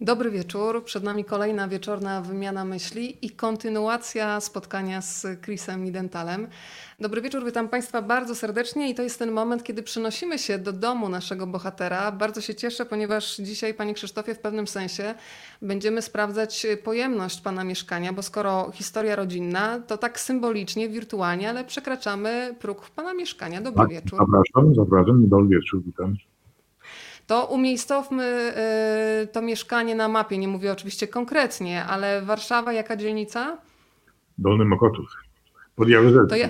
Dobry 0.00 0.30
wieczór. 0.30 0.84
Przed 0.84 1.04
nami 1.04 1.24
kolejna 1.24 1.68
wieczorna 1.68 2.22
wymiana 2.22 2.64
myśli 2.64 3.26
i 3.26 3.30
kontynuacja 3.30 4.40
spotkania 4.40 5.00
z 5.00 5.26
Chrisem 5.44 5.84
Nidentalem. 5.84 6.46
Dobry 7.00 7.22
wieczór, 7.22 7.44
witam 7.44 7.68
Państwa 7.68 8.02
bardzo 8.02 8.34
serdecznie 8.34 8.90
i 8.90 8.94
to 8.94 9.02
jest 9.02 9.18
ten 9.18 9.30
moment, 9.30 9.64
kiedy 9.64 9.82
przenosimy 9.82 10.38
się 10.38 10.58
do 10.58 10.72
domu 10.72 11.08
naszego 11.08 11.46
bohatera. 11.46 12.12
Bardzo 12.12 12.40
się 12.40 12.54
cieszę, 12.54 12.86
ponieważ 12.86 13.36
dzisiaj, 13.36 13.74
Panie 13.74 13.94
Krzysztofie, 13.94 14.34
w 14.34 14.38
pewnym 14.38 14.66
sensie 14.66 15.14
będziemy 15.62 16.02
sprawdzać 16.02 16.66
pojemność 16.84 17.40
Pana 17.40 17.64
mieszkania, 17.64 18.12
bo 18.12 18.22
skoro 18.22 18.70
historia 18.74 19.16
rodzinna, 19.16 19.80
to 19.80 19.98
tak 19.98 20.20
symbolicznie, 20.20 20.88
wirtualnie, 20.88 21.50
ale 21.50 21.64
przekraczamy 21.64 22.54
próg 22.60 22.90
Pana 22.90 23.14
mieszkania. 23.14 23.60
Dobry 23.60 23.82
Tak, 23.82 23.90
wieczór. 23.90 24.18
Zapraszam, 24.18 24.74
zapraszam. 24.74 25.28
Dobry 25.28 25.48
wieczór, 25.48 25.82
witam. 25.82 26.14
To 27.28 27.46
umiejscowmy 27.46 28.54
y, 29.22 29.26
to 29.26 29.42
mieszkanie 29.42 29.94
na 29.94 30.08
mapie. 30.08 30.38
Nie 30.38 30.48
mówię 30.48 30.72
oczywiście 30.72 31.08
konkretnie, 31.08 31.84
ale 31.84 32.22
Warszawa, 32.22 32.72
jaka 32.72 32.96
dzielnica? 32.96 33.58
Dolny 34.38 34.64
Mokotów. 34.64 35.06
Pod 35.76 35.88
Jaruzelcem. 35.88 36.28
To 36.28 36.36
ja, 36.36 36.48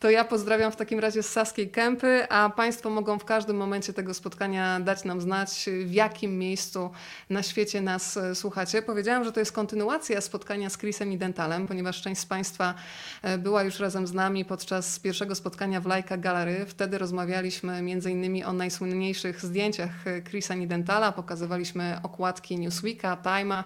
to 0.00 0.10
ja 0.10 0.24
pozdrawiam 0.24 0.72
w 0.72 0.76
takim 0.76 0.98
razie 0.98 1.22
z 1.22 1.28
Saskiej 1.28 1.70
Kępy, 1.70 2.26
a 2.28 2.50
Państwo 2.50 2.90
mogą 2.90 3.18
w 3.18 3.24
każdym 3.24 3.56
momencie 3.56 3.92
tego 3.92 4.14
spotkania 4.14 4.80
dać 4.80 5.04
nam 5.04 5.20
znać, 5.20 5.68
w 5.84 5.92
jakim 5.92 6.38
miejscu 6.38 6.90
na 7.30 7.42
świecie 7.42 7.80
nas 7.80 8.16
e, 8.16 8.34
słuchacie. 8.34 8.82
Powiedziałam, 8.82 9.24
że 9.24 9.32
to 9.32 9.40
jest 9.40 9.52
kontynuacja 9.52 10.20
spotkania 10.20 10.70
z 10.70 10.78
Chrisem 10.78 11.12
i 11.12 11.18
Dentalem, 11.18 11.66
ponieważ 11.66 12.02
część 12.02 12.20
z 12.20 12.26
Państwa 12.26 12.74
e, 13.22 13.38
była 13.38 13.62
już 13.62 13.78
razem 13.78 14.06
z 14.06 14.12
nami 14.12 14.44
podczas 14.44 14.98
pierwszego 14.98 15.34
spotkania 15.34 15.80
w 15.80 15.86
Lajka 15.86 16.16
Gallery. 16.16 16.66
Wtedy 16.66 16.98
rozmawialiśmy 16.98 17.82
innymi 18.10 18.44
o 18.44 18.52
najsłynniejszych 18.52 19.40
zdjęciach 19.40 20.06
e, 20.06 20.22
Chrisa 20.22 20.54
Nidentala, 20.54 21.12
pokazywaliśmy 21.12 21.98
okładki 22.02 22.58
Newsweeka, 22.58 23.16
Time'a, 23.22 23.64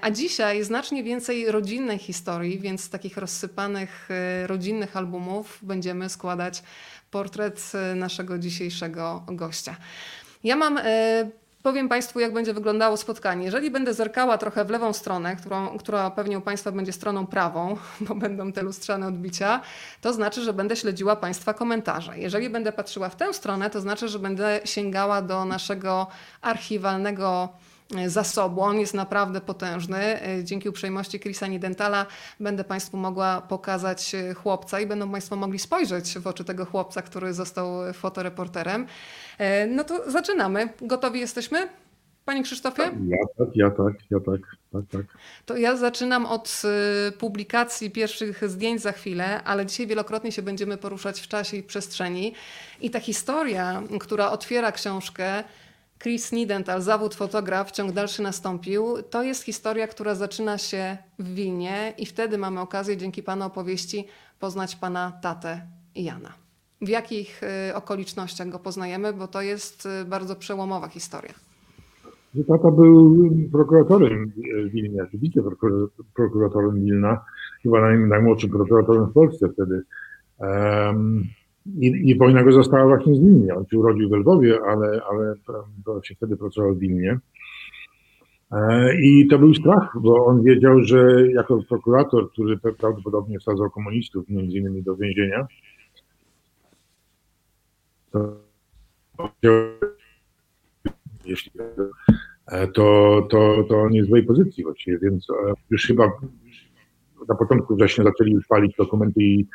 a 0.00 0.10
dzisiaj 0.10 0.64
znacznie 0.64 1.02
więcej 1.02 1.50
rodzinnej 1.50 1.98
historii, 1.98 2.58
więc 2.58 2.90
takich 2.90 3.16
rozsypanych 3.16 4.08
rodzinnych 4.46 4.96
albumów 4.96 5.55
będziemy 5.62 6.08
składać 6.08 6.62
portret 7.10 7.72
e, 7.74 7.94
naszego 7.94 8.38
dzisiejszego 8.38 9.22
gościa. 9.26 9.76
Ja 10.44 10.56
mam 10.56 10.78
e, 10.78 11.30
Powiem 11.66 11.88
Państwu, 11.88 12.20
jak 12.20 12.32
będzie 12.32 12.54
wyglądało 12.54 12.96
spotkanie. 12.96 13.44
Jeżeli 13.44 13.70
będę 13.70 13.94
zerkała 13.94 14.38
trochę 14.38 14.64
w 14.64 14.70
lewą 14.70 14.92
stronę, 14.92 15.36
którą, 15.36 15.78
która 15.78 16.10
pewnie 16.10 16.38
u 16.38 16.40
Państwa 16.40 16.72
będzie 16.72 16.92
stroną 16.92 17.26
prawą, 17.26 17.76
bo 18.00 18.14
będą 18.14 18.52
te 18.52 18.62
lustrzane 18.62 19.06
odbicia, 19.06 19.60
to 20.00 20.12
znaczy, 20.12 20.42
że 20.42 20.52
będę 20.52 20.76
śledziła 20.76 21.16
Państwa 21.16 21.54
komentarze. 21.54 22.18
Jeżeli 22.18 22.50
będę 22.50 22.72
patrzyła 22.72 23.08
w 23.08 23.16
tę 23.16 23.34
stronę, 23.34 23.70
to 23.70 23.80
znaczy, 23.80 24.08
że 24.08 24.18
będę 24.18 24.60
sięgała 24.64 25.22
do 25.22 25.44
naszego 25.44 26.06
archiwalnego 26.42 27.48
zasobu. 28.06 28.60
On 28.60 28.80
jest 28.80 28.94
naprawdę 28.94 29.40
potężny. 29.40 30.22
E, 30.22 30.44
dzięki 30.44 30.68
uprzejmości 30.68 31.20
Chrisa 31.20 31.46
Nidentala 31.46 32.06
będę 32.40 32.64
Państwu 32.64 32.96
mogła 32.96 33.40
pokazać 33.40 34.14
e, 34.14 34.34
chłopca 34.34 34.80
i 34.80 34.86
będą 34.86 35.10
Państwo 35.10 35.36
mogli 35.36 35.58
spojrzeć 35.58 36.18
w 36.18 36.26
oczy 36.26 36.44
tego 36.44 36.64
chłopca, 36.64 37.02
który 37.02 37.32
został 37.32 37.92
fotoreporterem. 37.92 38.86
E, 39.38 39.66
no 39.66 39.84
to 39.84 40.10
zaczynamy. 40.10 40.68
Gotowi 40.82 41.20
jesteśmy? 41.20 41.68
Panie 42.24 42.42
Krzysztofie? 42.42 42.82
Ja 42.82 43.16
tak, 43.38 43.48
ja 43.54 43.70
tak, 43.70 43.94
ja 44.10 44.20
tak, 44.20 44.40
tak, 44.72 44.82
tak. 44.92 45.18
To 45.46 45.56
ja 45.56 45.76
zaczynam 45.76 46.26
od 46.26 46.62
publikacji 47.18 47.90
pierwszych 47.90 48.48
zdjęć 48.50 48.82
za 48.82 48.92
chwilę, 48.92 49.44
ale 49.44 49.66
dzisiaj 49.66 49.86
wielokrotnie 49.86 50.32
się 50.32 50.42
będziemy 50.42 50.76
poruszać 50.76 51.20
w 51.20 51.28
czasie 51.28 51.56
i 51.56 51.62
przestrzeni. 51.62 52.34
I 52.80 52.90
ta 52.90 53.00
historia, 53.00 53.82
która 54.00 54.30
otwiera 54.30 54.72
książkę, 54.72 55.44
Chris 55.98 56.32
Nidental, 56.32 56.82
zawód 56.82 57.14
fotograf, 57.14 57.70
ciąg 57.70 57.92
dalszy 57.92 58.22
nastąpił. 58.22 58.96
To 59.10 59.22
jest 59.22 59.42
historia, 59.42 59.86
która 59.86 60.14
zaczyna 60.14 60.58
się 60.58 60.96
w 61.18 61.34
Wilnie 61.34 61.94
i 61.98 62.06
wtedy 62.06 62.38
mamy 62.38 62.60
okazję 62.60 62.96
dzięki 62.96 63.22
Pana 63.22 63.46
opowieści 63.46 64.06
poznać 64.40 64.76
Pana 64.76 65.12
tatę 65.22 65.60
Jana. 65.94 66.32
W 66.80 66.88
jakich 66.88 67.40
y, 67.70 67.74
okolicznościach 67.74 68.48
go 68.48 68.58
poznajemy, 68.58 69.12
bo 69.12 69.28
to 69.28 69.42
jest 69.42 69.86
y, 69.86 70.04
bardzo 70.04 70.36
przełomowa 70.36 70.88
historia. 70.88 71.32
Tata 72.48 72.70
był 72.70 73.30
prokuratorem 73.52 74.32
w 74.66 74.70
Wilnie, 74.70 75.06
wicprokuratorem 75.14 76.84
Wilna, 76.84 77.24
chyba 77.62 77.96
najmłodszym 77.96 78.50
prokuratorem 78.50 79.06
w 79.06 79.12
Polsce 79.12 79.48
wtedy. 79.48 79.82
I, 81.74 82.10
I 82.10 82.18
wojna 82.18 82.44
go 82.44 82.52
została 82.52 82.86
właśnie 82.86 83.14
z 83.14 83.18
Wilnie. 83.20 83.54
On 83.54 83.66
się 83.66 83.78
urodził 83.78 84.08
w 84.08 84.12
Lwowie, 84.12 84.58
ale, 84.66 85.00
ale 85.10 85.34
to 85.84 86.02
się 86.02 86.14
wtedy 86.14 86.36
pracował 86.36 86.74
w 86.74 86.78
Wilnie. 86.78 87.18
E, 88.52 88.94
I 89.00 89.26
to 89.26 89.38
był 89.38 89.54
strach, 89.54 89.92
bo 90.00 90.26
on 90.26 90.42
wiedział, 90.42 90.82
że 90.82 91.28
jako 91.32 91.62
prokurator, 91.68 92.30
który 92.30 92.58
prawdopodobnie 92.58 93.38
wsadzał 93.38 93.70
komunistów 93.70 94.28
między 94.28 94.58
innymi 94.58 94.82
do 94.82 94.96
więzienia, 94.96 95.46
to, 98.10 98.36
e, 102.46 102.66
to, 102.68 103.26
to, 103.30 103.88
w 104.02 104.06
złej 104.06 104.22
pozycji 104.22 104.64
właściwie, 104.64 104.98
więc 104.98 105.30
e, 105.30 105.52
już 105.70 105.86
chyba 105.86 106.12
na 107.28 107.34
początku 107.34 107.76
września 107.76 108.04
zaczęli 108.04 108.32
już 108.32 108.46
palić 108.46 108.76
dokumenty 108.76 109.22
i 109.22 109.46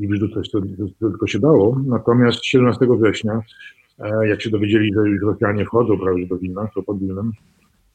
i 0.00 0.08
wyrzucać 0.08 0.50
to, 0.50 0.60
to, 0.60 1.10
tylko 1.10 1.26
się 1.26 1.38
dało. 1.38 1.80
Natomiast 1.86 2.44
17 2.44 2.86
września, 3.00 3.42
e, 3.98 4.28
jak 4.28 4.42
się 4.42 4.50
dowiedzieli, 4.50 4.92
że 4.94 5.08
już 5.08 5.22
Rosjanie 5.22 5.64
wchodzą 5.64 5.98
prawie 5.98 6.26
do 6.26 6.38
Wilna, 6.38 6.68
to 6.74 6.82
pod 6.82 6.98
Wilnem, 6.98 7.32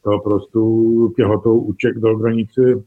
to 0.04 0.20
po 0.20 0.30
prostu 0.30 1.14
piechotą 1.18 1.50
uciekł 1.52 2.00
do 2.00 2.18
granicy 2.18 2.84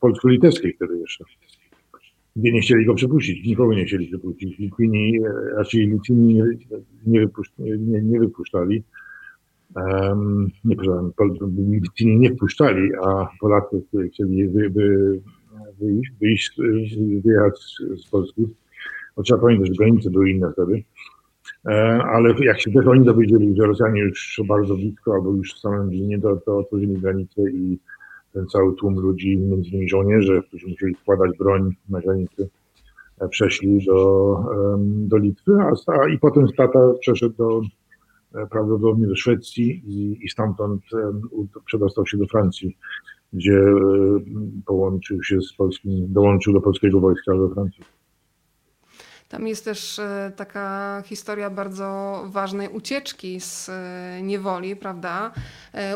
polsko-litewskiej 0.00 0.72
wtedy 0.72 0.98
jeszcze. 0.98 1.24
Gdzie 2.36 2.52
nie 2.52 2.60
chcieli 2.60 2.86
go 2.86 2.94
przepuścić, 2.94 3.46
nikogo 3.46 3.74
nie 3.74 3.84
chcieli 3.84 4.08
przepuścić. 4.08 4.58
Litwini, 4.58 5.18
e, 5.24 5.56
raczej 5.56 5.88
Litwini 5.88 6.34
nie, 6.34 6.44
nie, 7.06 7.78
nie, 7.78 8.02
nie 8.02 8.20
wypuszczali. 8.20 8.82
Um, 9.76 10.50
nie, 10.64 10.76
przepraszam, 10.76 11.12
Litwini 11.56 12.16
nie 12.16 12.30
wpuszczali, 12.30 12.90
a 13.02 13.28
Polacy 13.40 13.82
chcieli 14.12 14.48
wy, 14.48 14.70
wy, 14.70 15.20
wyjść, 15.80 16.12
wyjść 16.20 16.98
wyjechać 17.24 17.60
z 17.96 18.10
Polski. 18.10 18.48
Bo 19.16 19.22
trzeba 19.22 19.40
pamiętać, 19.40 19.68
że 19.68 19.74
granice 19.74 20.10
były 20.10 20.30
inne 20.30 20.52
wtedy. 20.52 20.84
E, 21.66 22.02
ale 22.02 22.34
jak 22.40 22.60
się 22.60 22.72
też 22.72 22.86
oni 22.86 23.04
dowiedzieli, 23.04 23.56
że 23.56 23.66
Rosjanie 23.66 24.00
już 24.00 24.40
bardzo 24.48 24.74
blisko, 24.74 25.14
albo 25.14 25.30
już 25.30 25.54
w 25.54 25.58
samym 25.58 25.90
Wilnie, 25.90 26.20
to, 26.20 26.36
to 26.36 26.58
otworzyli 26.58 26.98
granice 26.98 27.42
i 27.50 27.78
ten 28.32 28.46
cały 28.46 28.76
tłum 28.76 28.94
ludzi, 28.94 29.38
między 29.38 29.68
innymi 29.68 29.88
żołnierze, 29.88 30.42
którzy 30.48 30.68
musieli 30.68 30.94
składać 30.94 31.38
broń 31.38 31.74
na 31.88 32.00
granicy, 32.00 32.48
e, 33.20 33.28
przeszli 33.28 33.84
do, 33.86 34.38
do 34.78 35.16
Litwy, 35.16 35.52
a, 35.86 36.08
i 36.08 36.18
potem 36.18 36.48
Stata 36.48 36.78
przeszedł 37.00 37.36
do, 37.36 37.60
e, 38.34 38.46
prawdopodobnie 38.46 39.06
do 39.06 39.16
Szwecji 39.16 39.82
i, 39.86 40.24
i 40.24 40.28
stamtąd 40.28 40.82
przedostał 41.64 42.06
się 42.06 42.18
do 42.18 42.26
Francji 42.26 42.76
gdzie 43.34 43.58
e, 43.58 43.74
połączył 44.66 45.22
się 45.22 45.40
z 45.40 45.52
polskim, 45.52 46.12
dołączył 46.12 46.52
do 46.52 46.60
polskiego 46.60 47.00
wojska 47.00 47.34
we 47.34 47.54
Francji. 47.54 47.84
Tam 49.28 49.46
jest 49.46 49.64
też 49.64 49.98
e, 49.98 50.32
taka 50.36 51.02
historia 51.06 51.50
bardzo 51.50 52.20
ważnej 52.32 52.68
ucieczki 52.68 53.40
z 53.40 53.68
e, 53.68 54.22
niewoli, 54.22 54.76
prawda? 54.76 55.32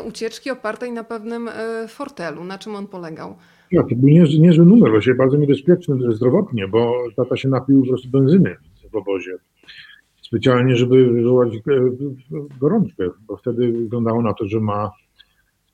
Ucieczki 0.07 0.51
opartej 0.51 0.91
na 0.91 1.03
pewnym 1.03 1.49
fortelu. 1.87 2.43
Na 2.43 2.57
czym 2.57 2.75
on 2.75 2.87
polegał? 2.87 3.35
Ja, 3.71 3.83
to 3.83 3.95
był 3.95 4.09
niezły, 4.09 4.39
niezły 4.39 4.65
numer, 4.65 4.91
właśnie 4.91 5.15
bardzo 5.15 5.37
niebezpieczny 5.37 5.95
zdrowotnie, 6.13 6.67
bo 6.67 6.93
tata 7.15 7.37
się 7.37 7.49
napił 7.49 7.81
po 7.81 7.87
prostu 7.87 8.09
benzyny 8.09 8.55
w 8.91 8.95
obozie. 8.95 9.37
Specjalnie, 10.21 10.75
żeby 10.75 11.11
wywołać 11.11 11.53
gorączkę, 12.59 13.03
bo 13.27 13.37
wtedy 13.37 13.71
wyglądało 13.71 14.21
na 14.21 14.33
to, 14.33 14.45
że 14.47 14.59
ma 14.59 14.91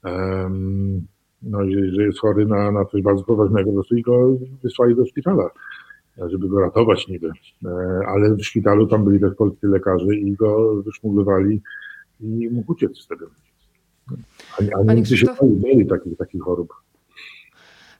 um, 0.03 1.07
no, 1.41 1.59
że 1.91 2.03
jest 2.03 2.19
chory 2.19 2.45
na, 2.45 2.71
na 2.71 2.85
coś 2.85 3.01
bardzo 3.01 3.23
poważnego, 3.23 3.69
po 3.69 3.73
prostu 3.73 3.95
i 3.95 4.01
go 4.01 4.37
wysłali 4.63 4.95
do 4.95 5.05
szpitala, 5.05 5.49
żeby 6.17 6.47
go 6.47 6.59
ratować 6.59 7.07
niby. 7.07 7.31
E, 7.65 7.69
ale 8.07 8.35
w 8.35 8.43
szpitalu 8.43 8.87
tam 8.87 9.05
byli 9.05 9.19
też 9.19 9.35
polscy 9.35 9.67
lekarze 9.67 10.15
i 10.15 10.33
go 10.33 10.81
wyszmuglowali 10.81 11.61
i 12.19 12.49
mógł 12.49 12.71
uciec 12.71 13.05
wtedy. 13.05 13.25
A, 14.51 14.79
a 14.79 14.93
Niemcy 14.93 15.17
się 15.17 15.27
bali 15.41 15.87
takich, 15.87 16.17
takich 16.17 16.41
chorób. 16.41 16.73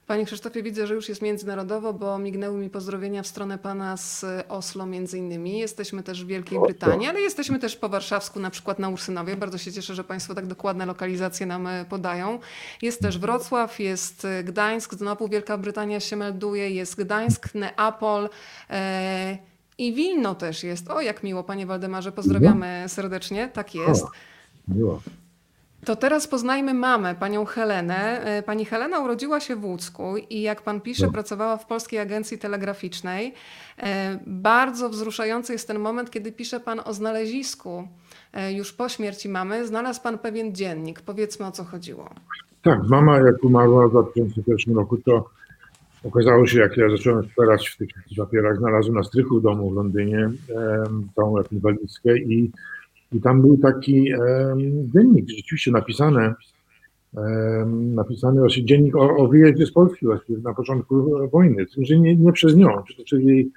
Panie 0.06 0.26
Krzysztofie, 0.26 0.62
widzę, 0.62 0.86
że 0.86 0.94
już 0.94 1.08
jest 1.08 1.22
międzynarodowo, 1.22 1.92
bo 1.92 2.18
mignęły 2.18 2.58
mi 2.58 2.70
pozdrowienia 2.70 3.22
w 3.22 3.26
stronę 3.26 3.58
pana 3.58 3.96
z 3.96 4.24
Oslo 4.48 4.86
między 4.86 5.18
innymi. 5.18 5.58
Jesteśmy 5.58 6.02
też 6.02 6.24
w 6.24 6.26
Wielkiej 6.26 6.60
Brytanii, 6.60 7.06
ale 7.08 7.20
jesteśmy 7.20 7.58
też 7.58 7.76
po 7.76 7.88
warszawsku, 7.88 8.40
na 8.40 8.50
przykład 8.50 8.78
na 8.78 8.88
Ursynowie. 8.88 9.36
Bardzo 9.36 9.58
się 9.58 9.72
cieszę, 9.72 9.94
że 9.94 10.04
państwo 10.04 10.34
tak 10.34 10.46
dokładne 10.46 10.86
lokalizacje 10.86 11.46
nam 11.46 11.66
e, 11.66 11.84
podają. 11.84 12.38
Jest 12.82 13.00
też 13.00 13.18
Wrocław, 13.18 13.80
jest 13.80 14.24
e, 14.24 14.44
Gdańsk, 14.44 14.94
znowu 14.94 15.28
Wielka 15.28 15.58
Brytania 15.58 16.00
się 16.00 16.16
melduje, 16.16 16.70
jest 16.70 16.96
Gdańsk, 16.96 17.54
Neapol. 17.54 18.28
E 18.70 19.38
i 19.78 19.94
Wilno 19.94 20.34
też 20.34 20.64
jest. 20.64 20.90
O, 20.90 21.00
jak 21.00 21.22
miło, 21.22 21.44
panie 21.44 21.66
Waldemarze, 21.66 22.12
pozdrawiamy 22.12 22.84
serdecznie. 22.88 23.48
Tak 23.48 23.74
jest. 23.74 24.04
Miło. 24.68 25.02
To 25.86 25.96
teraz 25.96 26.28
poznajmy 26.28 26.74
mamę, 26.74 27.14
panią 27.14 27.44
Helenę. 27.44 28.20
E, 28.24 28.42
pani 28.42 28.64
Helena 28.64 29.00
urodziła 29.00 29.40
się 29.40 29.56
w 29.56 29.64
Łódzku 29.64 30.16
i 30.30 30.40
jak 30.42 30.62
pan 30.62 30.80
pisze, 30.80 31.06
No. 31.06 31.12
pracowała 31.12 31.56
w 31.56 31.66
Polskiej 31.66 31.98
Agencji 31.98 32.38
Telegraficznej. 32.38 33.34
E, 33.78 34.18
Bardzo 34.26 34.88
wzruszający 34.88 35.52
jest 35.52 35.68
ten 35.68 35.78
moment, 35.78 36.10
kiedy 36.10 36.32
pisze 36.32 36.60
pan 36.60 36.80
o 36.84 36.92
znalezisku. 36.94 37.88
E, 38.32 38.52
Już 38.52 38.72
po 38.72 38.88
śmierci 38.88 39.28
mamy 39.28 39.66
znalazł 39.66 40.02
pan 40.02 40.18
pewien 40.18 40.54
dziennik. 40.54 41.00
Powiedzmy 41.00 41.46
o 41.46 41.50
co 41.52 41.64
chodziło. 41.64 42.10
Tak, 42.62 42.78
mama 42.88 43.18
jak 43.18 43.44
umarła 43.44 43.88
w 43.88 43.90
2001 43.90 44.74
roku, 44.76 44.96
to 44.96 45.28
okazało 46.04 46.46
się, 46.46 46.58
jak 46.58 46.76
ja 46.76 46.90
zacząłem 46.90 47.28
szperać 47.30 47.68
w 47.68 47.76
tych 47.76 47.88
papierach, 48.16 48.56
znalazłem 48.58 48.94
na 48.96 49.02
strychu 49.02 49.40
domu 49.40 49.70
w 49.70 49.74
Londynie 49.74 50.30
tą 51.16 51.36
jakąś 51.36 51.58
walizkę 51.60 52.18
i, 52.18 52.50
i 53.12 53.20
tam 53.20 53.40
był 53.42 53.58
taki 53.58 54.12
dziennik, 54.94 55.28
rzeczywiście 55.36 55.70
napisane, 55.70 56.34
em, 57.16 57.94
napisany 57.94 58.40
właśnie 58.40 58.64
dziennik 58.64 58.96
o, 58.96 59.16
o 59.16 59.28
wyjeździe 59.28 59.66
z 59.66 59.72
Polski 59.72 60.06
właśnie 60.06 60.36
na 60.38 60.54
początku 60.54 61.10
wojny, 61.32 61.66
że 61.78 61.98
nie, 61.98 62.16
nie 62.16 62.32
przez 62.32 62.56
nią, 62.56 62.68
czyli 63.06 63.26
jej 63.26 63.50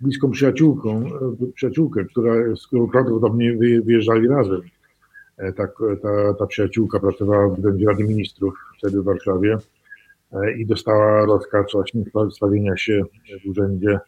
bliską 0.00 0.30
przyjaciółką, 0.30 1.06
e, 1.42 1.52
przyjaciółkę, 1.54 2.04
która, 2.04 2.56
z 2.56 2.66
którą 2.66 2.88
prawdopodobnie 2.88 3.52
wy- 3.56 3.82
wyjeżdżali 3.82 4.28
razem. 4.28 4.60
E, 5.38 5.52
Tak, 5.52 5.70
ta, 6.02 6.34
ta 6.38 6.46
przyjaciółka 6.46 7.00
pracowała 7.00 7.48
w 7.48 7.84
Rady 7.86 8.04
Ministrów 8.04 8.54
wtedy 8.78 9.00
w 9.00 9.04
Warszawie 9.04 9.56
e, 10.32 10.52
i 10.52 10.66
dostała 10.66 11.26
rozkaz 11.26 11.66
właśnie 11.72 12.04
stawienia 12.30 12.76
się 12.76 13.02
w 13.44 13.48
urzędzie, 13.50 13.98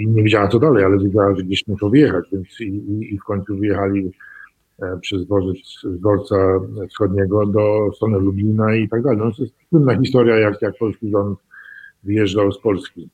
i 0.00 0.06
nie 0.06 0.22
wiedziała 0.22 0.48
co 0.48 0.58
dalej, 0.58 0.84
ale 0.84 0.98
wiedziała, 0.98 1.36
że 1.36 1.42
gdzieś 1.42 1.66
muszą 1.66 1.90
wyjechać, 1.90 2.24
więc 2.32 2.60
i, 2.60 2.64
i, 2.64 3.14
i 3.14 3.18
w 3.18 3.24
końcu 3.24 3.56
wyjechali 3.56 4.12
e, 4.82 4.98
przez 5.00 5.26
dworzec 5.26 5.58
dworca 5.84 6.36
wschodniego 6.90 7.46
do 7.46 7.90
strony 7.96 8.18
Lublina 8.18 8.74
i 8.76 8.88
tak 8.88 9.02
dalej. 9.02 9.18
No, 9.18 9.32
to 9.32 9.42
jest 9.42 9.54
słynna 9.68 9.98
historia, 9.98 10.38
jak, 10.38 10.62
jak 10.62 10.78
polski 10.78 11.10
rząd 11.10 11.38
wyjeżdżał 12.04 12.52
z 12.52 12.58
Polski. 12.60 13.08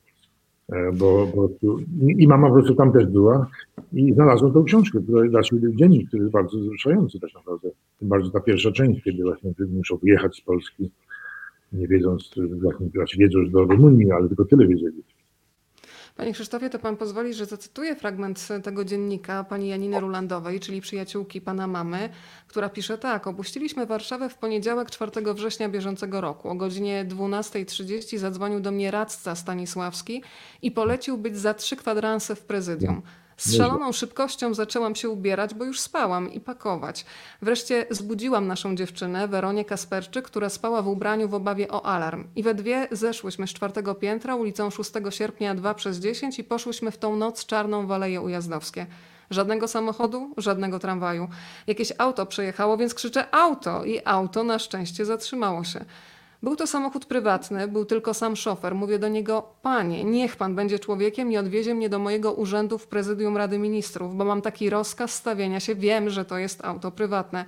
E, 0.69 0.91
Bo, 0.91 1.27
bo 1.35 1.49
tu, 1.49 1.79
i, 1.79 2.23
I 2.23 2.27
mama 2.27 2.47
po 2.47 2.53
prostu 2.53 2.75
tam 2.75 2.91
też 2.91 3.05
była 3.05 3.47
i 3.93 4.13
znalazłem 4.13 4.53
tą 4.53 4.63
książkę, 4.63 4.99
która 5.03 5.29
znaczy 5.29 5.55
dziennik, 5.75 6.07
który 6.07 6.23
jest 6.23 6.33
bardzo 6.33 6.57
wzruszający 6.57 7.19
tak 7.19 7.33
naprawdę. 7.33 7.69
Tym 7.99 8.07
bardziej 8.09 8.31
ta 8.31 8.39
pierwsza 8.39 8.71
część, 8.71 9.03
kiedy 9.03 9.23
właśnie 9.23 9.53
muszą 9.69 9.97
wyjechać 9.97 10.35
z 10.35 10.41
Polski, 10.41 10.91
nie 11.73 11.87
wiedząc, 11.87 12.35
właśnie, 12.61 12.89
znaczy 12.89 13.17
wiedzą, 13.17 13.43
że 13.45 13.51
do 13.51 13.63
Rumunii, 13.63 14.11
ale 14.11 14.27
tylko 14.27 14.45
tyle 14.45 14.67
wiedzieli. 14.67 15.03
Panie 16.19 16.33
Krzysztofie, 16.33 16.69
to 16.69 16.79
pan 16.79 16.97
pozwoli, 16.97 17.33
że 17.33 17.45
zacytuję 17.45 17.95
fragment 17.95 18.47
tego 18.63 18.85
dziennika 18.85 19.43
pani 19.43 19.69
Janiny 19.69 19.99
Rulandowej, 19.99 20.59
czyli 20.59 20.81
przyjaciółki 20.81 21.41
pana 21.41 21.67
mamy, 21.67 22.09
która 22.47 22.69
pisze 22.69 22.97
tak. 22.97 23.27
Opuściliśmy 23.27 23.85
Warszawę 23.85 24.29
w 24.29 24.35
poniedziałek 24.35 24.91
4 24.91 25.33
września 25.33 25.69
bieżącego 25.69 26.21
roku. 26.21 26.49
O 26.49 26.55
godzinie 26.55 27.05
12.30 27.09 28.17
zadzwonił 28.17 28.59
do 28.59 28.71
mnie 28.71 28.91
radca 28.91 29.35
Stanisławski 29.35 30.23
i 30.61 30.71
polecił 30.71 31.17
być 31.17 31.37
za 31.37 31.53
trzy 31.53 31.75
kwadranse 31.75 32.35
w 32.35 32.41
prezydium. 32.41 33.01
Z 33.39 33.57
szaloną 33.57 33.91
szybkością 33.91 34.53
zaczęłam 34.53 34.95
się 34.95 35.09
ubierać, 35.09 35.53
bo 35.53 35.65
już 35.65 35.79
spałam 35.79 36.33
i 36.33 36.39
pakować. 36.39 37.05
Wreszcie 37.41 37.85
zbudziłam 37.89 38.47
naszą 38.47 38.75
dziewczynę, 38.75 39.27
Weronię 39.27 39.65
Kasperczyk, 39.65 40.25
która 40.25 40.49
spała 40.49 40.81
w 40.81 40.87
ubraniu 40.87 41.29
w 41.29 41.33
obawie 41.33 41.67
o 41.71 41.85
alarm. 41.85 42.27
I 42.35 42.43
we 42.43 42.53
dwie 42.53 42.87
zeszłyśmy 42.91 43.47
z 43.47 43.53
czwartego 43.53 43.95
piętra 43.95 44.35
ulicą 44.35 44.69
6 44.69 44.91
sierpnia 45.09 45.55
2 45.55 45.73
przez 45.73 45.99
10 45.99 46.39
i 46.39 46.43
poszłyśmy 46.43 46.91
w 46.91 46.97
tą 46.97 47.15
noc 47.15 47.45
czarną 47.45 47.87
w 47.87 47.91
Aleje 47.91 48.21
Ujazdowskie. 48.21 48.85
Żadnego 49.29 49.67
samochodu, 49.67 50.33
żadnego 50.37 50.79
tramwaju. 50.79 51.27
Jakieś 51.67 51.93
auto 51.97 52.25
przejechało, 52.25 52.77
więc 52.77 52.93
krzyczę 52.93 53.35
auto 53.35 53.85
i 53.85 54.01
auto 54.05 54.43
na 54.43 54.59
szczęście 54.59 55.05
zatrzymało 55.05 55.63
się. 55.63 55.85
Był 56.43 56.55
to 56.55 56.67
samochód 56.67 57.05
prywatny, 57.05 57.67
był 57.67 57.85
tylko 57.85 58.13
sam 58.13 58.35
szofer. 58.35 58.75
Mówię 58.75 58.99
do 58.99 59.07
niego: 59.07 59.43
Panie, 59.61 60.03
niech 60.03 60.35
pan 60.35 60.55
będzie 60.55 60.79
człowiekiem 60.79 61.31
i 61.31 61.37
odwiezie 61.37 61.75
mnie 61.75 61.89
do 61.89 61.99
mojego 61.99 62.33
urzędu 62.33 62.77
w 62.77 62.87
prezydium 62.87 63.37
Rady 63.37 63.57
Ministrów, 63.57 64.15
bo 64.15 64.25
mam 64.25 64.41
taki 64.41 64.69
rozkaz 64.69 65.13
stawienia 65.13 65.59
się. 65.59 65.75
Wiem, 65.75 66.09
że 66.09 66.25
to 66.25 66.37
jest 66.37 66.65
auto 66.65 66.91
prywatne. 66.91 67.45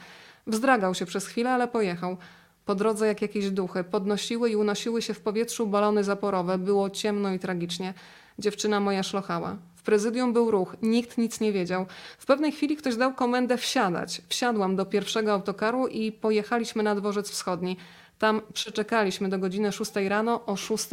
Wzdragał 0.47 0.95
się 0.95 1.05
przez 1.05 1.27
chwilę, 1.27 1.51
ale 1.51 1.67
pojechał. 1.67 2.17
Po 2.65 2.75
drodze, 2.75 3.07
jak 3.07 3.21
jakieś 3.21 3.49
duchy, 3.49 3.83
podnosiły 3.83 4.49
i 4.49 4.55
unosiły 4.55 5.01
się 5.01 5.13
w 5.13 5.21
powietrzu 5.21 5.67
balony 5.67 6.03
zaporowe. 6.03 6.57
Było 6.57 6.89
ciemno 6.89 7.33
i 7.33 7.39
tragicznie. 7.39 7.93
Dziewczyna 8.39 8.79
moja 8.79 9.03
szlochała. 9.03 9.57
W 9.75 9.83
prezydium 9.83 10.33
był 10.33 10.51
ruch, 10.51 10.75
nikt 10.81 11.17
nic 11.17 11.39
nie 11.39 11.51
wiedział. 11.51 11.85
W 12.17 12.25
pewnej 12.25 12.51
chwili 12.51 12.77
ktoś 12.77 12.95
dał 12.95 13.13
komendę 13.13 13.57
wsiadać. 13.57 14.21
Wsiadłam 14.29 14.75
do 14.75 14.85
pierwszego 14.85 15.33
autokaru 15.33 15.87
i 15.87 16.11
pojechaliśmy 16.11 16.83
na 16.83 16.95
dworzec 16.95 17.29
wschodni. 17.29 17.77
Tam 18.21 18.41
przeczekaliśmy 18.53 19.29
do 19.29 19.39
godziny 19.39 19.71
6 19.71 19.91
rano, 20.07 20.45
o 20.45 20.55
6 20.55 20.87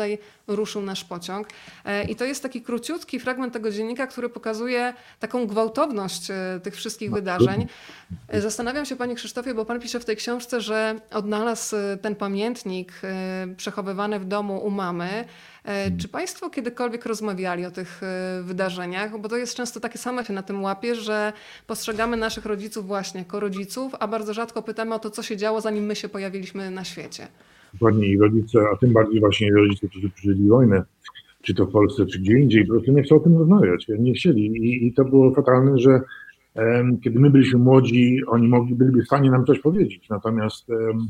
ruszył 0.47 0.83
nasz 0.83 1.05
pociąg. 1.05 1.49
E, 1.85 2.05
I 2.05 2.17
to 2.17 2.25
jest 2.25 2.43
taki 2.43 2.63
króciutki 2.63 3.21
fragment 3.21 3.53
tego 3.53 3.71
dziennika, 3.71 4.07
który 4.07 4.29
pokazuje 4.29 4.95
taką 5.21 5.47
gwałtowność 5.47 6.31
e, 6.31 6.61
tych 6.63 6.77
wszystkich 6.77 7.11
wydarzeń. 7.11 7.67
E, 8.29 8.41
Zastanawiam 8.41 8.87
się, 8.87 8.97
panie 8.97 9.15
Krzysztofie, 9.15 9.55
bo 9.55 9.65
pan 9.65 9.81
pisze 9.81 10.01
w 10.01 10.05
tej 10.05 10.17
książce, 10.17 10.61
że 10.61 11.01
odnalazł 11.11 11.77
ten 12.03 12.15
pamiętnik 12.15 12.93
przechowywany 13.57 14.21
w 14.21 14.25
domu 14.25 14.67
u 14.67 14.71
mamy. 14.71 15.25
E, 15.69 15.91
Czy 15.97 16.09
państwo 16.09 16.51
kiedykolwiek 16.51 17.07
rozmawiali 17.07 17.67
o 17.67 17.71
tych 17.71 18.03
e, 18.03 18.43
wydarzeniach? 18.43 19.21
Bo 19.21 19.29
to 19.29 19.37
jest 19.37 19.55
często 19.55 19.81
takie 19.81 19.99
same 19.99 20.25
się 20.25 20.33
na 20.33 20.43
tym 20.43 20.63
łapie, 20.63 20.95
że 20.95 21.33
postrzegamy 21.67 22.17
naszych 22.17 22.47
rodziców 22.47 22.87
właśnie 22.87 23.21
jako 23.21 23.41
rodziców, 23.41 23.93
a 24.01 24.09
bardzo 24.09 24.35
rzadko 24.35 24.63
pytamy 24.63 24.95
o 24.95 24.99
to, 24.99 25.11
co 25.11 25.23
się 25.23 25.37
działo, 25.37 25.61
zanim 25.61 25.85
my 25.85 25.97
się 25.97 26.09
pojawiliśmy 26.09 26.71
na 26.71 26.85
świecie. 26.85 27.27
Dokładnie 27.73 28.09
i 28.09 28.19
rodzice, 28.19 28.59
a 28.73 28.77
tym 28.77 28.93
bardziej 28.93 29.21
właśnie 29.21 29.51
rodzice, 29.53 29.89
którzy 29.89 30.11
przeżyli 30.11 30.49
wojnę, 30.49 30.83
czy 31.43 31.55
to 31.55 31.67
w 31.67 31.71
Polsce, 31.71 32.07
czy 32.07 32.19
gdzie 32.19 32.39
indziej, 32.39 32.67
po 32.67 32.73
prostu 32.73 32.93
nie 32.93 33.03
chcą 33.03 33.17
o 33.17 33.21
tym 33.21 33.39
rozmawiać, 33.39 33.87
nie 33.99 34.13
chcieli. 34.13 34.47
I, 34.47 34.87
i 34.87 34.93
to 34.93 35.05
było 35.05 35.35
fatalne, 35.35 35.79
że 35.79 36.01
em, 36.55 37.01
kiedy 37.01 37.19
my 37.19 37.31
byliśmy 37.31 37.59
młodzi, 37.59 38.21
oni 38.27 38.49
mogli, 38.49 38.75
byliby 38.75 39.03
w 39.03 39.07
stanie 39.07 39.31
nam 39.31 39.47
coś 39.47 39.59
powiedzieć, 39.59 40.09
natomiast 40.11 40.71
em, 40.71 41.09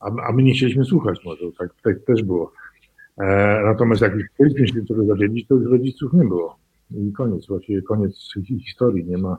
a, 0.00 0.28
a 0.28 0.32
my 0.32 0.42
nie 0.42 0.54
chcieliśmy 0.54 0.84
słuchać 0.84 1.24
może, 1.24 1.44
tak, 1.58 1.70
tak 1.82 2.04
też 2.04 2.22
było. 2.22 2.52
E, 3.20 3.60
natomiast 3.64 4.02
jak 4.02 4.14
już 4.14 4.26
chcieliśmy 4.52 4.86
się 4.86 4.94
dowiedzieć, 4.94 5.48
to 5.48 5.54
już 5.54 5.70
rodziców 5.70 6.12
nie 6.12 6.24
było. 6.24 6.56
I 6.90 7.12
koniec, 7.12 7.46
właściwie 7.46 7.82
koniec 7.82 8.32
hi- 8.46 8.60
historii, 8.66 9.04
nie 9.04 9.18
ma. 9.18 9.38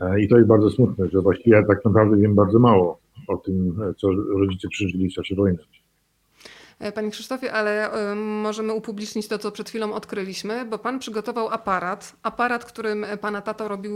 E, 0.00 0.20
I 0.20 0.28
to 0.28 0.36
jest 0.36 0.48
bardzo 0.48 0.70
smutne, 0.70 1.08
że 1.08 1.20
właściwie 1.20 1.56
ja 1.56 1.66
tak 1.66 1.84
naprawdę 1.84 2.16
wiem 2.16 2.34
bardzo 2.34 2.58
mało 2.58 2.98
o 3.28 3.36
tym, 3.36 3.80
co 3.98 4.08
rodzice 4.12 4.68
przeżyli 4.68 5.10
w 5.10 5.14
czasie 5.14 5.34
wojny. 5.34 5.58
E, 6.78 6.92
Panie 6.92 7.10
Krzysztofie, 7.10 7.52
ale 7.52 7.90
możemy 8.16 8.72
upublicznić 8.72 9.28
to, 9.28 9.38
co 9.38 9.52
przed 9.52 9.68
chwilą 9.68 9.94
odkryliśmy, 9.94 10.64
bo 10.64 10.78
pan 10.78 10.98
przygotował 10.98 11.48
aparat. 11.48 12.16
Aparat, 12.22 12.64
którym 12.64 13.06
pana 13.20 13.40
tato 13.40 13.68
robił 13.68 13.94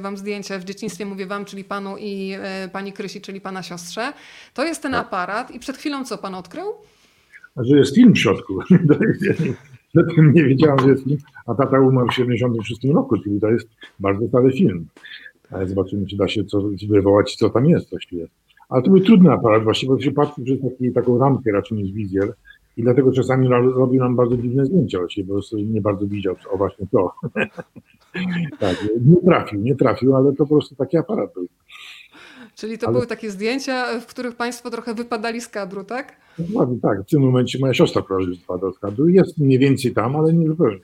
wam 0.00 0.16
zdjęcia 0.16 0.58
w 0.58 0.64
dzieciństwie, 0.64 1.06
mówię 1.06 1.26
wam, 1.26 1.44
czyli 1.44 1.64
panu 1.64 1.96
i 1.98 2.34
pani 2.72 2.92
Krysi, 2.92 3.20
czyli 3.20 3.40
pana 3.40 3.62
siostrze. 3.62 4.12
To 4.54 4.64
jest 4.64 4.82
ten 4.82 4.94
aparat 4.94 5.50
i 5.50 5.58
przed 5.58 5.76
chwilą 5.76 6.04
co 6.04 6.18
pan 6.18 6.34
odkrył? 6.34 6.66
A 7.56 7.64
że 7.64 7.78
jest 7.78 7.94
film 7.94 8.12
w 8.12 8.18
środku. 8.18 8.58
Zatem 9.94 10.32
nie 10.32 10.44
wiedziałam, 10.44 10.78
że 10.78 10.88
jest 10.88 11.04
film, 11.04 11.18
a 11.46 11.54
tata 11.54 11.80
umarł 11.80 12.08
w 12.08 12.14
76 12.14 12.84
roku, 12.84 13.18
czyli 13.18 13.40
to 13.40 13.50
jest 13.50 13.68
bardzo 14.00 14.28
stary 14.28 14.52
film. 14.52 14.86
Ale 15.50 15.68
zobaczymy, 15.68 16.06
czy 16.06 16.16
da 16.16 16.28
się 16.28 16.44
co, 16.44 16.62
wywołać, 16.88 17.36
co 17.36 17.50
tam 17.50 17.66
jest 17.66 17.90
właściwie. 17.90 18.26
Ale 18.68 18.82
to 18.82 18.90
był 18.90 19.00
trudny 19.00 19.32
aparat 19.32 19.64
właściwie, 19.64 19.92
bo 19.92 20.00
się 20.00 20.12
patrzy 20.12 20.42
przez 20.42 20.60
taki, 20.60 20.92
taką 20.92 21.18
ramkę 21.18 21.52
raczej 21.52 21.78
niż 21.78 21.92
wizjer 21.92 22.32
i 22.76 22.82
dlatego 22.82 23.12
czasami 23.12 23.48
ro- 23.48 23.72
robił 23.72 24.00
nam 24.00 24.16
bardzo 24.16 24.36
dziwne 24.36 24.66
zdjęcia 24.66 24.98
właściwie, 24.98 25.34
bo 25.34 25.40
nie 25.56 25.80
bardzo 25.80 26.06
widział, 26.06 26.36
o 26.50 26.56
właśnie 26.56 26.86
to. 26.92 27.12
tak, 28.60 28.88
nie 29.00 29.16
trafił, 29.16 29.60
nie 29.60 29.76
trafił, 29.76 30.16
ale 30.16 30.32
to 30.32 30.36
po 30.36 30.46
prostu 30.46 30.74
taki 30.74 30.96
aparat 30.96 31.34
był. 31.34 31.46
Czyli 32.56 32.78
to 32.78 32.86
Ale- 32.86 32.94
były 32.94 33.06
takie 33.06 33.30
zdjęcia, 33.30 34.00
w 34.00 34.06
których 34.06 34.36
państwo 34.36 34.70
trochę 34.70 34.94
wypadali 34.94 35.40
z 35.40 35.48
kadru, 35.48 35.84
tak? 35.84 36.16
Dokładnie 36.38 36.78
tak, 36.82 37.02
w 37.02 37.10
tym 37.10 37.22
momencie 37.22 37.58
moja 37.58 37.74
siostra 37.74 38.02
spada 38.44 38.72
z 38.72 38.78
kadru. 38.78 39.08
Jest 39.08 39.38
mniej 39.38 39.58
więcej 39.58 39.92
tam, 39.92 40.16
ale 40.16 40.32
nie 40.32 40.46
zupełnie. 40.48 40.78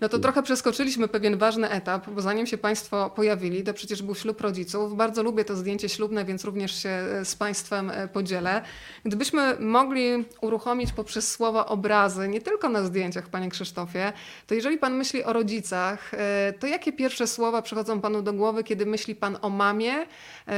No 0.00 0.08
to 0.08 0.18
trochę 0.18 0.42
przeskoczyliśmy 0.42 1.08
pewien 1.08 1.38
ważny 1.38 1.70
etap, 1.70 2.10
bo 2.10 2.20
zanim 2.20 2.46
się 2.46 2.58
Państwo 2.58 3.10
pojawili, 3.10 3.62
to 3.62 3.74
przecież 3.74 4.02
był 4.02 4.14
ślub 4.14 4.40
rodziców. 4.40 4.96
Bardzo 4.96 5.22
lubię 5.22 5.44
to 5.44 5.56
zdjęcie 5.56 5.88
ślubne, 5.88 6.24
więc 6.24 6.44
również 6.44 6.82
się 6.82 6.88
e, 6.88 7.24
z 7.24 7.36
Państwem 7.36 7.90
e, 7.90 8.08
podzielę. 8.08 8.62
Gdybyśmy 9.04 9.56
mogli 9.60 10.24
uruchomić 10.40 10.92
poprzez 10.92 11.32
słowa 11.32 11.66
obrazy, 11.66 12.28
nie 12.28 12.40
tylko 12.40 12.68
na 12.68 12.82
zdjęciach, 12.82 13.28
Panie 13.28 13.48
Krzysztofie, 13.48 14.12
to 14.46 14.54
jeżeli 14.54 14.78
Pan 14.78 14.94
myśli 14.94 15.24
o 15.24 15.32
rodzicach, 15.32 16.14
e, 16.14 16.52
to 16.58 16.66
jakie 16.66 16.92
pierwsze 16.92 17.26
słowa 17.26 17.62
przychodzą 17.62 18.00
Panu 18.00 18.22
do 18.22 18.32
głowy, 18.32 18.64
kiedy 18.64 18.86
myśli 18.86 19.14
Pan 19.14 19.38
o 19.42 19.50
mamie, 19.50 20.06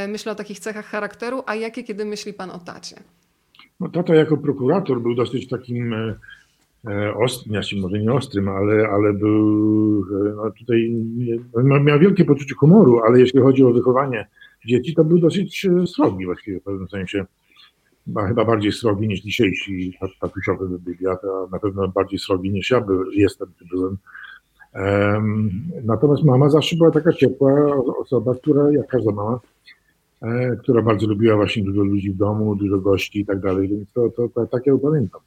myśli 0.09 0.31
o 0.31 0.35
takich 0.35 0.61
cechach 0.61 0.87
charakteru, 0.87 1.43
a 1.47 1.55
jakie, 1.55 1.85
kiedy 1.85 2.05
myśli 2.05 2.35
Pan 2.35 2.51
o 2.51 2.59
tacie? 2.59 2.97
No, 3.81 3.89
tata 3.89 4.15
jako 4.15 4.37
prokurator 4.37 5.01
był 5.01 5.15
dosyć 5.15 5.49
takim 5.49 5.95
e, 6.87 7.15
ostry, 7.15 7.51
znaczy 7.51 7.77
może 7.77 7.99
nie 7.99 8.13
ostrym, 8.13 8.49
ale, 8.49 8.89
ale 8.89 9.13
był 9.13 10.05
no 10.37 10.51
tutaj, 10.51 10.97
no, 11.65 11.81
miał 11.81 11.99
wielkie 11.99 12.25
poczucie 12.25 12.55
humoru, 12.55 13.01
ale 13.01 13.21
jeśli 13.21 13.41
chodzi 13.41 13.65
o 13.65 13.73
wychowanie 13.73 14.27
dzieci, 14.67 14.95
to 14.95 15.05
był 15.05 15.19
dosyć 15.19 15.67
srogi 15.87 16.27
właściwie 16.27 16.61
w 16.61 16.63
pewnym 16.63 16.89
sensie. 16.89 17.25
Chyba 18.29 18.45
bardziej 18.45 18.73
srogi 18.73 19.09
niż 19.09 19.21
dzisiejsi 19.21 19.99
tatusiowy 20.21 20.69
by 20.69 20.79
byli, 20.79 21.07
a 21.07 21.19
na 21.53 21.59
pewno 21.59 21.89
bardziej 21.89 22.19
srogi 22.19 22.51
niż 22.51 22.71
ja 22.71 22.81
by, 22.81 22.95
jestem, 23.13 23.49
czy 23.59 23.65
byłem. 23.71 23.97
Um, 24.75 25.51
natomiast 25.85 26.25
mama 26.25 26.49
zawsze 26.49 26.77
była 26.77 26.91
taka 26.91 27.13
ciepła 27.13 27.77
osoba, 27.99 28.35
która, 28.35 28.73
jak 28.73 28.87
każda 28.87 29.13
mama, 29.13 29.41
e, 30.23 30.57
która 30.57 30.83
bardzo 30.83 31.07
lubiła 31.07 31.37
właśnie 31.37 31.65
dużo 31.65 31.83
ludzi 31.83 32.11
w 32.11 32.17
domu, 32.17 32.57
dużo 32.57 32.79
gości 32.79 33.21
i 33.21 33.27
tak 33.27 33.41
dalej, 33.41 33.69
więc 33.69 33.93
to, 33.93 34.11
to, 34.11 34.29
to 34.29 34.47
tak 34.47 34.67
ja 34.67 34.73
pamiętam. 34.83 35.21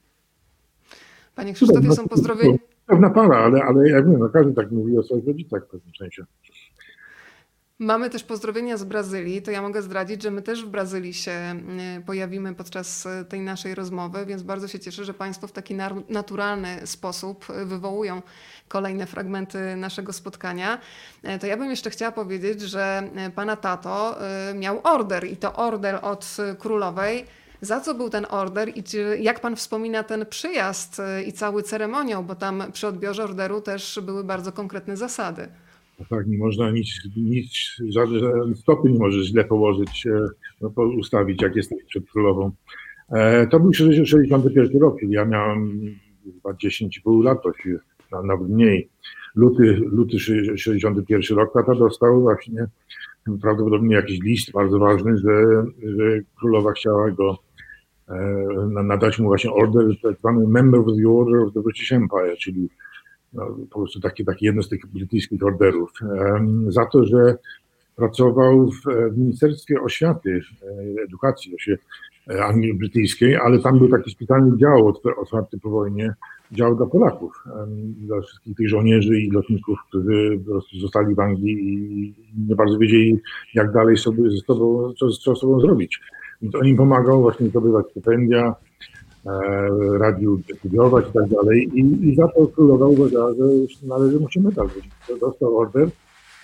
Panie 1.34 1.52
Krzysztofie, 1.52 1.92
są 1.92 2.08
pozdrowienia. 2.08 2.58
Pewna 2.86 3.10
para, 3.10 3.36
ale, 3.38 3.62
ale 3.62 3.88
jak 3.88 4.10
wiem, 4.10 4.18
no 4.18 4.28
każdy 4.28 4.54
tak 4.54 4.70
mówi 4.70 4.98
o 4.98 5.02
swoich 5.02 5.26
rodzicach 5.26 5.64
w 5.64 5.66
pewnym 5.66 5.94
sensie. 5.98 6.24
Mamy 7.82 8.10
też 8.10 8.24
pozdrowienia 8.24 8.76
z 8.76 8.84
Brazylii. 8.84 9.42
To 9.42 9.50
ja 9.50 9.62
mogę 9.62 9.82
zdradzić, 9.82 10.22
że 10.22 10.30
my 10.30 10.42
też 10.42 10.64
w 10.64 10.68
Brazylii 10.68 11.14
się 11.14 11.32
pojawimy 12.06 12.54
podczas 12.54 13.06
e, 13.06 13.24
tej 13.24 13.40
naszej 13.40 13.74
rozmowy, 13.74 14.26
więc 14.26 14.42
bardzo 14.42 14.68
się 14.68 14.80
cieszę, 14.80 15.04
że 15.04 15.14
Państwo 15.14 15.46
w 15.46 15.52
taki 15.52 15.74
naturalny 16.08 16.86
sposób 16.86 17.46
e, 17.50 17.64
wywołują 17.64 18.22
kolejne 18.68 19.06
fragmenty 19.06 19.76
naszego 19.76 20.12
spotkania. 20.12 20.78
E, 21.22 21.38
to 21.38 21.46
ja 21.46 21.56
bym 21.56 21.70
jeszcze 21.70 21.90
chciała 21.90 22.12
powiedzieć, 22.12 22.60
że 22.60 23.02
pana 23.34 23.56
tato 23.56 24.18
miał 24.54 24.80
order 24.84 25.24
i 25.24 25.36
to 25.36 25.52
order 25.52 25.98
od 26.02 26.36
królowej. 26.58 27.24
Za 27.62 27.80
co 27.80 27.94
był 27.94 28.10
ten 28.10 28.26
order 28.30 28.68
i 28.76 28.82
czy, 28.82 29.18
jak 29.20 29.40
pan 29.40 29.56
wspomina 29.56 30.02
ten 30.02 30.26
przyjazd 30.26 31.02
i 31.26 31.32
cały 31.32 31.62
ceremoniał, 31.62 32.24
bo 32.24 32.34
tam 32.34 32.62
przy 32.72 32.86
odbiorze 32.86 33.24
orderu 33.24 33.60
też 33.60 34.00
były 34.06 34.24
bardzo 34.24 34.52
konkretne 34.52 34.96
zasady. 34.96 35.48
Tak, 36.10 36.26
nie 36.26 36.38
można 36.38 36.70
nic, 36.70 36.88
nic 37.16 37.76
żadne 37.88 38.18
stopy 38.56 38.90
nie 38.90 38.98
możesz 38.98 39.26
źle 39.26 39.44
położyć, 39.44 40.06
e, 40.06 40.26
no, 40.60 40.72
ustawić, 40.98 41.42
jak 41.42 41.56
jesteś 41.56 41.84
przed 41.84 42.10
królową. 42.10 42.50
E, 43.10 43.46
to 43.46 43.60
był 43.60 43.72
61 43.72 44.80
rok, 44.80 44.96
ja 45.08 45.24
miałem 45.24 45.80
chyba 46.24 46.50
10,5 46.50 47.24
lat, 47.24 47.38
nawet 48.24 48.48
mniej. 48.48 48.88
Luty, 49.34 49.80
luty 49.84 50.18
61 50.56 51.38
rok, 51.38 51.52
tata 51.54 51.74
dostał 51.74 52.20
właśnie 52.20 52.66
prawdopodobnie 53.42 53.96
jakiś 53.96 54.20
list 54.20 54.52
bardzo 54.52 54.78
ważny, 54.78 55.18
że, 55.18 55.64
że 55.96 56.20
królowa 56.38 56.72
chciała 56.72 57.10
go 57.10 57.38
nadać 58.84 59.18
mu 59.18 59.26
właśnie 59.26 59.52
order, 59.52 59.84
tak 60.02 60.18
zwany 60.18 60.48
Member 60.48 60.80
of 60.80 60.86
the 60.86 61.08
Order 61.08 61.40
of 61.40 61.54
the 61.54 61.62
British 61.62 61.92
Empire, 61.92 62.36
czyli 62.38 62.68
no, 63.32 63.56
po 63.70 63.78
prostu 63.78 64.00
taki, 64.00 64.24
taki 64.24 64.44
jedno 64.44 64.62
z 64.62 64.68
tych 64.68 64.86
brytyjskich 64.86 65.42
orderów, 65.42 65.92
za 66.68 66.86
to, 66.86 67.04
że 67.04 67.38
pracował 67.96 68.70
w 68.70 69.16
Ministerstwie 69.16 69.80
Oświaty, 69.80 70.40
e, 70.62 71.02
Edukacji 71.02 71.56
e, 72.30 72.44
Anglii 72.44 72.74
Brytyjskiej, 72.74 73.36
ale 73.36 73.58
tam 73.58 73.78
był 73.78 73.88
taki 73.88 74.10
specjalny 74.10 74.58
dział 74.58 74.94
otwarty 75.20 75.58
po 75.58 75.70
wojnie, 75.70 76.14
dział 76.52 76.76
dla 76.76 76.86
Polaków, 76.86 77.44
dla 77.96 78.20
wszystkich 78.20 78.56
tych 78.56 78.68
żołnierzy 78.68 79.20
i 79.20 79.30
lotników, 79.30 79.78
którzy 79.88 80.40
po 80.44 80.50
prostu 80.50 80.78
zostali 80.78 81.14
w 81.14 81.20
Anglii 81.20 81.52
i 81.52 82.14
nie 82.48 82.56
bardzo 82.56 82.78
wiedzieli, 82.78 83.20
jak 83.54 83.72
dalej 83.72 83.96
sobie 83.96 84.30
ze 84.30 84.36
sobą, 84.36 84.92
co, 84.92 85.08
co 85.08 85.36
z 85.36 85.40
sobą 85.40 85.60
zrobić. 85.60 86.00
Więc 86.42 86.54
on 86.54 86.66
im 86.66 86.76
pomagał 86.76 87.22
właśnie 87.22 87.48
zdobywać 87.48 87.86
stypendia, 87.90 88.54
E, 89.26 89.98
radiu 89.98 90.40
studiować 90.58 91.04
i 91.10 91.12
tak 91.12 91.28
dalej. 91.28 91.70
I, 91.74 92.08
I 92.08 92.14
za 92.14 92.28
to 92.28 92.46
królowa 92.46 92.86
uważała, 92.86 93.34
że 93.34 93.44
należy 93.86 94.20
mu 94.20 94.30
się 94.30 94.40
medal 94.40 94.68
Dostał 95.20 95.56
order 95.56 95.88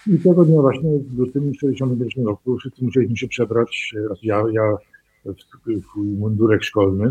i 0.06 0.18
tego 0.18 0.44
dnia 0.44 0.60
właśnie 0.60 0.90
w 0.90 1.18
lutym 1.18 1.52
1961 1.52 2.26
roku 2.26 2.56
wszyscy 2.58 2.84
musieliśmy 2.84 3.16
się 3.16 3.28
przebrać. 3.28 3.94
Ja, 4.22 4.44
ja 4.52 4.76
w 5.24 5.82
swój 5.84 6.06
mundurek 6.06 6.62
szkolny, 6.62 7.08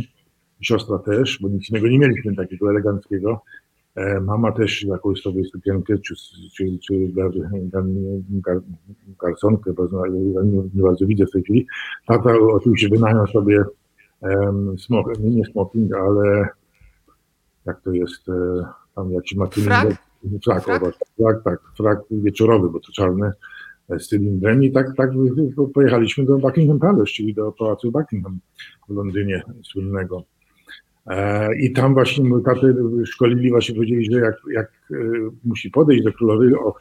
siostra 0.61 0.99
też, 0.99 1.39
bo 1.41 1.49
nic 1.49 1.69
innego 1.69 1.87
nie 1.87 1.99
mieliśmy 1.99 2.35
takiego 2.35 2.69
eleganckiego. 2.69 3.41
E, 3.97 4.19
mama 4.19 4.51
też 4.51 4.83
jakąś 4.83 5.21
sobie 5.21 5.43
sukienkę, 5.45 5.97
czy, 5.97 6.15
czy, 6.55 6.77
czy 6.87 7.13
garsonkę, 9.21 9.73
bo 9.73 9.87
nie, 10.43 10.61
nie 10.75 10.83
bardzo 10.83 11.05
widzę 11.05 11.25
w 11.25 11.31
tej 11.31 11.43
chwili. 11.43 11.67
Tata 12.07 12.33
oczywiście 12.53 12.89
wynajął 12.89 13.27
sobie 13.27 13.63
smok, 14.77 15.19
nie, 15.19 15.29
nie 15.29 15.45
smoking, 15.45 15.95
ale 15.95 16.47
jak 17.65 17.81
to 17.81 17.91
jest, 17.91 18.29
e, 18.29 18.65
tam 18.95 19.11
jakiś 19.11 19.37
ma 19.37 19.47
Frak? 19.47 19.87
Frak, 20.43 20.63
frak? 20.63 20.81
frak, 21.17 21.43
tak, 21.43 21.59
frak 21.77 21.99
wieczorowy, 22.11 22.69
bo 22.69 22.79
to 22.79 22.91
czarny 22.91 23.31
e, 23.89 23.99
z 23.99 24.07
cylindrem 24.07 24.63
i 24.63 24.71
tak, 24.71 24.95
tak 24.97 25.11
pojechaliśmy 25.73 26.25
do 26.25 26.37
Buckingham 26.37 26.79
Palace, 26.79 27.05
czyli 27.05 27.33
do 27.33 27.51
pałacu 27.51 27.91
Buckingham 27.91 28.39
w 28.89 28.93
Londynie 28.93 29.43
słynnego. 29.63 30.23
E, 31.07 31.49
I 31.59 31.73
tam 31.73 31.93
właśnie 31.93 32.25
taty 32.45 32.75
szkolili, 33.05 33.49
właśnie 33.49 33.75
powiedzieli, 33.75 34.05
że 34.11 34.19
jak, 34.19 34.35
jak 34.51 34.71
musi 35.43 35.69
podejść 35.71 36.03
do 36.03 36.13
królowej, 36.13 36.55
o, 36.55 36.73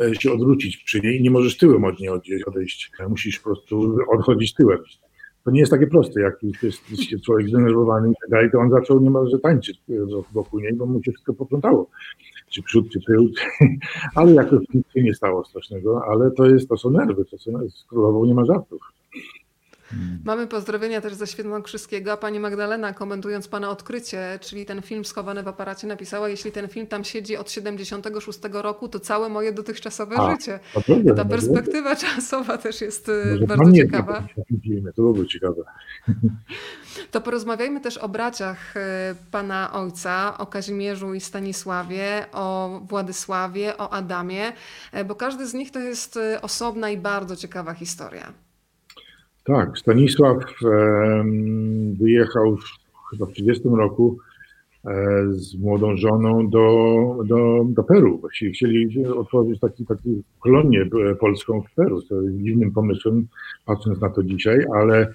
E, 0.00 0.14
się 0.14 0.32
odwrócić 0.32 0.76
przy 0.76 1.00
niej 1.00 1.22
nie 1.22 1.30
możesz 1.30 1.56
tyłem 1.56 1.84
od 1.84 2.00
niej 2.00 2.10
odejść. 2.46 2.92
Musisz 3.08 3.38
po 3.38 3.44
prostu 3.44 3.98
odchodzić 4.08 4.54
tyłem. 4.54 4.78
To 5.44 5.50
nie 5.50 5.60
jest 5.60 5.72
takie 5.72 5.86
proste, 5.86 6.20
jak 6.20 6.42
jest, 6.62 6.90
jest 6.90 7.24
człowiek 7.24 7.48
zdenerwowany 7.48 8.10
i 8.10 8.14
tak 8.20 8.30
dalej, 8.30 8.50
to 8.50 8.58
on 8.58 8.70
zaczął 8.70 9.00
niemalże 9.00 9.38
tańczyć 9.38 9.82
wokół 10.32 10.60
niej, 10.60 10.74
bo 10.74 10.86
mu 10.86 11.02
się 11.02 11.12
wszystko 11.12 11.34
poplątało. 11.34 11.90
Czy 12.50 12.62
przód, 12.62 12.90
czy 12.92 13.00
tył, 13.00 13.30
ale 14.14 14.32
jakoś 14.32 14.60
nic 14.74 14.92
się 14.94 15.02
nie 15.02 15.14
stało 15.14 15.44
strasznego, 15.44 16.04
ale 16.04 16.30
to 16.30 16.46
jest, 16.46 16.68
to 16.68 16.76
są 16.76 16.90
nerwy, 16.90 17.24
to 17.24 17.38
są, 17.38 17.52
z 17.70 17.84
królową 17.84 18.24
nie 18.24 18.34
ma 18.34 18.44
żartów. 18.44 18.80
Hmm. 19.90 20.18
Mamy 20.24 20.46
pozdrowienia 20.46 21.00
też 21.00 21.14
ze 21.14 21.26
Świętokrzyskiego. 21.26 22.16
Pani 22.16 22.40
Magdalena, 22.40 22.94
komentując 22.94 23.48
Pana 23.48 23.70
odkrycie, 23.70 24.38
czyli 24.42 24.66
ten 24.66 24.82
film 24.82 25.04
schowany 25.04 25.42
w 25.42 25.48
aparacie, 25.48 25.86
napisała, 25.86 26.28
jeśli 26.28 26.52
ten 26.52 26.68
film 26.68 26.86
tam 26.86 27.04
siedzi 27.04 27.36
od 27.36 27.50
76 27.50 28.38
roku, 28.52 28.88
to 28.88 29.00
całe 29.00 29.28
moje 29.28 29.52
dotychczas 29.52 30.00
A, 30.00 30.30
życie. 30.30 30.60
To 30.74 31.14
Ta 31.16 31.24
perspektywa 31.24 31.96
czasowa 32.06 32.58
też 32.58 32.80
jest 32.80 33.08
y, 33.08 33.12
Może 33.32 33.46
bardzo 33.46 33.72
ciekawa. 33.72 34.26
To 34.96 35.02
byłoby 35.02 35.26
ciekawe. 35.26 35.62
To 37.10 37.20
porozmawiajmy 37.20 37.80
też 37.80 37.98
o 37.98 38.08
braciach 38.08 38.76
y, 38.76 38.80
Pana 39.30 39.72
Ojca, 39.72 40.38
o 40.38 40.46
Kazimierzu 40.46 41.14
i 41.14 41.20
Stanisławie, 41.20 42.26
o 42.32 42.80
Władysławie, 42.84 43.78
o 43.78 43.92
Adamie, 43.92 44.52
y, 44.98 45.04
bo 45.04 45.14
każdy 45.14 45.46
z 45.46 45.54
nich 45.54 45.70
to 45.70 45.78
jest 45.78 46.18
osobna 46.42 46.90
i 46.90 46.96
bardzo 46.96 47.36
ciekawa 47.36 47.74
historia. 47.74 48.32
Tak, 49.54 49.78
Stanisław 49.78 50.36
wyjechał 52.00 52.56
chyba 53.10 53.26
w 53.26 53.32
30 53.32 53.68
roku 53.68 54.18
e, 54.84 54.92
z 55.30 55.54
młodą 55.54 55.96
żoną 55.96 56.48
do, 56.48 57.16
do, 57.24 57.64
do 57.68 57.82
Peru. 57.82 58.18
Właściwie 58.18 58.50
chcieli 58.50 59.06
otworzyć 59.06 59.60
taki, 59.60 59.86
taki 59.86 60.22
kolonię 60.40 60.80
e, 61.10 61.14
polską 61.14 61.62
w 61.62 61.74
Peru, 61.74 62.02
co 62.02 62.22
jest 62.22 62.36
dziwnym 62.36 62.72
pomysłem, 62.72 63.26
patrząc 63.66 64.00
na 64.00 64.10
to 64.10 64.22
dzisiaj, 64.22 64.64
ale, 64.74 65.14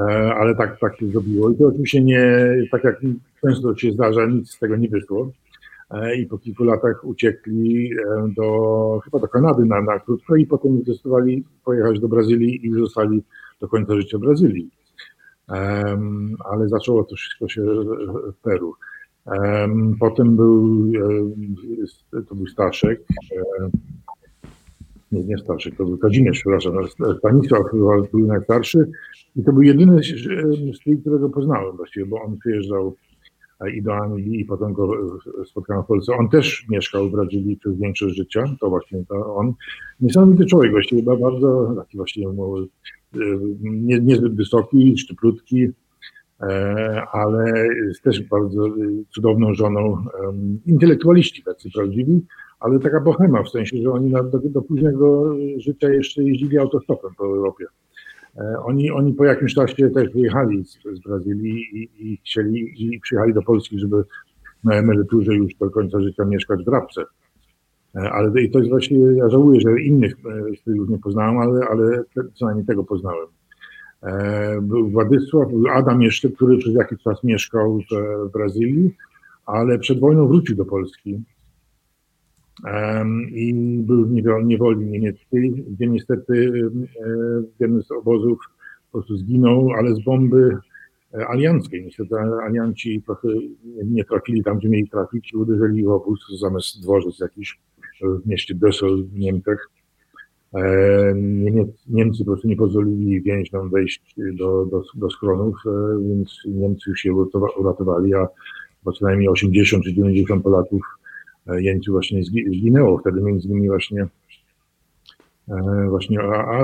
e, 0.00 0.34
ale 0.34 0.54
tak, 0.54 0.80
tak 0.80 0.98
się 0.98 1.06
zrobiło. 1.06 1.50
I 1.50 1.56
to 1.56 1.66
oczywiście 1.66 2.02
nie, 2.02 2.22
tak 2.70 2.84
jak 2.84 3.00
często 3.42 3.76
się 3.76 3.92
zdarza, 3.92 4.26
nic 4.26 4.50
z 4.50 4.58
tego 4.58 4.76
nie 4.76 4.88
wyszło. 4.88 5.30
I 6.18 6.26
po 6.26 6.38
kilku 6.38 6.64
latach 6.64 7.04
uciekli 7.04 7.90
do, 8.36 9.00
chyba 9.04 9.18
do 9.18 9.28
Kanady 9.28 9.64
na, 9.64 9.82
na 9.82 9.98
krótko 9.98 10.36
i 10.36 10.46
potem 10.46 10.82
zdecydowali 10.82 11.44
pojechać 11.64 12.00
do 12.00 12.08
Brazylii 12.08 12.66
i 12.66 12.72
zostali 12.72 13.22
do 13.60 13.68
końca 13.68 13.96
życia 13.96 14.18
Brazylii. 14.18 14.70
Ale 16.44 16.68
zaczęło 16.68 17.04
to 17.04 17.16
wszystko 17.16 17.48
się 17.48 17.62
w 18.32 18.40
Peru. 18.42 18.74
Potem 20.00 20.36
był, 20.36 20.84
to 22.28 22.34
był 22.34 22.46
Staszek, 22.46 23.02
nie, 25.12 25.24
nie 25.24 25.38
Staszek, 25.38 25.76
to 25.76 25.84
był 25.84 25.98
Kazimierz, 25.98 26.38
przepraszam, 26.40 26.74
Stanisław 27.18 27.62
był 28.12 28.26
najstarszy 28.26 28.90
i 29.36 29.44
to 29.44 29.52
był 29.52 29.62
jedyny 29.62 30.00
strój, 30.74 31.00
którego 31.00 31.30
poznałem 31.30 31.76
właściwie, 31.76 32.06
bo 32.06 32.22
on 32.22 32.38
przyjeżdżał 32.38 32.96
i 33.66 33.82
do 33.82 33.94
Anglii 33.94 34.40
i 34.40 34.44
potem 34.44 34.72
go 34.72 34.90
spotkałem 35.46 35.82
w 35.82 35.86
Polsce. 35.86 36.12
On 36.16 36.28
też 36.28 36.66
mieszkał 36.68 37.08
w 37.08 37.12
Brazylii 37.12 37.56
przez 37.56 37.78
większość 37.78 38.16
życia, 38.16 38.44
to 38.60 38.68
właśnie 38.68 39.04
to 39.08 39.34
on. 39.34 39.54
Niesamowity 40.00 40.46
człowiek 40.46 40.72
właściwie, 40.72 41.02
bardzo 41.02 41.74
taki 41.76 41.96
właściwie 41.96 42.26
nie, 43.60 44.00
niezbyt 44.00 44.34
wysoki, 44.34 44.98
szczyplutki, 44.98 45.68
e, 46.40 47.02
ale 47.12 47.66
jest 47.86 48.02
też 48.02 48.22
bardzo 48.22 48.68
cudowną 49.14 49.54
żoną. 49.54 50.04
Intelektualiści 50.66 51.42
tacy 51.42 51.70
prawdziwi, 51.74 52.22
ale 52.60 52.78
taka 52.78 53.00
bohema, 53.00 53.42
w 53.42 53.48
sensie, 53.48 53.82
że 53.82 53.90
oni 53.90 54.10
do, 54.10 54.40
do 54.44 54.62
późnego 54.62 55.36
życia 55.56 55.88
jeszcze 55.88 56.22
jeździli 56.22 56.58
autostopem 56.58 57.10
po 57.18 57.24
Europie. 57.24 57.64
Oni, 58.64 58.90
oni 58.90 59.12
po 59.12 59.24
jakimś 59.24 59.54
czasie 59.54 59.90
też 59.90 60.12
wyjechali 60.12 60.64
z, 60.64 60.78
z 60.92 61.00
Brazylii 61.00 61.60
i, 61.72 62.12
i 62.12 62.16
chcieli 62.16 62.84
i 62.94 63.00
przyjechali 63.00 63.34
do 63.34 63.42
Polski, 63.42 63.78
żeby 63.78 64.04
na 64.64 64.74
emeryturze 64.74 65.34
już 65.34 65.54
do 65.54 65.70
końca 65.70 66.00
życia 66.00 66.24
mieszkać 66.24 66.60
w 66.60 66.64
Drabce. 66.64 67.04
Ale 67.94 68.42
i 68.42 68.50
to 68.50 68.58
jest 68.58 68.70
właśnie, 68.70 68.98
ja 68.98 69.28
żałuję, 69.28 69.60
że 69.60 69.80
innych 69.80 70.16
tych 70.64 70.76
już 70.76 70.88
nie 70.88 70.98
poznałem, 70.98 71.38
ale, 71.38 71.66
ale 71.70 72.02
co 72.34 72.46
najmniej 72.46 72.66
tego 72.66 72.84
poznałem. 72.84 73.26
Był 74.62 74.88
Władysław, 74.88 75.48
był 75.48 75.68
Adam 75.68 76.02
jeszcze, 76.02 76.30
który 76.30 76.58
przez 76.58 76.74
jakiś 76.74 77.02
czas 77.02 77.24
mieszkał 77.24 77.80
w 78.26 78.32
Brazylii, 78.32 78.94
ale 79.46 79.78
przed 79.78 80.00
wojną 80.00 80.28
wrócił 80.28 80.56
do 80.56 80.64
Polski 80.64 81.20
i 83.30 83.78
był 83.82 84.06
w 84.06 84.10
niewoli 84.44 84.86
niemieckiej, 84.86 85.50
gdzie 85.50 85.86
niestety 85.86 86.52
w 87.56 87.60
jednym 87.60 87.82
z 87.82 87.90
obozów 87.90 88.38
po 88.92 88.98
prostu 88.98 89.16
zginął, 89.16 89.70
ale 89.78 89.94
z 89.94 90.04
bomby 90.04 90.56
e, 91.14 91.28
alianckiej. 91.28 91.84
Niestety 91.84 92.14
alianci 92.16 93.02
trochę 93.02 93.28
nie 93.84 94.04
trafili 94.04 94.44
tam, 94.44 94.58
gdzie 94.58 94.68
mieli 94.68 94.88
trafić 94.88 95.32
i 95.32 95.36
uderzyli 95.36 95.84
w 95.84 95.88
obóz 95.88 96.20
zamiast 96.40 96.82
dworzec 96.82 97.20
jakiś 97.20 97.60
w 98.02 98.26
mieście 98.26 98.54
Dessel 98.54 99.04
w 99.04 99.18
Niemczech. 99.18 99.70
E, 100.54 101.14
Niemcy 101.88 102.18
po 102.18 102.30
prostu 102.30 102.48
nie 102.48 102.56
pozwolili 102.56 103.22
więźniom 103.22 103.70
wejść 103.70 104.14
do, 104.16 104.66
do, 104.66 104.82
do 104.94 105.10
schronów, 105.10 105.56
e, 105.66 106.02
więc 106.08 106.42
Niemcy 106.46 106.92
się 106.96 107.12
uratowali, 107.58 108.14
a 108.14 108.28
co 108.84 109.04
najmniej 109.04 109.28
80 109.28 109.84
czy 109.84 109.94
90 109.94 110.42
Polaków 110.42 110.82
jeńców 111.56 111.92
właśnie 111.92 112.22
zginęło. 112.24 112.98
Wtedy 112.98 113.20
między 113.20 113.48
innymi 113.48 113.68
właśnie 113.68 114.06
e, 115.48 115.86
właśnie 115.88 116.20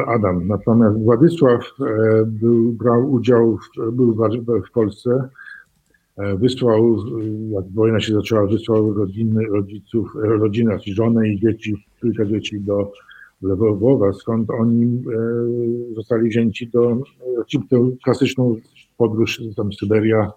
Adam. 0.06 0.48
Natomiast 0.48 0.98
Władysław 0.98 1.60
e, 1.80 2.24
był, 2.26 2.72
brał 2.72 3.12
udział, 3.12 3.58
w, 3.58 3.90
był 3.92 4.16
w 4.68 4.70
Polsce, 4.72 5.28
e, 6.16 6.36
wysłał, 6.36 6.96
jak 7.50 7.64
wojna 7.74 8.00
się 8.00 8.14
zaczęła, 8.14 8.46
wysłał 8.46 8.94
rodziny, 8.94 9.46
rodziców, 9.46 10.12
rodzinę, 10.14 10.74
znaczy 10.74 10.94
żonę 10.94 11.28
i 11.28 11.40
dzieci, 11.40 11.86
kilka 12.00 12.26
dzieci 12.26 12.60
do 12.60 12.92
Lwowa, 13.42 14.12
skąd 14.12 14.50
oni 14.50 15.02
zostali 15.94 16.28
wzięci 16.28 16.68
do, 16.68 16.96
klasyczną 18.04 18.56
podróż, 18.96 19.42
tam 19.56 19.72
Syberia, 19.72 20.32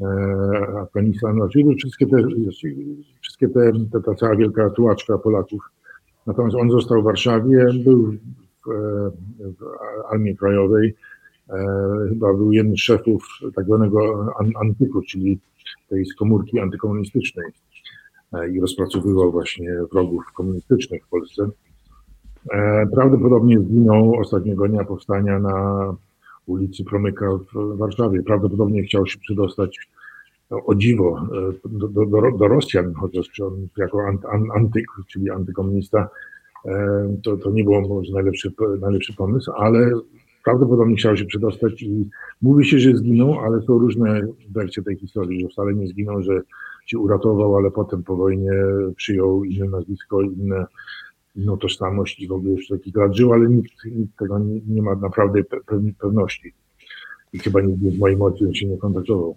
E, 0.00 0.78
Afganistan, 0.80 1.36
no, 1.36 1.48
czyli 1.48 1.74
wszystkie 1.74 2.06
te, 2.06 2.16
wszystkie 3.20 3.48
te, 3.48 3.72
te, 3.92 4.00
ta 4.02 4.14
cała 4.14 4.36
wielka 4.36 4.70
tułaczka 4.70 5.18
Polaków. 5.18 5.62
Natomiast 6.26 6.56
on 6.56 6.70
został 6.70 7.02
w 7.02 7.04
Warszawie, 7.04 7.66
był 7.84 8.12
w, 8.12 8.70
w 9.38 9.64
Armii 10.10 10.36
Krajowej, 10.36 10.94
e, 11.50 11.54
chyba 12.08 12.34
był 12.34 12.52
jednym 12.52 12.76
z 12.76 12.80
szefów 12.80 13.28
tak 13.54 13.64
zwanego 13.64 14.28
antyku, 14.60 15.02
czyli 15.02 15.38
tej 15.88 16.04
komórki 16.18 16.60
antykomunistycznej 16.60 17.46
e, 18.32 18.50
i 18.50 18.60
rozpracowywał 18.60 19.32
właśnie 19.32 19.74
wrogów 19.92 20.24
komunistycznych 20.34 21.06
w 21.06 21.08
Polsce. 21.08 21.48
Prawdopodobnie 22.92 23.60
zginął 23.60 24.14
ostatniego 24.14 24.68
dnia 24.68 24.84
powstania 24.84 25.38
na 25.38 25.96
ulicy 26.46 26.84
Promyka 26.84 27.26
w 27.54 27.76
Warszawie. 27.76 28.22
Prawdopodobnie 28.22 28.82
chciał 28.82 29.06
się 29.06 29.18
przedostać 29.18 29.88
o 30.50 30.74
dziwo 30.74 31.26
e, 31.64 31.68
do, 31.68 31.88
do, 31.88 32.30
do 32.38 32.48
Rosjan, 32.48 32.94
chociaż 32.94 33.40
on 33.40 33.68
jako 33.76 33.98
antyk, 34.54 34.86
czyli 35.08 35.30
antykomunista, 35.30 36.08
e, 36.66 37.16
to, 37.22 37.36
to 37.36 37.50
nie 37.50 37.64
było 37.64 37.80
może 37.80 38.12
najlepszy, 38.12 38.52
najlepszy 38.80 39.14
pomysł, 39.16 39.52
ale 39.52 39.90
prawdopodobnie 40.44 40.96
chciał 40.96 41.16
się 41.16 41.24
przedostać 41.24 41.82
i 41.82 42.08
mówi 42.42 42.64
się, 42.64 42.78
że 42.78 42.96
zginął, 42.96 43.40
ale 43.40 43.62
są 43.62 43.78
różne 43.78 44.26
wersje 44.50 44.82
tej 44.82 44.96
historii, 44.96 45.40
że 45.40 45.48
wcale 45.48 45.74
nie 45.74 45.86
zginął, 45.86 46.22
że 46.22 46.40
się 46.86 46.98
uratował, 46.98 47.56
ale 47.56 47.70
potem 47.70 48.02
po 48.02 48.16
wojnie 48.16 48.52
przyjął 48.96 49.44
inne 49.44 49.68
nazwisko, 49.68 50.22
inne 50.22 50.66
inną 51.36 51.56
tożsamość 51.56 52.20
i 52.20 52.28
w 52.28 52.32
ogóle 52.32 52.50
już 52.50 52.68
taki 52.68 52.92
lat 52.94 53.16
żył, 53.16 53.32
ale 53.32 53.48
nikt, 53.48 53.72
nikt 53.84 54.18
tego 54.18 54.38
nie, 54.38 54.60
nie, 54.66 54.82
ma 54.82 54.94
naprawdę 54.94 55.44
pewności. 55.98 56.52
I 57.32 57.38
chyba 57.38 57.60
nikt 57.60 57.96
z 57.96 57.98
mojej 57.98 58.16
mocy 58.16 58.54
się 58.54 58.66
nie 58.66 58.78
kontaktował. 58.78 59.36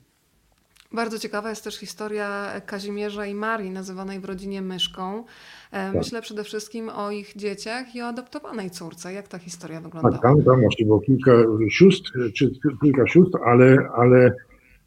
Bardzo 0.92 1.20
ciekawa 1.20 1.50
jest 1.50 1.64
też 1.64 1.80
historia 1.80 2.62
Kazimierza 2.66 3.26
i 3.26 3.34
Marii, 3.34 3.72
nazywanej 3.72 4.20
w 4.20 4.26
rodzinie 4.26 4.62
Myszką. 4.62 5.20
E, 5.20 5.24
tak. 5.72 5.96
Myślę 5.96 6.22
przede 6.22 6.44
wszystkim 6.44 6.90
o 6.90 7.12
ich 7.12 7.36
dzieciach 7.36 7.96
i 7.96 8.02
o 8.02 8.06
adoptowanej 8.06 8.70
córce. 8.70 9.14
Jak 9.14 9.28
ta 9.28 9.38
historia 9.38 9.82
wygląda? 9.82 10.12
Tak, 10.12 10.22
tam, 10.22 10.44
tam 10.44 10.62
właśnie 10.62 10.86
było 10.86 11.00
kilka 11.00 11.32
sióstr, 11.70 12.12
czy 12.34 12.52
kilka 12.82 13.08
sióstr, 13.08 13.40
ale, 13.46 13.78
ale 13.96 14.34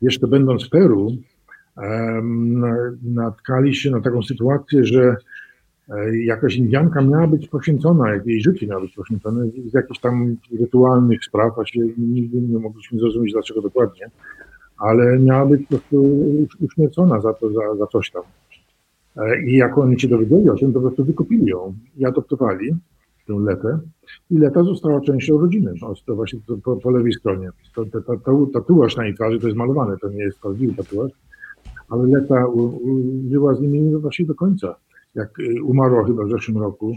jeszcze 0.02 0.26
będąc 0.26 0.66
w 0.66 0.70
Peru, 0.70 1.16
um, 1.76 2.98
natkali 3.02 3.74
się 3.74 3.90
na 3.90 4.00
taką 4.00 4.22
sytuację, 4.22 4.84
że 4.84 5.16
jakaś 6.24 6.56
Indianka 6.56 7.02
miała 7.02 7.26
być 7.26 7.48
poświęcona, 7.48 8.10
jak 8.10 8.26
jej 8.26 8.42
życie 8.42 8.66
miało 8.66 8.80
być 8.80 8.94
poświęcone 8.94 9.46
z 9.66 9.74
jakichś 9.74 10.00
tam 10.00 10.36
rytualnych 10.60 11.24
spraw, 11.24 11.54
właśnie 11.54 11.84
nigdy 11.98 12.40
nie 12.40 12.58
mogliśmy 12.58 12.98
zrozumieć 12.98 13.32
dlaczego 13.32 13.62
dokładnie, 13.62 14.10
ale 14.78 15.18
miała 15.18 15.46
być 15.46 15.62
po 15.62 15.68
prostu 15.68 16.04
uśmiercona 16.60 17.20
za 17.20 17.32
to, 17.32 17.52
za, 17.52 17.76
za 17.78 17.86
coś 17.86 18.10
tam. 18.10 18.22
E, 19.16 19.42
I 19.42 19.56
jak 19.56 19.78
oni 19.78 20.00
się 20.00 20.08
dowiedzieli 20.08 20.50
o 20.50 20.56
tym, 20.56 20.72
to 20.72 20.80
po 20.80 20.86
prostu 20.86 21.04
wykupili 21.04 21.46
ją 21.46 21.74
i 21.96 22.04
adoptowali 22.04 22.76
tę 23.26 23.34
Letę 23.34 23.78
i 24.30 24.38
Leta 24.38 24.64
została 24.64 25.00
częścią 25.00 25.38
rodziny. 25.38 25.74
No, 25.82 25.94
to 26.06 26.16
właśnie 26.16 26.38
to 26.46 26.56
po, 26.56 26.76
po, 26.76 26.90
lewej 26.90 27.12
stronie. 27.12 27.50
To, 27.74 27.84
to, 27.84 28.00
to, 28.00 28.16
to, 28.16 28.46
tatuaż 28.52 28.96
na 28.96 29.04
jej 29.04 29.14
twarzy 29.14 29.40
to 29.40 29.46
jest 29.46 29.58
malowane, 29.58 29.96
to 29.98 30.08
nie 30.08 30.22
jest 30.22 30.40
prawdziwy 30.40 30.74
tatuaż, 30.74 31.12
ale 31.88 32.06
Leta 32.06 32.46
u, 32.46 32.60
u, 32.60 33.02
żyła 33.30 33.54
z 33.54 33.60
nimi 33.60 33.96
właśnie 33.96 34.26
do 34.26 34.34
końca 34.34 34.74
jak 35.18 35.38
y, 35.38 35.62
umarła 35.62 36.06
chyba 36.06 36.24
w 36.24 36.30
zeszłym 36.30 36.58
roku, 36.58 36.96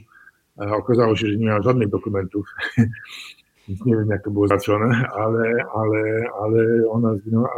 okazało 0.57 1.15
się, 1.15 1.27
że 1.27 1.37
nie 1.37 1.45
miała 1.45 1.61
żadnych 1.61 1.89
dokumentów, 1.89 2.47
więc 3.67 3.85
nie 3.85 3.95
wiem, 3.95 4.07
jak 4.09 4.23
to 4.23 4.31
było 4.31 4.47
załatwione, 4.47 5.07
ale, 5.15 5.53
ale, 5.75 6.23
ale 6.41 6.89
ona 6.89 7.15
zginęła, 7.15 7.49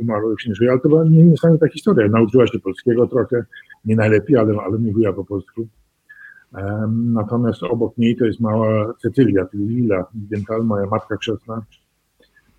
umarła 0.00 0.30
już 0.30 0.46
nie 0.46 0.54
żyje. 0.54 0.70
Ale 0.70 0.80
to 0.80 0.88
była 0.88 1.04
niesamowita 1.04 1.68
historia. 1.68 2.08
Nauczyła 2.08 2.46
się 2.46 2.58
polskiego 2.58 3.06
trochę, 3.06 3.44
nie 3.84 3.96
najlepiej, 3.96 4.36
ale, 4.36 4.54
ale 4.60 4.78
mówiła 4.78 5.12
po 5.12 5.24
polsku. 5.24 5.66
Natomiast 6.88 7.62
obok 7.62 7.98
niej 7.98 8.16
to 8.16 8.24
jest 8.24 8.40
mała 8.40 8.94
Cecylia, 9.02 9.46
czyli 9.46 9.66
Lila 9.66 10.06
Dental, 10.14 10.64
moja 10.64 10.86
matka 10.86 11.16
krzesna, 11.16 11.62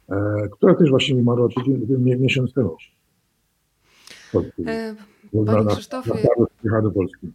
e, 0.10 0.16
która 0.52 0.76
też 0.76 0.90
właśnie 0.90 1.16
umarła 1.16 1.48
tydzień, 1.50 1.86
miesiąc 2.20 2.54
temu. 2.54 2.78
E, 5.42 5.46
Panie 5.54 5.68
Krzysztofie, 5.68 6.14
na, 6.64 6.82
na 6.82 6.92
Polski. 6.92 7.28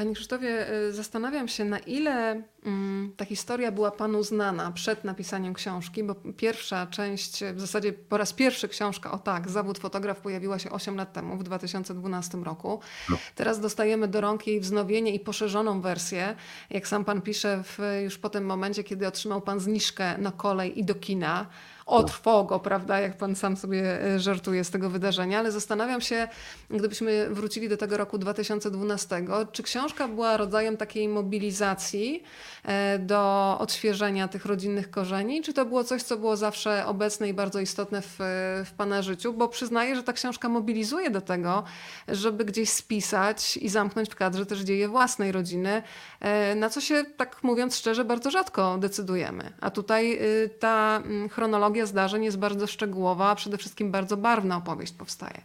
Panie 0.00 0.14
Krzysztofie, 0.14 0.66
zastanawiam 0.90 1.48
się, 1.48 1.64
na 1.64 1.78
ile 1.78 2.42
mm, 2.64 3.12
ta 3.16 3.24
historia 3.24 3.72
była 3.72 3.90
Panu 3.90 4.22
znana 4.22 4.72
przed 4.72 5.04
napisaniem 5.04 5.54
książki, 5.54 6.04
bo 6.04 6.14
pierwsza 6.14 6.86
część, 6.86 7.44
w 7.54 7.60
zasadzie 7.60 7.92
po 7.92 8.16
raz 8.16 8.32
pierwszy 8.32 8.68
książka, 8.68 9.12
o 9.12 9.18
tak, 9.18 9.50
zawód 9.50 9.78
fotograf 9.78 10.20
pojawiła 10.20 10.58
się 10.58 10.70
8 10.70 10.96
lat 10.96 11.12
temu, 11.12 11.36
w 11.36 11.42
2012 11.42 12.38
roku. 12.38 12.80
No. 13.10 13.18
Teraz 13.34 13.60
dostajemy 13.60 14.08
do 14.08 14.20
rąk 14.20 14.46
jej 14.46 14.60
wznowienie 14.60 15.14
i 15.14 15.20
poszerzoną 15.20 15.80
wersję, 15.80 16.34
jak 16.70 16.88
sam 16.88 17.04
Pan 17.04 17.22
pisze, 17.22 17.62
w, 17.64 17.78
już 18.02 18.18
po 18.18 18.28
tym 18.28 18.44
momencie, 18.44 18.84
kiedy 18.84 19.06
otrzymał 19.06 19.40
Pan 19.40 19.60
zniżkę 19.60 20.18
na 20.18 20.32
kolej 20.32 20.78
i 20.78 20.84
do 20.84 20.94
kina 20.94 21.46
o 21.90 22.04
trwogo, 22.04 22.60
prawda, 22.60 23.00
jak 23.00 23.16
pan 23.16 23.36
sam 23.36 23.56
sobie 23.56 24.04
e, 24.04 24.20
żartuje 24.20 24.64
z 24.64 24.70
tego 24.70 24.90
wydarzenia, 24.90 25.38
ale 25.38 25.52
zastanawiam 25.52 26.00
się, 26.00 26.28
gdybyśmy 26.70 27.30
wrócili 27.30 27.68
do 27.68 27.76
tego 27.76 27.96
roku 27.96 28.18
2012, 28.18 29.24
czy 29.52 29.62
książka 29.62 30.08
była 30.08 30.36
rodzajem 30.36 30.76
takiej 30.76 31.08
mobilizacji 31.08 32.22
e, 32.64 32.98
do 32.98 33.56
odświeżenia 33.60 34.28
tych 34.28 34.44
rodzinnych 34.44 34.90
korzeni, 34.90 35.42
czy 35.42 35.52
to 35.52 35.64
było 35.64 35.84
coś, 35.84 36.02
co 36.02 36.16
było 36.16 36.36
zawsze 36.36 36.86
obecne 36.86 37.28
i 37.28 37.34
bardzo 37.34 37.60
istotne 37.60 38.02
w, 38.02 38.16
w 38.64 38.72
pana 38.76 39.02
życiu, 39.02 39.32
bo 39.32 39.48
przyznaję, 39.48 39.96
że 39.96 40.02
ta 40.02 40.12
książka 40.12 40.48
mobilizuje 40.48 41.10
do 41.10 41.20
tego, 41.20 41.64
żeby 42.08 42.44
gdzieś 42.44 42.70
spisać 42.70 43.56
i 43.56 43.68
zamknąć 43.68 44.10
w 44.10 44.14
kadrze 44.14 44.46
też 44.46 44.60
dzieje 44.60 44.88
własnej 44.88 45.32
rodziny, 45.32 45.82
e, 46.20 46.54
na 46.54 46.70
co 46.70 46.80
się, 46.80 47.04
tak 47.16 47.42
mówiąc 47.42 47.76
szczerze, 47.76 48.04
bardzo 48.04 48.30
rzadko 48.30 48.78
decydujemy. 48.78 49.52
A 49.60 49.70
tutaj 49.70 50.20
ta 50.58 51.02
mm, 51.04 51.28
chronologia 51.28 51.79
chronologia 51.80 51.86
zdarzeń 51.86 52.24
jest 52.24 52.38
bardzo 52.38 52.66
szczegółowa, 52.66 53.30
a 53.30 53.34
przede 53.34 53.56
wszystkim 53.56 53.90
bardzo 53.90 54.16
barwna 54.16 54.56
opowieść 54.56 54.92
powstaje. 54.92 55.40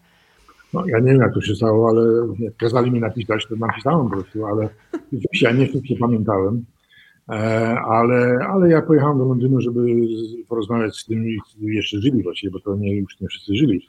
No, 0.73 0.85
ja 0.87 0.99
nie 0.99 1.11
wiem, 1.11 1.21
jak 1.21 1.33
to 1.33 1.41
się 1.41 1.55
stało, 1.55 1.89
ale 1.89 2.03
jak 2.39 2.55
kazali 2.55 2.91
mi 2.91 2.99
napisać, 2.99 3.45
to 3.47 3.55
napisałem 3.55 4.09
po 4.09 4.15
prostu, 4.15 4.45
ale 4.45 4.69
ja 5.41 5.51
nie 5.51 5.67
wszystko 5.67 5.93
pamiętałem. 5.99 6.65
E, 7.29 7.33
ale, 7.79 8.37
ale 8.49 8.69
ja 8.69 8.81
pojechałem 8.81 9.17
do 9.17 9.25
Londynu, 9.25 9.61
żeby 9.61 9.81
porozmawiać 10.49 10.95
z 10.95 11.05
tymi, 11.05 11.37
którzy 11.41 11.73
jeszcze 11.73 11.97
żyli 12.01 12.23
właściwie, 12.23 12.51
bo 12.51 12.59
to 12.59 12.75
nie, 12.75 12.95
już 12.95 13.19
nie 13.21 13.27
wszyscy 13.27 13.55
żyli. 13.55 13.87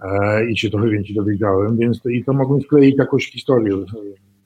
E, 0.00 0.44
I 0.50 0.56
się 0.56 0.70
trochę 0.70 0.88
więcej 0.88 1.14
dowiedziałem, 1.14 1.76
więc 1.76 2.02
to, 2.02 2.08
i 2.08 2.24
to 2.24 2.32
mogłem 2.32 2.60
skleić 2.60 2.98
jakąś 2.98 3.30
historię, 3.32 3.72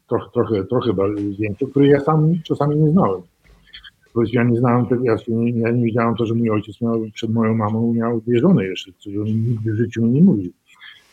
trochę, 0.09 0.31
trochę, 0.33 0.65
trochę 0.65 0.93
więcej, 1.39 1.69
której 1.69 1.91
ja 1.91 2.01
sam 2.01 2.35
czasami 2.45 2.77
nie 2.77 2.91
znałem. 2.91 3.23
Ja 4.33 4.45
nie 4.45 4.59
znałem 4.59 4.87
tego, 4.87 5.05
ja 5.05 5.17
nie, 5.29 5.61
ja 5.61 5.71
nie 5.71 5.85
wiedziałem 5.85 6.15
to, 6.15 6.27
że 6.27 6.35
mój 6.35 6.51
ojciec 6.51 6.81
miał, 6.81 7.07
przed 7.15 7.33
moją 7.33 7.55
mamą 7.55 7.95
miał 7.95 8.21
dwie 8.21 8.41
żony 8.41 8.65
jeszcze, 8.65 8.93
co 8.93 9.11
on 9.11 9.27
nigdy 9.27 9.73
w 9.73 9.77
życiu 9.77 10.03
mi 10.03 10.11
nie 10.11 10.23
mówił. 10.23 10.53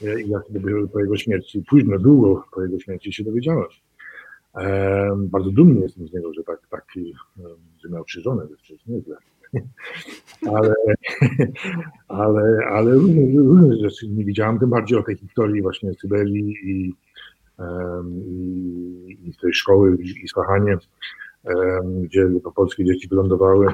I 0.02 0.30
ja 0.30 0.40
wtedy 0.40 0.88
po 0.94 1.00
jego 1.00 1.18
śmierci, 1.18 1.64
późno, 1.70 2.00
długo 2.00 2.46
po 2.54 2.62
jego 2.62 2.80
śmierci 2.80 3.14
się 3.14 3.24
dowiedziałem. 3.24 3.66
E, 4.56 5.16
bardzo 5.18 5.52
dumny 5.52 5.82
jestem 5.82 6.08
z 6.08 6.14
niego, 6.14 6.34
że 6.34 6.44
tak, 6.44 6.60
taki, 6.70 7.14
że 7.84 7.90
miał 7.90 8.04
trzy 8.06 8.22
żony, 8.22 8.48
to 8.48 8.74
jest 8.74 8.88
nieźle. 8.88 9.18
ale, 10.56 10.74
ale, 12.08 12.58
ale 12.72 12.96
różne, 12.96 13.78
rzeczy 13.78 14.08
nie 14.08 14.26
widziałem, 14.26 14.60
tym 14.60 14.70
bardziej 14.70 14.98
o 14.98 15.04
tej 15.04 15.16
historii 15.18 15.62
właśnie 15.62 15.94
Syberii 15.94 16.56
i, 16.64 16.94
i, 18.28 19.30
i 19.30 19.34
tej 19.42 19.54
szkoły 19.54 19.98
w 19.98 20.02
Isfahanie, 20.02 20.78
gdzie 22.04 22.30
polskie 22.56 22.86
dzieci 22.86 23.08
wylądowały 23.08 23.67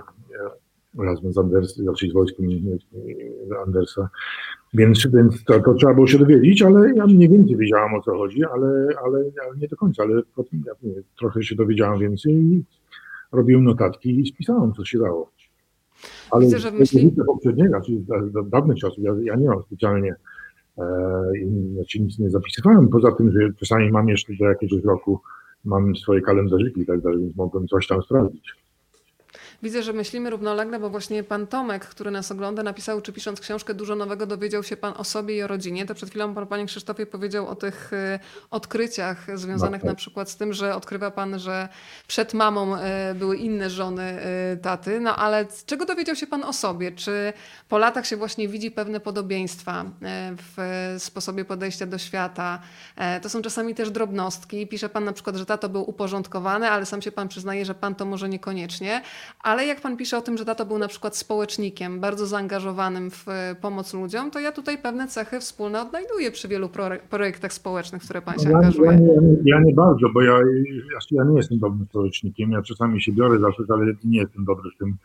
razem 0.98 1.34
z 1.34 1.38
Anders, 1.38 1.82
raczej 1.88 2.10
z 2.10 2.14
wojskiem 2.14 2.50
Andersa. 3.66 4.10
Więc, 4.74 5.08
więc 5.14 5.44
to, 5.44 5.60
to, 5.60 5.74
trzeba 5.74 5.94
było 5.94 6.08
się 6.08 6.18
dowiedzieć, 6.18 6.62
ale 6.62 6.94
ja 6.96 7.06
mniej 7.06 7.30
więcej 7.30 7.58
wiedziałam 7.58 7.94
o 7.94 8.02
co 8.02 8.18
chodzi, 8.18 8.44
ale, 8.44 8.68
ale, 9.06 9.24
ale 9.46 9.58
nie 9.58 9.68
do 9.68 9.76
końca, 9.76 10.04
ale 10.04 10.22
potem 10.36 10.64
ja, 10.66 10.74
nie, 10.84 11.02
trochę 11.20 11.44
się 11.44 11.56
dowiedziałam 11.56 12.00
więcej 12.00 12.34
i 12.34 12.64
robiłem 13.32 13.64
notatki 13.64 14.20
i 14.20 14.28
spisałem, 14.28 14.74
co 14.74 14.86
się 14.86 15.00
dało. 15.00 15.32
Ale 16.32 16.46
Widzę, 16.46 16.60
że 16.60 16.72
myśli... 16.72 17.16
poprzedniego, 17.26 17.82
czyli 17.82 18.06
z 18.32 18.50
dawnych 18.50 18.78
czasów, 18.78 19.04
ja, 19.04 19.12
ja 19.24 19.36
nie 19.36 19.48
mam 19.48 19.64
specjalnie, 19.64 20.16
e, 20.78 21.32
znaczy 21.74 22.00
nic 22.00 22.20
nie 22.20 22.30
zapisywałem, 22.30 22.90
poza 22.90 23.12
tym, 23.12 23.32
że 23.32 23.54
czasami 23.54 23.92
mam 23.92 24.10
jeszcze 24.10 24.34
do 24.40 24.46
jakiegoś 24.46 24.84
roku, 24.84 25.20
mam 25.68 25.96
swoje 25.96 26.22
kalendarzyki 26.22 26.82
i 26.82 26.86
tak 26.86 27.02
dalej, 27.02 27.20
więc 27.20 27.36
mogłem 27.36 27.68
coś 27.68 27.88
tam 27.88 28.02
sprawdzić. 28.02 28.67
Widzę, 29.64 29.84
że 29.84 29.94
myślimy 29.94 30.30
równolegle, 30.30 30.80
bo 30.80 30.90
właśnie 30.90 31.24
pan 31.24 31.48
Tomek, 31.48 31.86
który 31.86 32.12
nas 32.12 32.32
ogląda, 32.32 32.64
napisał, 32.64 33.02
czy 33.02 33.14
pisząc 33.14 33.40
książkę 33.40 33.74
dużo 33.74 33.96
nowego 33.96 34.26
dowiedział 34.26 34.64
się 34.64 34.78
pan 34.78 34.94
o 34.98 35.04
sobie 35.04 35.38
i 35.38 35.44
o 35.44 35.48
rodzinie. 35.48 35.86
To 35.86 35.96
przed 35.96 36.10
chwilą 36.10 36.34
pan, 36.34 36.48
panie 36.48 36.66
Krzysztofie, 36.66 37.06
powiedział 37.06 37.48
o 37.48 37.56
tych 37.56 37.94
y, 37.94 38.20
odkryciach 38.52 39.38
związanych 39.40 39.84
no, 39.84 39.90
na 39.90 39.96
przykład 39.96 40.30
z 40.30 40.36
tym, 40.36 40.54
że 40.54 40.76
odkrywa 40.76 41.12
pan, 41.12 41.40
że 41.40 41.70
przed 42.08 42.34
mamą 42.34 42.76
y, 42.76 42.80
były 43.16 43.38
inne 43.38 43.70
żony 43.70 44.20
y, 44.54 44.58
taty. 44.58 45.00
No 45.00 45.16
ale 45.16 45.46
czego 45.66 45.86
dowiedział 45.86 46.16
się 46.16 46.28
pan 46.28 46.44
o 46.44 46.54
sobie? 46.54 46.92
Czy 46.92 47.34
po 47.70 47.78
latach 47.78 48.08
się 48.08 48.18
właśnie 48.18 48.48
widzi 48.48 48.72
pewne 48.72 49.00
podobieństwa 49.00 49.86
w 50.38 50.96
sposobie 51.00 51.46
podejścia 51.46 51.86
do 51.86 51.98
świata? 51.98 52.60
To 53.22 53.30
są 53.30 53.42
czasami 53.42 53.76
też 53.76 53.92
drobnostki. 53.92 54.68
Pisze 54.68 54.90
pan 54.90 55.04
na 55.04 55.14
przykład, 55.14 55.36
że 55.36 55.46
tato 55.46 55.70
był 55.70 55.90
uporządkowany, 55.90 56.70
ale 56.70 56.86
sam 56.86 57.02
się 57.02 57.12
pan 57.12 57.28
przyznaje, 57.28 57.66
że 57.66 57.76
pan 57.76 57.96
to 57.96 58.06
może 58.06 58.30
niekoniecznie. 58.30 59.02
Ale 59.48 59.66
jak 59.66 59.82
pan 59.82 59.98
pisze 59.98 60.18
o 60.18 60.22
tym, 60.22 60.38
że 60.38 60.46
tato 60.46 60.66
był 60.66 60.78
na 60.78 60.88
przykład 60.88 61.18
społecznikiem, 61.18 62.00
bardzo 62.00 62.26
zaangażowanym 62.26 63.12
w 63.12 63.30
e, 63.30 63.56
pomoc 63.62 63.94
ludziom, 63.94 64.32
to 64.32 64.40
ja 64.40 64.52
tutaj 64.52 64.78
pewne 64.78 65.08
cechy 65.08 65.40
wspólne 65.40 65.82
odnajduję 65.82 66.32
przy 66.32 66.48
wielu 66.48 66.70
projektach 67.10 67.54
społecznych, 67.54 68.02
które 68.02 68.22
pan 68.22 68.40
się 68.40 68.50
ja, 68.50 68.58
angażuje. 68.58 68.92
Ja 68.92 68.98
nie, 68.98 69.38
ja 69.46 69.60
nie, 69.60 69.74
bardzo, 69.74 70.10
bo 70.14 70.22
ja, 70.22 70.40
ja 71.12 71.24
nie 71.24 71.38
jestem 71.38 71.60
dobrym 71.60 71.86
społecznikiem. 71.90 72.52
Ja 72.52 72.62
czasami 72.62 73.02
się 73.02 73.12
biorę 73.12 73.40
za 73.40 73.52
coś, 73.52 73.70
ale 73.70 73.94
nie 74.04 74.20
jestem 74.20 74.46
dobry 74.46 74.72
w 74.76 74.78
tym. 74.78 74.98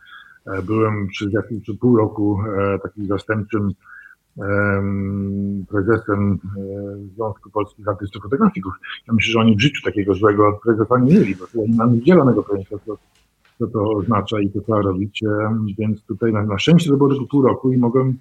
E, 0.46 0.62
byłem 0.62 1.08
przez 1.08 1.32
jakieś 1.32 1.78
pół 1.80 1.96
roku 1.96 2.38
e, 2.58 2.78
takim 2.78 3.06
zastępczym 3.06 3.72
prezesem 5.68 6.38
Związku 7.14 7.50
Polskich 7.50 7.88
Artystów 7.88 8.22
Fotografików. 8.22 8.72
Ja 9.08 9.14
myślę, 9.14 9.32
że 9.32 9.38
oni 9.38 9.56
w 9.56 9.60
życiu 9.60 9.82
takiego 9.84 10.14
złego 10.14 10.60
prezesa 10.64 10.98
nie 10.98 11.14
mieli, 11.14 11.36
bo 11.36 11.62
oni 11.62 11.76
nam 11.76 12.00
zielonego 12.06 12.42
pojęcia 12.42 12.76
co 13.62 13.72
to 13.72 13.90
oznacza 13.90 14.40
i 14.40 14.50
co 14.50 14.60
trzeba 14.60 14.82
robić. 14.82 15.20
Więc 15.78 16.04
tutaj 16.04 16.32
na, 16.32 16.42
na 16.42 16.58
szczęście 16.58 16.90
to 16.90 16.96
było 16.96 17.08
tylko 17.08 17.26
pół 17.26 17.42
roku 17.42 17.72
i 17.72 17.76
mogłem 17.76 18.18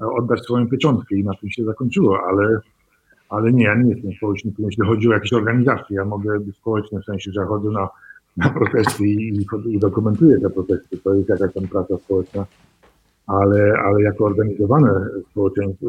e, 0.00 0.06
oddać 0.06 0.40
swoją 0.40 0.68
pieczątkę 0.68 1.16
i 1.16 1.24
na 1.24 1.34
tym 1.34 1.50
się 1.50 1.64
zakończyło, 1.64 2.18
ale, 2.28 2.60
ale 3.28 3.52
nie, 3.52 3.64
ja 3.64 3.74
nie 3.74 3.90
jestem 3.90 4.12
społecznikiem, 4.12 4.66
jeśli 4.66 4.86
chodzi 4.86 5.08
o 5.08 5.12
jakieś 5.12 5.32
organizacje. 5.32 5.96
Ja 5.96 6.04
mogę 6.04 6.40
być 6.40 6.56
społeczny 6.56 7.00
w 7.00 7.04
sensie, 7.04 7.32
że 7.32 7.44
chodzę 7.44 7.70
na, 7.70 7.88
na 8.36 8.48
protesty 8.48 9.06
i, 9.06 9.46
i 9.66 9.78
dokumentuję 9.78 10.40
te 10.40 10.50
protesty. 10.50 10.98
To 10.98 11.14
jest 11.14 11.28
jakaś 11.28 11.54
tam 11.54 11.68
praca 11.68 11.98
społeczna. 11.98 12.46
Ale, 13.26 13.74
ale 13.84 14.02
jako 14.02 14.24
organizowane 14.24 15.06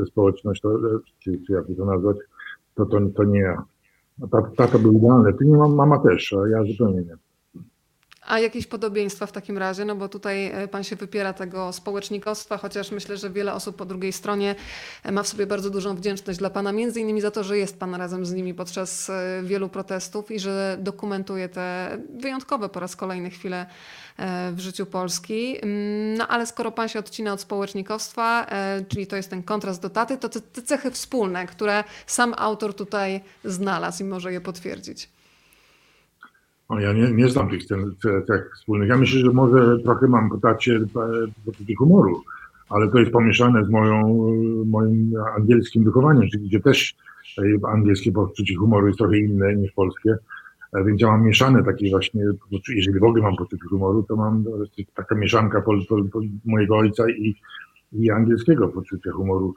społeczność, 0.05 0.61
to, 0.61 0.79
czy, 1.19 1.39
czy 1.47 1.53
jak 1.53 1.65
to 1.77 1.85
nazwać, 1.85 2.17
to, 2.75 2.85
to, 2.85 2.99
to 3.15 3.23
nie 3.23 3.39
ja. 3.39 3.63
Tata 4.57 4.77
był 4.79 4.93
idealny, 4.93 5.33
ty 5.33 5.45
nie 5.45 5.57
mam, 5.57 5.75
mama 5.75 5.99
też, 5.99 6.33
a 6.33 6.47
ja 6.47 6.63
zupełnie 6.63 7.01
nie. 7.01 7.30
A 8.21 8.39
jakieś 8.39 8.67
podobieństwa 8.67 9.25
w 9.25 9.31
takim 9.31 9.57
razie? 9.57 9.85
No 9.85 9.95
bo 9.95 10.09
tutaj 10.09 10.45
e, 10.45 10.67
pan 10.67 10.83
się 10.83 10.95
wypiera 10.95 11.33
tego 11.33 11.73
społecznikostwa, 11.73 12.57
chociaż 12.57 12.91
myślę, 12.91 13.17
że 13.17 13.29
wiele 13.29 13.53
osób 13.53 13.75
po 13.75 13.85
drugiej 13.85 14.13
stronie 14.13 14.55
e, 15.03 15.11
ma 15.11 15.23
w 15.23 15.27
sobie 15.27 15.47
bardzo 15.47 15.69
dużą 15.69 15.95
wdzięczność 15.95 16.39
dla 16.39 16.49
pana, 16.49 16.71
między 16.71 16.99
innymi 17.01 17.21
za 17.21 17.31
to, 17.31 17.43
że 17.43 17.57
jest 17.57 17.79
pan 17.79 17.95
razem 17.95 18.25
z 18.25 18.33
nimi 18.33 18.53
podczas 18.53 19.09
e, 19.09 19.41
wielu 19.43 19.69
protestów 19.69 20.31
i 20.31 20.39
że 20.39 20.77
dokumentuje 20.79 21.49
te 21.49 21.97
wyjątkowe 22.09 22.69
po 22.69 22.79
raz 22.79 22.95
kolejny 22.95 23.29
chwile 23.29 23.65
w 24.51 24.59
życiu 24.59 24.85
Polski. 24.85 25.57
Mm, 25.61 26.17
no 26.17 26.27
ale 26.27 26.47
skoro 26.47 26.71
pan 26.71 26.89
się 26.89 26.99
odcina 26.99 27.33
od 27.33 27.41
społecznikostwa, 27.41 28.47
czyli 28.87 29.07
to 29.07 29.15
jest 29.15 29.29
ten 29.29 29.43
kontrast 29.43 29.81
do 29.81 29.89
taty, 29.89 30.17
to 30.17 30.29
te 30.29 30.61
cechy 30.61 30.91
wspólne, 30.91 31.47
które 31.47 31.83
sam 32.07 32.33
autor 32.37 32.73
tutaj 32.73 33.21
znalazł 33.43 34.03
i 34.03 34.05
może 34.05 34.33
je 34.33 34.41
potwierdzić. 34.41 35.09
O, 36.71 36.79
ja 36.79 36.93
nie, 36.93 37.11
nie 37.11 37.29
znam 37.29 37.49
tych 37.49 37.65
cech 38.27 38.51
wspólnych. 38.55 38.89
Ja 38.89 38.97
myślę, 38.97 39.19
że 39.19 39.31
może 39.31 39.79
trochę 39.79 40.07
mam 40.07 40.29
po 40.29 40.37
tacie 40.37 40.79
poczucie 41.45 41.75
humoru, 41.75 42.21
ale 42.69 42.87
to 42.91 42.99
jest 42.99 43.11
pomieszane 43.11 43.65
z 43.65 43.69
moją, 43.69 44.15
moim 44.65 45.13
angielskim 45.37 45.83
wychowaniem, 45.83 46.27
gdzie 46.41 46.59
też 46.59 46.95
e, 47.37 47.67
angielskie 47.67 48.11
poczucie 48.11 48.55
humoru 48.55 48.87
jest 48.87 48.99
trochę 48.99 49.17
inne 49.17 49.55
niż 49.55 49.71
polskie. 49.71 50.15
E, 50.73 50.83
więc 50.83 51.01
ja 51.01 51.07
mam 51.07 51.25
mieszane 51.25 51.63
takie 51.63 51.89
właśnie, 51.89 52.23
jeżeli 52.75 52.99
w 52.99 53.03
ogóle 53.03 53.23
mam 53.23 53.35
poczucie 53.35 53.67
humoru, 53.69 54.03
to 54.03 54.15
mam 54.15 54.43
taka 54.95 55.15
mieszanka 55.15 55.61
po, 55.61 55.73
po, 55.89 56.03
po 56.11 56.19
mojego 56.45 56.77
ojca 56.77 57.09
i, 57.09 57.35
i 57.93 58.11
angielskiego 58.11 58.67
poczucia 58.67 59.11
humoru. 59.11 59.55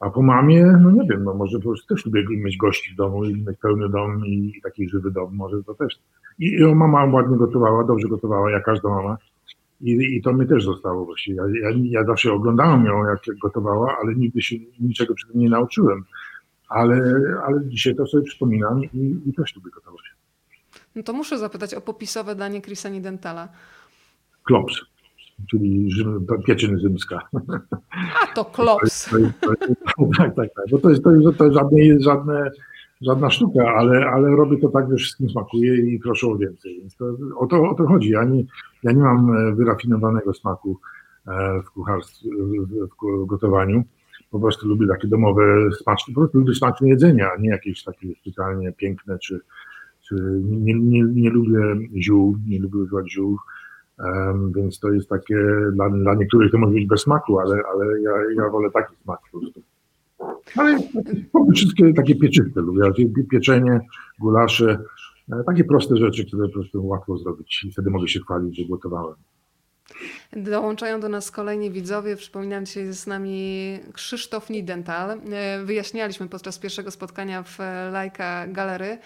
A 0.00 0.10
po 0.10 0.22
mamie, 0.22 0.66
no 0.82 0.90
nie 0.90 1.08
wiem, 1.10 1.24
no 1.24 1.34
może 1.34 1.58
po 1.58 1.64
prostu 1.64 1.94
też 1.94 2.06
lubię 2.06 2.24
mieć 2.28 2.56
gości 2.56 2.92
w 2.92 2.96
domu 2.96 3.24
i 3.24 3.34
mieć 3.34 3.58
pełny 3.62 3.88
dom 3.88 4.26
i 4.26 4.60
taki 4.62 4.88
żywy 4.88 5.10
dom, 5.10 5.36
może 5.36 5.62
to 5.62 5.74
też. 5.74 5.98
I, 6.38 6.46
i 6.46 6.74
mama 6.74 7.04
ładnie 7.04 7.36
gotowała, 7.36 7.84
dobrze 7.84 8.08
gotowała, 8.08 8.50
jak 8.50 8.64
każda 8.64 8.88
mama. 8.88 9.16
I, 9.80 10.16
I 10.16 10.22
to 10.22 10.32
mnie 10.32 10.46
też 10.46 10.64
zostało 10.64 11.04
właśnie. 11.04 11.34
Ja, 11.34 11.42
ja, 11.62 11.70
ja 11.82 12.04
zawsze 12.04 12.32
oglądałem 12.32 12.84
ją, 12.84 13.04
jak 13.04 13.38
gotowała, 13.42 13.96
ale 14.02 14.14
nigdy 14.14 14.42
się 14.42 14.56
niczego 14.80 15.14
przy 15.14 15.26
tym 15.28 15.40
nie 15.40 15.48
nauczyłem. 15.48 16.04
Ale, 16.68 17.22
ale 17.46 17.60
dzisiaj 17.68 17.94
to 17.96 18.06
sobie 18.06 18.24
przypominam 18.24 18.84
i, 18.84 19.16
i 19.26 19.32
też 19.32 19.56
lubię 19.56 19.70
gotować. 19.70 20.02
No 20.94 21.02
to 21.02 21.12
muszę 21.12 21.38
zapytać 21.38 21.74
o 21.74 21.80
popisowe 21.80 22.34
danie 22.34 22.62
Chrisa 22.62 22.88
Nidentala. 22.88 23.48
Klops 24.44 24.80
czyli 25.50 25.88
pieczyny 26.46 26.80
rzymska. 26.80 27.28
A 28.22 28.26
to 28.34 28.44
klops. 28.44 29.10
tak, 30.18 30.34
tak, 30.36 30.54
tak. 30.54 30.64
Bo 30.70 30.78
to 30.78 30.90
jest, 30.90 31.04
to 31.04 31.10
jest, 31.10 31.38
to 31.38 31.44
jest 31.44 31.56
żadne, 31.56 32.00
żadne, 32.00 32.50
żadna 33.00 33.30
sztuka, 33.30 33.74
ale, 33.74 34.06
ale 34.06 34.28
robię 34.28 34.58
to 34.58 34.68
tak, 34.68 34.90
że 34.90 34.96
wszystkim 34.96 35.30
smakuje 35.30 35.76
i 35.76 35.98
proszę 35.98 36.26
o 36.26 36.36
więcej. 36.36 36.80
Więc 36.80 36.96
to, 36.96 37.04
o, 37.36 37.46
to, 37.46 37.62
o 37.62 37.74
to 37.74 37.86
chodzi. 37.86 38.10
Ja 38.10 38.24
nie, 38.24 38.44
ja 38.82 38.92
nie 38.92 39.02
mam 39.02 39.36
e, 39.36 39.54
wyrafinowanego 39.54 40.34
smaku 40.34 40.78
e, 41.26 41.62
w 41.62 41.70
kucharstwie, 41.70 42.30
w 43.22 43.26
gotowaniu. 43.26 43.84
Po 44.30 44.40
prostu 44.40 44.68
lubię 44.68 44.86
takie 44.86 45.08
domowe, 45.08 45.42
smaczne, 45.82 46.14
po 46.14 46.20
prostu 46.20 46.38
lubię 46.38 46.54
smaczne 46.54 46.88
jedzenia, 46.88 47.30
a 47.36 47.40
nie 47.40 47.48
jakieś 47.48 47.84
takie 47.84 48.08
specjalnie 48.20 48.72
piękne, 48.72 49.18
czy, 49.18 49.40
czy 50.08 50.14
nie, 50.44 50.74
nie, 50.74 51.02
nie 51.02 51.30
lubię 51.30 51.88
ziół, 51.96 52.36
nie 52.48 52.60
lubię 52.60 52.78
używać 52.78 53.12
ziół 53.12 53.38
Um, 53.98 54.52
więc 54.52 54.80
to 54.80 54.92
jest 54.92 55.08
takie, 55.08 55.36
dla, 55.72 55.90
dla, 55.90 56.14
niektórych 56.14 56.52
to 56.52 56.58
może 56.58 56.72
być 56.72 56.86
bez 56.86 57.00
smaku, 57.00 57.38
ale, 57.38 57.62
ale 57.72 58.00
ja, 58.00 58.10
ja 58.36 58.50
wolę 58.50 58.70
taki 58.70 58.96
smak 59.02 59.20
po 59.32 59.38
prostu. 59.38 59.62
Ale 60.56 60.78
wszystkie 61.54 61.94
takie 61.94 62.14
pieczyste 62.14 62.60
lubię, 62.60 62.82
pieczenie, 63.30 63.80
gulasze, 64.20 64.78
e, 65.32 65.44
takie 65.46 65.64
proste 65.64 65.96
rzeczy, 65.96 66.26
które 66.26 66.48
po 66.48 66.54
prostu 66.54 66.86
łatwo 66.86 67.18
zrobić 67.18 67.64
i 67.64 67.72
wtedy 67.72 67.90
mogę 67.90 68.08
się 68.08 68.20
chwalić, 68.20 68.56
że 68.56 68.64
gotowałem. 68.64 69.14
Dołączają 70.32 71.00
do 71.00 71.08
nas 71.08 71.30
kolejni 71.30 71.70
widzowie. 71.70 72.16
Przypominam, 72.16 72.66
dzisiaj 72.66 72.84
jest 72.84 73.00
z 73.00 73.06
nami 73.06 73.78
Krzysztof 73.92 74.50
Nidental. 74.50 75.10
E, 75.10 75.64
wyjaśnialiśmy 75.64 76.28
podczas 76.28 76.58
pierwszego 76.58 76.90
spotkania 76.90 77.42
w 77.42 77.58
Lajka 77.92 78.46
Galery, 78.46 78.98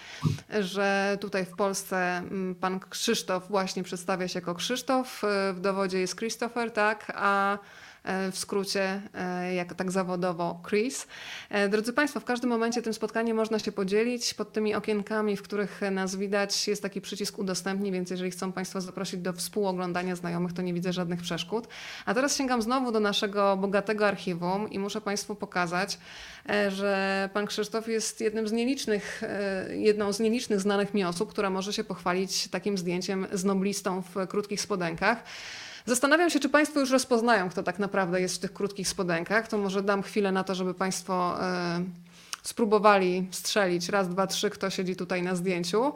że 0.60 1.18
tutaj 1.20 1.44
w 1.44 1.56
Polsce 1.56 1.96
mm, 1.96 2.54
pan 2.54 2.80
Krzysztof 2.80 3.48
właśnie 3.48 3.82
przedstawia 3.82 4.28
się 4.28 4.38
jako 4.38 4.54
Krzysztof, 4.54 5.24
e, 5.24 5.52
w 5.52 5.60
dowodzie 5.60 5.98
jest 5.98 6.18
Christopher, 6.18 6.70
tak, 6.70 7.12
a 7.16 7.58
w 8.32 8.38
skrócie, 8.38 9.02
jak 9.54 9.74
tak 9.74 9.90
zawodowo 9.90 10.62
Chris. 10.68 11.06
Drodzy 11.70 11.92
Państwo, 11.92 12.20
w 12.20 12.24
każdym 12.24 12.50
momencie 12.50 12.82
tym 12.82 12.94
spotkaniem 12.94 13.36
można 13.36 13.58
się 13.58 13.72
podzielić. 13.72 14.34
Pod 14.34 14.52
tymi 14.52 14.74
okienkami, 14.74 15.36
w 15.36 15.42
których 15.42 15.80
nas 15.90 16.16
widać, 16.16 16.68
jest 16.68 16.82
taki 16.82 17.00
przycisk 17.00 17.38
udostępnij, 17.38 17.92
więc 17.92 18.10
jeżeli 18.10 18.30
chcą 18.30 18.52
Państwo 18.52 18.80
zaprosić 18.80 19.20
do 19.20 19.32
współoglądania 19.32 20.16
znajomych, 20.16 20.52
to 20.52 20.62
nie 20.62 20.74
widzę 20.74 20.92
żadnych 20.92 21.20
przeszkód. 21.20 21.68
A 22.06 22.14
teraz 22.14 22.36
sięgam 22.36 22.62
znowu 22.62 22.92
do 22.92 23.00
naszego 23.00 23.56
bogatego 23.56 24.06
archiwum 24.06 24.70
i 24.70 24.78
muszę 24.78 25.00
Państwu 25.00 25.34
pokazać, 25.34 25.98
że 26.68 27.28
Pan 27.32 27.46
Krzysztof 27.46 27.88
jest 27.88 28.20
jednym 28.20 28.48
z 28.48 28.52
nielicznych, 28.52 29.22
jedną 29.70 30.12
z 30.12 30.20
nielicznych 30.20 30.60
znanych 30.60 30.94
mi 30.94 31.04
osób, 31.04 31.30
która 31.30 31.50
może 31.50 31.72
się 31.72 31.84
pochwalić 31.84 32.48
takim 32.48 32.78
zdjęciem 32.78 33.26
z 33.32 33.44
noblistą 33.44 34.02
w 34.02 34.26
krótkich 34.26 34.60
spodenkach. 34.60 35.24
Zastanawiam 35.86 36.30
się, 36.30 36.40
czy 36.40 36.48
Państwo 36.48 36.80
już 36.80 36.90
rozpoznają, 36.90 37.48
kto 37.48 37.62
tak 37.62 37.78
naprawdę 37.78 38.20
jest 38.20 38.36
w 38.36 38.38
tych 38.38 38.52
krótkich 38.52 38.88
spodenkach. 38.88 39.48
To 39.48 39.58
może 39.58 39.82
dam 39.82 40.02
chwilę 40.02 40.32
na 40.32 40.44
to, 40.44 40.54
żeby 40.54 40.74
Państwo 40.74 41.44
e, 41.44 41.82
spróbowali 42.42 43.26
strzelić 43.30 43.88
raz, 43.88 44.08
dwa, 44.08 44.26
trzy, 44.26 44.50
kto 44.50 44.70
siedzi 44.70 44.96
tutaj 44.96 45.22
na 45.22 45.34
zdjęciu. 45.34 45.92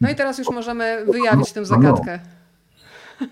No 0.00 0.10
i 0.10 0.14
teraz 0.14 0.38
już 0.38 0.50
możemy 0.50 1.04
wyjawić 1.12 1.52
tę 1.52 1.64
zagadkę. 1.64 2.18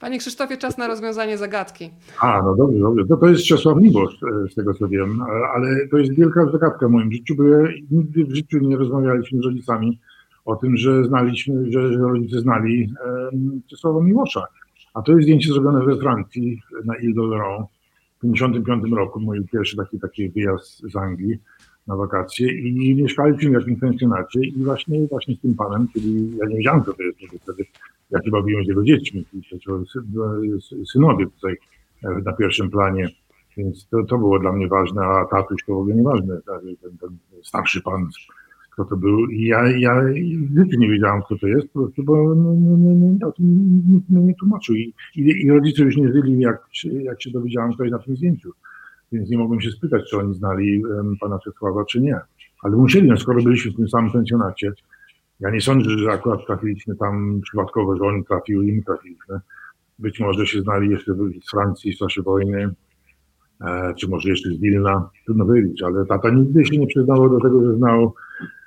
Panie 0.00 0.18
Krzysztofie, 0.18 0.56
czas 0.56 0.78
na 0.78 0.86
rozwiązanie 0.86 1.38
zagadki. 1.38 1.90
A, 2.20 2.42
no 2.42 2.54
dobrze, 2.54 2.78
dobrze. 2.78 3.06
To, 3.06 3.16
to 3.16 3.28
jest 3.28 3.44
Czesław 3.44 3.76
Miłosz, 3.78 4.14
e, 4.22 4.48
z 4.48 4.54
tego 4.54 4.74
co 4.74 4.88
wiem, 4.88 5.22
ale 5.54 5.88
to 5.90 5.98
jest 5.98 6.14
wielka 6.14 6.46
zagadka 6.52 6.88
w 6.88 6.90
moim 6.90 7.12
życiu, 7.12 7.34
bo 7.34 7.44
ja 7.44 7.68
nigdy 7.90 8.24
w 8.24 8.34
życiu 8.34 8.58
nie 8.58 8.76
rozmawialiśmy 8.76 9.38
z 9.38 9.44
rodzicami 9.44 10.00
o 10.44 10.56
tym, 10.56 10.76
że 10.76 11.04
znaliśmy, 11.04 11.72
że, 11.72 11.92
że 11.92 11.98
rodzice 11.98 12.40
znali 12.40 12.88
um, 13.06 13.60
Czesława 13.66 14.00
Miłosza. 14.00 14.44
A 14.94 15.02
to 15.02 15.12
jest 15.12 15.22
zdjęcie 15.22 15.52
zrobione 15.52 15.84
we 15.84 15.96
Francji 15.96 16.60
na 16.84 16.96
Ile 16.96 17.14
d'Oléron 17.14 17.64
w 18.18 18.20
1955 18.20 18.94
roku, 18.94 19.20
mój 19.20 19.44
pierwszy 19.52 19.76
taki, 19.76 20.00
taki 20.00 20.28
wyjazd 20.28 20.90
z 20.92 20.96
Anglii 20.96 21.38
na 21.86 21.96
wakacje 21.96 22.52
i 22.52 22.94
mieszkaliśmy 22.94 23.50
w 23.50 23.52
jakimś 23.52 23.80
pensjonacie 23.80 24.40
i 24.40 24.64
właśnie, 24.64 25.06
właśnie 25.06 25.36
z 25.36 25.40
tym 25.40 25.54
panem, 25.54 25.88
czyli 25.92 26.36
ja 26.36 26.46
nie 26.46 26.56
wiedziałem, 26.56 26.84
co 26.84 26.94
to 26.94 27.02
jest, 27.02 27.18
wtedy 27.42 27.64
jak 28.10 28.24
się 28.24 28.30
bawiłem 28.30 28.64
z 28.64 28.68
jego 28.68 28.84
dziećmi, 28.84 29.24
synowie 30.92 31.26
tutaj 31.26 31.56
e, 32.04 32.08
na 32.24 32.32
pierwszym 32.32 32.70
planie, 32.70 33.08
więc 33.56 33.88
to, 33.88 34.04
to 34.04 34.18
było 34.18 34.38
dla 34.38 34.52
mnie 34.52 34.68
ważne, 34.68 35.02
a 35.02 35.24
tatuś 35.24 35.64
to 35.66 35.74
w 35.74 35.78
ogóle 35.78 35.94
nieważne, 35.94 36.40
ten, 36.82 36.98
ten 36.98 37.18
starszy 37.42 37.82
pan, 37.82 38.08
kto 38.74 38.84
to 38.84 38.96
był 38.96 39.26
i 39.26 39.44
ja, 39.44 39.70
ja 39.78 40.02
w 40.50 40.58
życiu 40.58 40.78
nie 40.78 40.88
wiedziałem, 40.88 41.22
kto 41.22 41.38
to 41.38 41.46
jest, 41.46 41.68
po 41.68 41.80
prostu, 41.80 42.04
bo 42.04 42.34
nie, 42.34 42.76
nie, 42.76 42.94
nie, 42.94 43.26
o 43.26 43.32
tym 43.32 43.46
nikt 43.88 44.08
mnie 44.10 44.20
nie 44.20 44.34
tłumaczył. 44.34 44.74
I, 44.74 44.94
i, 45.16 45.44
i 45.44 45.50
rodzice 45.50 45.82
już 45.82 45.96
nie 45.96 46.12
żyli, 46.12 46.40
jak, 46.40 46.66
jak 46.84 47.22
się 47.22 47.30
dowiedziałem, 47.30 47.72
kto 47.72 47.84
jest 47.84 47.92
na 47.92 47.98
tym 47.98 48.16
zdjęciu, 48.16 48.52
więc 49.12 49.30
nie 49.30 49.38
mogłem 49.38 49.60
się 49.60 49.70
spytać, 49.70 50.10
czy 50.10 50.18
oni 50.18 50.34
znali 50.34 50.84
um, 50.84 51.16
pana 51.20 51.38
Czesława, 51.38 51.84
czy 51.84 52.00
nie, 52.00 52.18
ale 52.62 52.76
musieli, 52.76 53.08
no, 53.08 53.16
skoro 53.16 53.42
byliśmy 53.42 53.70
w 53.70 53.76
tym 53.76 53.88
samym 53.88 54.12
pensjonacie, 54.12 54.72
ja 55.40 55.50
nie 55.50 55.60
sądzę, 55.60 55.90
że 55.90 56.12
akurat 56.12 56.46
trafiliśmy 56.46 56.96
tam 56.96 57.40
przypadkowo, 57.42 57.96
że 57.96 58.04
oni 58.04 58.24
trafiły 58.24 58.66
i 58.66 58.72
my 58.72 58.82
trafiliśmy. 58.82 59.40
Być 59.98 60.20
może 60.20 60.46
się 60.46 60.62
znali 60.62 60.90
jeszcze 60.90 61.14
z 61.14 61.50
Francji 61.50 61.92
w 61.92 61.98
czasie 61.98 62.22
wojny, 62.22 62.74
e, 63.60 63.94
czy 63.94 64.08
może 64.08 64.28
jeszcze 64.28 64.50
z 64.50 64.60
Wilna, 64.60 65.10
trudno 65.24 65.44
powiedzieć, 65.44 65.82
ale 65.82 66.06
tata 66.06 66.30
nigdy 66.30 66.64
się 66.64 66.78
nie 66.78 66.86
przyznawał 66.86 67.30
do 67.30 67.40
tego, 67.40 67.64
że 67.64 67.76
znał. 67.76 68.02
e, 68.02 68.63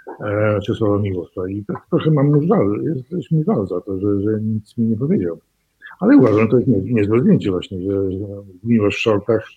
Czesława 0.66 1.00
Miłosza 1.00 1.50
i 1.50 1.66
tak 1.66 1.88
trochę 1.90 2.12
mam 2.12 2.26
mu 2.26 2.42
żal, 2.48 2.82
jest, 2.84 3.12
jest 3.12 3.32
mi 3.32 3.44
żal 3.44 3.68
za 3.68 3.82
to, 3.82 4.00
że, 4.00 4.22
że 4.22 4.42
nic 4.42 4.78
mi 4.78 4.88
nie 4.88 4.98
powiedział. 4.98 5.40
Ale 6.00 6.18
uważam, 6.18 6.40
że 6.40 6.48
to 6.48 6.58
jest 6.58 6.70
niezłe 6.70 7.20
zdjęcie 7.20 7.52
właśnie, 7.52 7.82
że, 7.82 8.12
że 8.12 8.26
Miłosz 8.64 8.96
w 8.96 9.00
shortach, 9.00 9.48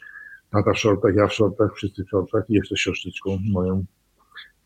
tata 0.50 0.72
w 0.72 0.78
shortach, 0.78 1.14
ja 1.14 1.26
w 1.26 1.32
shortach, 1.32 1.74
wszyscy 1.74 2.04
w 2.04 2.08
shortach 2.08 2.44
i 2.50 2.54
jeszcze 2.54 2.76
siostryczką 2.76 3.38
moją, 3.52 3.84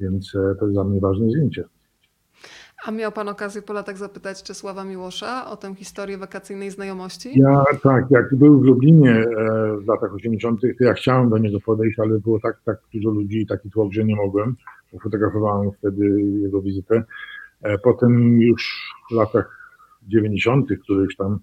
więc 0.01 0.35
e, 0.35 0.55
to 0.59 0.65
jest 0.65 0.75
dla 0.75 0.85
mnie 0.85 1.01
ważne 1.01 1.31
zdjęcie. 1.31 1.65
A 2.87 2.91
miał 2.91 3.13
Pan 3.13 3.29
okazję 3.29 3.63
po 3.63 3.73
latach 3.73 3.97
zapytać 3.97 4.43
Czesława 4.43 4.85
Miłosza 4.85 5.51
o 5.51 5.57
tę 5.57 5.75
historię 5.75 6.19
wakacyjnej 6.19 6.71
znajomości? 6.71 7.41
Ja 7.41 7.65
tak, 7.83 8.11
jak 8.11 8.35
był 8.35 8.61
w 8.61 8.65
Lublinie 8.65 9.11
e, 9.11 9.27
w 9.77 9.87
latach 9.89 10.15
80., 10.15 10.61
to 10.61 10.85
ja 10.85 10.95
chciałem 10.95 11.31
do 11.31 11.39
niego 11.39 11.61
podejść, 11.61 11.99
ale 11.99 12.19
było 12.19 12.41
tak, 12.41 12.57
tak 12.65 12.77
dużo 12.95 13.11
ludzi 13.11 13.41
i 13.41 13.47
taki 13.47 13.71
tłok, 13.71 13.93
że 13.93 14.05
nie 14.05 14.17
mogłem. 14.17 14.57
Fotografowałem 15.03 15.71
wtedy 15.73 16.21
jego 16.21 16.63
wizytę. 16.63 17.03
E, 17.63 17.79
potem 17.79 18.41
już 18.41 18.93
w 19.11 19.15
latach 19.15 19.77
90., 20.09 20.69
któryś 20.83 21.17
tam, 21.17 21.39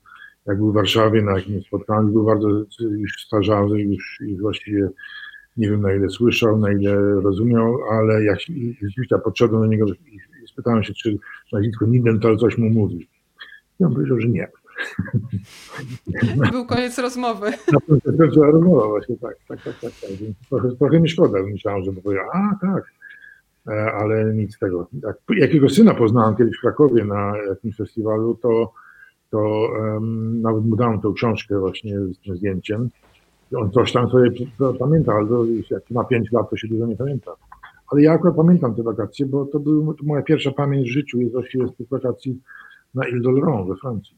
jak 0.45 0.58
był 0.58 0.71
w 0.71 0.75
Warszawie 0.75 1.21
na 1.21 1.32
jakimś 1.32 1.67
spotkaniu, 1.67 2.08
był 2.08 2.25
bardzo 2.25 2.49
już 2.80 3.25
starzały, 3.25 3.82
już, 3.82 4.19
już 4.21 4.41
właściwie 4.41 4.89
nie 5.58 5.69
wiem 5.69 5.82
na 5.82 5.93
ile 5.93 6.10
słyszał, 6.10 6.58
na 6.58 6.71
ile 6.71 7.21
rozumiał, 7.21 7.77
ale 7.91 8.23
jak 8.23 8.39
rzeczywiście 8.82 9.17
podszedłem 9.23 9.62
do 9.62 9.67
niego 9.67 9.86
spytałem 10.52 10.84
się, 10.84 10.94
czy 10.94 11.18
nazwisko 11.54 11.86
Lindenthal 11.86 12.38
coś 12.38 12.58
mu 12.58 12.70
mówi. 12.70 13.08
I 13.80 13.84
on 13.84 13.94
powiedział, 13.94 14.20
że 14.22 14.28
nie. 14.28 14.48
Był 16.52 16.66
koniec 16.66 16.98
rozmowy. 17.00 17.52
Zaczęła 18.06 18.52
rozmowa 18.52 18.88
właśnie, 18.88 19.18
tak, 19.18 19.36
tak, 19.48 19.64
tak, 19.64 19.80
tak. 19.80 19.92
tak. 20.02 20.10
Trochę, 20.50 20.76
trochę 20.76 21.00
mi 21.00 21.10
szkoda, 21.10 21.40
myślałem, 21.44 21.84
że 21.84 21.92
powiedział, 21.94 22.26
a 22.34 22.58
tak, 22.62 22.84
e, 23.68 23.92
ale 23.92 24.34
nic 24.34 24.56
z 24.56 24.60
tego. 24.60 24.88
Jak, 25.04 25.18
jakiego 25.38 25.70
syna 25.70 25.94
poznałem 25.94 26.36
kiedyś 26.36 26.58
w 26.58 26.62
Krakowie 26.62 27.06
na 27.06 27.34
jakimś 27.50 27.76
festiwalu, 27.76 28.36
to, 28.36 28.74
to 29.30 29.70
um, 29.80 30.42
nawet 30.42 30.66
mu 30.66 30.76
dałem 30.76 31.02
tą 31.02 31.14
książkę 31.14 31.60
właśnie 31.60 32.00
z 32.00 32.20
tym 32.20 32.38
zdjęciem. 32.38 32.90
On 33.56 33.72
coś 33.72 33.92
tam 33.92 34.10
sobie 34.10 34.32
pamięta, 34.80 35.14
ale 35.14 35.28
jak 35.70 35.92
ma 35.92 36.04
5 36.04 36.32
lat, 36.32 36.50
to 36.50 36.58
się 36.58 36.68
dużo 36.68 36.86
nie 36.86 36.96
pamięta. 36.96 37.32
Ale 37.91 38.01
ja 38.01 38.13
akurat 38.13 38.36
pamiętam 38.36 38.75
te 38.75 38.84
wakacje, 38.84 39.25
bo 39.25 39.45
to 39.45 39.60
była 39.60 39.93
moja 40.04 40.21
pierwsza 40.21 40.51
pamięć 40.51 40.89
w 40.89 40.93
życiu 40.93 41.21
jest 41.21 41.34
właściwie 41.34 41.67
z 41.67 41.75
tych 41.75 41.89
wakacji 41.89 42.41
na 42.93 43.08
Ile 43.08 43.19
d'Oléron 43.19 43.67
we 43.67 43.75
Francji. 43.75 44.17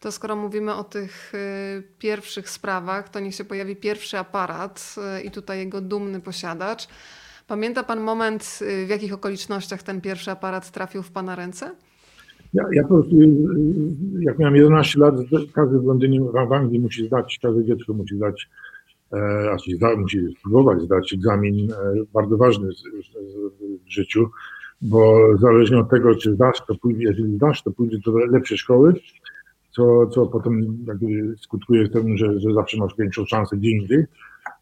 To 0.00 0.12
skoro 0.12 0.36
mówimy 0.36 0.74
o 0.74 0.84
tych 0.84 1.34
y, 1.34 1.82
pierwszych 1.98 2.50
sprawach, 2.50 3.08
to 3.08 3.20
niech 3.20 3.34
się 3.34 3.44
pojawi 3.44 3.76
pierwszy 3.76 4.18
aparat 4.18 4.94
y, 5.18 5.22
i 5.22 5.30
tutaj 5.30 5.58
jego 5.58 5.80
dumny 5.80 6.20
posiadacz. 6.20 6.88
Pamięta 7.46 7.82
pan 7.82 8.00
moment, 8.00 8.58
y, 8.62 8.86
w 8.86 8.88
jakich 8.88 9.14
okolicznościach 9.14 9.82
ten 9.82 10.00
pierwszy 10.00 10.30
aparat 10.30 10.70
trafił 10.70 11.02
w 11.02 11.10
pana 11.10 11.36
ręce? 11.36 11.70
Ja, 12.54 12.64
ja 12.72 12.82
po 12.82 12.88
prostu, 12.88 13.16
jak 14.20 14.38
miałem 14.38 14.56
11 14.56 15.00
lat, 15.00 15.14
każdy 15.54 15.78
w 15.78 15.84
Londynie, 15.84 16.20
w 16.20 16.52
Anglii 16.52 16.80
musi 16.80 17.06
zdać, 17.06 17.38
każde 17.42 17.64
dziecko 17.64 17.92
musi 17.92 18.16
zdać 18.16 18.48
a 19.52 19.56
czyli 19.56 19.76
zda, 19.76 19.96
musi 19.96 20.36
spróbować 20.38 20.82
zdać 20.82 21.12
egzamin 21.12 21.72
e, 21.72 21.76
bardzo 22.12 22.36
ważny 22.36 22.68
w 23.86 23.92
życiu, 23.92 24.30
bo 24.82 25.20
zależnie 25.38 25.78
od 25.78 25.90
tego, 25.90 26.14
czy 26.14 26.34
zdasz, 26.34 26.62
to 26.68 26.74
pójdzie, 26.74 27.02
jeżeli 27.04 27.36
zdasz, 27.36 27.62
to 27.62 27.70
pójdzie 27.70 27.98
do 28.06 28.12
lepszej 28.12 28.58
szkoły, 28.58 28.94
co, 29.70 30.06
co 30.06 30.26
potem 30.26 30.78
jakby 30.86 31.34
skutkuje 31.38 31.88
tym, 31.88 32.16
że, 32.16 32.40
że 32.40 32.54
zawsze 32.54 32.78
masz 32.78 32.96
większą 32.98 33.24
szansę 33.24 33.56
gdzie 33.56 33.70
indziej. 33.70 34.04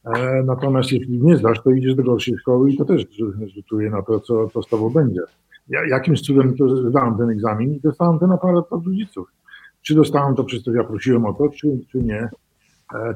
E, 0.04 0.42
natomiast 0.42 0.92
jeśli 0.92 1.18
nie 1.18 1.36
zdasz, 1.36 1.62
to 1.62 1.70
idziesz 1.70 1.94
do 1.94 2.02
gorszej 2.02 2.38
szkoły 2.38 2.70
i 2.70 2.76
to 2.76 2.84
też 2.84 3.06
rzutuje 3.54 3.90
na 3.90 4.02
to, 4.02 4.20
co, 4.20 4.48
co 4.48 4.62
z 4.62 4.68
tobą 4.68 4.90
będzie. 4.90 5.20
Ja, 5.68 5.86
jakimś 5.86 6.20
cudem 6.20 6.56
to 6.56 6.76
zdałem 6.90 7.18
ten 7.18 7.30
egzamin 7.30 7.74
i 7.74 7.80
dostałem 7.80 8.18
ten 8.18 8.32
aparat 8.32 8.64
od 8.70 8.86
rodziców. 8.86 9.28
Czy 9.82 9.94
dostałem 9.94 10.34
to 10.34 10.44
przez 10.44 10.62
to, 10.62 10.72
ja 10.72 10.84
prosiłem 10.84 11.26
o 11.26 11.32
to, 11.32 11.48
czy, 11.48 11.78
czy 11.92 11.98
nie, 11.98 12.28
E, 12.28 12.51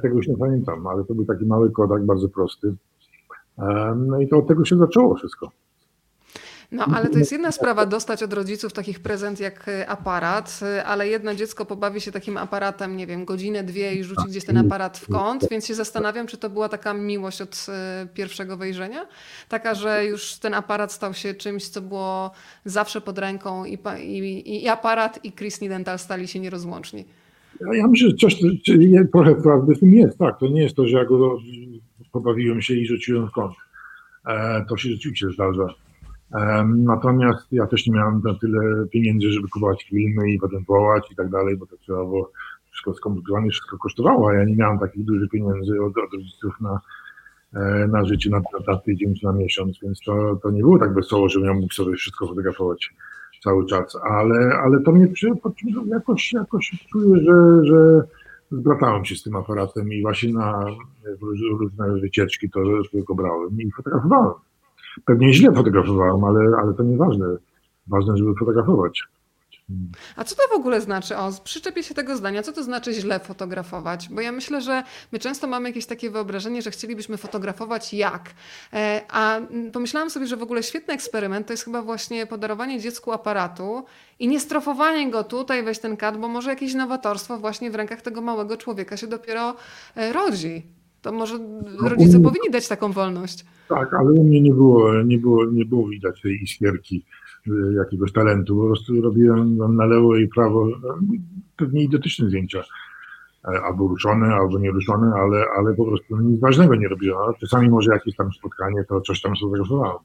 tego 0.03 0.17
już 0.17 0.29
nie 0.29 0.37
pamiętam, 0.37 0.87
ale 0.87 1.05
to 1.05 1.15
był 1.15 1.25
taki 1.25 1.45
mały 1.45 1.71
kodak, 1.71 2.05
bardzo 2.05 2.29
prosty. 2.29 2.75
E, 3.59 3.95
no 4.07 4.21
i 4.21 4.29
to 4.29 4.39
od 4.39 4.49
tego 4.49 4.65
się 4.65 4.79
zaczęło 4.79 5.15
wszystko. 5.15 5.51
No, 6.73 6.85
ale 6.95 7.09
to 7.09 7.19
jest 7.19 7.33
jedna 7.33 7.53
sprawa 7.53 7.87
dostać 7.87 8.23
od 8.23 8.33
rodziców 8.33 8.73
takich 8.73 9.01
prezent 9.01 9.41
jak 9.41 9.69
e, 9.69 9.89
aparat, 9.89 10.61
ale 10.87 11.09
jedno 11.09 11.35
dziecko 11.35 11.65
pobawi 11.65 12.01
się 12.01 12.13
takim 12.13 12.37
aparatem, 12.37 12.97
nie 12.97 13.07
wiem, 13.07 13.25
godzinę, 13.25 13.65
dwie 13.65 13.95
i 13.95 14.05
rzuci 14.05 14.29
gdzieś 14.29 14.45
ten 14.45 14.57
aparat 14.57 14.99
w 14.99 15.09
kąt, 15.09 15.49
więc 15.51 15.67
się 15.67 15.75
zastanawiam, 15.75 16.27
czy 16.27 16.39
to 16.39 16.51
była 16.51 16.69
taka 16.69 16.95
miłość 16.95 17.41
od 17.41 17.67
pierwszego 18.15 18.57
wejrzenia? 18.57 19.07
Taka, 19.49 19.75
że 19.75 20.05
już 20.05 20.35
ten 20.35 20.55
aparat 20.55 20.93
stał 20.93 21.15
się 21.15 21.35
czymś, 21.35 21.69
co 21.69 21.81
było 21.81 22.31
zawsze 22.65 23.01
pod 23.01 23.19
ręką 23.19 23.65
i, 23.65 23.79
i, 24.01 24.65
i 24.65 24.69
aparat 24.69 25.25
i 25.25 25.33
Chris 25.33 25.61
Nidental 25.61 25.99
stali 25.99 26.29
się 26.29 26.41
nierozłączni. 26.41 27.05
Ja 27.73 27.87
myślę, 27.89 28.09
że 28.11 28.17
coś, 28.17 28.37
trochę 29.13 29.35
prawdy 29.35 29.75
w 29.75 29.81
tym 29.81 29.93
jest, 29.93 30.19
tak. 30.19 30.39
To 30.39 30.49
nie 30.49 30.63
jest 30.63 30.77
to, 30.77 30.87
że 30.87 30.99
ja 30.99 31.05
go 31.05 31.39
pobawiłem 32.13 32.63
się 32.63 32.75
i 32.75 32.87
rzuciłem 32.87 33.29
w 33.29 33.31
kąt. 33.31 33.55
E, 34.27 34.65
to 34.69 34.77
się 34.77 34.89
rzeczywiście 34.89 35.31
zdarza. 35.31 35.75
E, 36.35 36.65
natomiast 36.77 37.53
ja 37.53 37.67
też 37.67 37.87
nie 37.87 37.93
miałem 37.93 38.23
na 38.25 38.35
tyle 38.35 38.87
pieniędzy, 38.87 39.31
żeby 39.31 39.49
kupować 39.49 39.85
filmy 39.85 40.31
i 40.31 40.39
potem 40.39 40.65
wołać 40.69 41.13
i 41.13 41.17
tak 41.17 41.31
dalej, 41.31 41.57
bo 41.57 41.67
to 41.67 41.77
trzeba 41.77 41.99
było 41.99 42.33
wszystko 42.71 42.95
skomplikowane, 42.95 43.49
wszystko 43.51 43.79
kosztowało, 43.79 44.31
a 44.31 44.35
ja 44.35 44.45
nie 44.45 44.57
miałem 44.57 44.79
takich 44.79 45.05
dużych 45.05 45.31
pieniędzy 45.31 45.83
od, 45.83 45.99
od 45.99 46.13
rodziców 46.13 46.55
na, 46.61 46.81
e, 47.55 47.87
na 47.87 48.05
życie 48.05 48.31
na, 48.31 48.43
na 48.69 48.77
tydzień 48.77 49.15
czy 49.15 49.25
na 49.25 49.33
miesiąc, 49.33 49.79
więc 49.83 50.01
to, 50.01 50.37
to 50.43 50.51
nie 50.51 50.61
było 50.61 50.79
tak 50.79 50.95
wesoło, 50.95 51.29
żebym 51.29 51.49
ja 51.49 51.55
mógł 51.55 51.75
sobie 51.75 51.97
wszystko 51.97 52.27
fotografować 52.27 52.91
cały 53.43 53.67
czas, 53.67 53.97
ale, 54.03 54.59
ale 54.65 54.81
to 54.81 54.93
mnie 54.93 55.09
jakoś, 55.91 56.33
jakoś 56.33 56.87
czuję, 56.91 57.23
że, 57.25 57.65
że 57.65 58.03
zbratałem 58.51 59.05
się 59.05 59.17
z 59.17 59.23
tym 59.23 59.37
aparatem 59.37 59.93
i 59.93 60.03
właśnie 60.03 60.33
na 60.33 60.65
różne 61.59 62.01
wycieczki 62.01 62.51
to, 62.51 62.61
go 62.95 63.15
brałem 63.15 63.61
i 63.61 63.71
fotografowałem. 63.73 64.35
Pewnie 65.05 65.33
źle 65.33 65.53
fotografowałem, 65.53 66.25
ale, 66.25 66.57
ale 66.57 66.75
to 66.75 66.83
nieważne. 66.83 67.27
Ważne, 67.87 68.17
żeby 68.17 68.35
fotografować. 68.35 69.03
A 70.17 70.25
co 70.25 70.35
to 70.37 70.43
w 70.51 70.53
ogóle 70.53 70.81
znaczy? 70.81 71.17
O, 71.17 71.33
przyczepię 71.45 71.83
się 71.83 71.95
tego 71.95 72.17
zdania. 72.17 72.43
Co 72.43 72.53
to 72.53 72.63
znaczy 72.63 72.93
źle 72.93 73.21
fotografować? 73.21 74.09
Bo 74.09 74.21
ja 74.21 74.33
myślę, 74.33 74.61
że 74.61 74.83
my 75.13 75.19
często 75.19 75.47
mamy 75.47 75.69
jakieś 75.69 75.87
takie 75.87 76.11
wyobrażenie, 76.11 76.63
że 76.63 76.71
chcielibyśmy 76.71 77.17
fotografować 77.17 77.95
jak. 77.95 78.35
E, 78.73 79.01
a 79.09 79.41
pomyślałam 79.73 80.11
sobie, 80.11 80.27
że 80.27 80.37
w 80.37 80.43
ogóle 80.43 80.63
świetny 80.63 80.95
eksperyment 80.95 81.47
to 81.47 81.53
jest 81.53 81.65
chyba 81.65 81.83
właśnie 81.83 82.27
podarowanie 82.27 82.81
dziecku 82.81 83.13
aparatu 83.13 83.85
i 84.19 84.29
nie 84.29 84.41
strofowanie 84.41 85.11
go 85.11 85.25
tutaj, 85.25 85.63
weź 85.63 85.79
ten 85.79 85.97
kadr, 85.97 86.19
bo 86.19 86.29
może 86.29 86.51
jakieś 86.51 86.75
nowatorstwo 86.75 87.39
właśnie 87.39 87.71
w 87.71 87.75
rękach 87.75 88.03
tego 88.03 88.21
małego 88.21 88.57
człowieka 88.57 88.97
się 88.97 89.07
dopiero 89.07 89.57
e, 89.97 90.13
rodzi. 90.13 90.63
To 91.03 91.13
może 91.13 91.39
no, 91.39 91.89
rodzice 91.89 92.21
powinni 92.21 92.51
dać 92.51 92.69
taką 92.69 92.93
wolność. 92.93 93.45
Tak, 93.69 93.95
ale 93.95 94.11
u 94.11 94.25
mnie 94.25 94.41
nie 94.41 94.53
było, 94.53 95.03
nie 95.03 95.19
było, 95.19 95.47
nie 95.47 95.65
było 95.65 95.89
widać 95.89 96.23
tej 96.23 96.43
iskierki 96.43 97.05
jakiegoś 97.77 98.13
talentu. 98.13 98.57
Po 98.57 98.67
prostu 98.67 99.01
robiłem 99.01 99.57
na 99.77 99.87
lewo 99.87 100.17
i 100.17 100.29
prawo 100.29 100.69
pewnie 101.57 101.83
idiotyczne 101.83 102.29
zdjęcia. 102.29 102.63
E, 103.45 103.63
albo 103.63 103.89
ruszone, 103.89 104.27
albo 104.27 104.59
nieruszone, 104.59 105.13
ale, 105.15 105.45
ale 105.59 105.75
po 105.75 105.85
prostu 105.85 106.17
nic 106.21 106.41
ważnego 106.41 106.75
nie 106.75 106.89
robiłem. 106.89 107.35
Czasami 107.41 107.69
może 107.69 107.93
jakieś 107.93 108.17
tam 108.17 108.33
spotkanie, 108.33 108.85
to 108.85 109.01
coś 109.01 109.23
tam 109.23 109.37
sfotografowałem. 109.37 109.99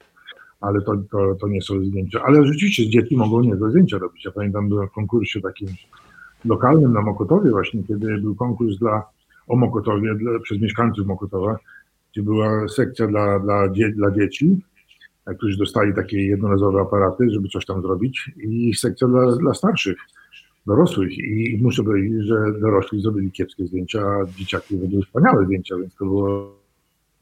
Ale 0.62 0.82
to, 0.82 0.97
to, 1.12 1.36
to 1.36 1.47
nie 1.47 1.62
są 1.62 1.86
zdjęcia. 1.86 2.21
Ale 2.23 2.45
rzeczywiście 2.45 2.89
dzieci 2.89 3.17
mogą 3.17 3.41
niezłe 3.41 3.69
zdjęcia 3.69 3.97
robić. 3.97 4.25
Ja 4.25 4.32
pamiętam, 4.32 4.69
byłem 4.69 4.88
w 4.88 4.91
konkursie 4.91 5.41
takim 5.41 5.67
lokalnym 6.45 6.93
na 6.93 7.01
Mokotowie 7.01 7.51
właśnie, 7.51 7.84
kiedy 7.84 8.17
był 8.17 8.36
konkurs 8.36 8.77
dla 8.77 9.04
o 9.47 9.56
Mokotowie 9.56 10.15
dla, 10.15 10.39
przez 10.39 10.62
mieszkańców 10.62 11.08
Mokotowa, 11.08 11.58
gdzie 12.12 12.23
była 12.23 12.67
sekcja 12.67 13.08
dla, 13.08 13.39
dla, 13.39 13.67
dla 13.95 14.12
dzieci, 14.12 14.62
którzy 15.38 15.57
dostali 15.57 15.95
takie 15.95 16.25
jednorazowe 16.25 16.81
aparaty, 16.81 17.29
żeby 17.29 17.49
coś 17.49 17.65
tam 17.65 17.81
zrobić 17.81 18.31
i 18.38 18.73
sekcja 18.73 19.07
dla, 19.07 19.36
dla 19.36 19.53
starszych, 19.53 19.97
dorosłych. 20.67 21.17
I 21.17 21.60
muszę 21.62 21.84
powiedzieć, 21.84 22.25
że 22.25 22.36
dorośli 22.62 23.01
zrobili 23.01 23.31
kiepskie 23.31 23.67
zdjęcia, 23.67 24.01
a 24.01 24.25
dzieciaki 24.38 24.77
zrobiły 24.77 25.03
wspaniałe 25.03 25.45
zdjęcia, 25.45 25.75
więc 25.77 25.95
to 25.95 26.05
było 26.05 26.62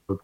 to 0.07 0.17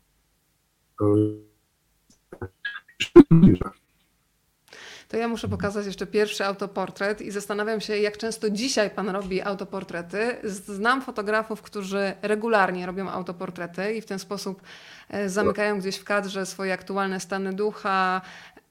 to 5.07 5.17
ja 5.17 5.27
muszę 5.27 5.47
pokazać 5.47 5.85
jeszcze 5.85 6.07
pierwszy 6.07 6.45
autoportret 6.45 7.21
i 7.21 7.31
zastanawiam 7.31 7.81
się, 7.81 7.97
jak 7.97 8.17
często 8.17 8.49
dzisiaj 8.49 8.89
pan 8.89 9.09
robi 9.09 9.41
autoportrety. 9.41 10.35
Znam 10.43 11.01
fotografów, 11.01 11.61
którzy 11.61 12.13
regularnie 12.21 12.85
robią 12.85 13.09
autoportrety 13.09 13.93
i 13.93 14.01
w 14.01 14.05
ten 14.05 14.19
sposób 14.19 14.61
zamykają 15.25 15.79
gdzieś 15.79 15.97
w 15.97 16.03
kadrze 16.03 16.45
swoje 16.45 16.73
aktualne 16.73 17.19
stany 17.19 17.53
ducha, 17.53 18.21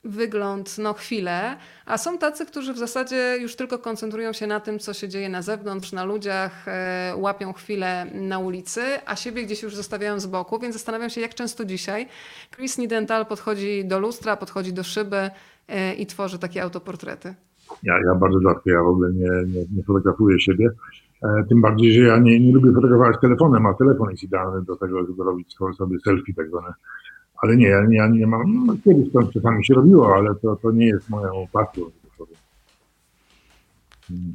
wygląd, 0.04 0.78
no 0.78 0.94
chwilę, 0.94 1.56
a 1.86 1.98
są 1.98 2.18
tacy, 2.18 2.46
którzy 2.46 2.72
w 2.72 2.78
zasadzie 2.78 3.36
już 3.40 3.56
tylko 3.56 3.78
koncentrują 3.78 4.32
się 4.32 4.46
na 4.46 4.60
tym, 4.60 4.78
co 4.78 4.94
się 4.94 5.08
dzieje 5.08 5.28
na 5.28 5.42
zewnątrz, 5.42 5.92
na 5.92 6.04
ludziach, 6.04 6.68
e, 6.68 7.12
łapią 7.16 7.52
chwilę 7.52 8.06
na 8.14 8.38
ulicy, 8.38 8.82
a 9.06 9.16
siebie 9.16 9.42
gdzieś 9.42 9.62
już 9.62 9.74
zostawiają 9.74 10.20
z 10.20 10.26
boku, 10.26 10.58
więc 10.58 10.74
zastanawiam 10.74 11.10
się, 11.10 11.20
jak 11.20 11.34
często 11.34 11.64
dzisiaj 11.64 12.08
Chris 12.56 12.78
Nidental 12.78 13.26
podchodzi 13.26 13.84
do 13.84 13.98
lustra, 13.98 14.36
podchodzi 14.36 14.72
do 14.72 14.84
szyby, 14.84 15.30
E, 15.68 15.94
i 15.94 16.06
tworzy 16.06 16.38
takie 16.38 16.62
autoportrety? 16.62 17.34
Ja, 17.82 17.94
ja 18.06 18.14
bardzo 18.14 18.40
rzadko, 18.40 18.70
ja 18.70 18.82
w 18.82 18.86
ogóle 18.86 19.12
nie, 19.12 19.30
nie, 19.46 19.64
nie 19.76 19.82
fotografuję 19.82 20.40
siebie. 20.40 20.70
E, 21.24 21.44
tym 21.48 21.60
bardziej, 21.60 21.92
że 21.92 22.00
ja 22.00 22.18
nie, 22.18 22.40
nie 22.40 22.52
lubię 22.52 22.72
fotografować 22.72 23.20
telefonem, 23.20 23.66
a 23.66 23.74
telefon 23.74 24.10
jest 24.10 24.22
idealny 24.22 24.62
do 24.62 24.76
tego, 24.76 25.06
żeby 25.06 25.24
robić 25.24 25.54
sobie 25.76 25.98
selfie 26.04 26.34
tak 26.34 26.48
zwane. 26.48 26.72
Ale 27.42 27.56
nie, 27.56 27.68
ja 27.68 27.86
nie, 27.86 27.96
ja 27.96 28.08
nie 28.08 28.26
mam, 28.26 28.66
no, 28.66 28.74
kiedyś 28.84 29.12
to 29.12 29.22
czasami 29.22 29.64
się 29.64 29.74
robiło, 29.74 30.16
ale 30.16 30.34
to, 30.34 30.56
to 30.56 30.70
nie 30.70 30.86
jest 30.86 31.10
moją 31.10 31.46
pasją. 31.52 31.84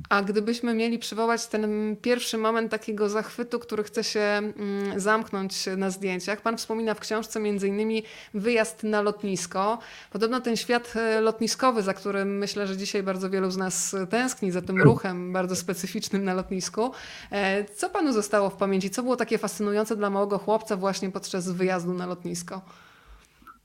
A 0.09 0.21
gdybyśmy 0.21 0.73
mieli 0.73 0.99
przywołać 0.99 1.47
ten 1.47 1.95
pierwszy 2.01 2.37
moment 2.37 2.71
takiego 2.71 3.09
zachwytu, 3.09 3.59
który 3.59 3.83
chce 3.83 4.03
się 4.03 4.19
mm, 4.19 4.99
zamknąć 4.99 5.65
na 5.77 5.89
zdjęciach, 5.89 6.41
Pan 6.41 6.57
wspomina 6.57 6.93
w 6.93 6.99
książce 6.99 7.39
innymi 7.39 8.03
wyjazd 8.33 8.83
na 8.83 9.01
lotnisko. 9.01 9.79
Podobno 10.11 10.41
ten 10.41 10.55
świat 10.55 10.93
e, 10.95 11.21
lotniskowy, 11.21 11.81
za 11.81 11.93
którym 11.93 12.37
myślę, 12.37 12.67
że 12.67 12.77
dzisiaj 12.77 13.03
bardzo 13.03 13.29
wielu 13.29 13.51
z 13.51 13.57
nas 13.57 13.95
tęskni, 14.09 14.51
za 14.51 14.61
tym 14.61 14.81
ruchem 14.81 15.33
bardzo 15.33 15.55
specyficznym 15.55 16.23
na 16.23 16.33
lotnisku. 16.33 16.91
E, 17.31 17.65
co 17.65 17.89
Panu 17.89 18.13
zostało 18.13 18.49
w 18.49 18.55
pamięci? 18.55 18.89
Co 18.89 19.03
było 19.03 19.15
takie 19.15 19.37
fascynujące 19.37 19.95
dla 19.95 20.09
małego 20.09 20.37
chłopca 20.37 20.75
właśnie 20.77 21.11
podczas 21.11 21.51
wyjazdu 21.51 21.93
na 21.93 22.05
lotnisko? 22.05 22.61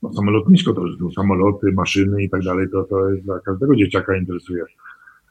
No, 0.03 0.13
samo 0.13 0.31
lotnisko 0.31 0.73
to 0.73 0.81
już 0.81 1.13
samoloty, 1.15 1.71
maszyny 1.71 2.23
i 2.23 2.29
tak 2.29 2.41
dalej, 2.41 2.67
to, 2.71 2.83
to 2.83 3.09
jest 3.09 3.25
dla 3.25 3.39
każdego 3.39 3.75
dzieciaka 3.75 4.17
interesuje. 4.17 4.63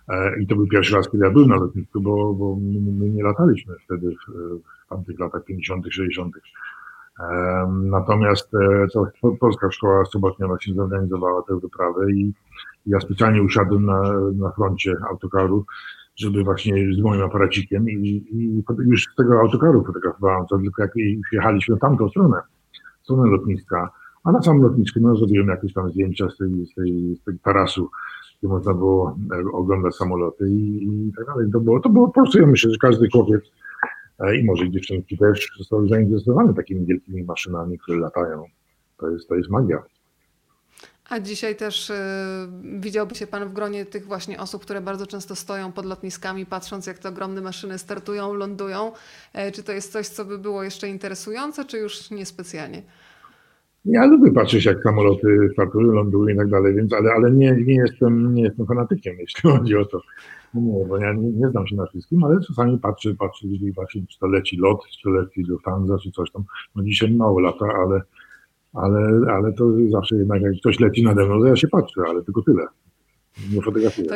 E, 0.08 0.40
I 0.40 0.46
to 0.46 0.56
był 0.56 0.66
pierwszy 0.66 0.94
raz, 0.96 1.10
kiedy 1.10 1.24
ja 1.24 1.30
byłem 1.30 1.48
na 1.48 1.56
lotnisku, 1.56 2.00
bo, 2.00 2.34
bo 2.34 2.56
my 2.98 3.08
nie 3.08 3.22
lataliśmy 3.22 3.74
wtedy 3.84 4.10
w, 4.10 4.32
w 4.86 4.88
tamtych 4.88 5.18
latach 5.18 5.44
50., 5.44 5.86
60. 5.90 6.34
Natomiast 7.68 8.54
e, 8.54 8.86
Polska 9.40 9.70
Szkoła 9.70 10.04
Sobotnia 10.04 10.46
właśnie 10.46 10.74
zorganizowała 10.74 11.42
tę 11.42 11.60
wyprawę 11.60 12.12
i 12.12 12.32
ja 12.86 13.00
specjalnie 13.00 13.42
usiadłem 13.42 13.86
na, 13.86 14.02
na 14.34 14.50
froncie 14.50 14.96
autokaru, 15.10 15.64
żeby 16.16 16.44
właśnie 16.44 16.94
z 16.94 17.00
moim 17.00 17.22
aparacikiem 17.22 17.90
i, 17.90 18.24
i 18.30 18.62
już 18.78 19.04
z 19.12 19.16
tego 19.16 19.40
autokaru 19.40 19.84
fotografowałem 19.84 20.46
to, 20.46 20.58
tylko 20.58 20.82
jak 20.82 20.92
jechaliśmy 21.32 21.76
w 21.76 21.80
tamtą 21.80 22.08
stronę, 22.08 22.40
stronę 23.02 23.30
lotniska, 23.30 23.90
a 24.24 24.32
na 24.32 24.42
samym 24.42 24.62
lotnisku 24.62 25.00
no, 25.00 25.16
zrobiłem 25.16 25.48
jakieś 25.48 25.72
tam 25.72 25.90
zdjęcia 25.90 26.30
z 26.30 26.36
tej, 26.36 26.66
z 26.66 26.74
tej, 26.74 27.16
z 27.16 27.42
tarasu 27.42 27.90
gdzie 28.44 28.52
można 28.52 28.74
było 28.74 29.16
e, 29.32 29.52
oglądać 29.52 29.96
samoloty 29.96 30.48
i, 30.50 30.84
i 31.08 31.12
tak 31.16 31.26
dalej. 31.26 31.50
To 31.52 31.60
było, 31.60 31.80
to 31.80 31.88
było 31.88 32.06
po 32.06 32.12
prostu, 32.12 32.38
ja 32.38 32.46
myślę, 32.46 32.70
że 32.70 32.76
każdy 32.78 33.08
chłopiec 33.10 33.42
e, 34.18 34.36
i 34.36 34.44
może 34.44 34.70
dziewczynki 34.70 35.18
też 35.18 35.50
są 35.68 35.88
zainteresowane 35.88 36.54
takimi 36.54 36.86
wielkimi 36.86 37.24
maszynami, 37.24 37.78
które 37.78 37.98
latają. 37.98 38.44
To 38.98 39.10
jest, 39.10 39.28
to 39.28 39.34
jest 39.34 39.50
magia. 39.50 39.82
A 41.08 41.20
dzisiaj 41.20 41.56
też 41.56 41.90
y, 41.90 41.94
widziałby 42.80 43.14
się 43.14 43.26
Pan 43.26 43.48
w 43.48 43.52
gronie 43.52 43.86
tych 43.86 44.06
właśnie 44.06 44.40
osób, 44.40 44.62
które 44.62 44.80
bardzo 44.80 45.06
często 45.06 45.36
stoją 45.36 45.72
pod 45.72 45.86
lotniskami, 45.86 46.46
patrząc 46.46 46.86
jak 46.86 46.98
te 46.98 47.08
ogromne 47.08 47.40
maszyny 47.40 47.78
startują, 47.78 48.34
lądują. 48.34 48.92
E, 49.32 49.52
czy 49.52 49.62
to 49.62 49.72
jest 49.72 49.92
coś, 49.92 50.08
co 50.08 50.24
by 50.24 50.38
było 50.38 50.62
jeszcze 50.62 50.88
interesujące, 50.88 51.64
czy 51.64 51.78
już 51.78 52.10
niespecjalnie? 52.10 52.82
Ja 53.84 54.06
lubię 54.06 54.32
patrzeć, 54.32 54.64
jak 54.64 54.82
samoloty 54.82 55.48
startują, 55.52 55.92
lądują 55.92 56.34
i 56.34 56.38
tak 56.38 56.50
dalej, 56.50 56.74
więc, 56.74 56.92
ale, 56.92 57.12
ale 57.12 57.30
nie, 57.30 57.56
nie, 57.66 57.74
jestem, 57.74 58.34
nie 58.34 58.42
jestem 58.42 58.66
fanatykiem, 58.66 59.16
jeśli 59.20 59.50
chodzi 59.50 59.76
o 59.76 59.84
to. 59.84 60.00
Nie, 60.54 60.84
bo 60.84 60.98
ja 60.98 61.12
nie, 61.12 61.30
nie 61.30 61.48
znam 61.48 61.66
się 61.66 61.76
na 61.76 61.86
wszystkim, 61.86 62.24
ale 62.24 62.40
czasami 62.40 62.78
patrzę, 62.78 63.14
patrzę, 63.14 63.46
właśnie, 63.74 64.02
czy 64.06 64.18
to 64.18 64.26
leci 64.26 64.56
lot, 64.56 64.80
czy 64.90 65.02
to 65.02 65.10
leci 65.10 65.42
Lufthansa, 65.42 65.98
czy 65.98 66.10
coś 66.10 66.30
tam. 66.30 66.44
No 66.76 66.82
dzisiaj 66.82 67.14
mało 67.14 67.40
lata, 67.40 67.66
ale, 67.66 68.00
ale, 68.72 69.32
ale 69.32 69.52
to 69.52 69.70
zawsze 69.90 70.16
jednak 70.16 70.42
jak 70.42 70.54
ktoś 70.60 70.80
leci 70.80 71.04
nade 71.04 71.26
mną, 71.26 71.40
to 71.40 71.46
ja 71.46 71.56
się 71.56 71.68
patrzę, 71.68 72.00
ale 72.08 72.22
tylko 72.22 72.42
tyle. 72.42 72.66
Nie 73.54 73.62
fotografuję. 73.62 74.08
To, 74.08 74.14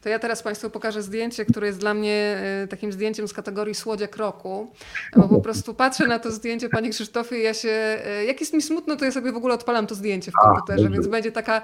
to 0.00 0.08
ja 0.08 0.18
teraz 0.18 0.42
Państwu 0.42 0.70
pokażę 0.70 1.02
zdjęcie, 1.02 1.44
które 1.44 1.66
jest 1.66 1.78
dla 1.78 1.94
mnie 1.94 2.38
e, 2.62 2.68
takim 2.68 2.92
zdjęciem 2.92 3.28
z 3.28 3.32
kategorii 3.32 3.74
słodziak 3.74 4.16
roku. 4.16 4.72
Bo 5.16 5.28
po 5.28 5.40
prostu 5.40 5.74
patrzę 5.74 6.06
na 6.06 6.18
to 6.18 6.30
zdjęcie 6.30 6.68
Pani 6.68 6.90
Krzysztofie 6.90 7.38
i 7.38 7.42
ja 7.42 7.54
się, 7.54 7.68
e, 7.68 8.24
jak 8.24 8.40
jest 8.40 8.52
mi 8.52 8.62
smutno, 8.62 8.96
to 8.96 9.04
ja 9.04 9.12
sobie 9.12 9.32
w 9.32 9.36
ogóle 9.36 9.54
odpalam 9.54 9.86
to 9.86 9.94
zdjęcie 9.94 10.30
w 10.30 10.34
komputerze, 10.34 10.90
więc 10.90 11.06
będzie 11.06 11.32
taka, 11.32 11.62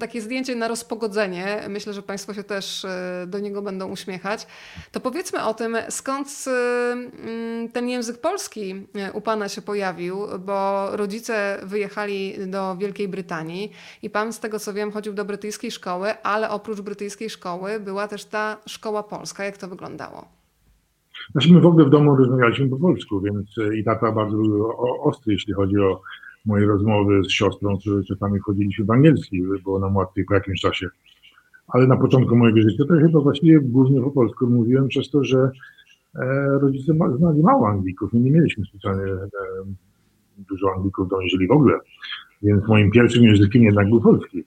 takie 0.00 0.20
zdjęcie 0.20 0.56
na 0.56 0.68
rozpogodzenie. 0.68 1.62
Myślę, 1.68 1.92
że 1.92 2.02
Państwo 2.02 2.34
się 2.34 2.44
też 2.44 2.84
e, 2.84 3.24
do 3.26 3.38
niego 3.38 3.62
będą 3.62 3.88
uśmiechać. 3.88 4.46
To 4.92 5.00
powiedzmy 5.00 5.44
o 5.44 5.54
tym, 5.54 5.76
skąd 5.88 6.44
mm, 6.46 7.68
ten 7.68 7.88
język 7.88 8.18
polski 8.18 8.86
u 9.12 9.20
Pana 9.20 9.48
się 9.48 9.62
pojawił, 9.62 10.26
bo 10.38 10.88
rodzice 10.96 11.58
wyjechali 11.62 12.34
do 12.46 12.76
Wielkiej 12.76 13.08
Brytanii 13.08 13.72
i 14.02 14.10
Pan 14.10 14.32
z 14.32 14.40
tego 14.40 14.58
co 14.58 14.72
wiem 14.72 14.92
chodził 14.92 15.12
do 15.12 15.24
brytyjskiej 15.24 15.70
szkoły, 15.70 16.22
ale 16.22 16.50
oprócz 16.50 16.80
brytyjskiej 16.80 17.30
szkoły 17.34 17.80
była 17.80 18.08
też 18.08 18.24
ta 18.24 18.56
szkoła 18.66 19.02
polska. 19.02 19.44
Jak 19.44 19.58
to 19.58 19.68
wyglądało? 19.68 20.28
Znaczy 21.32 21.52
my 21.52 21.60
w 21.60 21.66
ogóle 21.66 21.84
w 21.84 21.90
domu 21.90 22.16
rozmawialiśmy 22.16 22.68
po 22.68 22.76
polsku, 22.76 23.20
więc 23.20 23.58
e, 23.58 23.76
i 23.76 23.84
tata 23.84 24.12
bardzo 24.12 24.36
był 24.36 24.66
ostry, 25.02 25.32
jeśli 25.32 25.52
chodzi 25.52 25.78
o 25.78 26.00
moje 26.46 26.66
rozmowy 26.66 27.24
z 27.24 27.30
siostrą, 27.30 27.78
które 27.78 28.04
czasami 28.04 28.38
chodziliśmy 28.38 28.84
w 28.84 28.90
angielski, 28.90 29.42
było 29.62 29.78
nam 29.78 29.96
łatwiej 29.96 30.24
po 30.24 30.34
jakimś 30.34 30.60
czasie. 30.60 30.88
Ale 31.68 31.86
na 31.86 31.96
początku 31.96 32.36
mojego 32.36 32.60
życia 32.60 32.84
to 32.88 32.94
chyba 32.94 33.20
właściwie 33.20 33.60
głównie 33.60 34.00
po 34.00 34.10
polsku 34.10 34.46
mówiłem 34.46 34.88
przez 34.88 35.10
to, 35.10 35.24
że 35.24 35.50
e, 36.14 36.58
rodzice 36.62 36.92
znali 37.18 37.42
mało 37.42 37.68
Anglików. 37.68 38.12
My 38.12 38.20
nie 38.20 38.30
mieliśmy 38.30 38.64
specjalnie 38.64 39.12
e, 39.12 39.28
dużo 40.38 40.66
Anglików 40.76 41.08
w 41.08 41.48
w 41.48 41.52
ogóle. 41.52 41.78
Więc 42.42 42.68
moim 42.68 42.90
pierwszym 42.90 43.22
językiem 43.22 43.62
jednak 43.62 43.88
był 43.88 44.00
polski. 44.00 44.44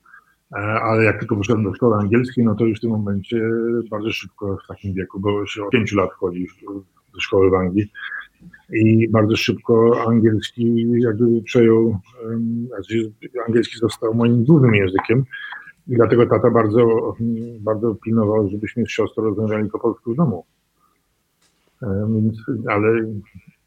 E, 0.51 0.57
ale 0.57 1.03
jak 1.03 1.19
tylko 1.19 1.35
poszedłem 1.35 1.63
do 1.63 1.73
szkoły 1.73 1.95
angielskiej, 1.95 2.45
no 2.45 2.55
to 2.55 2.65
już 2.65 2.77
w 2.77 2.81
tym 2.81 2.89
momencie 2.89 3.41
bardzo 3.91 4.11
szybko 4.11 4.57
w 4.63 4.67
takim 4.67 4.93
wieku, 4.93 5.19
bo 5.19 5.45
się 5.45 5.63
od 5.63 5.71
pięciu 5.71 5.95
lat 5.95 6.13
chodzi 6.13 6.47
do 7.13 7.19
szkoły 7.19 7.49
w 7.49 7.53
Anglii 7.53 7.91
i 8.73 9.09
bardzo 9.09 9.35
szybko 9.35 10.03
angielski 10.07 10.91
jakby 10.91 11.41
przejął, 11.41 11.99
znaczy 12.67 13.11
angielski 13.47 13.77
został 13.77 14.13
moim 14.13 14.43
głównym 14.43 14.75
językiem 14.75 15.23
i 15.87 15.95
dlatego 15.95 16.25
tata 16.25 16.51
bardzo, 16.51 17.13
bardzo 17.59 17.95
pilnował, 17.95 18.49
żebyśmy 18.49 18.85
z 18.85 18.89
siostrą 18.89 19.23
rozmawiali 19.23 19.69
po 19.69 19.79
polsku 19.79 20.13
w 20.13 20.15
domu. 20.15 20.45
Więc, 21.81 22.37
ale 22.67 23.05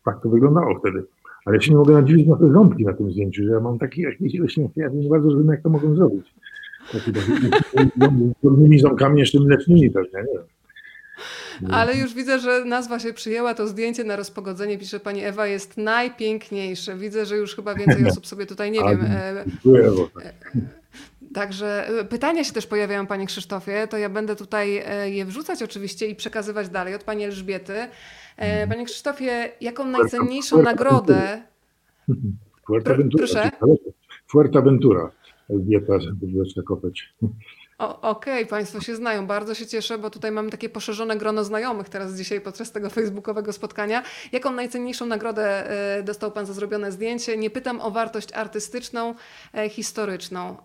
tak 0.04 0.22
to 0.22 0.28
wyglądało 0.28 0.78
wtedy. 0.78 1.04
Ale 1.44 1.56
ja 1.56 1.62
się 1.62 1.70
nie 1.70 1.76
mogę 1.76 1.94
nadziwić 1.94 2.26
na 2.26 2.36
te 2.36 2.52
ząbki 2.52 2.84
na 2.84 2.92
tym 2.92 3.12
zdjęciu, 3.12 3.44
że 3.44 3.50
ja 3.50 3.60
mam 3.60 3.78
taki 3.78 4.00
jakieś 4.00 4.34
ja 4.76 4.88
nie 4.88 5.08
bardzo 5.08 5.28
rozumiem, 5.28 5.50
jak 5.50 5.62
to 5.62 5.68
mogą 5.68 5.94
zrobić. 5.94 6.34
Z 8.78 8.80
ząbkami 8.80 9.20
jeszcze 9.20 9.40
mlecznymi 9.40 9.90
pewnie, 9.90 10.18
nie 10.18 10.38
wiem. 10.38 10.46
Ale 11.70 11.96
już 11.96 12.14
widzę, 12.14 12.38
że 12.38 12.64
nazwa 12.64 12.98
się 12.98 13.12
przyjęła, 13.12 13.54
to 13.54 13.66
zdjęcie 13.66 14.04
na 14.04 14.16
rozpogodzenie, 14.16 14.78
pisze 14.78 15.00
pani 15.00 15.24
Ewa, 15.24 15.46
jest 15.46 15.76
najpiękniejsze. 15.76 16.96
Widzę, 16.96 17.26
że 17.26 17.36
już 17.36 17.56
chyba 17.56 17.74
więcej 17.74 18.06
osób 18.06 18.26
sobie 18.26 18.46
tutaj, 18.46 18.70
nie 18.70 18.80
wiem... 18.80 19.04
E, 19.04 19.44
Ewo. 19.86 20.08
E, 20.24 20.32
także 21.34 21.88
e, 21.88 22.04
pytania 22.04 22.44
się 22.44 22.52
też 22.52 22.66
pojawiają, 22.66 23.06
panie 23.06 23.26
Krzysztofie, 23.26 23.88
to 23.90 23.98
ja 23.98 24.08
będę 24.08 24.36
tutaj 24.36 24.84
je 25.04 25.24
wrzucać 25.24 25.62
oczywiście 25.62 26.06
i 26.06 26.14
przekazywać 26.14 26.68
dalej 26.68 26.94
od 26.94 27.04
pani 27.04 27.24
Elżbiety. 27.24 27.74
Mhm. 28.36 28.68
Panie 28.68 28.84
Krzysztofie, 28.84 29.52
jaką 29.60 29.86
najcenniejszą 29.86 30.62
nagrodę... 30.62 31.42
Fuerteventura. 32.66 33.26
Proszę? 33.26 33.50
Fuerteventura. 34.26 35.10
Elżbieta 35.53 35.92
Kopeć. 36.66 37.14
Okej, 37.78 38.01
okay, 38.34 38.46
Państwo 38.46 38.80
się 38.80 38.96
znają. 38.96 39.26
Bardzo 39.26 39.55
się 39.55 39.66
cieszę, 39.66 39.98
bo 39.98 40.11
tutaj 40.11 40.32
mamy 40.32 40.51
takie 40.51 40.68
poszerzone 40.68 41.16
grono 41.16 41.44
znajomych 41.44 41.88
teraz 41.88 42.16
dzisiaj 42.16 42.40
podczas 42.40 42.72
tego 42.72 42.90
facebookowego 42.90 43.53
spotkania. 43.53 44.03
Jaką 44.32 44.53
najcenniejszą 44.53 45.07
nagrodę 45.07 45.70
e, 45.98 46.03
dostał 46.03 46.32
Pan 46.32 46.46
za 46.46 46.53
zrobione 46.53 46.92
zdjęcie? 46.92 47.36
Nie 47.36 47.51
pytam 47.51 47.80
o 47.80 47.90
wartość 47.90 48.32
artystyczną, 48.32 49.14
e, 49.55 49.68
historyczną. 49.68 50.57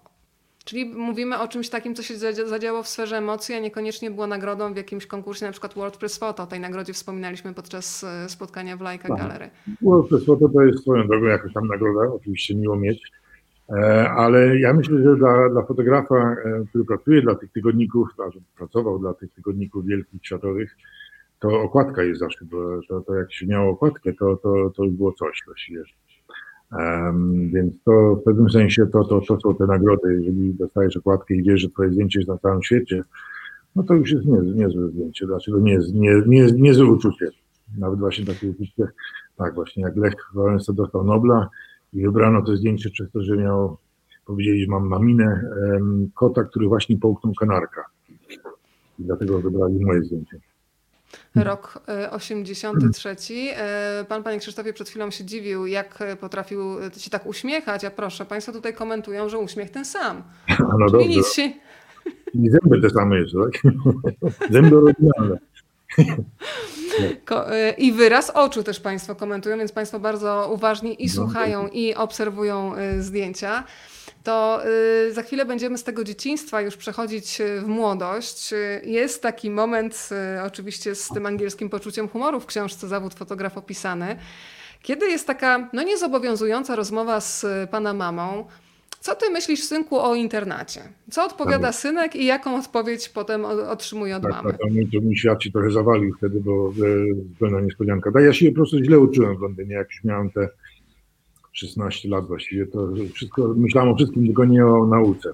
Czyli 0.65 0.85
mówimy 0.85 1.39
o 1.39 1.47
czymś 1.47 1.69
takim, 1.69 1.95
co 1.95 2.03
się 2.03 2.17
zadziało 2.45 2.83
w 2.83 2.87
sferze 2.87 3.17
emocji, 3.17 3.55
a 3.55 3.59
niekoniecznie 3.59 4.11
było 4.11 4.27
nagrodą 4.27 4.73
w 4.73 4.77
jakimś 4.77 5.07
konkursie, 5.07 5.45
na 5.45 5.51
przykład 5.51 5.73
WordPress 5.73 6.17
Photo. 6.17 6.43
O 6.43 6.47
tej 6.47 6.59
nagrodzie 6.59 6.93
wspominaliśmy 6.93 7.53
podczas 7.53 8.03
e, 8.03 8.29
spotkania 8.29 8.77
w 8.77 8.81
Lajka 8.81 9.07
tak. 9.07 9.17
Gallery. 9.17 9.49
WordPress 9.81 10.25
Photo 10.25 10.49
to 10.49 10.61
jest 10.61 10.81
swoją 10.81 11.07
drogą 11.07 11.25
jakaś 11.25 11.53
tam 11.53 11.67
nagroda, 11.67 12.13
oczywiście 12.13 12.55
miło 12.55 12.75
mieć. 12.75 13.11
E, 13.69 14.09
ale 14.09 14.59
ja 14.59 14.73
myślę, 14.73 15.03
że 15.03 15.15
dla, 15.15 15.49
dla 15.49 15.65
fotografa, 15.65 16.15
e, 16.15 16.65
który 16.69 16.85
pracuje 16.85 17.21
dla 17.21 17.35
tych 17.35 17.51
tygodników, 17.51 18.07
znaczy 18.15 18.39
pracował 18.57 18.99
dla 18.99 19.13
tych 19.13 19.33
tygodników 19.33 19.85
wielkich, 19.85 20.25
światowych, 20.25 20.75
to 21.39 21.61
okładka 21.61 22.03
jest 22.03 22.19
zawsze, 22.19 22.45
to, 22.51 22.79
to, 22.89 23.01
to 23.01 23.15
jak 23.15 23.33
się 23.33 23.47
miało 23.47 23.71
okładkę, 23.71 24.13
to, 24.13 24.35
to, 24.35 24.71
to 24.75 24.83
już 24.83 24.93
było 24.93 25.13
coś 25.13 25.43
właściwie. 25.45 25.83
Um, 26.71 27.49
więc 27.53 27.83
to 27.83 28.15
w 28.15 28.23
pewnym 28.23 28.49
sensie 28.49 28.85
to, 28.85 29.03
to, 29.03 29.21
to 29.21 29.39
są 29.39 29.55
te 29.55 29.65
nagrody. 29.65 30.13
Jeżeli 30.13 30.53
dostajesz 30.53 30.97
okładkę 30.97 31.33
i 31.33 31.43
wiesz, 31.43 31.61
że 31.61 31.69
twoje 31.69 31.91
zdjęcie 31.91 32.19
jest 32.19 32.29
na 32.29 32.37
całym 32.37 32.63
świecie, 32.63 33.03
no 33.75 33.83
to 33.83 33.93
już 33.93 34.11
jest 34.11 34.25
niezłe, 34.25 34.51
niezłe 34.51 34.87
zdjęcie. 34.87 35.25
Dlaczego 35.25 35.59
nie, 35.59 35.79
nie, 35.93 36.21
nie, 36.27 36.51
niezłe 36.51 36.85
uczucie. 36.85 37.29
Nawet 37.77 37.99
właśnie 37.99 38.25
takie 38.25 38.49
uczucie, 38.49 38.87
tak 39.37 39.55
właśnie 39.55 39.83
jak 39.83 39.95
Lech 39.95 40.13
Wałęsa 40.33 40.73
dostał 40.73 41.03
Nobla, 41.03 41.49
i 41.93 42.01
wybrano 42.01 42.41
to 42.41 42.57
zdjęcie 42.57 42.89
przez 42.89 43.11
to, 43.11 43.23
że 43.23 43.37
miał, 43.37 43.77
powiedzieli, 44.25 44.61
że 44.61 44.67
mam 44.67 44.87
maminę 44.87 45.41
um, 45.71 46.11
kota, 46.15 46.43
który 46.43 46.67
właśnie 46.67 46.97
połknął 46.97 47.33
kanarka. 47.33 47.85
I 48.99 49.03
dlatego 49.03 49.41
wybrali 49.41 49.85
moje 49.85 50.03
zdjęcie. 50.03 50.39
Rok 51.35 51.79
83. 52.11 53.09
E, 53.09 53.99
e, 53.99 54.05
pan, 54.05 54.23
panie 54.23 54.39
Krzysztofie, 54.39 54.73
przed 54.73 54.89
chwilą 54.89 55.11
się 55.11 55.25
dziwił, 55.25 55.65
jak 55.65 56.03
potrafił 56.19 56.61
się 56.97 57.09
tak 57.09 57.25
uśmiechać, 57.25 57.85
a 57.85 57.91
proszę, 57.91 58.25
państwo 58.25 58.51
tutaj 58.51 58.73
komentują, 58.73 59.29
że 59.29 59.37
uśmiech 59.37 59.69
ten 59.69 59.85
sam. 59.85 60.23
No 60.79 60.89
Czyli 60.89 61.15
dobrze. 61.15 61.29
się... 61.29 61.51
I 62.33 62.49
zęby 62.49 62.81
te 62.81 62.89
same 62.89 63.19
jeszcze, 63.19 63.37
tak? 63.37 63.73
Zęby 64.53 64.77
oryginalne. 64.77 65.37
Y, 66.99 67.71
I 67.77 67.91
wyraz 67.91 68.29
oczu 68.29 68.63
też 68.63 68.79
Państwo 68.79 69.15
komentują, 69.15 69.57
więc 69.57 69.71
Państwo 69.71 69.99
bardzo 69.99 70.49
uważnie 70.53 70.93
i 70.93 71.07
no, 71.07 71.13
słuchają, 71.13 71.67
i 71.67 71.95
obserwują 71.95 72.77
y, 72.77 73.03
zdjęcia. 73.03 73.63
To 74.23 74.61
y, 75.07 75.13
za 75.13 75.23
chwilę 75.23 75.45
będziemy 75.45 75.77
z 75.77 75.83
tego 75.83 76.03
dzieciństwa 76.03 76.61
już 76.61 76.77
przechodzić 76.77 77.41
w 77.61 77.67
młodość. 77.67 78.53
Jest 78.83 79.21
taki 79.21 79.49
moment, 79.49 80.09
oczywiście 80.45 80.95
z 80.95 81.07
tym 81.07 81.25
angielskim 81.25 81.69
poczuciem 81.69 82.07
humoru 82.07 82.39
w 82.39 82.45
książce 82.45 82.87
Zawód 82.87 83.13
fotograf 83.13 83.57
opisany, 83.57 84.17
kiedy 84.81 85.05
jest 85.05 85.27
taka 85.27 85.69
no 85.73 85.83
niezobowiązująca 85.83 86.75
rozmowa 86.75 87.21
z 87.21 87.45
pana 87.69 87.93
mamą, 87.93 88.47
co 89.05 89.15
ty 89.15 89.29
myślisz, 89.29 89.63
synku, 89.63 89.99
o 89.99 90.15
internacie? 90.15 90.81
Co 91.11 91.25
odpowiada 91.25 91.67
tak. 91.67 91.75
synek 91.75 92.15
i 92.15 92.25
jaką 92.25 92.59
odpowiedź 92.59 93.09
potem 93.09 93.45
otrzymuje 93.45 94.15
od 94.15 94.23
tak, 94.23 94.31
mamy? 94.31 94.51
Tak, 94.51 94.59
to 94.93 95.01
mi, 95.01 95.17
świat 95.17 95.43
się 95.43 95.51
trochę 95.51 95.71
zawalił 95.71 96.15
wtedy, 96.17 96.39
bo 96.39 96.69
e, 96.69 97.13
zupełna 97.15 97.61
niespodzianka. 97.61 98.11
Tak, 98.11 98.23
ja 98.23 98.33
się 98.33 98.49
po 98.49 98.55
prostu 98.55 98.83
źle 98.83 98.99
uczyłem 98.99 99.37
w 99.37 99.41
Londynie, 99.41 99.73
jak 99.73 99.87
już 99.87 100.03
miałem 100.03 100.29
te 100.29 100.49
16 101.53 102.09
lat 102.09 102.27
właściwie, 102.27 102.67
to 102.67 102.87
wszystko, 103.13 103.53
myślałem 103.57 103.91
o 103.91 103.95
wszystkim, 103.95 104.25
tylko 104.25 104.45
nie 104.45 104.65
o 104.65 104.85
nauce. 104.85 105.33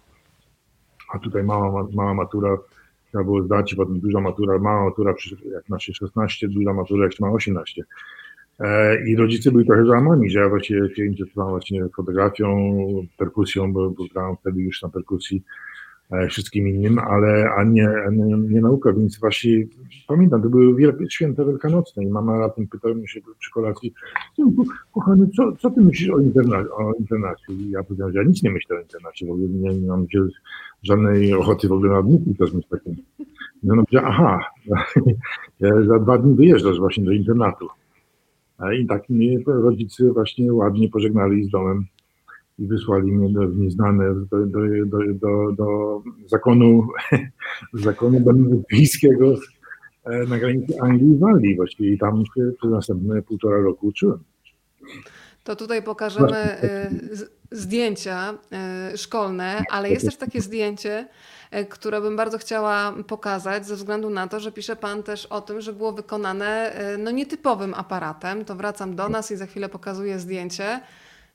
A 1.14 1.20
tutaj 1.20 1.44
mała, 1.44 1.88
mała 1.94 2.14
matura, 2.14 2.58
trzeba 3.10 3.24
było 3.24 3.44
zdać, 3.44 3.76
potem 3.76 4.00
duża 4.00 4.20
matura, 4.20 4.60
mała 4.60 4.86
matura, 4.86 5.14
jak 5.54 5.70
ma 5.70 5.80
się 5.80 5.94
16, 5.94 6.48
duża 6.48 6.74
matura, 6.74 7.04
jak 7.04 7.14
się 7.14 7.26
ma 7.26 7.32
18. 7.32 7.84
E, 8.60 8.98
I 9.08 9.16
rodzice 9.16 9.52
byli 9.52 9.66
trochę 9.66 9.86
załamani, 9.86 10.30
że 10.30 10.40
ja 10.40 10.50
właśnie 10.50 10.78
się 10.96 11.06
interesowałem 11.06 11.52
właśnie 11.52 11.90
fotografią, 11.96 12.76
perkusją, 13.18 13.74
bo, 13.74 13.90
bo 13.90 14.04
grałem 14.14 14.36
wtedy 14.38 14.62
już 14.62 14.82
na 14.82 14.90
perkusji, 14.90 15.44
e, 16.12 16.28
wszystkim 16.28 16.68
innym, 16.68 17.00
ale 17.00 17.52
a 17.58 17.64
nie, 17.64 17.90
nie, 18.12 18.38
nie 18.38 18.62
nauka, 18.62 18.94
więc 18.94 19.20
właśnie 19.20 19.52
pamiętam, 20.08 20.42
to 20.42 20.50
były 20.50 20.76
wielkie, 20.76 21.10
święta 21.10 21.46
wielkanocne 21.46 22.04
i 22.04 22.08
mama 22.08 22.38
latem 22.38 22.68
pytała 22.68 22.94
mnie 22.96 23.08
się 23.08 23.20
przy 23.40 23.52
kolacji, 23.52 23.94
kochany, 24.94 25.30
co, 25.38 25.52
co 25.56 25.72
ty 25.72 25.82
myślisz 25.82 26.10
o, 26.10 26.20
interna 26.20 26.58
o 26.58 26.94
internacie? 27.00 27.54
I 27.54 27.70
ja 27.70 27.84
powiedziałem, 27.84 28.14
że 28.14 28.20
ja 28.20 28.26
nic 28.26 28.44
nie 28.44 28.52
myślę 28.52 28.78
o 28.78 28.82
internacie, 28.82 29.26
w 29.26 29.32
ogóle 29.32 29.48
nie, 29.50 29.74
nie 29.74 29.88
mam 29.88 30.06
żadnej 30.84 31.34
ochoty 31.34 31.68
w 31.68 31.72
ogóle 31.72 31.92
na 31.92 32.02
wnuków 32.02 32.38
też 32.38 32.54
myśleć 32.54 32.84
takim. 32.84 32.96
I 33.64 33.72
ona 33.72 33.84
powiedziała, 33.84 34.08
aha, 34.10 34.40
za 35.88 36.00
dwa 36.00 36.18
dni 36.18 36.36
wyjeżdżasz 36.36 36.80
właśnie 36.80 37.04
do 37.04 37.12
internatu. 37.12 37.68
I 38.82 38.88
tak 38.88 39.10
mnie 39.10 39.40
rodzice 39.46 40.12
właśnie 40.14 40.54
ładnie 40.54 40.90
pożegnali 40.90 41.44
z 41.44 41.50
domem 41.50 41.86
i 42.60 42.68
wysłali 42.68 43.12
mnie 43.12 43.34
do, 43.34 43.46
nieznane 43.46 44.16
do, 44.16 44.46
do, 44.46 44.60
do, 44.86 44.98
do, 45.14 45.52
do 45.52 46.02
zakonu, 46.28 46.88
zakonu 47.74 48.20
benedyktyńskiego 48.20 49.36
e, 50.04 50.26
na 50.26 50.40
granicy 50.40 50.82
Anglii 50.82 51.12
i 51.12 51.18
Walii 51.18 51.56
właściwie 51.56 51.94
i 51.94 51.98
tam 51.98 52.24
się 52.36 52.52
przez 52.58 52.72
następne 52.72 53.22
półtora 53.22 53.58
roku 53.62 53.88
uczyłem. 53.88 54.20
To 55.44 55.56
tutaj 55.56 55.84
pokażemy 55.84 56.38
e, 56.38 56.90
zdjęcia 57.52 58.34
e, 58.52 58.98
szkolne, 58.98 59.64
ale 59.70 59.90
jest 59.90 60.06
też 60.06 60.16
takie 60.16 60.42
zdjęcie, 60.42 61.08
E, 61.52 61.66
które 61.66 62.02
bym 62.02 62.16
bardzo 62.16 62.38
chciała 62.38 62.94
pokazać, 63.08 63.68
ze 63.68 63.76
względu 63.76 64.10
na 64.10 64.28
to, 64.28 64.40
że 64.40 64.52
pisze 64.52 64.76
Pan 64.76 65.04
też 65.04 65.26
o 65.26 65.42
tym, 65.42 65.62
że 65.62 65.74
było 65.74 65.92
wykonane 65.92 66.72
no, 67.00 67.12
nietypowym 67.12 67.74
aparatem. 67.74 68.46
To 68.46 68.56
wracam 68.56 68.96
do 68.96 69.10
nas 69.10 69.32
i 69.32 69.36
za 69.36 69.46
chwilę 69.46 69.70
pokazuję 69.70 70.20
zdjęcie. 70.20 70.80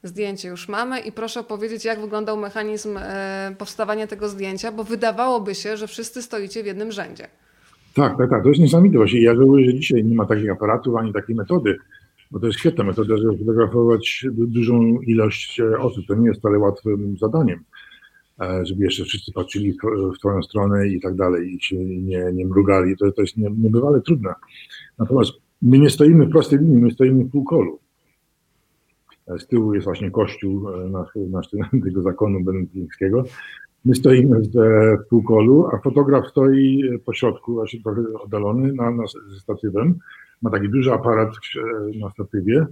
Zdjęcie 0.03 0.49
już 0.49 0.69
mamy 0.69 1.01
i 1.01 1.13
proszę 1.13 1.41
opowiedzieć, 1.41 1.85
jak 1.85 2.01
wyglądał 2.01 2.37
mechanizm 2.37 2.99
powstawania 3.59 4.07
tego 4.07 4.29
zdjęcia, 4.29 4.73
bo 4.73 4.85
wydawałoby 4.85 5.55
się, 5.55 5.77
że 5.77 5.87
wszyscy 5.87 6.23
stoicie 6.23 6.63
w 6.63 6.67
jednym 6.67 6.93
rzędzie. 6.93 7.29
Tak, 7.95 8.19
tak, 8.19 8.31
tak. 8.31 8.43
To 8.43 8.49
jest 8.49 8.61
niesamowite. 8.61 8.99
Właśnie 8.99 9.23
ja 9.23 9.35
żałuję, 9.35 9.71
że 9.71 9.75
dzisiaj 9.75 10.05
nie 10.05 10.15
ma 10.15 10.27
takich 10.27 10.51
aparatów 10.51 10.97
ani 10.97 11.13
takiej 11.13 11.37
metody, 11.37 11.79
bo 12.31 12.41
to 12.41 12.47
jest 12.47 12.59
świetna 12.59 12.85
metoda, 12.85 13.17
żeby 13.17 13.39
fotografować 13.39 14.27
dużą 14.33 15.01
ilość 15.01 15.61
osób. 15.79 16.07
To 16.07 16.15
nie 16.15 16.29
jest 16.29 16.41
wcale 16.41 16.59
łatwym 16.59 17.17
zadaniem. 17.21 17.65
E, 18.41 18.67
żeby 18.67 18.85
jeszcze 18.85 19.05
wszyscy 19.05 19.33
patrzyli 19.33 19.73
w 20.15 20.19
Twoją 20.19 20.43
stronę 20.43 20.89
i 20.89 21.01
tak 21.01 21.15
dalej 21.15 21.55
i 21.55 21.63
się 21.63 21.77
nie, 21.85 22.31
nie 22.33 22.47
mrugali. 22.47 22.97
To, 22.97 23.13
to 23.13 23.23
jest 23.23 23.37
niebywale 23.37 24.01
trudne. 24.01 24.35
Natomiast 24.99 25.33
my 25.63 25.79
nie 25.79 25.91
stoimy 25.91 26.27
w 26.27 26.31
prostej 26.31 26.59
linii, 26.59 26.79
my 26.79 26.91
stoimy 26.91 27.25
w 27.25 27.31
półkolu. 27.31 27.79
E, 29.29 29.39
z 29.39 29.47
tyłu 29.47 29.75
jest 29.75 29.85
właśnie 29.85 30.11
kościół 30.11 30.69
e, 30.69 30.89
nasz, 30.89 31.09
nasz, 31.31 31.49
tego 31.85 32.03
zakonu 32.03 32.45
benedyktyńskiego. 32.45 33.25
My 33.87 33.95
stoimy 33.95 34.41
w 34.41 35.09
półkolu, 35.09 35.67
a 35.73 35.79
fotograf 35.79 36.27
stoi 36.27 36.83
po 37.05 37.15
środku, 37.15 37.55
właśnie 37.55 37.83
trochę 37.83 38.03
oddalony 38.25 38.73
na, 38.73 38.91
na, 38.91 39.03
ze 39.07 39.41
statywem. 39.41 39.99
Ma 40.43 40.51
taki 40.51 40.69
duży 40.69 40.93
aparat 40.93 41.31
na 42.01 42.11
statywie 42.11 42.67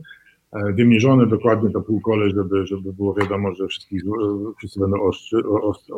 E, 0.54 0.72
wymierzone 0.72 1.26
dokładnie 1.26 1.70
to 1.70 1.80
półkole, 1.80 2.30
żeby, 2.30 2.66
żeby 2.66 2.92
było 2.92 3.14
wiadomo, 3.14 3.54
że 3.54 3.66
wszystkich, 3.66 4.02
wszyscy 4.58 4.80
będą 4.80 5.02
ostrzy, 5.02 5.36
ostry, 5.48 5.94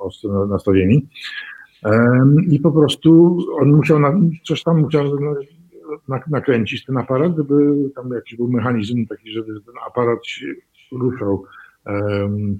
ostry 0.00 0.30
nastawieni. 0.48 1.06
I 2.50 2.60
po 2.60 2.72
prostu 2.72 3.38
on 3.60 3.72
musiał, 3.72 3.98
na, 3.98 4.20
coś 4.44 4.62
tam 4.62 4.80
musiał 4.80 5.04
nakręcić 6.30 6.84
ten 6.84 6.96
aparat, 6.96 7.36
żeby 7.36 7.90
tam 7.94 8.10
jakiś 8.10 8.36
był 8.36 8.48
mechanizm 8.48 9.06
taki, 9.06 9.32
żeby 9.32 9.46
ten 9.46 9.74
aparat 9.86 10.26
się 10.26 10.46
ruszał 10.92 11.44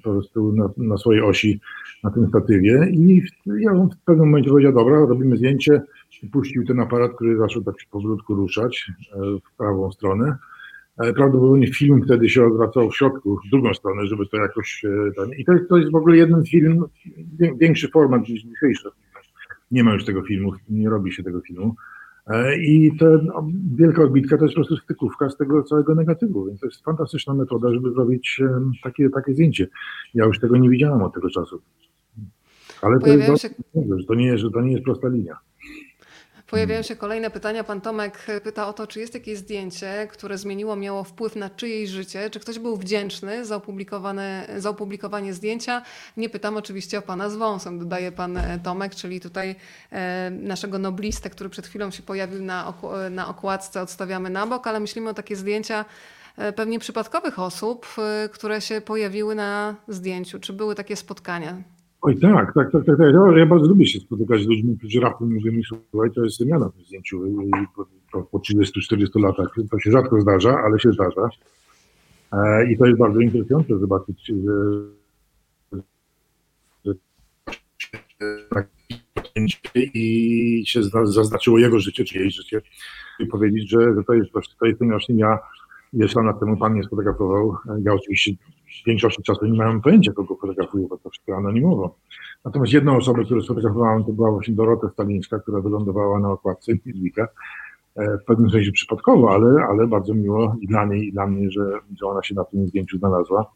po 0.03 0.09
prostu 0.11 0.51
na, 0.51 0.69
na, 0.77 0.97
swojej 0.97 1.21
osi 1.21 1.59
na 2.03 2.11
tym 2.11 2.27
statywie 2.29 2.87
i 2.91 3.21
ja 3.45 3.73
w 3.73 4.05
pewnym 4.05 4.25
momencie 4.25 4.49
powiedział, 4.49 4.73
dobra, 4.73 4.99
robimy 4.99 5.37
zdjęcie 5.37 5.81
i 6.23 6.27
puścił 6.27 6.65
ten 6.65 6.79
aparat, 6.79 7.11
który 7.15 7.37
zaczął 7.37 7.63
tak 7.63 7.75
powolutku 7.91 8.35
ruszać 8.35 8.91
e, 9.13 9.19
w 9.19 9.57
prawą 9.57 9.91
stronę. 9.91 10.37
E, 10.97 11.13
prawdopodobnie 11.13 11.67
film 11.67 12.01
wtedy 12.05 12.29
się 12.29 12.45
odwracał 12.45 12.89
w 12.89 12.97
środku, 12.97 13.39
w 13.47 13.49
drugą 13.49 13.73
stronę, 13.73 14.07
żeby 14.07 14.27
to 14.27 14.37
jakoś... 14.37 14.85
E, 14.85 15.11
ten, 15.15 15.29
I 15.37 15.45
to 15.45 15.53
to 15.69 15.77
jest 15.77 15.91
w 15.91 15.95
ogóle 15.95 16.17
jeden 16.17 16.43
film, 16.43 16.85
większy 17.59 17.87
format 17.87 18.29
niż 18.29 18.43
dzisiejszy. 18.43 18.89
Nie 19.71 19.83
ma 19.83 19.93
już 19.93 20.05
tego 20.05 20.23
filmu, 20.23 20.53
nie 20.69 20.89
robi 20.89 21.11
się 21.11 21.23
tego 21.23 21.41
filmu. 21.41 21.75
E, 22.33 22.57
I 22.57 22.97
ta 22.97 23.05
no, 23.05 23.47
wielka 23.75 24.03
odbitka 24.03 24.37
to 24.37 24.43
jest 24.43 24.55
po 24.55 24.59
prostu 24.59 24.77
stykówka 24.77 25.29
z 25.29 25.37
tego 25.37 25.63
całego 25.63 25.95
negatywu, 25.95 26.45
więc 26.45 26.59
to 26.59 26.65
jest 26.65 26.83
fantastyczna 26.83 27.33
metoda, 27.33 27.73
żeby 27.73 27.91
zrobić 27.91 28.41
takie, 28.83 29.09
takie 29.09 29.33
zdjęcie. 29.33 29.67
Ja 30.13 30.25
już 30.25 30.39
tego 30.39 30.57
nie 30.57 30.69
widziałem 30.69 31.01
od 31.01 31.13
tego 31.13 31.29
czasu. 31.29 31.61
Ale 32.81 32.99
to, 32.99 33.07
jest, 33.07 33.41
się... 33.41 33.49
że, 33.97 34.05
to 34.07 34.15
nie, 34.15 34.37
że 34.37 34.51
to 34.51 34.61
nie 34.61 34.71
jest 34.71 34.83
prosta 34.83 35.07
linia. 35.07 35.37
Pojawiają 36.51 36.81
się 36.81 36.95
kolejne 36.95 37.29
pytania. 37.29 37.63
Pan 37.63 37.81
Tomek 37.81 38.25
pyta 38.43 38.67
o 38.67 38.73
to, 38.73 38.87
czy 38.87 38.99
jest 38.99 39.13
jakieś 39.13 39.37
zdjęcie, 39.37 40.07
które 40.11 40.37
zmieniło, 40.37 40.75
miało 40.75 41.03
wpływ 41.03 41.35
na 41.35 41.49
czyjeś 41.49 41.89
życie, 41.89 42.29
czy 42.29 42.39
ktoś 42.39 42.59
był 42.59 42.77
wdzięczny 42.77 43.45
za, 43.45 43.55
opublikowane, 43.55 44.47
za 44.57 44.69
opublikowanie 44.69 45.33
zdjęcia. 45.33 45.81
Nie 46.17 46.29
pytam 46.29 46.57
oczywiście 46.57 46.99
o 46.99 47.01
pana 47.01 47.29
z 47.29 47.35
wąsem, 47.35 47.79
dodaje 47.79 48.11
pan 48.11 48.37
e, 48.37 48.59
Tomek, 48.63 48.95
czyli 48.95 49.21
tutaj 49.21 49.55
e, 49.91 50.31
naszego 50.31 50.79
noblistę, 50.79 51.29
który 51.29 51.49
przed 51.49 51.67
chwilą 51.67 51.91
się 51.91 52.03
pojawił 52.03 52.41
na, 52.41 52.73
na 53.11 53.27
okładce, 53.27 53.81
odstawiamy 53.81 54.29
na 54.29 54.47
bok, 54.47 54.67
ale 54.67 54.79
myślimy 54.79 55.09
o 55.09 55.13
takie 55.13 55.35
zdjęcia 55.35 55.85
e, 56.37 56.53
pewnie 56.53 56.79
przypadkowych 56.79 57.39
osób, 57.39 57.87
które 58.31 58.61
się 58.61 58.81
pojawiły 58.81 59.35
na 59.35 59.75
zdjęciu. 59.87 60.39
Czy 60.39 60.53
były 60.53 60.75
takie 60.75 60.95
spotkania? 60.95 61.57
Oj 62.01 62.19
tak, 62.19 62.53
tak, 62.53 62.71
tak, 62.71 62.85
tak, 62.85 62.97
tak. 62.97 63.13
Ja, 63.13 63.39
ja 63.39 63.45
bardzo 63.45 63.67
lubię 63.67 63.85
się 63.85 63.99
spotykać 63.99 64.41
z 64.41 64.47
ludźmi, 64.47 64.77
którzy 64.77 64.99
raptem 64.99 65.33
mówią 65.33 65.51
mi, 65.51 65.63
słuchaj, 65.63 66.11
to 66.11 66.23
jest 66.23 66.37
zmiana 66.37 66.69
w 66.69 66.85
zdjęciu 66.85 67.23
po, 68.11 68.21
po 68.23 68.37
30-40 68.37 69.21
latach. 69.21 69.55
To 69.71 69.79
się 69.79 69.91
rzadko 69.91 70.21
zdarza, 70.21 70.57
ale 70.65 70.79
się 70.79 70.91
zdarza. 70.91 71.29
E, 72.33 72.71
I 72.71 72.77
to 72.77 72.85
jest 72.85 72.99
bardzo 72.99 73.19
interesujące 73.19 73.79
zobaczyć, 73.79 74.31
że, 76.85 76.93
i 79.75 80.63
się 80.65 80.83
zaznaczyło 81.03 81.59
jego 81.59 81.79
życie, 81.79 82.03
czy 82.03 82.19
jej 82.19 82.31
życie 82.31 82.61
i 83.19 83.25
powiedzieć, 83.25 83.69
że, 83.69 83.95
że 83.95 84.03
to 84.03 84.13
jest 84.13 84.31
właśnie, 84.31 84.55
to 84.59 84.65
jest 84.65 84.79
właśnie 84.83 85.15
ja, 85.15 85.39
jeszcze 85.93 86.21
lat 86.21 86.39
temu 86.39 86.57
pan 86.57 86.73
mnie 86.73 86.83
sfotografował. 86.83 87.55
Ja 87.83 87.93
oczywiście 87.93 88.31
w 88.83 88.87
większości 88.87 89.23
czasu 89.23 89.45
nie 89.45 89.59
miałem 89.59 89.81
pojęcia, 89.81 90.11
kogo 90.13 90.35
fotografuję, 90.35 90.87
bo 90.87 90.97
to 90.97 91.09
wszystko 91.09 91.35
anonimowo. 91.35 91.95
Natomiast 92.45 92.73
jedną 92.73 92.97
osobę, 92.97 93.23
którą 93.23 93.41
sfotografowałem, 93.41 94.03
to 94.03 94.13
była 94.13 94.31
właśnie 94.31 94.53
Dorota 94.53 94.89
Stalińska, 94.89 95.39
która 95.39 95.61
wylądowała 95.61 96.19
na 96.19 96.31
okładce 96.31 96.71
Newsweeka. 96.85 97.27
E, 97.95 98.17
w 98.17 98.23
pewnym 98.25 98.49
sensie 98.49 98.71
przypadkowo, 98.71 99.33
ale, 99.33 99.65
ale 99.69 99.87
bardzo 99.87 100.13
miło 100.13 100.55
i 100.61 100.67
dla 100.67 100.85
niej, 100.85 101.07
i 101.07 101.11
dla 101.11 101.27
mnie, 101.27 101.51
że, 101.51 101.79
że 101.99 102.05
ona 102.05 102.23
się 102.23 102.35
na 102.35 102.43
tym 102.43 102.67
zdjęciu 102.67 102.97
znalazła 102.97 103.51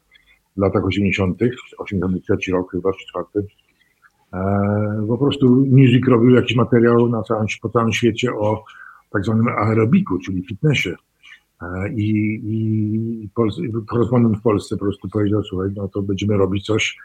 w 0.57 0.59
latach 0.59 0.85
80., 0.85 1.39
83 1.77 2.51
rok 2.51 2.71
chyba, 2.71 2.93
czy 2.93 3.07
czwarty. 3.07 3.45
E, 4.33 5.05
po 5.07 5.17
prostu 5.17 5.65
Newsweek 5.65 6.07
robił 6.07 6.29
jakiś 6.29 6.55
materiał 6.55 7.09
na 7.09 7.23
całym, 7.23 7.47
po 7.61 7.69
całym 7.69 7.93
świecie 7.93 8.33
o 8.33 8.63
tak 9.11 9.25
zwanym 9.25 9.47
aerobiku, 9.47 10.19
czyli 10.19 10.43
fitnessie. 10.43 10.95
E, 11.73 11.89
I, 11.89 12.41
i 12.43 13.29
korespondent 13.87 14.37
w 14.37 14.41
Polsce 14.41 14.77
po 14.77 14.85
prostu 14.85 15.09
powiedział, 15.09 15.43
słuchaj, 15.43 15.69
no 15.75 15.87
to 15.87 16.01
będziemy 16.01 16.37
robić 16.37 16.65
coś. 16.65 16.97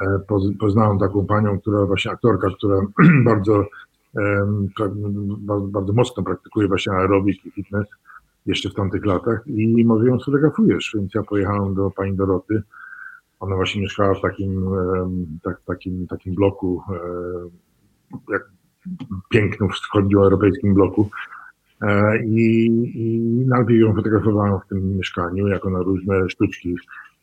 E, 0.00 0.18
poznałem 0.60 0.98
taką 0.98 1.26
panią, 1.26 1.60
która 1.60 1.86
właśnie 1.86 2.10
aktorka, 2.10 2.48
która 2.56 2.80
bardzo, 3.30 3.66
bardzo, 5.68 5.92
mocno 5.92 6.22
praktykuje 6.22 6.68
właśnie 6.68 6.92
aerobik 6.92 7.46
i 7.46 7.50
fitness 7.50 7.86
jeszcze 8.46 8.70
w 8.70 8.74
tamtych 8.74 9.06
latach 9.06 9.42
i 9.46 9.84
może 9.84 10.06
ją 10.06 10.20
sfotografujesz, 10.20 10.92
więc 10.94 11.14
ja 11.14 11.22
pojechałem 11.22 11.74
do 11.74 11.90
pani 11.90 12.16
Doroty. 12.16 12.62
Ona 13.40 13.56
właśnie 13.56 13.82
mieszkała 13.82 14.14
w 14.14 14.20
takim, 14.20 14.66
tak, 15.42 15.60
takim, 15.66 16.06
takim 16.06 16.34
bloku, 16.34 16.82
jak 18.28 18.50
pięknym 19.30 19.70
wschodnioeuropejskim 19.70 20.74
bloku 20.74 21.10
E, 21.33 21.33
I, 22.26 22.66
I 22.94 23.20
najpierw 23.46 23.80
ją 23.80 23.94
fotografowałem 23.94 24.60
w 24.60 24.68
tym 24.68 24.96
mieszkaniu, 24.96 25.48
jak 25.48 25.66
ona 25.66 25.78
różne 25.78 26.30
sztuczki 26.30 26.74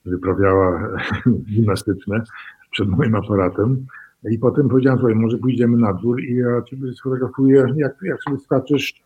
wyprawiała 0.05 0.88
gimnastyczne 1.51 2.24
przed 2.72 2.89
moim 2.89 3.16
aparatem. 3.16 3.86
I 4.32 4.39
potem 4.39 4.70
powiedziałem 4.70 4.99
sobie, 4.99 5.16
może 5.16 5.38
pójdziemy 5.38 5.78
na 5.78 5.93
dwór 5.93 6.22
i 6.22 6.36
ja 6.36 6.62
ciebie 6.62 6.93
sfotografuję, 6.93 7.66
jak, 7.76 7.93
jak 8.01 8.24
sobie 8.24 8.38
skaczesz, 8.38 9.01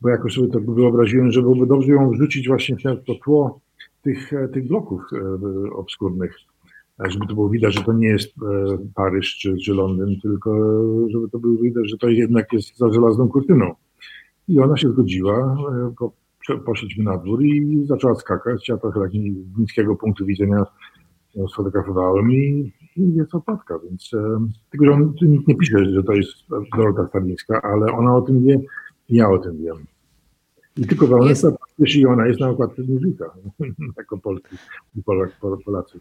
bo 0.00 0.08
jakoś 0.08 0.34
sobie 0.34 0.48
to 0.48 0.60
wyobraziłem, 0.60 1.32
że 1.32 1.42
byłoby 1.42 1.66
dobrze 1.66 1.92
ją 1.92 2.10
wrzucić 2.10 2.48
właśnie 2.48 2.76
w 2.76 3.04
to 3.06 3.14
tło 3.24 3.60
tych, 4.02 4.30
tych 4.52 4.68
bloków 4.68 5.02
e, 5.12 5.70
obskurnych, 5.70 6.36
żeby 7.08 7.26
to 7.26 7.34
było 7.34 7.48
widać, 7.48 7.74
że 7.74 7.82
to 7.82 7.92
nie 7.92 8.08
jest 8.08 8.28
e, 8.42 8.78
Paryż 8.94 9.36
czy, 9.38 9.56
czy 9.56 9.74
Londyn, 9.74 10.20
tylko 10.20 10.80
żeby 11.10 11.28
to 11.28 11.38
było 11.38 11.56
widać, 11.62 11.90
że 11.90 11.98
to 11.98 12.08
jednak 12.08 12.52
jest 12.52 12.76
za 12.76 12.92
żelazną 12.92 13.28
kurtyną. 13.28 13.74
I 14.50 14.60
ona 14.60 14.76
się 14.76 14.88
zgodziła, 14.88 15.56
poszliśmy 16.66 17.04
na 17.04 17.18
dwór 17.18 17.44
i 17.44 17.84
zaczęła 17.86 18.14
skakać. 18.14 18.68
Ja 18.68 18.76
trochę 18.76 19.00
tak 19.00 19.10
z 19.10 19.58
niskiego 19.58 19.96
punktu 19.96 20.26
widzenia 20.26 20.64
ją 21.34 21.48
sfotografowałem 21.48 22.32
i, 22.32 22.72
i 22.96 23.14
jest 23.14 23.34
opadka, 23.34 23.78
więc 23.78 24.10
e, 24.14 24.48
tylko, 24.70 24.86
że 24.86 24.92
on 24.92 25.14
nikt 25.22 25.48
nie 25.48 25.54
pisze, 25.54 25.84
że 25.84 26.02
to 26.02 26.12
jest 26.12 26.32
Dorota 26.76 27.08
Stalińska, 27.08 27.62
ale 27.62 27.92
ona 27.92 28.16
o 28.16 28.22
tym 28.22 28.44
wie 28.44 28.60
i 29.08 29.16
ja 29.16 29.30
o 29.30 29.38
tym 29.38 29.58
wiem. 29.62 29.76
I 30.76 30.86
tylko 30.86 31.06
Wałęsa, 31.06 31.52
jest... 31.78 31.96
i 31.96 32.06
ona 32.06 32.26
jest 32.26 32.40
na 32.40 32.48
okładce 32.48 32.82
muzyka, 32.82 33.30
jako 33.96 34.18
Polski 34.18 34.56
i 34.96 35.02
Polak, 35.02 35.30
Polacy. 35.64 36.00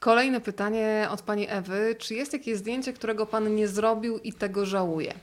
Kolejne 0.00 0.40
pytanie 0.40 1.08
od 1.10 1.22
pani 1.22 1.46
Ewy. 1.48 1.94
Czy 1.98 2.14
jest 2.14 2.32
jakieś 2.32 2.56
zdjęcie, 2.56 2.92
którego 2.92 3.26
pan 3.26 3.54
nie 3.54 3.68
zrobił 3.68 4.18
i 4.18 4.32
tego 4.32 4.66
żałuje? 4.66 5.14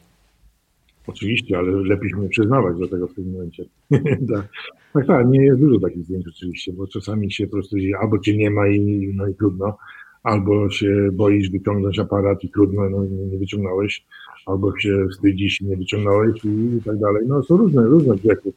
Oczywiście, 1.07 1.57
ale 1.57 1.71
lepiej 1.71 2.09
się 2.09 2.17
nie 2.17 2.29
przyznawać 2.29 2.79
do 2.79 2.87
tego 2.87 3.07
w 3.07 3.13
tym 3.13 3.31
momencie. 3.31 3.65
tak, 4.33 4.47
tak, 4.93 5.07
tak, 5.07 5.27
nie 5.27 5.45
jest 5.45 5.59
dużo 5.59 5.79
takich 5.79 6.03
zdjęć 6.03 6.27
oczywiście, 6.27 6.73
bo 6.73 6.87
czasami 6.87 7.31
się 7.31 7.47
po 7.47 7.51
prostu 7.51 7.75
albo 8.01 8.19
cię 8.19 8.37
nie 8.37 8.49
ma 8.49 8.67
i, 8.67 9.13
no 9.15 9.27
i 9.27 9.35
trudno, 9.35 9.77
albo 10.23 10.69
się 10.69 11.09
boisz 11.13 11.49
wyciągnąć 11.49 11.99
aparat 11.99 12.43
i 12.43 12.49
trudno, 12.49 12.89
no 12.89 13.05
nie, 13.05 13.37
wyciągnąłeś, 13.37 14.05
albo 14.45 14.79
się 14.79 15.07
wstydzisz 15.11 15.61
i 15.61 15.65
nie 15.65 15.77
wyciągnąłeś 15.77 16.45
i, 16.45 16.77
i 16.77 16.81
tak 16.85 16.99
dalej. 16.99 17.23
No 17.27 17.43
są 17.43 17.57
różne, 17.57 17.83
różne 17.83 18.15
grzechy. 18.15 18.53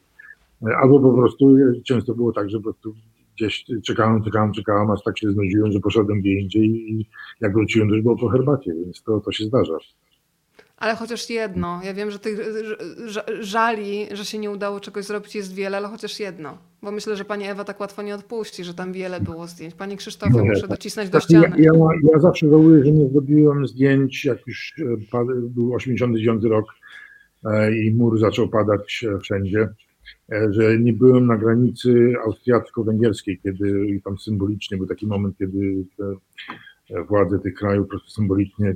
Albo 0.81 0.99
po 0.99 1.13
prostu 1.13 1.55
często 1.85 2.15
było 2.15 2.33
tak, 2.33 2.49
że 2.49 2.57
po 2.57 2.63
prostu 2.63 2.93
gdzieś 3.35 3.65
czekałem, 3.85 4.23
czekałem, 4.23 4.53
czekałem, 4.53 4.91
aż 4.91 5.03
tak 5.03 5.19
się 5.19 5.31
znudziłem, 5.31 5.71
że 5.71 5.79
poszedłem 5.79 6.19
gdzie 6.19 6.33
indziej 6.33 6.69
i 6.69 7.05
jak 7.41 7.53
wróciłem, 7.53 7.89
to 7.89 7.95
już 7.95 8.03
było 8.03 8.17
po 8.17 8.29
herbacie, 8.29 8.73
więc 8.73 9.03
to, 9.03 9.19
to 9.19 9.31
się 9.31 9.45
zdarza. 9.45 9.77
Ale 10.77 10.95
chociaż 10.95 11.29
jedno. 11.29 11.81
Ja 11.83 11.93
wiem, 11.93 12.11
że 12.11 12.19
tych 12.19 12.39
żali, 13.39 14.07
że 14.11 14.25
się 14.25 14.37
nie 14.37 14.51
udało 14.51 14.79
czegoś 14.79 15.05
zrobić 15.05 15.35
jest 15.35 15.53
wiele, 15.53 15.77
ale 15.77 15.87
chociaż 15.87 16.19
jedno. 16.19 16.57
Bo 16.81 16.91
myślę, 16.91 17.15
że 17.15 17.25
pani 17.25 17.45
Ewa 17.45 17.63
tak 17.63 17.79
łatwo 17.79 18.01
nie 18.01 18.15
odpuści, 18.15 18.63
że 18.63 18.73
tam 18.73 18.93
wiele 18.93 19.21
było 19.21 19.47
zdjęć. 19.47 19.73
Pani 19.73 19.97
Krzysztofie, 19.97 20.37
no 20.37 20.45
muszę 20.45 20.67
docisnąć 20.67 21.09
do 21.09 21.19
ściany. 21.19 21.47
Ja, 21.57 21.71
ja, 21.73 22.11
ja 22.13 22.19
zawsze 22.19 22.49
żałuję, 22.49 22.83
że 22.83 22.91
nie 22.91 23.09
zrobiłem 23.09 23.67
zdjęć, 23.67 24.25
jak 24.25 24.47
już 24.47 24.73
e, 25.13 25.25
był 25.41 25.73
89 25.73 26.43
rok 26.43 26.65
e, 27.45 27.77
i 27.77 27.93
mur 27.93 28.19
zaczął 28.19 28.49
padać 28.49 29.05
e, 29.15 29.19
wszędzie, 29.19 29.69
że 30.49 30.79
nie 30.79 30.93
byłem 30.93 31.25
na 31.25 31.37
granicy 31.37 32.13
austriacko-węgierskiej, 32.25 33.39
kiedy 33.43 33.99
tam 34.03 34.17
symbolicznie 34.17 34.77
był 34.77 34.87
taki 34.87 35.07
moment, 35.07 35.37
kiedy 35.37 35.85
władze 37.07 37.39
tych 37.39 37.53
krajów 37.53 37.85
po 37.85 37.89
prostu 37.89 38.09
symbolicznie 38.09 38.73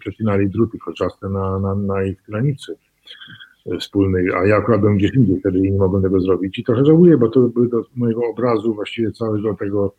przecinali 0.00 0.50
druty 0.50 0.78
kolczaste 0.78 1.28
na, 1.28 1.58
na, 1.58 1.74
na 1.74 2.04
ich 2.04 2.22
granicy 2.28 2.76
wspólnej, 3.80 4.32
a 4.34 4.46
ja 4.46 4.56
akurat 4.56 4.80
byłem 4.80 4.96
gdzieś 4.96 5.14
indziej 5.14 5.40
wtedy 5.40 5.58
i 5.58 5.72
nie 5.72 5.78
mogłem 5.78 6.02
tego 6.02 6.20
zrobić. 6.20 6.58
I 6.58 6.64
trochę 6.64 6.84
żałuję, 6.84 7.16
bo 7.16 7.28
to 7.28 7.40
by 7.40 7.68
do 7.68 7.84
mojego 7.96 8.20
obrazu 8.30 8.74
właściwie 8.74 9.12
całego 9.12 9.54
tego 9.54 9.94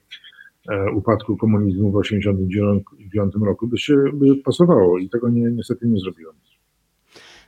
e, 0.70 0.92
upadku 0.92 1.38
komunizmu 1.38 1.92
w 1.92 2.02
1989 2.04 3.34
roku 3.46 3.68
by 3.68 3.78
się 3.78 3.96
by 4.14 4.36
pasowało 4.36 4.98
i 4.98 5.10
tego 5.10 5.30
nie, 5.30 5.52
niestety 5.52 5.88
nie 5.88 6.00
zrobiłem. 6.00 6.36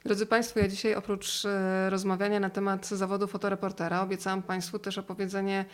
Drodzy 0.06 0.26
Państwo, 0.26 0.60
ja 0.60 0.68
dzisiaj 0.68 0.96
oprócz 0.96 1.46
e, 1.46 1.90
rozmawiania 1.90 2.40
na 2.40 2.50
temat 2.50 2.88
zawodu 2.88 3.28
fotoreportera 3.28 4.02
obiecałam 4.02 4.44
Państwu 4.44 4.80
też 4.80 4.98
opowiedzenie 4.98 5.66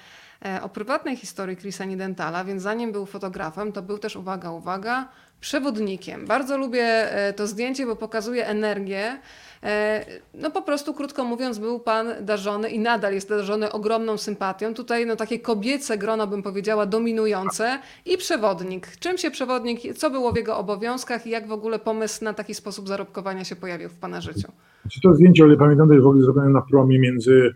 o 0.62 0.70
prywatnej 0.70 1.16
historii 1.16 1.58
Chrisa 1.58 1.86
Nidentala, 1.86 2.44
więc 2.44 2.64
zanim 2.64 2.92
był 2.92 3.06
fotografem, 3.06 3.72
to 3.72 3.82
był 3.82 3.98
też, 3.98 4.16
uwaga, 4.16 4.52
uwaga, 4.52 5.08
przewodnikiem. 5.40 6.26
Bardzo 6.28 6.58
lubię 6.58 7.10
to 7.36 7.48
zdjęcie, 7.48 7.86
bo 7.86 7.96
pokazuje 7.96 8.48
energię, 8.48 9.20
E, 9.51 9.51
no 10.34 10.52
po 10.52 10.62
prostu, 10.62 10.94
krótko 10.94 11.26
mówiąc, 11.26 11.60
był 11.60 11.80
pan 11.80 12.08
darzony 12.22 12.70
i 12.70 12.80
nadal 12.80 13.14
jest 13.14 13.30
darzony 13.30 13.72
ogromną 13.72 14.18
sympatią. 14.18 14.74
Tutaj 14.74 15.06
no 15.06 15.16
takie 15.16 15.40
kobiece 15.40 15.98
grono, 15.98 16.28
bym 16.28 16.44
powiedziała, 16.44 16.86
dominujące 16.86 17.80
i 18.06 18.18
przewodnik. 18.18 18.88
Czym 19.00 19.18
się 19.18 19.32
przewodnik, 19.32 19.80
co 19.96 20.10
było 20.10 20.32
w 20.32 20.36
jego 20.38 20.58
obowiązkach 20.58 21.28
i 21.28 21.30
jak 21.30 21.48
w 21.48 21.52
ogóle 21.52 21.80
pomysł 21.80 22.24
na 22.24 22.34
taki 22.34 22.54
sposób 22.54 22.88
zarobkowania 22.88 23.44
się 23.44 23.56
pojawił 23.56 23.90
w 23.90 23.98
pana 23.98 24.22
życiu? 24.22 24.52
Znaczy, 24.82 25.02
to 25.02 25.14
zdjęcie, 25.14 25.44
ale 25.44 25.58
pamiętam, 25.58 25.88
że 25.88 25.94
jest 25.94 26.04
w 26.04 26.08
ogóle 26.08 26.24
zrobione 26.24 26.50
na 26.50 26.62
promie 26.62 27.00
między 27.00 27.54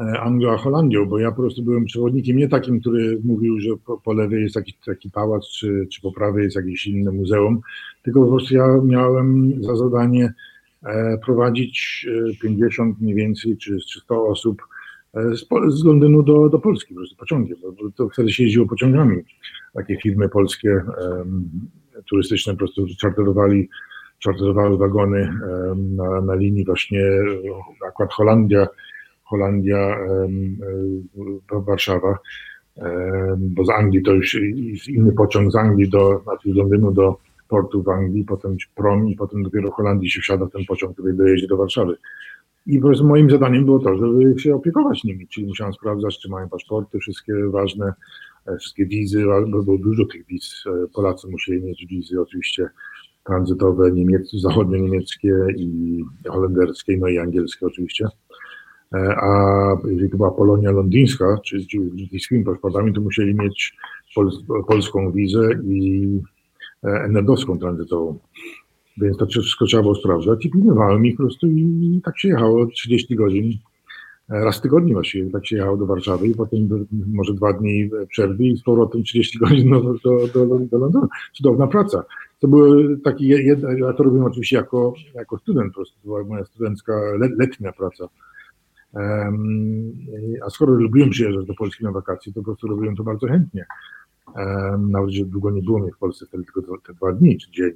e, 0.00 0.20
Anglią 0.20 0.52
a 0.52 0.56
Holandią, 0.56 1.06
bo 1.06 1.18
ja 1.18 1.30
po 1.30 1.42
prostu 1.42 1.62
byłem 1.62 1.84
przewodnikiem 1.84 2.36
nie 2.36 2.48
takim, 2.48 2.80
który 2.80 3.20
mówił, 3.24 3.60
że 3.60 3.70
po, 3.86 3.98
po 3.98 4.12
lewej 4.12 4.42
jest 4.42 4.54
taki, 4.54 4.74
taki 4.86 5.10
pałac, 5.10 5.48
czy, 5.48 5.86
czy 5.92 6.00
po 6.00 6.12
prawej 6.12 6.44
jest 6.44 6.56
jakieś 6.56 6.86
inne 6.86 7.10
muzeum, 7.10 7.60
tylko 8.02 8.20
po 8.20 8.28
prostu 8.28 8.54
ja 8.54 8.66
miałem 8.84 9.52
za 9.64 9.76
zadanie 9.76 10.32
E, 10.32 10.34
prowadzić 11.24 12.06
50 12.42 12.96
e, 12.96 13.04
mniej 13.04 13.14
więcej, 13.14 13.56
czy, 13.56 13.78
100 13.80 14.26
osób 14.26 14.62
e, 15.14 15.36
z, 15.36 15.46
z 15.68 15.84
Londynu 15.84 16.22
do, 16.22 16.48
do 16.48 16.58
Polski, 16.58 16.94
po 16.94 17.00
prostu 17.00 17.16
pociągiem, 17.16 17.56
bo 17.62 17.90
to 17.96 18.08
wtedy 18.08 18.32
się 18.32 18.42
jeździło 18.42 18.66
pociągami. 18.66 19.22
Takie 19.74 19.96
firmy 19.96 20.28
polskie 20.28 20.82
um, 21.00 21.50
turystyczne 22.10 22.52
po 22.52 22.58
prostu 22.58 22.86
czarterowali, 23.00 23.68
czarterowały 24.18 24.78
wagony 24.78 25.20
um, 25.20 25.96
na, 25.96 26.20
na 26.20 26.34
linii 26.34 26.64
właśnie 26.64 27.00
akurat 27.88 28.12
Holandia, 28.12 28.68
Holandia, 29.22 29.96
um, 30.08 30.56
Warszawa, 31.52 32.18
bo 33.38 33.64
z 33.64 33.70
Anglii 33.70 34.02
to 34.02 34.12
już 34.12 34.34
inny 34.88 35.12
pociąg 35.12 35.52
z 35.52 35.56
Anglii 35.56 35.88
do, 35.88 36.20
znaczy 36.24 36.52
z 36.52 36.54
Londynu 36.54 36.92
do, 36.92 37.18
portu 37.48 37.82
w 37.82 37.88
Anglii, 37.88 38.24
potem 38.24 38.56
prom 38.74 39.08
i 39.08 39.16
potem 39.16 39.42
dopiero 39.42 39.70
w 39.70 39.74
Holandii 39.74 40.10
się 40.10 40.20
wsiada 40.20 40.46
w 40.46 40.50
ten 40.50 40.64
pociąg, 40.64 40.92
który 40.92 41.12
dojedzie 41.12 41.46
do 41.46 41.56
Warszawy. 41.56 41.96
I 42.66 42.78
po 42.78 43.04
moim 43.04 43.30
zadaniem 43.30 43.64
było 43.64 43.78
to, 43.78 43.96
żeby 43.96 44.38
się 44.38 44.54
opiekować 44.54 45.04
nimi, 45.04 45.28
czyli 45.28 45.46
musiałem 45.46 45.72
sprawdzać, 45.72 46.18
czy 46.18 46.28
mają 46.28 46.48
paszporty, 46.48 46.98
wszystkie 46.98 47.34
ważne, 47.50 47.92
e, 48.46 48.56
wszystkie 48.56 48.86
wizy, 48.86 49.24
bo 49.48 49.62
było 49.62 49.78
dużo 49.78 50.04
tych 50.04 50.26
wiz. 50.26 50.64
E, 50.66 50.86
Polacy 50.94 51.28
musieli 51.28 51.62
mieć 51.62 51.86
wizy 51.86 52.20
oczywiście 52.20 52.68
tranzytowe, 53.24 53.92
niemieckie, 53.92 54.38
zachodnio-niemieckie 54.38 55.34
i 55.56 56.04
holenderskie, 56.28 56.96
no 56.96 57.08
i 57.08 57.18
angielskie 57.18 57.66
oczywiście. 57.66 58.08
E, 58.94 58.98
a 58.98 59.30
jeżeli 59.84 60.10
to 60.10 60.16
była 60.16 60.30
Polonia 60.30 60.70
londyńska, 60.70 61.38
czy, 61.44 61.60
z 61.60 62.22
swoimi 62.24 62.44
paszportami, 62.44 62.92
to 62.92 63.00
musieli 63.00 63.34
mieć 63.34 63.76
pol, 64.14 64.30
polską 64.68 65.12
wizę 65.12 65.50
i 65.64 66.08
NRD-owską 66.82 67.58
tranzytową. 67.58 68.18
Więc 69.00 69.16
to 69.16 69.26
wszystko 69.26 69.66
trzeba 69.66 69.82
było 69.82 69.94
sprawdzać 69.94 70.46
i 70.46 70.50
pilnowałem 70.50 71.06
ich 71.06 71.16
po 71.16 71.22
prostu 71.22 71.46
i 71.46 72.00
tak 72.04 72.18
się 72.18 72.28
jechało 72.28 72.66
30 72.66 73.16
godzin. 73.16 73.52
Raz 74.28 74.58
w 74.58 74.60
tygodniu 74.60 74.94
właściwie 74.94 75.30
tak 75.30 75.46
się 75.46 75.56
jechało 75.56 75.76
do 75.76 75.86
Warszawy 75.86 76.26
i 76.26 76.34
potem 76.34 76.86
może 77.06 77.34
dwa 77.34 77.52
dni 77.52 77.90
przerwy 78.08 78.44
i 78.44 78.56
z 78.56 78.62
powrotem 78.62 79.02
30 79.02 79.38
godzin 79.44 79.70
do, 79.70 79.80
do, 80.04 80.26
do, 80.34 80.58
do 80.58 80.78
Londynu. 80.78 81.08
Cudowna 81.32 81.66
praca. 81.66 82.04
To 82.40 82.48
były 82.48 82.98
takie, 83.00 83.26
jedne, 83.26 83.78
ja 83.78 83.92
to 83.92 84.02
robiłem 84.02 84.26
oczywiście 84.26 84.56
jako, 84.56 84.94
jako 85.14 85.38
student, 85.38 85.72
po 85.72 85.74
prostu 85.74 85.98
była 86.04 86.24
moja 86.24 86.44
studencka 86.44 86.92
letnia 87.38 87.72
praca. 87.72 88.08
Um, 88.92 89.92
a 90.46 90.50
skoro 90.50 90.72
lubiłem 90.72 91.10
przyjeżdżać 91.10 91.46
do 91.46 91.54
Polski 91.54 91.84
na 91.84 91.92
wakacje, 91.92 92.32
to 92.32 92.40
po 92.40 92.44
prostu 92.44 92.66
robiłem 92.66 92.96
to 92.96 93.04
bardzo 93.04 93.26
chętnie 93.26 93.66
nawet 94.78 95.10
że 95.10 95.24
długo 95.24 95.50
nie 95.50 95.62
było 95.62 95.78
mnie 95.78 95.92
w 95.92 95.98
Polsce, 95.98 96.26
wtedy 96.26 96.44
tylko 96.44 96.78
te 96.86 96.94
dwa 96.94 97.12
dni 97.12 97.38
czy 97.38 97.50
dzień. 97.50 97.72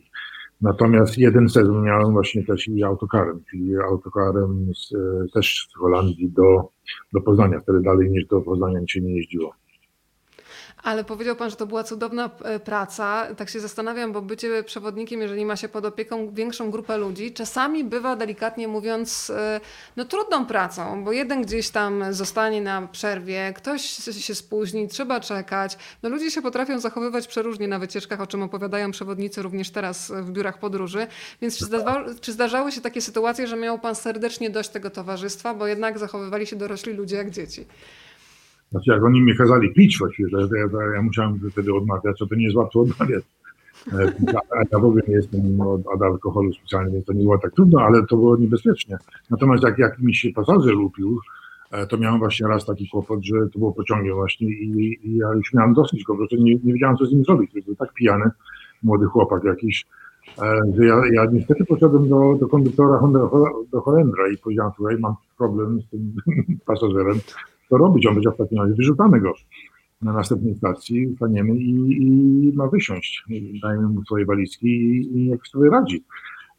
Natomiast 0.60 1.18
jeden 1.18 1.48
sezon 1.48 1.82
miałem 1.82 2.12
właśnie 2.12 2.44
też 2.44 2.68
i 2.68 2.84
autokarem, 2.84 3.40
czyli 3.50 3.76
autokarem 3.76 4.72
z, 4.74 4.92
też 5.32 5.68
z 5.70 5.74
Holandii 5.74 6.30
do, 6.30 6.68
do 7.12 7.20
Poznania, 7.20 7.60
wtedy 7.60 7.80
dalej 7.80 8.10
niż 8.10 8.26
do 8.26 8.40
Poznania 8.40 8.80
się 8.86 9.00
nie 9.00 9.16
jeździło. 9.16 9.54
Ale 10.82 11.04
powiedział 11.04 11.36
Pan, 11.36 11.50
że 11.50 11.56
to 11.56 11.66
była 11.66 11.84
cudowna 11.84 12.30
e, 12.44 12.60
praca. 12.60 13.26
Tak 13.36 13.50
się 13.50 13.60
zastanawiam, 13.60 14.12
bo 14.12 14.22
bycie 14.22 14.62
przewodnikiem, 14.62 15.20
jeżeli 15.20 15.44
ma 15.44 15.56
się 15.56 15.68
pod 15.68 15.84
opieką 15.84 16.30
większą 16.34 16.70
grupę 16.70 16.96
ludzi, 16.96 17.32
czasami 17.32 17.84
bywa 17.84 18.16
delikatnie 18.16 18.68
mówiąc 18.68 19.30
e, 19.30 19.60
no, 19.96 20.04
trudną 20.04 20.46
pracą, 20.46 21.04
bo 21.04 21.12
jeden 21.12 21.42
gdzieś 21.42 21.70
tam 21.70 22.14
zostanie 22.14 22.60
na 22.60 22.86
przerwie, 22.86 23.52
ktoś 23.56 23.82
się 24.20 24.34
spóźni, 24.34 24.88
trzeba 24.88 25.20
czekać. 25.20 25.78
No, 26.02 26.08
ludzie 26.08 26.30
się 26.30 26.42
potrafią 26.42 26.80
zachowywać 26.80 27.26
przeróżnie 27.26 27.68
na 27.68 27.78
wycieczkach, 27.78 28.20
o 28.20 28.26
czym 28.26 28.42
opowiadają 28.42 28.90
przewodnicy 28.90 29.42
również 29.42 29.70
teraz 29.70 30.10
w 30.10 30.30
biurach 30.30 30.58
podróży. 30.58 31.06
Więc 31.40 31.58
czy, 31.58 31.66
czy 32.20 32.32
zdarzały 32.32 32.72
się 32.72 32.80
takie 32.80 33.00
sytuacje, 33.00 33.46
że 33.46 33.56
miał 33.56 33.78
Pan 33.78 33.94
serdecznie 33.94 34.50
dość 34.50 34.68
tego 34.68 34.90
towarzystwa, 34.90 35.54
bo 35.54 35.66
jednak 35.66 35.98
zachowywali 35.98 36.46
się 36.46 36.56
dorośli 36.56 36.92
ludzie 36.92 37.16
jak 37.16 37.30
dzieci? 37.30 37.66
Znaczy, 38.72 38.90
jak 38.90 39.04
oni 39.04 39.20
mi 39.20 39.36
kazali 39.36 39.72
pić 39.72 39.98
właściwie, 39.98 40.30
to 40.30 40.40
ja, 40.40 40.46
ja, 40.56 40.94
ja 40.94 41.02
musiałem 41.02 41.40
wtedy 41.50 41.74
odmawiać, 41.74 42.18
co 42.18 42.26
to 42.26 42.34
nie 42.34 42.44
jest 42.44 42.56
łatwo 42.56 42.80
odmawiać. 42.80 43.24
E, 43.92 44.12
ja 44.72 44.78
w 44.78 44.84
ogóle 44.84 45.02
nie 45.08 45.14
jestem 45.14 45.60
od 45.60 46.02
alkoholu 46.02 46.52
specjalnie, 46.52 46.92
więc 46.92 47.06
to 47.06 47.12
nie 47.12 47.22
było 47.22 47.38
tak 47.38 47.52
trudno, 47.52 47.80
ale 47.80 48.06
to 48.06 48.16
było 48.16 48.36
niebezpiecznie. 48.36 48.98
Natomiast 49.30 49.62
jak, 49.62 49.78
jak 49.78 49.98
mi 49.98 50.14
się 50.14 50.32
pasażer 50.32 50.74
lupił, 50.74 51.20
e, 51.70 51.86
to 51.86 51.98
miałem 51.98 52.18
właśnie 52.18 52.48
raz 52.48 52.66
taki 52.66 52.88
kłopot, 52.88 53.24
że 53.24 53.34
to 53.52 53.58
było 53.58 53.72
pociągiem 53.72 54.14
właśnie 54.14 54.48
i, 54.48 54.98
i 55.02 55.16
ja 55.16 55.32
już 55.32 55.54
miałem 55.54 55.74
dosyć 55.74 56.04
go, 56.04 56.14
bo 56.14 56.24
nie, 56.32 56.54
nie 56.54 56.72
wiedziałem, 56.72 56.96
co 56.96 57.06
z 57.06 57.12
nim 57.12 57.24
zrobić. 57.24 57.50
Był 57.66 57.76
tak 57.76 57.92
pijany, 57.92 58.30
młody 58.82 59.06
chłopak 59.06 59.44
jakiś, 59.44 59.86
e, 60.42 60.60
że 60.76 60.86
ja, 60.86 61.02
ja 61.12 61.24
niestety 61.32 61.64
poszedłem 61.64 62.08
do, 62.08 62.36
do 62.40 62.48
konduktora 62.48 63.00
do 63.72 63.80
Holendra 63.80 64.28
i 64.28 64.38
powiedziałem, 64.38 64.72
słuchaj, 64.76 64.96
mam 64.98 65.14
problem 65.38 65.80
z 65.82 65.90
tym 65.90 66.14
pasażerem, 66.66 67.20
to 67.72 67.78
robić. 67.78 68.06
On 68.06 68.22
takim 68.38 68.58
razie, 68.58 68.74
wyrzucamy 68.74 69.20
go 69.20 69.34
na 70.02 70.12
następnej 70.12 70.54
stacji, 70.54 71.14
staniemy 71.16 71.56
i, 71.56 72.02
i 72.02 72.52
ma 72.54 72.66
wysiąść. 72.68 73.24
Dajemy 73.62 73.88
mu 73.88 74.04
swoje 74.04 74.26
walizki 74.26 74.66
i, 74.66 75.18
i 75.18 75.28
niech 75.28 75.46
sobie 75.46 75.70
radzi. 75.70 76.04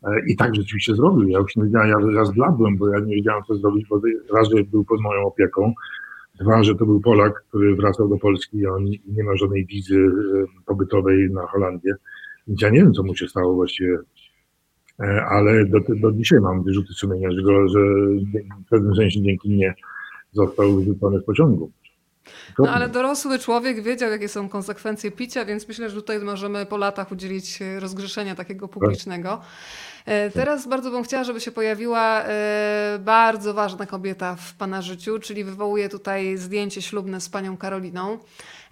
E, 0.03 0.15
I 0.27 0.35
tak 0.35 0.55
rzeczywiście 0.55 0.95
zrobił. 0.95 1.27
Ja 1.27 1.39
już 1.39 1.55
nie 1.55 1.63
wiedziałem, 1.63 1.89
ja, 1.89 2.11
ja 2.15 2.25
zbladłem, 2.25 2.77
bo 2.77 2.89
ja 2.89 2.99
nie 2.99 3.15
wiedziałem, 3.15 3.43
co 3.47 3.55
zrobić, 3.55 3.87
bo 3.89 4.01
raz, 4.33 4.49
że 4.49 4.63
był 4.63 4.85
pod 4.85 5.01
moją 5.01 5.21
opieką, 5.21 5.73
dwa, 6.41 6.63
że 6.63 6.75
to 6.75 6.85
był 6.85 7.01
Polak, 7.01 7.43
który 7.49 7.75
wracał 7.75 8.09
do 8.09 8.17
Polski 8.17 8.57
i 8.57 8.67
on 8.67 8.85
nie 9.07 9.23
ma 9.23 9.35
żadnej 9.35 9.65
wizy 9.65 9.97
e, 9.97 10.45
pobytowej 10.65 11.29
na 11.31 11.47
Holandię. 11.47 11.93
Więc 12.47 12.61
ja 12.61 12.69
nie 12.69 12.79
wiem, 12.79 12.93
co 12.93 13.03
mu 13.03 13.15
się 13.15 13.27
stało 13.27 13.53
właściwie, 13.53 13.97
e, 14.99 15.25
ale 15.25 15.65
do, 15.65 15.79
do 16.01 16.11
dzisiaj 16.11 16.39
mam 16.39 16.63
wyrzuty 16.63 16.93
sumienia, 16.93 17.31
że, 17.31 17.41
go, 17.41 17.67
że 17.67 17.79
w 18.65 18.69
pewnym 18.69 18.95
sensie 18.95 19.21
dzięki 19.21 19.49
mnie 19.49 19.73
został 20.33 20.75
wyrzucony 20.75 21.19
z 21.19 21.23
pociągu. 21.23 21.71
No 22.59 22.69
ale 22.69 22.89
dorosły 22.89 23.39
człowiek 23.39 23.83
wiedział, 23.83 24.11
jakie 24.11 24.27
są 24.27 24.49
konsekwencje 24.49 25.11
picia, 25.11 25.45
więc 25.45 25.67
myślę, 25.67 25.89
że 25.89 25.95
tutaj 25.95 26.19
możemy 26.19 26.65
po 26.65 26.77
latach 26.77 27.11
udzielić 27.11 27.59
rozgrzeszenia 27.79 28.35
takiego 28.35 28.67
publicznego. 28.67 29.41
E, 30.05 30.29
teraz 30.29 30.67
bardzo 30.67 30.91
bym 30.91 31.03
chciała, 31.03 31.23
żeby 31.23 31.41
się 31.41 31.51
pojawiła 31.51 32.23
e, 32.23 32.99
bardzo 33.01 33.53
ważna 33.53 33.85
kobieta 33.85 34.35
w 34.35 34.53
Pana 34.53 34.81
życiu, 34.81 35.19
czyli 35.19 35.43
wywołuję 35.43 35.89
tutaj 35.89 36.37
zdjęcie 36.37 36.81
ślubne 36.81 37.21
z 37.21 37.29
Panią 37.29 37.57
Karoliną. 37.57 38.17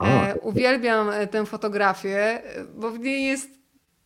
E, 0.04 0.36
uwielbiam 0.42 1.10
tę 1.32 1.46
fotografię, 1.46 2.42
bo 2.76 2.92
w 2.92 3.00
niej 3.00 3.26
jest 3.26 3.61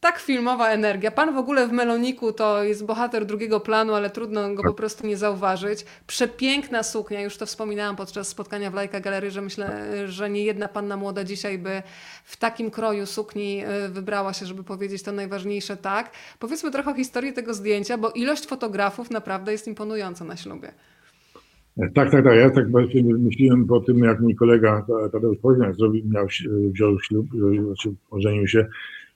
tak 0.05 0.19
filmowa 0.19 0.69
energia. 0.69 1.11
Pan 1.11 1.33
w 1.33 1.37
ogóle 1.37 1.67
w 1.67 1.71
Meloniku 1.71 2.33
to 2.33 2.63
jest 2.63 2.85
bohater 2.85 3.25
drugiego 3.25 3.59
planu, 3.59 3.93
ale 3.93 4.09
trudno 4.09 4.55
go 4.55 4.63
po 4.63 4.73
prostu 4.73 5.07
nie 5.07 5.17
zauważyć. 5.17 5.85
Przepiękna 6.07 6.83
suknia, 6.83 7.21
już 7.21 7.37
to 7.37 7.45
wspominałam 7.45 7.95
podczas 7.95 8.27
spotkania 8.27 8.71
w 8.71 8.73
Lajka 8.73 8.99
Galerii, 8.99 9.31
że 9.31 9.41
myślę, 9.41 9.67
że 10.07 10.29
nie 10.29 10.43
jedna 10.43 10.67
panna 10.67 10.97
młoda 10.97 11.23
dzisiaj 11.23 11.59
by 11.59 11.81
w 12.23 12.37
takim 12.37 12.71
kroju 12.71 13.05
sukni 13.05 13.63
y, 13.85 13.89
wybrała 13.89 14.33
się, 14.33 14.45
żeby 14.45 14.63
powiedzieć 14.63 15.03
to 15.03 15.11
najważniejsze 15.11 15.77
tak. 15.77 16.11
Powiedzmy 16.39 16.71
trochę 16.71 16.91
o 16.91 16.95
historii 16.95 17.33
tego 17.33 17.53
zdjęcia, 17.53 17.97
bo 17.97 18.11
ilość 18.11 18.47
fotografów 18.47 19.11
naprawdę 19.11 19.51
jest 19.51 19.67
imponująca 19.67 20.25
na 20.25 20.37
ślubie. 20.37 20.71
Tak, 21.95 22.11
tak, 22.11 22.23
tak. 22.23 22.35
Ja 22.37 22.49
tak 22.49 22.65
myślałem 23.19 23.67
po 23.67 23.79
tym, 23.79 23.97
jak 23.97 24.19
mój 24.19 24.35
kolega 24.35 24.85
Tadeusz 25.11 25.37
Poźniak 25.37 25.75
zrobił, 25.75 26.03
miał, 26.05 26.27
wziął 26.73 26.99
ślub, 26.99 27.25
znaczy 27.65 27.93
ożenił 28.11 28.47
się 28.47 28.67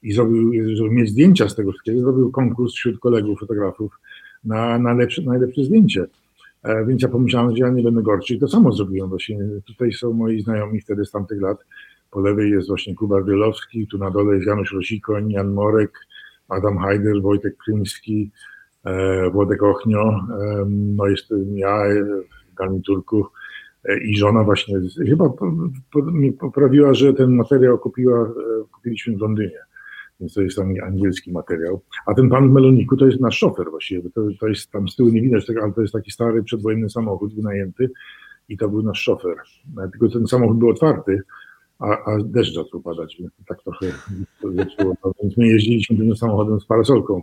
i 0.03 0.13
zrobił, 0.13 0.75
żeby 0.75 0.89
mieć 0.89 1.09
zdjęcia 1.09 1.49
z 1.49 1.55
tego 1.55 1.71
wszystkiego, 1.71 2.01
zrobił 2.01 2.31
konkurs 2.31 2.73
wśród 2.73 2.99
kolegów 2.99 3.39
fotografów 3.39 3.99
na, 4.43 4.79
na 4.79 4.93
lepsze, 4.93 5.21
najlepsze 5.21 5.63
zdjęcie. 5.63 6.05
E, 6.63 6.85
więc 6.85 7.01
ja 7.01 7.09
pomyślałem, 7.09 7.55
że 7.55 7.63
ja 7.63 7.69
nie 7.69 7.83
będę 7.83 8.01
gorszy 8.01 8.33
i 8.33 8.39
to 8.39 8.47
samo 8.47 8.71
zrobiłem 8.71 9.09
właśnie. 9.09 9.39
Tutaj 9.67 9.91
są 9.91 10.13
moi 10.13 10.41
znajomi 10.41 10.81
wtedy 10.81 11.05
z 11.05 11.11
tamtych 11.11 11.41
lat. 11.41 11.57
Po 12.11 12.19
lewej 12.19 12.51
jest 12.51 12.67
właśnie 12.67 12.95
Kuba 12.95 13.23
Wielowski, 13.23 13.87
tu 13.87 13.97
na 13.97 14.11
dole 14.11 14.35
jest 14.35 14.47
Janusz 14.47 14.73
Rosikoń, 14.73 15.31
Jan 15.31 15.53
Morek, 15.53 15.91
Adam 16.49 16.77
Hajder, 16.77 17.21
Wojtek 17.21 17.57
Kryński, 17.57 18.31
e, 18.83 19.29
Włodek 19.29 19.63
Ochnio, 19.63 20.09
e, 20.09 20.65
no 20.69 21.07
jestem 21.07 21.57
ja, 21.57 21.83
Galmi 22.55 22.81
Turku 22.81 23.25
i 24.05 24.17
żona 24.17 24.43
właśnie 24.43 24.75
chyba 25.09 25.33
mnie 25.95 26.33
poprawiła, 26.33 26.93
że 26.93 27.13
ten 27.13 27.35
materiał 27.35 27.79
kupiła, 27.79 28.33
kupiliśmy 28.71 29.17
w 29.17 29.21
Londynie 29.21 29.68
więc 30.19 30.33
to 30.33 30.41
jest 30.41 30.59
angielski 30.83 31.31
materiał. 31.31 31.81
A 32.05 32.13
ten 32.13 32.29
pan 32.29 32.49
w 32.49 32.51
Meloniku 32.51 32.97
to 32.97 33.05
jest 33.05 33.19
nasz 33.19 33.37
szofer 33.37 33.69
właściwie, 33.69 34.09
to, 34.09 34.21
to 34.39 34.47
jest 34.47 34.71
tam 34.71 34.87
z 34.87 34.95
tyłu 34.95 35.09
nie 35.09 35.21
widać 35.21 35.45
tego, 35.45 35.63
ale 35.63 35.73
to 35.73 35.81
jest 35.81 35.93
taki 35.93 36.11
stary 36.11 36.43
przedwojenny 36.43 36.89
samochód 36.89 37.35
wynajęty 37.35 37.91
i 38.49 38.57
to 38.57 38.69
był 38.69 38.83
nasz 38.83 39.01
szofer. 39.01 39.35
Tylko 39.91 40.09
ten 40.09 40.27
samochód 40.27 40.57
był 40.57 40.69
otwarty, 40.69 41.21
a, 41.79 41.85
a 41.85 42.17
deszcz 42.23 42.55
zaczął 42.55 42.81
padać, 42.81 43.17
więc 43.19 43.31
tak 43.47 43.63
trochę 43.63 43.85
zaczęło. 44.55 44.95
Więc 45.23 45.37
my 45.37 45.47
jeździliśmy 45.47 45.97
tym 45.97 46.15
samochodem 46.15 46.59
z 46.59 46.65
parasolką 46.65 47.21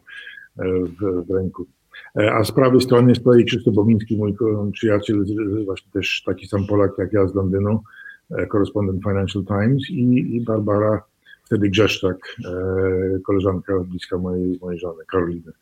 e, 0.58 0.64
w, 0.84 1.26
w 1.26 1.30
ręku. 1.30 1.66
E, 2.18 2.34
a 2.34 2.44
z 2.44 2.52
prawej 2.52 2.80
strony 2.80 3.14
tutaj 3.14 3.44
Krzysztof 3.44 3.74
Bobiński, 3.74 4.16
mój 4.16 4.34
przyjaciel, 4.72 5.24
właśnie 5.64 5.92
też 5.92 6.22
taki 6.26 6.46
sam 6.46 6.66
Polak 6.66 6.90
jak 6.98 7.12
ja 7.12 7.28
z 7.28 7.34
Londynu, 7.34 7.82
e, 8.30 8.46
korespondent 8.46 9.02
Financial 9.02 9.44
Times 9.44 9.90
i, 9.90 10.36
i 10.36 10.40
Barbara 10.40 11.02
wtedy 11.46 11.68
Grzeszczak, 11.68 12.36
e, 12.44 13.18
koleżanka 13.26 13.72
bliska 13.80 14.18
mojej, 14.18 14.58
mojej 14.62 14.80
żony, 14.80 15.04
Karoliny, 15.12 15.52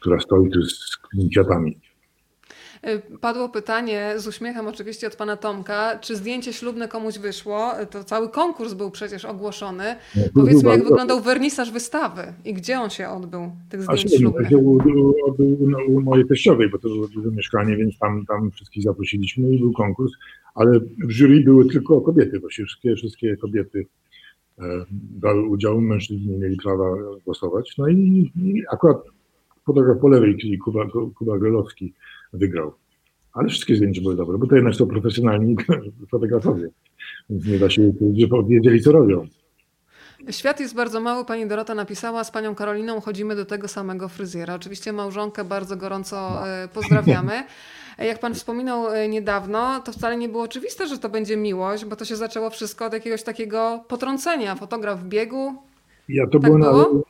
która 0.00 0.20
stoi 0.20 0.50
tu 0.50 0.62
z 0.62 0.96
kwiatami. 0.96 1.78
E, 2.82 2.98
padło 2.98 3.48
pytanie 3.48 4.14
z 4.16 4.26
uśmiechem 4.26 4.66
oczywiście 4.66 5.06
od 5.06 5.16
pana 5.16 5.36
Tomka, 5.36 5.98
czy 5.98 6.16
zdjęcie 6.16 6.52
ślubne 6.52 6.88
komuś 6.88 7.18
wyszło? 7.18 7.72
To 7.90 8.04
cały 8.04 8.28
konkurs 8.28 8.74
był 8.74 8.90
przecież 8.90 9.24
ogłoszony. 9.24 9.96
No, 10.16 10.22
Powiedzmy, 10.34 10.70
jak 10.70 10.84
wyglądał 10.84 11.20
wernisaż 11.20 11.72
wystawy 11.72 12.22
i 12.44 12.54
gdzie 12.54 12.80
on 12.80 12.90
się 12.90 13.08
odbył, 13.08 13.50
tych 13.70 13.82
zdjęć 13.82 14.16
ślubnych? 14.16 14.46
Odbył, 14.46 15.14
odbył 15.26 15.56
u 15.88 16.00
mojej 16.00 16.26
teściowej, 16.26 16.70
bo 16.70 16.78
to 16.78 16.88
było 16.88 17.08
duże 17.08 17.30
mieszkanie, 17.30 17.76
więc 17.76 17.98
tam, 17.98 18.26
tam 18.26 18.50
wszystkich 18.50 18.82
zaprosiliśmy 18.82 19.50
i 19.50 19.58
był 19.58 19.72
konkurs, 19.72 20.12
ale 20.54 20.80
w 20.80 21.10
jury 21.10 21.40
były 21.40 21.68
tylko 21.68 22.00
kobiety, 22.00 22.40
bo 22.40 22.48
wszystkie, 22.48 22.96
wszystkie 22.96 23.36
kobiety 23.36 23.86
E, 24.60 24.84
brały 24.90 25.48
udział, 25.48 25.80
mężczyźni 25.80 26.36
mieli 26.38 26.56
prawa 26.56 26.84
głosować. 27.24 27.78
No 27.78 27.88
i, 27.88 28.32
i 28.36 28.62
akurat 28.72 28.96
fotograf 29.66 29.98
po 29.98 30.08
lewej, 30.08 30.38
czyli 30.38 30.58
Kuba, 30.58 30.86
Kuba 31.18 31.38
Grelowski 31.38 31.94
wygrał. 32.32 32.72
Ale 33.32 33.48
wszystkie 33.48 33.76
zdjęcia 33.76 34.02
były 34.02 34.16
dobre, 34.16 34.38
bo 34.38 34.46
to 34.46 34.54
jednak 34.54 34.74
są 34.74 34.86
profesjonalni 34.86 35.56
fotografowie, 36.10 36.68
więc 37.30 37.46
nie 37.46 37.58
da 37.58 37.70
się, 37.70 37.92
że 38.16 38.26
wiedzieli 38.48 38.80
co 38.80 38.92
robią. 38.92 39.26
Świat 40.30 40.60
jest 40.60 40.74
bardzo 40.74 41.00
mały, 41.00 41.24
pani 41.24 41.46
Dorota 41.46 41.74
napisała, 41.74 42.24
z 42.24 42.30
panią 42.30 42.54
Karoliną 42.54 43.00
chodzimy 43.00 43.36
do 43.36 43.44
tego 43.44 43.68
samego 43.68 44.08
fryzjera. 44.08 44.54
Oczywiście 44.54 44.92
małżonkę 44.92 45.44
bardzo 45.44 45.76
gorąco 45.76 46.48
e, 46.48 46.68
pozdrawiamy. 46.68 47.32
Jak 48.00 48.20
pan 48.20 48.34
wspominał 48.34 48.88
e, 48.88 49.08
niedawno, 49.08 49.80
to 49.84 49.92
wcale 49.92 50.16
nie 50.16 50.28
było 50.28 50.42
oczywiste, 50.42 50.86
że 50.86 50.98
to 50.98 51.08
będzie 51.08 51.36
miłość, 51.36 51.84
bo 51.84 51.96
to 51.96 52.04
się 52.04 52.16
zaczęło 52.16 52.50
wszystko 52.50 52.86
od 52.86 52.92
jakiegoś 52.92 53.22
takiego 53.22 53.84
potrącenia. 53.88 54.54
Fotograf 54.54 55.00
w 55.00 55.08
biegu. 55.08 55.54
Ja 56.08 56.26
to 56.26 56.38
tak 56.38 56.52
było, 56.52 56.58
było? 56.58 57.04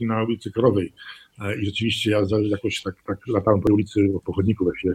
Na... 0.00 0.16
na 0.16 0.22
ulicy 0.24 0.52
Krowej. 0.52 0.92
E, 1.40 1.56
I 1.56 1.66
rzeczywiście 1.66 2.10
ja 2.10 2.22
jakoś 2.42 2.82
tak, 2.82 2.94
tak 3.06 3.18
latałem 3.26 3.60
po 3.60 3.72
ulicy, 3.72 4.00
po 4.24 4.32
chodniku 4.32 4.64
właśnie 4.64 4.94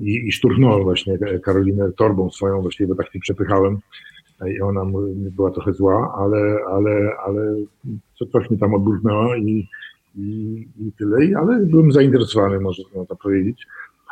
i, 0.00 0.28
i 0.28 0.32
szturchnąłem 0.32 0.82
właśnie 0.82 1.18
Karolinę 1.44 1.92
torbą 1.92 2.30
swoją, 2.30 2.62
właściwie 2.62 2.94
tak 2.94 3.14
nie 3.14 3.20
przepychałem 3.20 3.78
i 4.46 4.60
ona 4.60 4.84
była 5.08 5.50
trochę 5.50 5.72
zła, 5.72 6.14
ale, 6.18 6.58
ale, 6.72 7.10
ale 7.26 7.54
coś 8.32 8.50
mi 8.50 8.58
tam 8.58 8.74
odbuchnęło 8.74 9.36
i, 9.36 9.68
i, 10.14 10.68
i 10.80 10.92
tyle, 10.92 11.38
ale 11.38 11.66
byłem 11.66 11.92
zainteresowany, 11.92 12.60
można 12.60 12.84
tak 13.08 13.18
powiedzieć. 13.18 13.66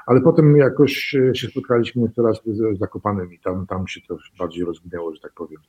Ale 0.07 0.21
potem 0.21 0.57
jakoś 0.57 1.17
się 1.33 1.49
spotkaliśmy 1.49 2.03
jeszcze 2.03 2.23
raz 2.23 2.41
z 2.47 2.79
Zakopanem 2.79 3.33
i 3.33 3.39
tam, 3.39 3.67
tam 3.67 3.89
się 3.89 4.01
to 4.09 4.19
bardziej 4.39 4.65
rozwinęło, 4.65 5.15
że 5.15 5.21
tak 5.21 5.33
powiem. 5.33 5.61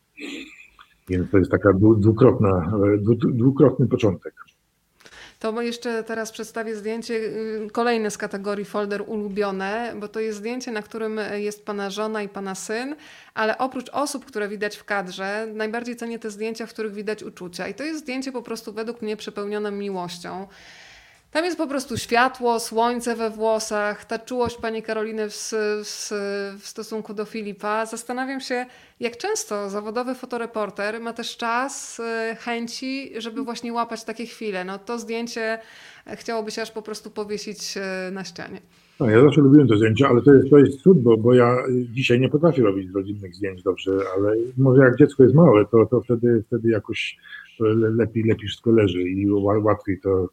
Więc 1.09 1.32
to 1.32 1.38
jest 1.38 1.51
taka 1.51 1.73
dwukrotna, 1.73 2.71
dwukrotny 3.34 3.88
początek. 3.88 4.34
To 5.39 5.61
jeszcze 5.61 6.03
teraz 6.03 6.31
przedstawię 6.31 6.75
zdjęcie 6.75 7.13
y, 7.13 7.67
kolejne 7.71 8.11
z 8.11 8.17
kategorii 8.17 8.65
folder 8.65 9.03
ulubione, 9.07 9.93
bo 9.95 10.07
to 10.07 10.19
jest 10.19 10.38
zdjęcie, 10.38 10.71
na 10.71 10.81
którym 10.81 11.19
jest 11.33 11.65
pana 11.65 11.89
żona 11.89 12.21
i 12.21 12.29
pana 12.29 12.55
syn, 12.55 12.95
ale 13.33 13.57
oprócz 13.57 13.89
osób, 13.89 14.25
które 14.25 14.47
widać 14.47 14.77
w 14.77 14.83
kadrze, 14.83 15.47
najbardziej 15.53 15.95
cenię 15.95 16.19
te 16.19 16.31
zdjęcia, 16.31 16.65
w 16.65 16.69
których 16.69 16.93
widać 16.93 17.23
uczucia. 17.23 17.67
I 17.67 17.73
to 17.73 17.83
jest 17.83 17.99
zdjęcie 17.99 18.31
po 18.31 18.41
prostu 18.41 18.73
według 18.73 19.01
mnie 19.01 19.17
przepełnione 19.17 19.71
miłością. 19.71 20.47
Tam 21.38 21.45
jest 21.45 21.57
po 21.57 21.67
prostu 21.67 21.97
światło, 21.97 22.59
słońce 22.59 23.15
we 23.15 23.29
włosach, 23.29 24.05
ta 24.05 24.19
czułość 24.19 24.57
pani 24.57 24.81
Karoliny 24.81 25.29
w, 25.29 25.33
w, 25.83 26.09
w, 26.59 26.67
stosunku 26.67 27.13
do 27.13 27.25
Filipa. 27.25 27.85
Zastanawiam 27.85 28.39
się, 28.39 28.65
jak 28.99 29.17
często 29.17 29.69
zawodowy 29.69 30.15
fotoreporter 30.15 30.99
ma 30.99 31.13
też 31.13 31.38
czas, 31.38 31.99
y, 31.99 32.35
chęci, 32.35 33.11
żeby 33.17 33.41
właśnie 33.41 33.73
łapać 33.73 34.03
takie 34.03 34.25
chwile. 34.25 34.65
No 34.65 34.79
to 34.79 34.99
zdjęcie 34.99 35.59
chciałoby 36.07 36.51
się 36.51 36.61
aż 36.61 36.71
po 36.71 36.81
prostu 36.81 37.11
powiesić 37.11 37.77
y, 37.77 38.11
na 38.11 38.23
ścianie. 38.23 38.61
No, 38.99 39.09
ja 39.09 39.21
zawsze 39.21 39.41
lubiłem 39.41 39.67
te 39.67 39.77
zdjęcia, 39.77 40.09
ale 40.09 40.21
to 40.21 40.33
jest, 40.33 40.49
to 40.49 40.57
jest 40.57 40.81
cud, 40.81 41.01
bo, 41.01 41.17
bo 41.17 41.33
ja 41.33 41.57
dzisiaj 41.91 42.19
nie 42.19 42.29
potrafię 42.29 42.61
robić 42.61 42.93
rodzinnych 42.95 43.35
zdjęć 43.35 43.63
dobrze, 43.63 43.91
ale 44.17 44.35
może 44.57 44.83
jak 44.83 44.97
dziecko 44.97 45.23
jest 45.23 45.35
małe, 45.35 45.65
to, 45.65 45.85
to 45.85 46.01
wtedy, 46.01 46.43
wtedy 46.47 46.69
jakoś 46.69 47.17
lepiej, 47.59 48.23
lepiej 48.23 48.47
wszystko 48.47 48.71
leży 48.71 49.01
i 49.01 49.31
łatwiej 49.61 49.99
to 49.99 50.29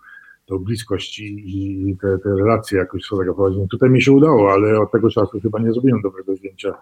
tą 0.47 0.59
bliskość 0.59 1.18
i, 1.20 1.97
te, 2.01 2.18
te 2.18 2.28
relacje 2.28 2.78
jakoś 2.78 3.03
sfotografować. 3.03 3.55
No 3.57 3.66
tutaj 3.70 3.90
mi 3.90 4.03
się 4.03 4.12
udało, 4.12 4.53
ale 4.53 4.80
od 4.80 4.92
tego 4.92 5.11
czasu 5.11 5.40
chyba 5.40 5.59
nie 5.59 5.72
zrobiłem 5.72 6.03
dobrego 6.03 6.36
zdjęcia 6.36 6.74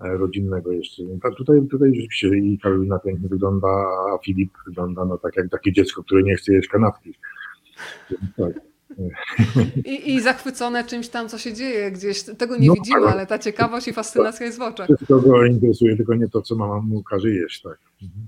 e, 0.00 0.16
rodzinnego 0.16 0.72
jeszcze. 0.72 1.02
No 1.02 1.30
tutaj, 1.36 1.60
tutaj 1.70 1.88
rzeczywiście 1.94 2.28
i 2.28 2.58
Karolina 2.58 2.98
pięknie 2.98 3.28
wygląda, 3.28 3.68
a 3.68 4.18
Filip 4.24 4.52
wygląda 4.66 5.04
no, 5.04 5.18
tak 5.18 5.36
jak 5.36 5.48
takie 5.48 5.72
dziecko, 5.72 6.02
które 6.02 6.22
nie 6.22 6.36
chce 6.36 6.52
jeść 6.52 6.68
kanapki. 6.68 7.14
Tak. 8.36 8.60
I, 9.84 10.14
I 10.14 10.20
zachwycone 10.20 10.84
czymś 10.84 11.08
tam, 11.08 11.28
co 11.28 11.38
się 11.38 11.54
dzieje 11.54 11.90
gdzieś. 11.92 12.22
Tego 12.22 12.56
nie 12.56 12.68
no, 12.68 12.74
widzimy, 12.74 13.06
ale 13.06 13.26
ta 13.26 13.38
ciekawość 13.38 13.88
i 13.88 13.92
fascynacja 13.92 14.46
jest 14.46 14.58
w 14.58 14.62
oczach. 14.62 14.86
Wszystko 14.86 15.20
go 15.20 15.44
interesuje, 15.44 15.96
tylko 15.96 16.14
nie 16.14 16.28
to, 16.28 16.42
co 16.42 16.56
mama 16.56 16.80
mu 16.80 17.02
każe 17.02 17.30
jeść. 17.30 17.62
Tak. 17.62 17.78
Mhm. 18.02 18.26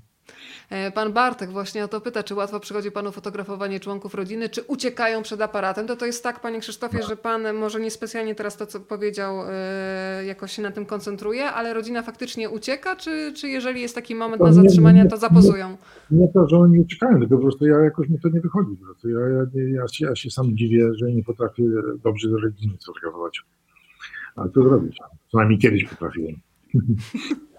E, 0.73 0.91
pan 0.91 1.13
Bartek 1.13 1.51
właśnie 1.51 1.85
o 1.85 1.89
to 1.89 2.01
pyta, 2.01 2.23
czy 2.23 2.35
łatwo 2.35 2.61
przychodzi 2.61 2.91
panu 2.91 3.13
fotografowanie 3.13 3.81
członków 3.81 4.15
rodziny, 4.15 4.49
czy 4.49 4.63
uciekają 4.63 5.23
przed 5.23 5.41
aparatem. 5.41 5.87
To 5.87 5.97
to 5.97 6.07
jest 6.07 6.23
tak, 6.23 6.41
panie 6.41 6.61
Krzysztofie, 6.61 6.99
no. 7.01 7.07
że 7.07 7.17
pan 7.17 7.55
może 7.55 7.81
niespecjalnie 7.81 8.35
teraz 8.35 8.57
to, 8.57 8.67
co 8.67 8.81
powiedział, 8.81 9.37
e, 9.49 10.25
jakoś 10.25 10.53
się 10.53 10.63
na 10.63 10.71
tym 10.71 10.87
koncentruje, 10.87 11.45
ale 11.45 11.75
rodzina 11.75 12.03
faktycznie 12.03 12.51
ucieka, 12.51 12.97
czy, 12.97 13.33
czy 13.37 13.49
jeżeli 13.49 13.81
jest 13.81 13.95
taki 13.95 14.15
moment 14.15 14.43
to 14.43 14.47
na 14.47 14.53
zatrzymanie, 14.53 15.07
to 15.07 15.17
zapozują? 15.17 15.77
Nie, 16.11 16.19
nie, 16.19 16.29
to, 16.29 16.49
że 16.49 16.57
oni 16.57 16.81
uciekają, 16.81 17.19
tylko 17.19 17.37
po 17.37 17.43
prostu 17.43 17.67
ja 17.67 17.79
jakoś 17.79 18.09
mi 18.09 18.21
to 18.21 18.29
nie 18.29 18.41
wychodzi. 18.41 18.77
Po 18.77 18.85
prostu 18.85 19.09
ja, 19.09 19.21
ja, 19.21 19.47
ja, 19.81 19.89
się, 19.89 20.07
ja 20.07 20.17
się 20.17 20.31
sam 20.31 20.57
dziwię, 20.57 20.95
że 20.95 21.13
nie 21.13 21.25
potrafię 21.25 21.65
dobrze 22.05 22.29
do 22.29 22.39
rodziny 22.39 22.75
fotografować. 22.87 23.41
Ale 24.37 24.51
co 24.51 24.63
zrobić? 24.63 24.99
Co 25.33 25.39
najmniej 25.39 25.59
kiedyś 25.59 25.85
potrafiłem. 25.85 26.35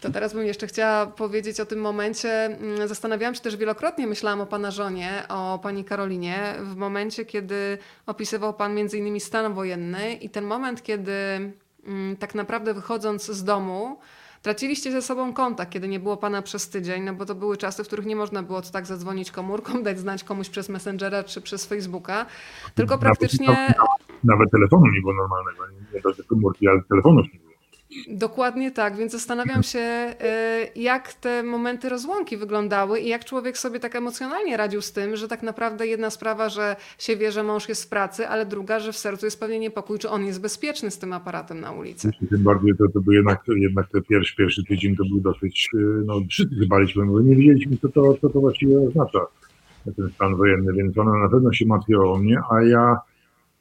To 0.00 0.10
teraz 0.10 0.34
bym 0.34 0.46
jeszcze 0.46 0.66
chciała 0.66 1.06
powiedzieć 1.06 1.60
o 1.60 1.66
tym 1.66 1.80
momencie. 1.80 2.30
Mm, 2.30 2.88
zastanawiałam 2.88 3.34
się 3.34 3.40
też 3.40 3.56
wielokrotnie, 3.56 4.06
myślałam 4.06 4.40
o 4.40 4.46
pana 4.46 4.70
żonie, 4.70 5.22
o 5.28 5.58
pani 5.62 5.84
Karolinie, 5.84 6.54
w 6.62 6.76
momencie, 6.76 7.24
kiedy 7.24 7.78
opisywał 8.06 8.54
pan 8.54 8.74
między 8.74 8.98
innymi 8.98 9.20
stan 9.20 9.54
wojenny 9.54 10.14
i 10.14 10.30
ten 10.30 10.44
moment, 10.44 10.82
kiedy 10.82 11.12
mm, 11.86 12.16
tak 12.16 12.34
naprawdę 12.34 12.74
wychodząc 12.74 13.26
z 13.26 13.44
domu, 13.44 13.98
Traciliście 14.42 14.92
ze 14.92 15.02
sobą 15.02 15.32
kontakt, 15.32 15.72
kiedy 15.72 15.88
nie 15.88 16.00
było 16.00 16.16
pana 16.16 16.42
przez 16.42 16.68
tydzień, 16.68 17.02
no 17.02 17.14
bo 17.14 17.26
to 17.26 17.34
były 17.34 17.56
czasy, 17.56 17.84
w 17.84 17.86
których 17.86 18.06
nie 18.06 18.16
można 18.16 18.42
było 18.42 18.62
tak 18.62 18.86
zadzwonić 18.86 19.30
komórką, 19.30 19.82
dać 19.82 19.98
znać 19.98 20.24
komuś 20.24 20.48
przez 20.48 20.68
Messengera 20.68 21.24
czy 21.24 21.40
przez 21.40 21.66
Facebooka, 21.66 22.26
tylko 22.74 22.98
praktycznie... 22.98 23.46
Nawet, 23.46 23.76
nawet 24.24 24.50
telefonu 24.50 24.86
nie 24.86 25.00
było 25.00 25.14
normalnego, 25.14 25.64
nie 25.94 26.00
do 26.00 26.24
komórki, 26.28 26.68
ale 26.68 26.82
telefonów 26.88 27.26
nie. 27.34 27.39
Dokładnie 28.08 28.70
tak, 28.70 28.96
więc 28.96 29.12
zastanawiam 29.12 29.62
się, 29.62 29.78
e, 29.78 30.14
jak 30.76 31.14
te 31.14 31.42
momenty 31.42 31.88
rozłąki 31.88 32.36
wyglądały 32.36 33.00
i 33.00 33.08
jak 33.08 33.24
człowiek 33.24 33.58
sobie 33.58 33.80
tak 33.80 33.96
emocjonalnie 33.96 34.56
radził 34.56 34.80
z 34.80 34.92
tym, 34.92 35.16
że 35.16 35.28
tak 35.28 35.42
naprawdę 35.42 35.86
jedna 35.86 36.10
sprawa, 36.10 36.48
że 36.48 36.76
się 36.98 37.16
wie, 37.16 37.32
że 37.32 37.42
mąż 37.42 37.68
jest 37.68 37.84
w 37.84 37.88
pracy, 37.88 38.28
ale 38.28 38.46
druga, 38.46 38.80
że 38.80 38.92
w 38.92 38.96
sercu 38.96 39.26
jest 39.26 39.40
pewnie 39.40 39.58
niepokój, 39.58 39.98
czy 39.98 40.08
on 40.08 40.24
jest 40.24 40.40
bezpieczny 40.40 40.90
z 40.90 40.98
tym 40.98 41.12
aparatem 41.12 41.60
na 41.60 41.72
ulicy. 41.72 42.10
Tym 42.30 42.42
bardziej 42.42 42.76
to, 42.76 42.84
to 42.94 43.00
był 43.00 43.12
jednak, 43.12 43.42
jednak 43.48 43.88
ten 43.88 44.02
pierwszy, 44.02 44.36
pierwszy 44.36 44.64
tydzień 44.64 44.96
to 44.96 45.04
był 45.04 45.20
dosyć, 45.20 45.68
e, 45.74 45.78
no 45.78 46.20
baliśmy, 46.68 47.06
bo 47.06 47.20
nie 47.20 47.36
wiedzieliśmy, 47.36 47.76
co 47.76 47.88
to, 47.88 48.14
co 48.20 48.30
to 48.30 48.40
właściwie 48.40 48.80
oznacza, 48.80 49.18
ten 49.96 50.10
stan 50.14 50.36
wojenny, 50.36 50.72
więc 50.72 50.98
ona 50.98 51.18
na 51.18 51.28
pewno 51.28 51.52
się 51.52 51.66
martwiła 51.66 52.12
o 52.12 52.18
mnie, 52.18 52.40
a 52.50 52.62
ja 52.62 52.96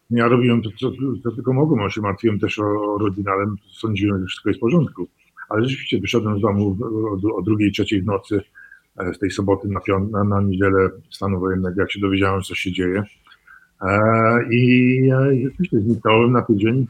ja 0.10 0.28
robiłem 0.28 0.62
to, 0.62 0.70
co, 0.80 0.92
co 1.24 1.32
tylko 1.32 1.54
mogłem, 1.54 1.82
ja 1.82 1.90
się 1.90 2.02
martwiłem 2.02 2.40
też 2.40 2.60
o, 2.60 2.98
rodzinę, 3.00 3.32
ale 3.32 3.46
sądziłem, 3.72 4.20
że 4.20 4.26
wszystko 4.26 4.50
jest 4.50 4.60
w 4.60 4.62
porządku. 4.62 5.08
Ale 5.50 5.66
rzeczywiście 5.66 6.00
wyszedłem 6.00 6.40
z 6.40 6.42
domu 6.42 6.78
o, 7.34 7.36
o 7.36 7.42
drugiej, 7.42 7.72
trzeciej 7.72 8.02
w 8.02 8.06
nocy 8.06 8.42
e, 8.98 9.14
z 9.14 9.20
tej 9.20 9.32
soboty 9.32 9.68
na, 9.68 9.80
na, 10.12 10.24
na 10.24 10.42
niedzielę 10.42 10.90
stanu 11.10 11.40
wojennego, 11.40 11.82
jak 11.82 11.92
się 11.92 12.00
dowiedziałem, 12.00 12.42
co 12.42 12.56
się 12.56 12.72
dzieje. 12.72 13.04
I 14.52 14.96
ja 15.06 15.20
rzeczywiście 15.44 15.80
zniknąłem 15.80 16.32
na 16.32 16.42
tydzień 16.42 16.88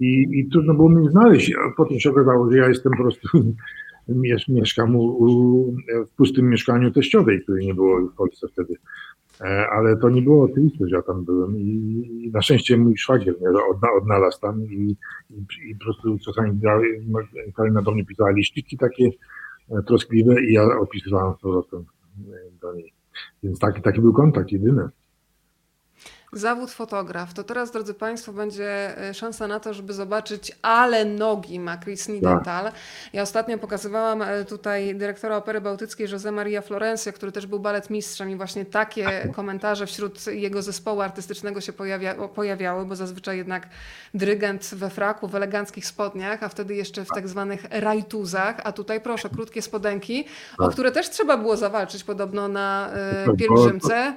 i, 0.00 0.26
i 0.32 0.48
trudno 0.50 0.74
było 0.74 0.88
mnie 0.88 1.10
znaleźć. 1.10 1.52
Potem 1.76 2.00
się 2.00 2.10
okazało, 2.10 2.52
że 2.52 2.58
ja 2.58 2.68
jestem 2.68 2.92
po 2.92 3.02
prostu, 3.02 3.28
mieszkam 4.48 4.96
u, 4.96 5.02
u, 5.02 5.76
w 6.06 6.10
pustym 6.16 6.50
mieszkaniu 6.50 6.90
teściowej, 6.90 7.42
której 7.42 7.66
nie 7.66 7.74
było 7.74 8.00
w 8.00 8.14
Polsce 8.14 8.48
wtedy. 8.48 8.74
E, 9.40 9.68
ale 9.70 9.96
to 9.96 10.10
nie 10.10 10.22
było 10.22 10.44
oczywiste, 10.44 10.88
że 10.88 10.96
ja 10.96 11.02
tam 11.02 11.24
byłem 11.24 11.56
i 11.58 12.30
na 12.34 12.42
szczęście 12.42 12.76
mój 12.76 12.96
szwagier 12.96 13.34
mnie 13.40 13.48
odnalazł 14.02 14.40
tam 14.40 14.64
i, 14.64 14.96
i, 15.30 15.70
i 15.70 15.74
po 15.74 15.84
prostu 15.84 16.18
czasami 16.18 16.60
Karolina 17.56 17.82
do 17.82 17.90
mnie 17.90 18.04
pisała 18.04 18.30
liściki 18.30 18.76
takie 18.76 19.10
e, 19.70 19.82
troskliwe 19.82 20.42
i 20.44 20.52
ja 20.52 20.62
opisywałem 20.80 21.34
z 21.38 21.40
powrotem 21.40 21.84
e, 22.18 22.60
do 22.60 22.74
niej. 22.74 22.92
Więc 23.42 23.58
taki, 23.58 23.82
taki 23.82 24.00
był 24.00 24.12
kontakt 24.12 24.52
jedyny. 24.52 24.88
Zawód 26.32 26.70
fotograf. 26.70 27.34
To 27.34 27.44
teraz, 27.44 27.70
drodzy 27.70 27.94
Państwo, 27.94 28.32
będzie 28.32 28.98
e, 28.98 29.14
szansa 29.14 29.48
na 29.48 29.60
to, 29.60 29.74
żeby 29.74 29.92
zobaczyć, 29.92 30.52
ale 30.62 31.04
nogi 31.04 31.60
ma 31.60 31.78
Chris 31.78 32.08
Nidental. 32.08 32.64
Tak. 32.64 32.74
Ja 33.12 33.22
ostatnio 33.22 33.58
pokazywałam 33.58 34.22
e, 34.22 34.44
tutaj 34.44 34.94
dyrektora 34.94 35.36
Opery 35.36 35.60
Bałtyckiej 35.60 36.08
Jose 36.12 36.32
Maria 36.32 36.62
Florencia, 36.62 37.12
który 37.12 37.32
też 37.32 37.46
był 37.46 37.60
baletmistrzem 37.60 38.30
i 38.30 38.36
właśnie 38.36 38.64
takie 38.64 39.04
tak. 39.04 39.32
komentarze 39.32 39.86
wśród 39.86 40.26
jego 40.26 40.62
zespołu 40.62 41.00
artystycznego 41.00 41.60
się 41.60 41.72
pojawia, 41.72 42.14
pojawiały, 42.14 42.86
bo 42.86 42.96
zazwyczaj 42.96 43.36
jednak 43.36 43.68
dyrygent 44.14 44.70
we 44.74 44.90
fraku, 44.90 45.28
w 45.28 45.34
eleganckich 45.34 45.86
spodniach, 45.86 46.42
a 46.42 46.48
wtedy 46.48 46.74
jeszcze 46.74 47.04
w 47.04 47.08
tak 47.08 47.28
zwanych 47.28 47.64
rajtuzach, 47.70 48.60
a 48.64 48.72
tutaj 48.72 49.00
proszę, 49.00 49.28
krótkie 49.28 49.62
spodenki, 49.62 50.24
o 50.58 50.64
tak. 50.64 50.72
które 50.72 50.92
też 50.92 51.10
trzeba 51.10 51.36
było 51.36 51.56
zawalczyć 51.56 52.04
podobno 52.04 52.48
na 52.48 52.90
y, 53.32 53.36
pielgrzymce. 53.36 54.16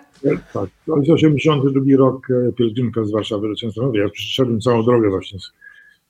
Tak, 0.54 0.68
to 0.86 0.98
jest 0.98 1.10
82 1.10 1.82
rok 2.02 2.28
e, 2.32 2.52
pielgrzymka 2.52 3.04
z 3.04 3.12
Warszawy 3.12 3.48
do 3.48 3.56
Częstochowy. 3.56 3.98
Ja 3.98 4.10
przeszedłem 4.10 4.62
całą 4.62 4.84
drogę 4.84 5.10
właśnie 5.10 5.40
z, 5.40 5.52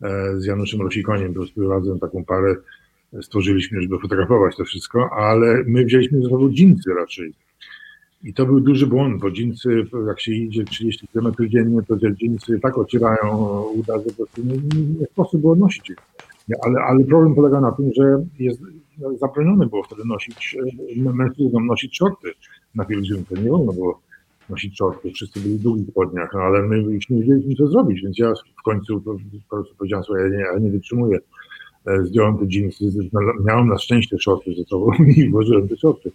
e, 0.01 0.39
z 0.39 0.45
Januszem 0.45 0.81
Rosikoniem, 0.81 1.33
po 1.33 1.39
prostu 1.39 1.69
razem 1.69 1.99
taką 1.99 2.25
parę 2.25 2.55
stworzyliśmy, 3.21 3.81
żeby 3.81 3.99
fotografować 3.99 4.57
to 4.57 4.65
wszystko, 4.65 5.09
ale 5.09 5.63
my 5.67 5.85
wzięliśmy 5.85 6.21
ze 6.21 6.29
sobą 6.29 6.49
dżinsy 6.49 6.93
raczej. 6.93 7.33
I 8.23 8.33
to 8.33 8.45
był 8.45 8.59
duży 8.59 8.87
błąd, 8.87 9.21
bo 9.21 9.31
dżinsy, 9.31 9.85
jak 10.07 10.19
się 10.19 10.31
idzie 10.31 10.63
30 10.63 11.07
km 11.07 11.33
dziennie, 11.47 11.81
to 11.87 11.97
te 11.97 12.11
dżinsy 12.11 12.59
tak 12.59 12.77
ocierają 12.77 13.61
uda, 13.75 13.97
że 13.97 14.03
po 14.03 14.13
prostu 14.13 14.41
nie, 14.43 14.53
nie, 14.99 15.05
sposób 15.05 15.41
było 15.41 15.55
nosić 15.55 15.89
ich. 15.89 15.97
Ale, 16.65 16.79
ale 16.79 17.03
problem 17.03 17.35
polega 17.35 17.61
na 17.61 17.71
tym, 17.71 17.91
że 17.95 18.25
jest 18.39 18.61
zabronione 19.19 19.65
było 19.65 19.83
wtedy 19.83 20.01
nosić, 20.05 20.57
e, 21.07 21.13
mężczyznom 21.13 21.67
nosić 21.67 21.97
shorty 21.97 22.31
na 22.75 22.85
pielgrzymce. 22.85 23.35
Nie 23.35 23.49
wolno 23.49 23.73
było 23.73 24.01
nosić 24.51 24.77
czorty, 24.77 25.11
wszyscy 25.11 25.39
byli 25.39 25.57
w 25.57 25.61
długich 25.61 25.87
spodniach, 25.87 26.29
no 26.33 26.39
ale 26.39 26.61
my 26.61 26.77
już 26.77 27.09
nie 27.09 27.19
wiedzieliśmy 27.19 27.55
co 27.55 27.67
zrobić, 27.67 28.01
więc 28.01 28.17
ja 28.17 28.33
w 28.59 28.63
końcu 28.63 29.01
po 29.01 29.15
prostu 29.49 29.75
powiedziałem 29.75 30.03
sobie, 30.03 30.21
ja 30.21 30.29
nie, 30.29 30.37
ja 30.37 30.59
nie 30.59 30.71
wytrzymuję. 30.71 31.19
E, 31.87 32.05
zdjąłem 32.05 32.37
te 32.37 32.45
jeansy, 32.45 32.85
miałem 33.45 33.67
na 33.67 33.77
szczęście 33.77 34.17
shorty 34.19 34.53
ze 34.55 34.63
sobą 34.63 34.91
i 35.17 35.29
włożyłem 35.29 35.67
te 35.67 35.77
shorty. 35.77 36.11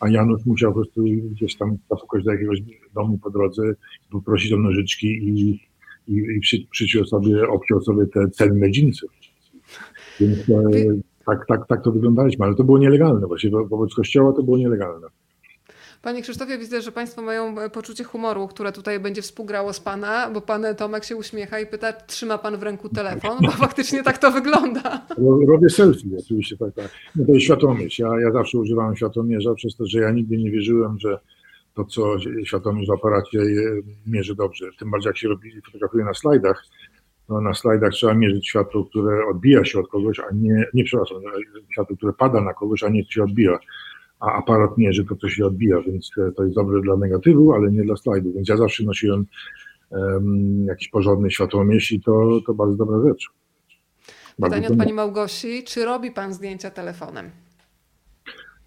A 0.00 0.08
Janusz 0.08 0.46
musiał 0.46 0.70
po 0.70 0.74
prostu 0.74 1.04
gdzieś 1.30 1.56
tam 1.56 1.76
zapukać 1.90 2.24
do 2.24 2.32
jakiegoś 2.32 2.58
domu 2.94 3.18
po 3.18 3.30
drodze, 3.30 3.62
poprosić 4.10 4.52
o 4.52 4.56
nożyczki 4.56 5.06
i, 5.06 5.60
i, 6.08 6.16
i 6.36 6.40
przy, 6.40 6.56
przyciął 6.70 7.04
sobie, 7.04 7.48
obciął 7.48 7.80
sobie 7.80 8.06
te 8.06 8.30
cenne 8.30 8.68
jeansy. 8.76 9.06
Więc 10.20 10.38
e, 10.38 10.70
tak, 11.26 11.46
tak, 11.48 11.66
tak 11.66 11.84
to 11.84 11.92
wyglądaliśmy, 11.92 12.44
ale 12.44 12.54
to 12.54 12.64
było 12.64 12.78
nielegalne. 12.78 13.26
Właśnie 13.26 13.50
wobec 13.50 13.94
kościoła 13.94 14.32
to 14.32 14.42
było 14.42 14.58
nielegalne. 14.58 15.06
Panie 16.02 16.22
Krzysztofie, 16.22 16.58
widzę, 16.58 16.82
że 16.82 16.92
Państwo 16.92 17.22
mają 17.22 17.58
e, 17.58 17.70
poczucie 17.70 18.04
humoru, 18.04 18.48
które 18.48 18.72
tutaj 18.72 19.00
będzie 19.00 19.22
współgrało 19.22 19.72
z 19.72 19.80
Pana, 19.80 20.30
bo 20.30 20.40
Pan 20.40 20.64
Tomek 20.76 21.04
się 21.04 21.16
uśmiecha 21.16 21.60
i 21.60 21.66
pyta, 21.66 21.92
trzyma 21.92 22.38
Pan 22.38 22.56
w 22.56 22.62
ręku 22.62 22.88
telefon, 22.88 23.38
bo 23.42 23.50
faktycznie 23.66 24.02
tak 24.02 24.18
to 24.18 24.30
wygląda. 24.30 25.06
Robię 25.48 25.70
selfie, 25.70 26.08
oczywiście, 26.18 26.56
tak, 26.56 26.74
tak. 26.74 26.90
No 27.16 27.26
to 27.26 27.32
jest 27.32 27.44
światłomierz. 27.44 27.98
Ja, 27.98 28.20
ja 28.20 28.32
zawsze 28.32 28.58
używałem 28.58 28.96
światłomierza, 28.96 29.54
przez 29.54 29.76
to, 29.76 29.86
że 29.86 29.98
ja 30.00 30.10
nigdy 30.10 30.38
nie 30.38 30.50
wierzyłem, 30.50 30.98
że 30.98 31.18
to, 31.74 31.84
co 31.84 32.16
światłomierz 32.44 32.88
w 32.88 32.92
aparacie 32.92 33.38
mierzy 34.06 34.34
dobrze. 34.34 34.66
Tym 34.78 34.90
bardziej 34.90 35.08
jak 35.08 35.18
się 35.18 35.28
robi, 35.28 35.62
fotografuje 35.66 36.04
na 36.04 36.14
slajdach, 36.14 36.64
no 37.28 37.40
na 37.40 37.54
slajdach 37.54 37.92
trzeba 37.92 38.14
mierzyć 38.14 38.48
światło, 38.48 38.84
które 38.84 39.26
odbija 39.30 39.64
się 39.64 39.80
od 39.80 39.88
kogoś, 39.88 40.20
a 40.20 40.34
nie, 40.34 40.64
nie 40.74 40.84
przepraszam, 40.84 41.18
światło, 41.72 41.96
które 41.96 42.12
pada 42.12 42.40
na 42.40 42.54
kogoś, 42.54 42.82
a 42.82 42.88
nie 42.88 43.04
się 43.04 43.22
odbija 43.22 43.58
a 44.20 44.32
aparat 44.32 44.78
mierzy 44.78 45.04
to, 45.04 45.16
co 45.16 45.28
się 45.28 45.46
odbija, 45.46 45.80
więc 45.80 46.10
to 46.36 46.44
jest 46.44 46.56
dobre 46.56 46.80
dla 46.80 46.96
negatywu, 46.96 47.52
ale 47.52 47.70
nie 47.70 47.82
dla 47.82 47.96
slajdu. 47.96 48.32
Więc 48.32 48.48
ja 48.48 48.56
zawsze 48.56 48.84
nosiłem 48.84 49.26
um, 49.90 50.64
jakiś 50.64 50.88
porządny 50.88 51.30
światłomierz 51.30 51.92
i 51.92 52.00
to, 52.00 52.40
to 52.46 52.54
bardzo 52.54 52.76
dobra 52.76 53.08
rzecz. 53.08 53.30
Pytanie 54.42 54.68
od 54.68 54.76
Pani 54.76 54.92
Małgosi. 54.92 55.64
Czy 55.64 55.84
robi 55.84 56.10
Pan 56.10 56.34
zdjęcia 56.34 56.70
telefonem? 56.70 57.30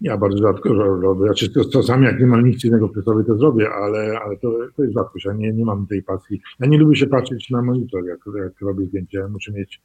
Ja 0.00 0.16
bardzo 0.16 0.38
rzadko 0.38 0.74
robię. 0.74 1.24
Znaczy, 1.24 1.52
to, 1.52 1.64
czasami 1.64 2.04
jak 2.04 2.20
nie 2.20 2.26
mam 2.26 2.44
nic 2.44 2.64
innego 2.64 2.88
przy 2.88 3.02
sobie, 3.02 3.24
to 3.24 3.36
zrobię, 3.36 3.70
ale, 3.70 4.20
ale 4.24 4.36
to, 4.36 4.52
to 4.76 4.82
jest 4.82 4.94
rzadkość. 4.94 5.24
Ja 5.24 5.32
nie, 5.32 5.52
nie 5.52 5.64
mam 5.64 5.86
tej 5.86 6.02
pasji. 6.02 6.40
Ja 6.60 6.66
nie 6.66 6.78
lubię 6.78 6.96
się 6.96 7.06
patrzeć 7.06 7.50
na 7.50 7.62
monitor, 7.62 8.04
jak, 8.06 8.18
jak 8.38 8.60
robię 8.60 8.86
zdjęcia. 8.86 9.18
Ja 9.18 9.28
muszę 9.28 9.52
mieć 9.52 9.82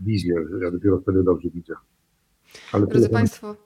wizję. 0.00 0.34
Ja 0.62 0.70
dopiero 0.70 1.00
wtedy 1.00 1.22
dobrze 1.22 1.48
widzę. 1.54 1.74
Ale 2.72 2.86
Drodzy 2.86 3.08
Państwo, 3.08 3.56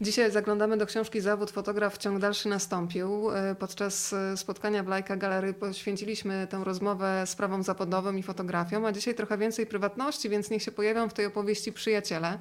Dzisiaj 0.00 0.30
zaglądamy 0.30 0.76
do 0.76 0.86
książki 0.86 1.20
Zawód 1.20 1.50
fotograf 1.50 1.98
ciąg 1.98 2.18
dalszy 2.18 2.48
nastąpił. 2.48 3.30
E, 3.30 3.54
podczas 3.54 4.12
e, 4.12 4.36
spotkania 4.36 4.82
w 4.82 4.88
Lajka 4.88 5.16
Galerii 5.16 5.54
poświęciliśmy 5.54 6.46
tę 6.50 6.60
rozmowę 6.64 7.22
sprawom 7.26 7.62
zawodowym 7.62 8.18
i 8.18 8.22
fotografią, 8.22 8.86
a 8.86 8.92
dzisiaj 8.92 9.14
trochę 9.14 9.38
więcej 9.38 9.66
prywatności, 9.66 10.28
więc 10.28 10.50
niech 10.50 10.62
się 10.62 10.72
pojawią 10.72 11.08
w 11.08 11.14
tej 11.14 11.26
opowieści 11.26 11.72
przyjaciele. 11.72 12.38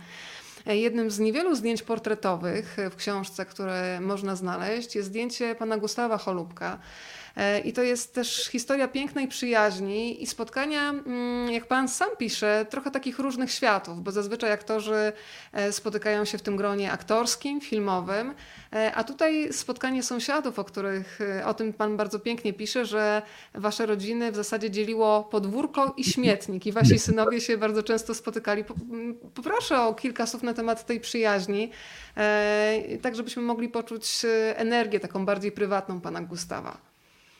E, 0.65 0.77
jednym 0.77 1.11
z 1.11 1.19
niewielu 1.19 1.55
zdjęć 1.55 1.83
portretowych 1.83 2.77
w 2.91 2.95
książce, 2.95 3.45
które 3.45 3.99
można 4.01 4.35
znaleźć, 4.35 4.95
jest 4.95 5.07
zdjęcie 5.07 5.55
pana 5.55 5.77
Gustawa 5.77 6.17
Cholubka. 6.17 6.79
E, 7.37 7.59
I 7.59 7.73
to 7.73 7.83
jest 7.83 8.13
też 8.13 8.47
historia 8.51 8.87
pięknej 8.87 9.27
przyjaźni 9.27 10.23
i 10.23 10.27
spotkania, 10.27 10.89
mm, 10.89 11.51
jak 11.51 11.67
pan 11.67 11.87
sam 11.87 12.09
pisze, 12.17 12.65
trochę 12.69 12.91
takich 12.91 13.19
różnych 13.19 13.51
światów, 13.51 14.03
bo 14.03 14.11
zazwyczaj 14.11 14.51
aktorzy 14.51 15.13
e, 15.53 15.71
spotykają 15.71 16.25
się 16.25 16.37
w 16.37 16.41
tym 16.41 16.55
gronie 16.57 16.91
aktorskim, 16.91 17.61
filmowym, 17.61 18.33
e, 18.73 18.91
a 18.95 19.03
tutaj 19.03 19.53
spotkanie 19.53 20.03
sąsiadów, 20.03 20.59
o 20.59 20.63
których 20.63 21.19
o 21.45 21.53
tym 21.53 21.73
pan 21.73 21.97
bardzo 21.97 22.19
pięknie 22.19 22.53
pisze, 22.53 22.85
że 22.85 23.21
wasze 23.53 23.85
rodziny 23.85 24.31
w 24.31 24.35
zasadzie 24.35 24.71
dzieliło 24.71 25.23
podwórko 25.23 25.93
i 25.97 26.03
śmietnik 26.03 26.65
i 26.65 26.71
wasi 26.71 26.99
synowie 26.99 27.41
się 27.41 27.57
bardzo 27.57 27.83
często 27.83 28.13
spotykali. 28.13 28.63
Poproszę 29.33 29.81
o 29.81 29.93
kilka 29.93 30.25
słów 30.25 30.43
na 30.43 30.53
temat 30.53 30.85
tej 30.85 30.99
przyjaźni, 30.99 31.71
tak 33.01 33.15
żebyśmy 33.15 33.41
mogli 33.41 33.69
poczuć 33.69 34.25
energię 34.55 34.99
taką 34.99 35.25
bardziej 35.25 35.51
prywatną 35.51 36.01
pana 36.01 36.21
Gustawa. 36.21 36.86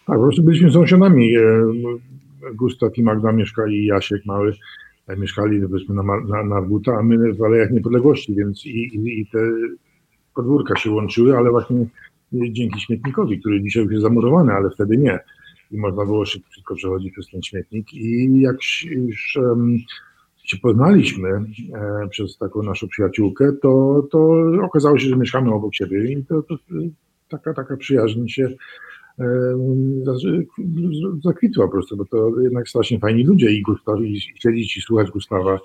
Tak, 0.08 0.16
po 0.16 0.22
prostu 0.22 0.44
byliśmy 0.44 0.72
sąsiadami. 0.72 1.38
E, 1.38 1.42
Gustaw 2.56 2.98
i 2.98 3.04
Magda 3.04 3.32
mieszkali, 3.32 3.86
Jasiek 3.86 4.26
mały 4.26 4.54
e, 5.08 5.18
mieszkali 5.18 5.62
powiedzmy 5.62 5.96
na, 5.96 6.04
na, 6.04 6.44
na 6.44 6.56
Arbuta, 6.56 6.92
a 6.92 7.04
my 7.04 7.34
w 7.34 7.44
Alejach 7.44 7.72
Niepodległości, 7.72 8.36
więc 8.36 8.66
i, 8.66 8.70
i, 8.70 9.22
i 9.22 9.26
te 9.26 9.40
podwórka 10.36 10.76
się 10.76 10.92
łączyły, 10.92 11.38
ale 11.38 11.52
właśnie 11.52 11.86
dzięki 12.32 12.82
śmietnikowi, 12.82 13.40
który 13.40 13.62
dzisiaj 13.62 13.84
już 13.84 13.92
jest 13.92 14.04
zamurowany, 14.04 14.54
ale 14.54 14.70
wtedy 14.70 14.98
nie. 14.98 15.20
I 15.72 15.78
można 15.78 16.06
było 16.06 16.26
szybko 16.26 16.76
przechodzić 16.76 17.14
przez 17.14 17.30
ten 17.30 17.44
śmietnik. 17.44 17.94
I 17.94 18.42
jak 18.42 18.56
już 18.92 19.36
um, 19.36 19.78
się 20.44 20.58
poznaliśmy 20.58 21.30
e, 21.30 22.08
przez 22.10 22.38
taką 22.38 22.64
naszą 22.64 22.88
przyjaciółkę, 22.88 23.52
to, 23.62 24.04
to 24.12 24.46
okazało 24.64 25.00
się, 25.00 25.10
że 25.10 25.16
mieszkamy 25.18 25.54
obok 25.54 25.76
siebie 25.76 26.12
i 26.12 26.26
to, 26.26 26.42
to 26.42 26.56
taka, 27.30 27.54
taka 27.54 27.78
przyjaźń 27.78 28.28
się 28.28 28.50
zakwitła 31.24 31.66
po 31.66 31.72
prostu, 31.72 31.98
bo 31.98 32.06
to 32.06 32.42
jednak 32.42 32.70
strasznie 32.70 33.00
fajni 33.00 33.24
ludzie 33.24 33.52
i 33.52 33.62
Gustaw, 33.62 34.02
i 34.02 34.20
siedzieć 34.20 34.78
i 34.78 34.82
słuchać 34.82 35.12
Gustawa, 35.12 35.60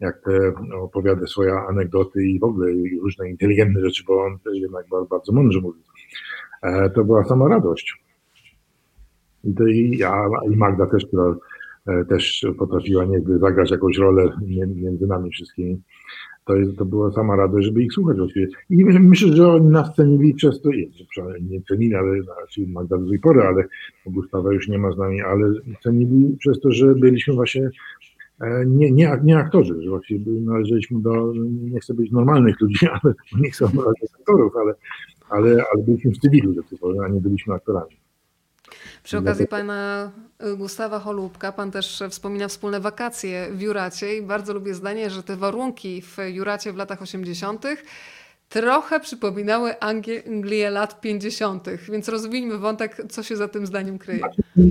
jak 0.00 0.22
te 0.24 0.52
opowiada 0.74 1.26
swoje 1.26 1.52
anegdoty 1.52 2.26
i 2.26 2.38
w 2.38 2.44
ogóle 2.44 2.72
różne 3.02 3.30
inteligentne 3.30 3.80
rzeczy, 3.80 4.04
bo 4.06 4.24
on 4.24 4.38
jednak 4.52 4.86
bardzo, 5.10 5.32
mądrze 5.32 5.60
mówi. 5.60 5.80
E, 6.62 6.90
to 6.90 7.04
była 7.04 7.24
sama 7.24 7.48
radość. 7.48 8.02
I, 9.44 9.54
to 9.54 9.66
i, 9.66 9.96
ja, 9.98 10.26
i 10.52 10.56
Magda 10.56 10.86
też, 10.86 11.06
która 11.06 11.34
e, 11.86 12.04
też 12.04 12.46
potrafiła 12.58 13.04
niezby 13.04 13.38
zagrać 13.38 13.70
jakąś 13.70 13.98
rolę 13.98 14.32
między 14.74 15.06
nami 15.06 15.30
wszystkimi 15.30 15.82
to, 16.50 16.56
jest, 16.56 16.78
to 16.78 16.84
była 16.84 17.12
sama 17.12 17.36
radość, 17.36 17.66
żeby 17.66 17.82
ich 17.82 17.92
słuchać 17.92 18.16
właściwie. 18.16 18.46
I 18.70 18.84
myślę, 18.84 19.36
że 19.36 19.48
oni 19.48 19.66
nas 19.66 19.94
cenili 19.94 20.34
przez 20.34 20.62
to, 20.62 20.70
nie 21.40 21.62
cenili, 21.62 21.94
ale 21.94 22.22
znaczy 22.22 22.66
Magda 22.66 22.98
do 22.98 23.08
tej 23.08 23.18
pory, 23.18 23.42
ale 23.42 23.64
Gustawa 24.06 24.52
już 24.52 24.68
nie 24.68 24.78
ma 24.78 24.92
z 24.92 24.98
nami, 24.98 25.20
ale 25.20 25.52
cenili 25.82 26.36
przez 26.38 26.60
to, 26.60 26.72
że 26.72 26.94
byliśmy 26.94 27.34
właśnie 27.34 27.70
e, 28.40 28.66
nie, 28.66 28.90
nie, 28.90 29.20
nie 29.24 29.38
aktorzy, 29.38 29.82
że 29.82 29.90
właściwie 29.90 30.32
należeliśmy 30.40 31.02
do, 31.02 31.32
nie 31.62 31.80
chcę 31.80 31.94
być 31.94 32.10
normalnych 32.10 32.60
ludzi, 32.60 32.86
ale 33.02 33.14
nie 33.40 33.50
chcę 33.50 33.64
obrażać 33.64 34.14
aktorów, 34.20 34.52
ale, 34.56 34.74
ale, 35.30 35.64
ale 35.74 35.82
byliśmy 35.82 36.10
w 36.10 36.18
cywilu, 36.18 36.54
a 37.04 37.08
nie 37.08 37.20
byliśmy 37.20 37.54
aktorami. 37.54 37.96
Przy 39.10 39.18
okazji 39.18 39.46
pana 39.46 40.10
Gustawa 40.56 40.98
Holubka, 40.98 41.52
pan 41.52 41.70
też 41.70 42.02
wspomina 42.10 42.48
wspólne 42.48 42.80
wakacje 42.80 43.48
w 43.52 43.60
Juracie 43.60 44.16
i 44.16 44.22
bardzo 44.22 44.54
lubię 44.54 44.74
zdanie, 44.74 45.10
że 45.10 45.22
te 45.22 45.36
warunki 45.36 46.02
w 46.02 46.16
Juracie 46.28 46.72
w 46.72 46.76
latach 46.76 47.02
80 47.02 47.66
trochę 48.48 49.00
przypominały 49.00 49.80
Anglię 49.80 50.70
lat 50.70 51.00
50., 51.00 51.68
więc 51.92 52.08
rozwijmy 52.08 52.58
wątek, 52.58 52.96
co 53.08 53.22
się 53.22 53.36
za 53.36 53.48
tym 53.48 53.66
zdaniem 53.66 53.98
kryje. 53.98 54.20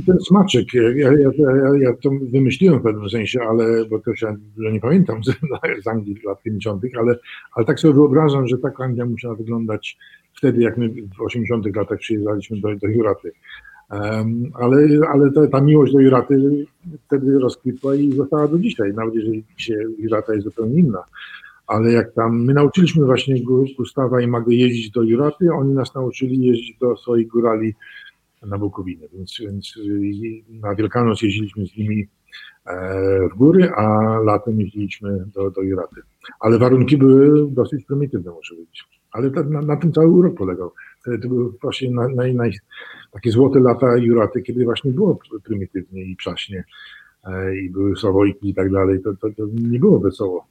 Ten 0.05 0.19
smaczek, 0.27 0.73
ja, 0.73 0.83
ja, 0.83 1.11
ja, 1.11 1.77
ja 1.79 1.93
to 2.03 2.09
wymyśliłem 2.31 2.79
w 2.79 2.83
pewnym 2.83 3.09
sensie, 3.09 3.39
ale 3.41 3.85
bo 3.85 3.99
to 3.99 4.15
się 4.15 4.35
nie 4.57 4.79
pamiętam 4.79 5.23
z, 5.25 5.27
z 5.83 5.87
Anglii 5.87 6.17
lat 6.25 6.41
50., 6.41 6.83
ale, 6.99 7.15
ale 7.53 7.65
tak 7.65 7.79
sobie 7.79 7.93
wyobrażam, 7.93 8.47
że 8.47 8.57
tak 8.57 8.81
Anglia 8.81 9.05
musiała 9.05 9.35
wyglądać 9.35 9.97
wtedy, 10.37 10.61
jak 10.61 10.77
my 10.77 10.89
w 11.17 11.21
80. 11.21 11.75
latach 11.75 11.99
przyjeżdżaliśmy 11.99 12.59
do, 12.59 12.75
do 12.75 12.87
Juraty. 12.87 13.31
Ale 14.53 14.87
ale 15.13 15.31
ta, 15.31 15.47
ta, 15.47 15.61
miłość 15.61 15.93
do 15.93 15.99
Juraty 15.99 16.65
wtedy 17.07 17.39
rozkwitła 17.39 17.95
i 17.95 18.11
została 18.11 18.47
do 18.47 18.59
dzisiaj, 18.59 18.93
nawet 18.93 19.15
jeżeli 19.15 19.43
dzisiaj 19.57 19.77
Jurata 19.97 20.33
jest 20.33 20.45
zupełnie 20.45 20.79
inna 20.79 21.03
ale 21.69 21.91
jak 21.91 22.13
tam, 22.13 22.45
my 22.45 22.53
nauczyliśmy 22.53 23.05
właśnie 23.05 23.35
Gustawa 23.77 24.21
i 24.21 24.27
Magdę 24.27 24.55
jeździć 24.55 24.91
do 24.91 25.03
Juraty, 25.03 25.53
oni 25.53 25.73
nas 25.73 25.95
nauczyli 25.95 26.47
jeździć 26.47 26.77
do 26.77 26.97
swoich 26.97 27.27
górali 27.27 27.73
na 28.43 28.57
Bukowinie, 28.57 29.07
więc, 29.13 29.37
więc 29.39 29.73
na 30.49 30.75
Wielkanoc 30.75 31.21
jeździliśmy 31.21 31.65
z 31.65 31.77
nimi 31.77 32.07
e, 32.65 33.29
w 33.33 33.37
góry, 33.37 33.69
a 33.69 33.83
latem 34.23 34.61
jeździliśmy 34.61 35.25
do, 35.35 35.51
do 35.51 35.61
Juraty. 35.61 36.01
Ale 36.39 36.57
warunki 36.57 36.97
były 36.97 37.51
dosyć 37.51 37.85
prymitywne, 37.85 38.31
muszę 38.31 38.55
powiedzieć. 38.55 38.99
Ale 39.12 39.30
na, 39.30 39.62
na, 39.62 39.78
tym 39.78 39.93
cały 39.93 40.07
urok 40.07 40.38
polegał. 40.38 40.72
To 41.22 41.28
były 41.28 41.51
właśnie 41.62 41.91
na, 41.91 42.07
na, 42.07 42.24
na, 42.34 42.43
takie 43.12 43.32
złote 43.32 43.60
lata 43.60 43.97
Juraty, 43.97 44.41
kiedy 44.41 44.66
właśnie 44.66 44.91
było 44.91 45.20
prymitywnie 45.43 46.03
i 46.03 46.16
przaśnie 46.16 46.64
e, 47.24 47.57
i 47.57 47.70
były 47.70 47.95
słowojki 47.95 48.49
i 48.49 48.53
tak 48.53 48.72
dalej. 48.72 49.01
To, 49.01 49.14
to, 49.16 49.30
to 49.38 49.43
nie 49.53 49.80
było 49.80 49.99
wesoło. 49.99 50.47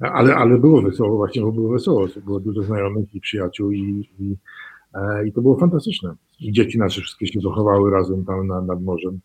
Ale, 0.00 0.34
ale 0.34 0.58
było 0.58 0.82
wesoło, 0.82 1.16
właśnie 1.16 1.42
bo 1.42 1.52
było 1.52 1.72
wesoło. 1.72 2.06
Było 2.24 2.40
dużo 2.40 2.62
znajomych 2.62 3.14
i 3.14 3.20
przyjaciół 3.20 3.70
i, 3.70 4.10
i, 4.18 4.36
e, 4.94 5.26
i 5.28 5.32
to 5.32 5.42
było 5.42 5.58
fantastyczne. 5.58 6.14
I 6.40 6.52
dzieci 6.52 6.78
nasze 6.78 7.00
wszystkie 7.00 7.26
się 7.26 7.40
zachowały 7.40 7.90
razem 7.90 8.24
tam 8.24 8.46
na, 8.46 8.60
nad 8.60 8.82
morzem, 8.82 9.20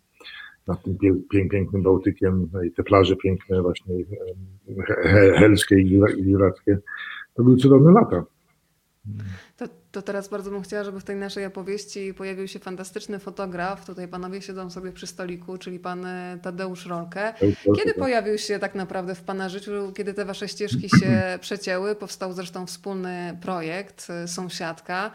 nad 0.67 0.83
tym 0.83 0.97
pięk, 0.97 1.27
pięknym 1.51 1.83
Bałtykiem 1.83 2.49
no 2.53 2.63
i 2.63 2.71
te 2.71 2.83
plaże 2.83 3.15
piękne 3.15 3.61
właśnie 3.61 3.95
he, 5.03 5.33
helskie 5.39 5.79
i 5.79 6.01
jurackie. 6.17 6.77
To 7.33 7.43
były 7.43 7.57
cudowne 7.57 7.91
lata. 7.91 8.23
To, 9.57 9.65
to 9.91 10.01
teraz 10.01 10.27
bardzo 10.27 10.51
bym 10.51 10.61
chciała, 10.61 10.83
żeby 10.83 10.99
w 10.99 11.03
tej 11.03 11.15
naszej 11.15 11.45
opowieści 11.45 12.13
pojawił 12.13 12.47
się 12.47 12.59
fantastyczny 12.59 13.19
fotograf. 13.19 13.85
Tutaj 13.85 14.07
panowie 14.07 14.41
siedzą 14.41 14.69
sobie 14.69 14.91
przy 14.91 15.07
stoliku, 15.07 15.57
czyli 15.57 15.79
pan 15.79 16.05
e, 16.05 16.39
Tadeusz 16.41 16.85
Rolkę. 16.85 17.33
Kiedy 17.75 17.85
tak. 17.85 17.95
pojawił 17.95 18.37
się 18.37 18.59
tak 18.59 18.75
naprawdę 18.75 19.15
w 19.15 19.21
pana 19.21 19.49
życiu, 19.49 19.93
kiedy 19.95 20.13
te 20.13 20.25
wasze 20.25 20.47
ścieżki 20.47 20.89
się 20.89 21.21
przecięły? 21.41 21.95
Powstał 21.95 22.33
zresztą 22.33 22.65
wspólny 22.65 23.37
projekt 23.41 24.07
e, 24.09 24.27
Sąsiadka. 24.27 25.11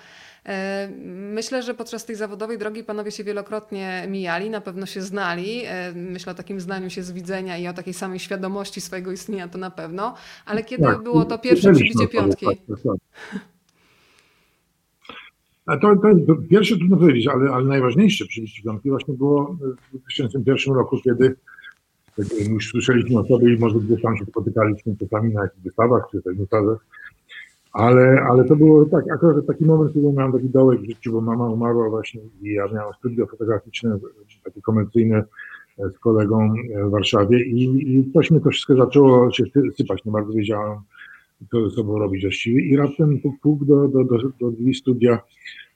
E, 0.46 0.88
myślę, 1.06 1.62
że 1.62 1.74
podczas 1.74 2.04
tej 2.04 2.16
zawodowej 2.16 2.58
drogi 2.58 2.84
panowie 2.84 3.10
się 3.10 3.24
wielokrotnie 3.24 4.04
mijali, 4.08 4.50
na 4.50 4.60
pewno 4.60 4.86
się 4.86 5.02
znali. 5.02 5.62
Myślę 5.94 6.32
o 6.32 6.34
takim 6.34 6.60
znaniu 6.60 6.90
się 6.90 7.02
z 7.02 7.12
widzenia 7.12 7.58
i 7.58 7.68
o 7.68 7.72
takiej 7.72 7.94
samej 7.94 8.18
świadomości 8.18 8.80
swojego 8.80 9.12
istnienia 9.12 9.48
to 9.48 9.58
na 9.58 9.70
pewno. 9.70 10.14
Ale 10.46 10.64
kiedy 10.64 10.82
tak, 10.82 11.02
było 11.02 11.24
to 11.24 11.38
pierwsze 11.38 11.72
przybicie 11.72 12.08
piątki? 12.08 12.46
Tak, 12.46 12.56
tak, 12.84 13.42
a 15.66 15.76
to, 15.76 15.96
to, 15.96 16.08
to 16.26 16.34
pierwsze 16.50 16.76
trudno 16.76 16.96
powiedzieć, 16.96 17.26
ale, 17.26 17.50
ale 17.50 17.64
najważniejsze 17.64 18.24
przy 18.26 18.62
piątki 18.64 18.90
właśnie 18.90 19.14
było 19.14 19.56
w 19.92 19.98
2001 19.98 20.74
roku, 20.74 20.98
kiedy 21.04 21.34
tak, 22.16 22.26
już 22.50 22.68
słyszeliśmy 22.68 23.18
o 23.18 23.24
sobie 23.24 23.54
i 23.54 23.58
może 23.58 23.78
gdzieś 23.78 24.02
tam 24.02 24.16
się 24.16 24.24
spotykaliśmy 24.24 24.96
czasami 24.96 25.34
na 25.34 25.42
jakichś 25.42 25.62
wystawach 25.64 26.02
czy 26.10 26.22
wystawach, 26.26 26.78
ale, 27.72 28.22
ale 28.30 28.44
to 28.44 28.56
było 28.56 28.84
tak, 28.84 29.10
akurat 29.12 29.46
taki 29.46 29.64
moment, 29.64 29.94
kiedy 29.94 30.12
miałem 30.12 30.32
taki 30.32 30.48
dołek 30.48 30.80
w 30.80 30.86
życiu, 30.86 31.12
bo 31.12 31.20
mama 31.20 31.48
umarła 31.48 31.90
właśnie 31.90 32.20
i 32.42 32.52
ja 32.52 32.68
miałem 32.68 32.94
studio 32.98 33.26
fotograficzne, 33.26 33.98
takie 34.44 34.60
komercyjne 34.60 35.24
z 35.78 35.98
kolegą 35.98 36.54
w 36.86 36.90
Warszawie 36.90 37.44
i, 37.44 37.94
i 37.96 38.12
coś 38.12 38.30
mi 38.30 38.40
to 38.40 38.50
wszystko 38.50 38.76
zaczęło 38.76 39.30
się 39.30 39.44
sypać, 39.76 40.04
nie 40.04 40.12
bardzo 40.12 40.32
wiedziałem, 40.32 40.78
co 41.50 41.70
ze 41.70 41.76
sobą 41.76 41.98
robić 41.98 42.22
właściwie. 42.22 42.62
I 42.62 42.76
raptem 42.76 43.20
puk, 43.42 43.64
do, 43.64 43.88
do, 43.88 44.04
do, 44.04 44.18
do 44.40 44.50
drzwi 44.50 44.74
studia 44.74 45.18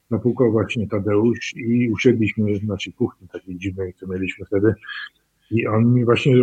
napukał 0.09 0.51
właśnie 0.51 0.87
Tadeusz 0.87 1.53
i 1.55 1.89
usiedliśmy 1.89 2.59
w 2.59 2.63
naszej 2.63 2.93
kuchni 2.93 3.27
takiej 3.27 3.55
dziwnej, 3.57 3.93
co 3.93 4.07
mieliśmy 4.07 4.45
wtedy. 4.45 4.73
I 5.51 5.67
on 5.67 5.93
mi 5.93 6.05
właśnie 6.05 6.35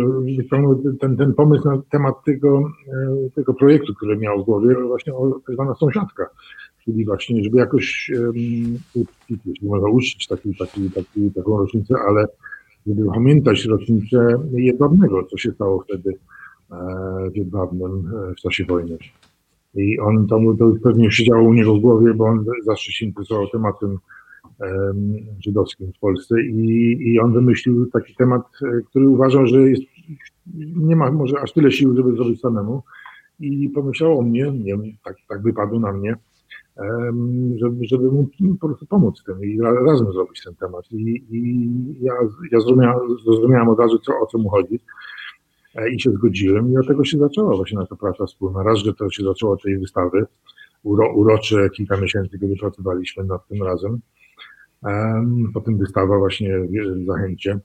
ten, 0.99 1.17
ten 1.17 1.33
pomysł 1.33 1.67
na 1.67 1.81
temat 1.89 2.23
tego, 2.25 2.71
e, 2.93 3.29
tego 3.35 3.53
projektu, 3.53 3.93
który 3.95 4.17
miał 4.17 4.41
w 4.41 4.45
głowie, 4.45 4.75
właśnie 4.87 5.13
o 5.13 5.39
tak 5.45 5.55
zwana 5.55 5.75
sąsiadka, 5.75 6.29
czyli 6.85 7.05
właśnie, 7.05 7.43
żeby 7.43 7.57
jakoś, 7.57 8.11
jeśli 9.29 9.67
można 9.67 9.89
uczcić 9.89 10.27
taki, 10.27 10.55
taki, 10.55 10.91
taki, 10.91 11.31
taką 11.31 11.57
rocznicę, 11.57 11.95
ale 12.07 12.25
żeby 12.87 13.05
pamiętać 13.05 13.65
rocznicę 13.65 14.27
jedwabnego, 14.51 15.23
co 15.23 15.37
się 15.37 15.51
stało 15.51 15.83
wtedy 15.83 16.17
jedwabnym 17.33 17.91
e, 17.91 18.33
w 18.33 18.35
czasie 18.35 18.65
wojny. 18.65 18.97
I 19.75 19.99
on 19.99 20.27
tam 20.27 20.57
to 20.57 20.71
pewnie 20.83 21.11
siedziało 21.11 21.43
u 21.43 21.53
niego 21.53 21.75
w 21.75 21.79
głowie, 21.79 22.13
bo 22.13 22.25
on 22.25 22.45
zawsze 22.65 22.91
się 22.91 23.05
interesował 23.05 23.47
tematem 23.47 23.97
żydowskim 25.39 25.93
w 25.93 25.99
Polsce 25.99 26.41
i, 26.41 26.97
i 27.01 27.19
on 27.19 27.33
wymyślił 27.33 27.85
taki 27.85 28.15
temat, 28.15 28.41
e, 28.63 28.81
który 28.81 29.09
uważał, 29.09 29.47
że 29.47 29.69
jest, 29.69 29.83
nie 30.75 30.95
ma 30.95 31.11
może 31.11 31.39
aż 31.39 31.53
tyle 31.53 31.71
sił, 31.71 31.95
żeby 31.95 32.15
zrobić 32.15 32.41
samemu. 32.41 32.83
I 33.39 33.69
pomyślał 33.69 34.19
o 34.19 34.21
mnie, 34.21 34.51
nie 34.51 34.77
wiem, 34.77 34.83
tak, 35.03 35.15
tak 35.27 35.41
wypadło 35.41 35.79
na 35.79 35.91
mnie, 35.91 36.15
żeby, 37.55 37.85
żeby 37.85 38.11
mu 38.11 38.27
po 38.59 38.67
prostu 38.67 38.85
pomóc 38.85 39.23
tym 39.25 39.43
i 39.43 39.61
razem 39.61 40.13
zrobić 40.13 40.43
ten 40.43 40.55
temat. 40.55 40.91
I, 40.91 41.23
i 41.29 41.69
ja, 42.01 42.13
ja 42.51 42.59
zrozumiałem, 42.59 42.99
zrozumiałem 43.23 43.69
od 43.69 43.79
razu, 43.79 43.99
co, 43.99 44.19
o 44.19 44.25
co 44.25 44.37
mu 44.37 44.49
chodzi. 44.49 44.79
E, 45.75 45.89
i 45.89 45.99
się 45.99 46.11
zgodziłem 46.11 46.71
i 46.71 46.77
od 46.77 46.87
tego 46.87 47.05
się 47.05 47.17
zaczęła 47.17 47.55
właśnie 47.55 47.77
nasza 47.77 47.95
praca 47.95 48.25
wspólna. 48.25 48.63
Raz, 48.63 48.79
że 48.79 48.93
to 48.93 49.09
się 49.09 49.23
zaczęło 49.23 49.53
od 49.53 49.63
tej 49.63 49.77
wystawy, 49.77 50.25
uro, 50.83 51.13
urocze 51.13 51.69
kilka 51.69 51.97
miesięcy, 51.97 52.39
kiedy 52.39 52.55
pracowaliśmy 52.55 53.23
nad 53.23 53.47
tym 53.47 53.63
razem. 53.63 53.99
Um, 54.83 55.51
potem 55.53 55.77
wystawa 55.77 56.17
właśnie 56.17 56.59
w 56.59 57.05
Zachęcie 57.05 57.59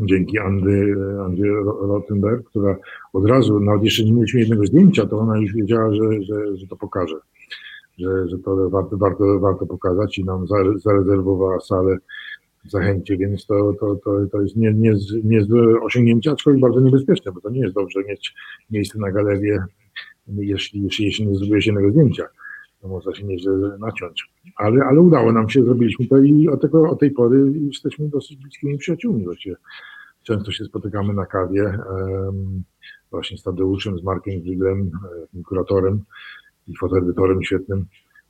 dzięki 0.00 0.38
Andy, 0.38 0.94
Andy 1.24 1.48
Rottenberg, 1.80 2.44
która 2.44 2.76
od 3.12 3.26
razu, 3.26 3.60
nawet 3.60 3.84
jeszcze 3.84 4.04
nie 4.04 4.12
mieliśmy 4.12 4.40
jednego 4.40 4.66
zdjęcia, 4.66 5.06
to 5.06 5.18
ona 5.18 5.38
już 5.38 5.54
wiedziała, 5.54 5.94
że, 5.94 6.22
że, 6.22 6.56
że 6.56 6.66
to 6.66 6.76
pokaże, 6.76 7.16
że, 7.98 8.28
że 8.28 8.38
to 8.38 8.70
warto, 8.70 8.96
warto, 8.96 9.40
warto 9.40 9.66
pokazać 9.66 10.18
i 10.18 10.24
nam 10.24 10.46
zarezerwowała 10.76 11.60
salę 11.60 11.98
zachęcie, 12.70 13.16
więc 13.16 13.46
to, 13.46 13.72
to, 13.80 13.96
to, 13.96 14.26
to 14.32 14.42
jest 14.42 14.56
nie, 14.56 14.72
nie, 14.72 14.94
niezłe 15.24 15.80
osiągnięcie, 15.80 16.30
aczkolwiek 16.30 16.62
bardzo 16.62 16.80
niebezpieczne, 16.80 17.32
bo 17.32 17.40
to 17.40 17.50
nie 17.50 17.60
jest 17.60 17.74
dobrze 17.74 18.00
mieć 18.04 18.34
miejsce 18.70 18.98
na 18.98 19.10
galerię, 19.10 19.64
jeśli, 20.28 20.82
jeśli, 20.82 21.04
jeśli 21.04 21.26
nie 21.26 21.34
zrobiłeś 21.34 21.66
jednego 21.66 21.90
zdjęcia. 21.90 22.24
To 22.80 22.88
można 22.88 23.14
się 23.14 23.24
nieźle 23.24 23.52
naciąć. 23.78 24.30
Ale, 24.56 24.84
ale 24.84 25.00
udało 25.00 25.32
nam 25.32 25.48
się, 25.48 25.64
zrobiliśmy 25.64 26.06
to 26.06 26.18
i 26.18 26.48
od, 26.48 26.62
tego, 26.62 26.90
od 26.90 27.00
tej 27.00 27.10
pory 27.10 27.52
jesteśmy 27.66 28.08
dosyć 28.08 28.36
bliskimi 28.36 28.78
przyjaciółmi. 28.78 29.24
Właściwie. 29.24 29.56
Często 30.22 30.52
się 30.52 30.64
spotykamy 30.64 31.14
na 31.14 31.26
kawie 31.26 31.78
właśnie 33.10 33.38
z 33.38 33.42
Tadeuszem, 33.42 33.98
z 33.98 34.02
Markiem 34.02 34.40
Grzyglem, 34.40 34.90
kuratorem 35.44 36.02
i 36.68 36.76
fotoedytorem 36.76 37.42
świetnym. 37.42 37.86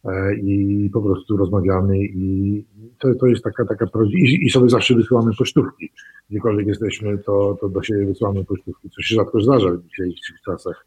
E, 0.08 0.34
i 0.34 0.90
po 0.92 1.02
prostu 1.02 1.36
rozmawiamy 1.36 1.98
i 1.98 2.64
to, 2.98 3.14
to 3.14 3.26
jest 3.26 3.44
taka, 3.44 3.64
taka 3.64 3.86
I, 4.12 4.46
i 4.46 4.50
sobie 4.50 4.68
zawsze 4.70 4.94
wysyłamy 4.94 5.32
pocztówki. 5.38 5.90
Gdziekolwiek 6.30 6.66
jesteśmy, 6.66 7.18
to, 7.18 7.58
to 7.60 7.68
do 7.68 7.82
siebie 7.82 8.06
wysyłamy 8.06 8.44
pocztówki, 8.44 8.90
co 8.90 9.02
się 9.02 9.14
rzadko 9.14 9.40
zdarza 9.40 9.70
w 9.70 9.82
dzisiejszych 9.82 10.40
czasach. 10.44 10.86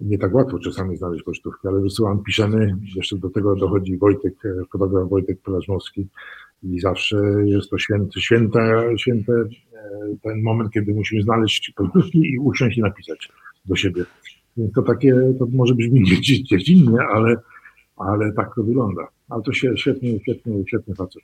Nie 0.00 0.18
tak 0.18 0.34
łatwo 0.34 0.58
czasami 0.58 0.96
znaleźć 0.96 1.22
pocztówki, 1.22 1.68
ale 1.68 1.80
wysyłam, 1.80 2.22
piszemy, 2.22 2.76
jeszcze 2.96 3.18
do 3.18 3.30
tego 3.30 3.56
dochodzi 3.56 3.98
Wojtek, 3.98 4.34
e, 4.44 4.64
fotograf 4.72 5.08
Wojtek 5.08 5.40
Pelażmowski 5.40 6.06
i 6.62 6.80
zawsze 6.80 7.16
jest 7.44 7.70
to 7.70 7.78
święte, 7.78 8.20
święte, 8.20 8.92
święte 8.96 9.32
ten 10.22 10.42
moment, 10.42 10.70
kiedy 10.70 10.94
musimy 10.94 11.22
znaleźć 11.22 11.72
pocztówki 11.76 12.18
i 12.18 12.38
usiąść 12.38 12.78
i 12.78 12.80
napisać 12.80 13.28
do 13.64 13.76
siebie. 13.76 14.04
Więc 14.56 14.72
to 14.72 14.82
takie, 14.82 15.14
to 15.38 15.46
może 15.52 15.74
brzmi 15.74 16.04
dziecinnie, 16.20 16.98
ale 17.14 17.36
ale 17.96 18.32
tak 18.32 18.54
to 18.54 18.62
wygląda. 18.62 19.08
Ale 19.28 19.42
to 19.42 19.52
świetnie, 19.52 20.20
świetnie, 20.20 20.64
świetny 20.66 20.94
facet. 20.94 21.22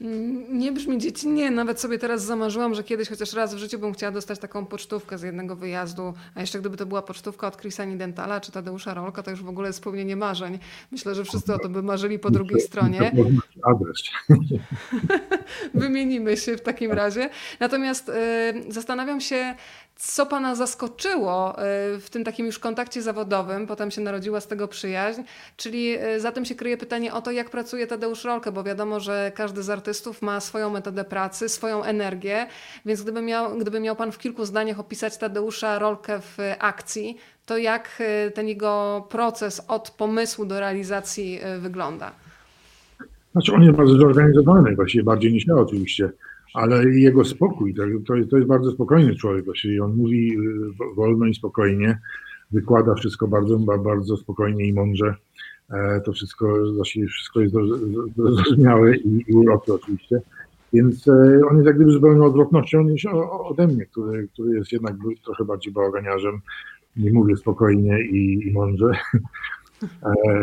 Mm, 0.00 0.58
nie 0.58 0.72
brzmi 0.72 0.98
dziecinnie, 0.98 1.50
nawet 1.50 1.80
sobie 1.80 1.98
teraz 1.98 2.24
zamarzyłam, 2.24 2.74
że 2.74 2.84
kiedyś 2.84 3.08
chociaż 3.08 3.32
raz 3.32 3.54
w 3.54 3.58
życiu 3.58 3.78
bym 3.78 3.92
chciała 3.92 4.12
dostać 4.12 4.38
taką 4.38 4.66
pocztówkę 4.66 5.18
z 5.18 5.22
jednego 5.22 5.56
wyjazdu, 5.56 6.14
a 6.34 6.40
jeszcze 6.40 6.60
gdyby 6.60 6.76
to 6.76 6.86
była 6.86 7.02
pocztówka 7.02 7.46
od 7.46 7.56
Chrisa 7.56 7.86
Dentala 7.86 8.40
czy 8.40 8.52
Tadeusza 8.52 8.94
Rolka, 8.94 9.22
to 9.22 9.30
już 9.30 9.42
w 9.42 9.48
ogóle 9.48 9.68
jest 9.68 9.78
spełnienie 9.78 10.16
marzeń. 10.16 10.58
Myślę, 10.92 11.14
że 11.14 11.24
wszyscy 11.24 11.54
o 11.54 11.58
to 11.58 11.68
by 11.68 11.82
marzyli 11.82 12.18
po 12.18 12.30
drugiej 12.30 12.60
stronie. 12.60 13.12
Adres. 13.62 14.02
Wymienimy 15.74 16.36
się 16.36 16.56
w 16.56 16.60
takim 16.60 16.92
razie. 16.92 17.30
Natomiast 17.60 18.08
y, 18.08 18.12
zastanawiam 18.68 19.20
się, 19.20 19.54
co 19.96 20.26
Pana 20.26 20.54
zaskoczyło 20.54 21.52
y, 21.52 22.00
w 22.00 22.10
tym 22.10 22.24
takim 22.24 22.46
już 22.46 22.58
kontakcie 22.58 23.02
zawodowym, 23.02 23.66
potem 23.66 23.90
się 23.90 24.00
narodziła 24.00 24.40
z 24.40 24.46
tego 24.46 24.68
przyjaźń, 24.68 25.22
czyli 25.56 25.98
y, 26.16 26.20
za 26.20 26.32
tym 26.32 26.44
się 26.44 26.54
kryje 26.54 26.76
pytanie 26.76 27.14
o 27.14 27.22
to, 27.22 27.30
jak 27.30 27.50
pracuje 27.50 27.86
Tadeusz 27.86 28.24
Rolkę, 28.24 28.52
bo 28.52 28.64
wiadomo, 28.64 29.00
że 29.00 29.32
każdy 29.34 29.62
z 29.62 29.70
artystów 29.70 30.22
ma 30.22 30.40
swoją 30.40 30.70
metodę 30.70 31.04
pracy, 31.04 31.48
swoją 31.48 31.84
energię, 31.84 32.46
więc 32.86 33.02
gdyby 33.02 33.22
miał, 33.22 33.58
gdyby 33.58 33.80
miał 33.80 33.96
Pan 33.96 34.12
w 34.12 34.18
kilku 34.18 34.44
zdaniach 34.44 34.80
opisać 34.80 35.16
Tadeusza 35.18 35.78
Rolkę 35.78 36.20
w 36.20 36.38
akcji, 36.58 37.18
to 37.46 37.58
jak 37.58 38.02
y, 38.28 38.30
ten 38.30 38.48
jego 38.48 39.06
proces 39.10 39.62
od 39.68 39.90
pomysłu 39.90 40.44
do 40.44 40.60
realizacji 40.60 41.40
wygląda? 41.58 42.12
Znaczy 43.32 43.52
on 43.52 43.62
jest 43.62 43.76
bardzo 43.76 43.96
zorganizowany, 43.96 44.74
właściwie 44.76 45.04
bardziej 45.04 45.32
niż 45.32 45.46
ja 45.46 45.54
oczywiście 45.54 46.10
ale 46.54 46.90
jego 46.90 47.24
spokój, 47.24 47.74
to, 47.74 47.84
jest, 48.16 48.30
to 48.30 48.36
jest 48.36 48.48
bardzo 48.48 48.70
spokojny 48.70 49.16
człowiek, 49.16 49.44
właściwie 49.44 49.84
on 49.84 49.96
mówi 49.96 50.36
y, 50.36 50.94
wolno 50.96 51.26
i 51.26 51.34
spokojnie, 51.34 51.98
wykłada 52.50 52.94
wszystko 52.94 53.28
bardzo, 53.28 53.58
bardzo 53.58 54.16
spokojnie 54.16 54.66
i 54.66 54.72
mądrze. 54.72 55.14
E, 55.70 56.00
to 56.00 56.12
wszystko, 56.12 56.54
wszystko 57.08 57.40
jest 57.40 57.54
zrozumiałe 58.16 58.96
i, 58.96 59.24
i 59.28 59.48
oczywiście. 59.48 60.20
Więc 60.72 61.08
e, 61.08 61.40
on 61.50 61.56
jest 61.56 61.66
jak 61.66 61.76
gdyby 61.76 61.92
zupełnie 61.92 62.22
odwrotnością 62.22 62.82
niż 62.82 63.06
ode 63.30 63.66
mnie, 63.66 63.86
który, 63.86 64.28
który 64.28 64.58
jest 64.58 64.72
jednak 64.72 64.94
trochę 65.24 65.44
bardziej 65.44 65.72
bałaganiarzem. 65.72 66.40
Nie 66.96 67.12
mówię 67.12 67.36
spokojnie 67.36 68.00
i, 68.02 68.48
i 68.48 68.52
mądrze. 68.52 68.90
E, 69.82 70.42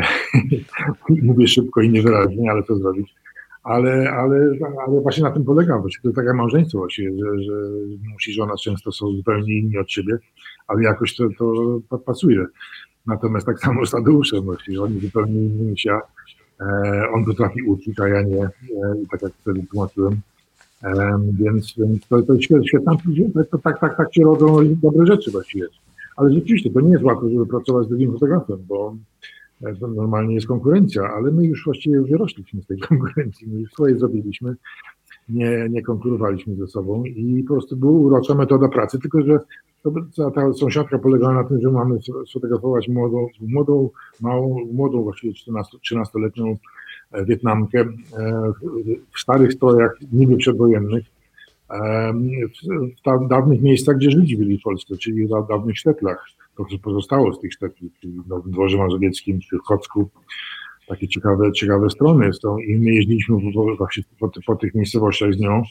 mówię 1.22 1.48
szybko 1.48 1.80
i 1.80 1.90
niewyraźnie, 1.90 2.50
ale 2.50 2.62
co 2.62 2.76
zrobić 2.76 3.14
ale, 3.62 4.10
ale, 4.10 4.50
ale 4.86 5.00
właśnie 5.00 5.22
na 5.22 5.30
tym 5.30 5.44
polega, 5.44 5.78
właśnie 5.78 6.12
to 6.12 6.22
jest 6.22 6.34
małżeństwo 6.34 6.78
właśnie, 6.78 7.10
że, 7.10 7.42
że 7.42 7.52
mąż 8.10 8.28
i 8.28 8.32
żona 8.32 8.54
często 8.64 8.92
są 8.92 9.12
zupełnie 9.12 9.58
inni 9.58 9.78
od 9.78 9.90
siebie, 9.90 10.18
ale 10.66 10.82
jakoś 10.82 11.16
to, 11.16 11.24
to 11.90 11.98
pasuje. 11.98 12.46
Natomiast 13.06 13.46
tak 13.46 13.60
samo 13.60 13.86
z 13.86 13.90
Tadeuszem 13.90 14.40
właśnie, 14.40 14.82
on 14.82 14.92
jest 14.92 15.04
zupełnie 15.04 15.42
inny 15.42 15.70
niż 15.70 15.84
ja. 15.84 16.00
E, 16.60 17.08
on 17.14 17.24
potrafi 17.24 17.62
uczyć, 17.62 18.00
a 18.00 18.08
ja 18.08 18.22
nie, 18.22 18.44
e, 18.44 18.50
tak 19.10 19.22
jak 19.22 19.32
wtedy 19.32 19.66
tłumaczyłem. 19.70 20.20
E, 20.84 21.20
więc, 21.32 21.74
więc 21.78 22.06
to, 22.08 22.22
to 22.22 22.40
świetna, 22.40 22.96
to, 23.50 23.58
tak, 23.58 23.80
tak, 23.80 23.96
tak 23.96 24.14
się 24.14 24.22
rodzą 24.22 24.58
dobre 24.82 25.06
rzeczy 25.06 25.30
właściwie. 25.30 25.66
Ale 26.16 26.32
rzeczywiście 26.32 26.70
to 26.70 26.80
nie 26.80 26.92
jest 26.92 27.04
łatwo, 27.04 27.28
żeby 27.28 27.46
pracować 27.46 27.86
z 27.86 27.88
drugim 27.88 28.12
fotografem, 28.12 28.58
bo 28.68 28.96
normalnie 29.80 30.34
jest 30.34 30.46
konkurencja, 30.46 31.02
ale 31.02 31.30
my 31.30 31.46
już 31.46 31.64
właściwie 31.64 32.02
wyrośliśmy 32.02 32.62
z 32.62 32.66
tej 32.66 32.78
konkurencji, 32.88 33.48
my 33.48 33.60
już 33.60 33.72
swoje 33.72 33.98
zrobiliśmy, 33.98 34.56
nie, 35.28 35.68
nie 35.70 35.82
konkurowaliśmy 35.82 36.56
ze 36.56 36.66
sobą 36.66 37.04
i 37.04 37.44
po 37.48 37.54
prostu 37.54 37.76
była 37.76 37.92
urocza 37.92 38.34
metoda 38.34 38.68
pracy, 38.68 38.98
tylko 38.98 39.22
że 39.22 39.38
to, 39.82 40.30
ta 40.30 40.52
sąsiadka 40.52 40.98
polegała 40.98 41.34
na 41.34 41.44
tym, 41.44 41.60
że 41.60 41.70
mamy 41.70 41.98
sfotografować 42.28 42.88
młodą, 42.88 43.26
młodą 43.40 43.90
małą, 44.20 44.66
młodą 44.72 45.02
właściwie 45.02 45.32
13-letnią 45.32 46.56
e, 47.12 47.24
Wietnamkę 47.24 47.80
e, 47.80 47.86
w 49.14 49.20
starych 49.20 49.52
strojach 49.52 49.98
niby 50.12 50.36
przedwojennych, 50.36 51.04
e, 51.70 52.12
w 53.24 53.28
dawnych 53.28 53.62
miejscach, 53.62 53.96
gdzie 53.96 54.10
Żydzi 54.10 54.36
byli 54.36 54.58
w 54.58 54.62
Polsce, 54.62 54.96
czyli 54.96 55.26
w 55.26 55.48
dawnych 55.48 55.78
sztetlach 55.78 56.26
to, 56.56 56.64
co 56.64 56.78
pozostało 56.78 57.32
z 57.32 57.40
tych 57.40 57.52
sztetli, 57.52 57.90
czyli 58.00 58.20
w 58.20 58.28
Nowym 58.28 58.52
Dworze 58.52 58.78
Mazowieckim 58.78 59.40
czy 59.40 59.58
w 59.58 59.62
Kocku. 59.62 60.10
Takie 60.88 61.08
ciekawe, 61.08 61.52
ciekawe 61.52 61.90
strony 61.90 62.32
są 62.32 62.58
i 62.58 62.78
my 62.78 62.94
jeździliśmy 62.94 63.36
właśnie 63.78 64.02
po, 64.20 64.30
po 64.46 64.56
tych 64.56 64.74
miejscowościach 64.74 65.34
z 65.34 65.38
nią 65.38 65.62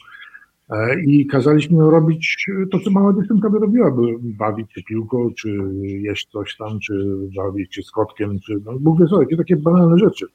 e, 0.70 1.00
i 1.00 1.26
kazaliśmy 1.26 1.78
ją 1.78 1.90
robić 1.90 2.46
to, 2.70 2.80
co 2.80 2.90
mała 2.90 3.12
dziewczynka 3.12 3.50
by 3.50 3.58
robiła, 3.58 3.90
by 3.90 4.02
bawić 4.22 4.72
się 4.72 4.82
piłką, 4.82 5.30
czy 5.38 5.58
jeść 5.82 6.28
coś 6.28 6.56
tam, 6.56 6.80
czy 6.80 7.16
bawić 7.36 7.74
się 7.74 7.82
z 7.82 7.90
kotkiem, 7.90 8.40
czy 8.40 8.60
no, 8.64 8.72
Bóg 8.80 9.00
wie 9.00 9.06
co, 9.06 9.18
takie, 9.18 9.36
takie 9.36 9.56
banalne 9.56 9.98
rzeczy. 9.98 10.26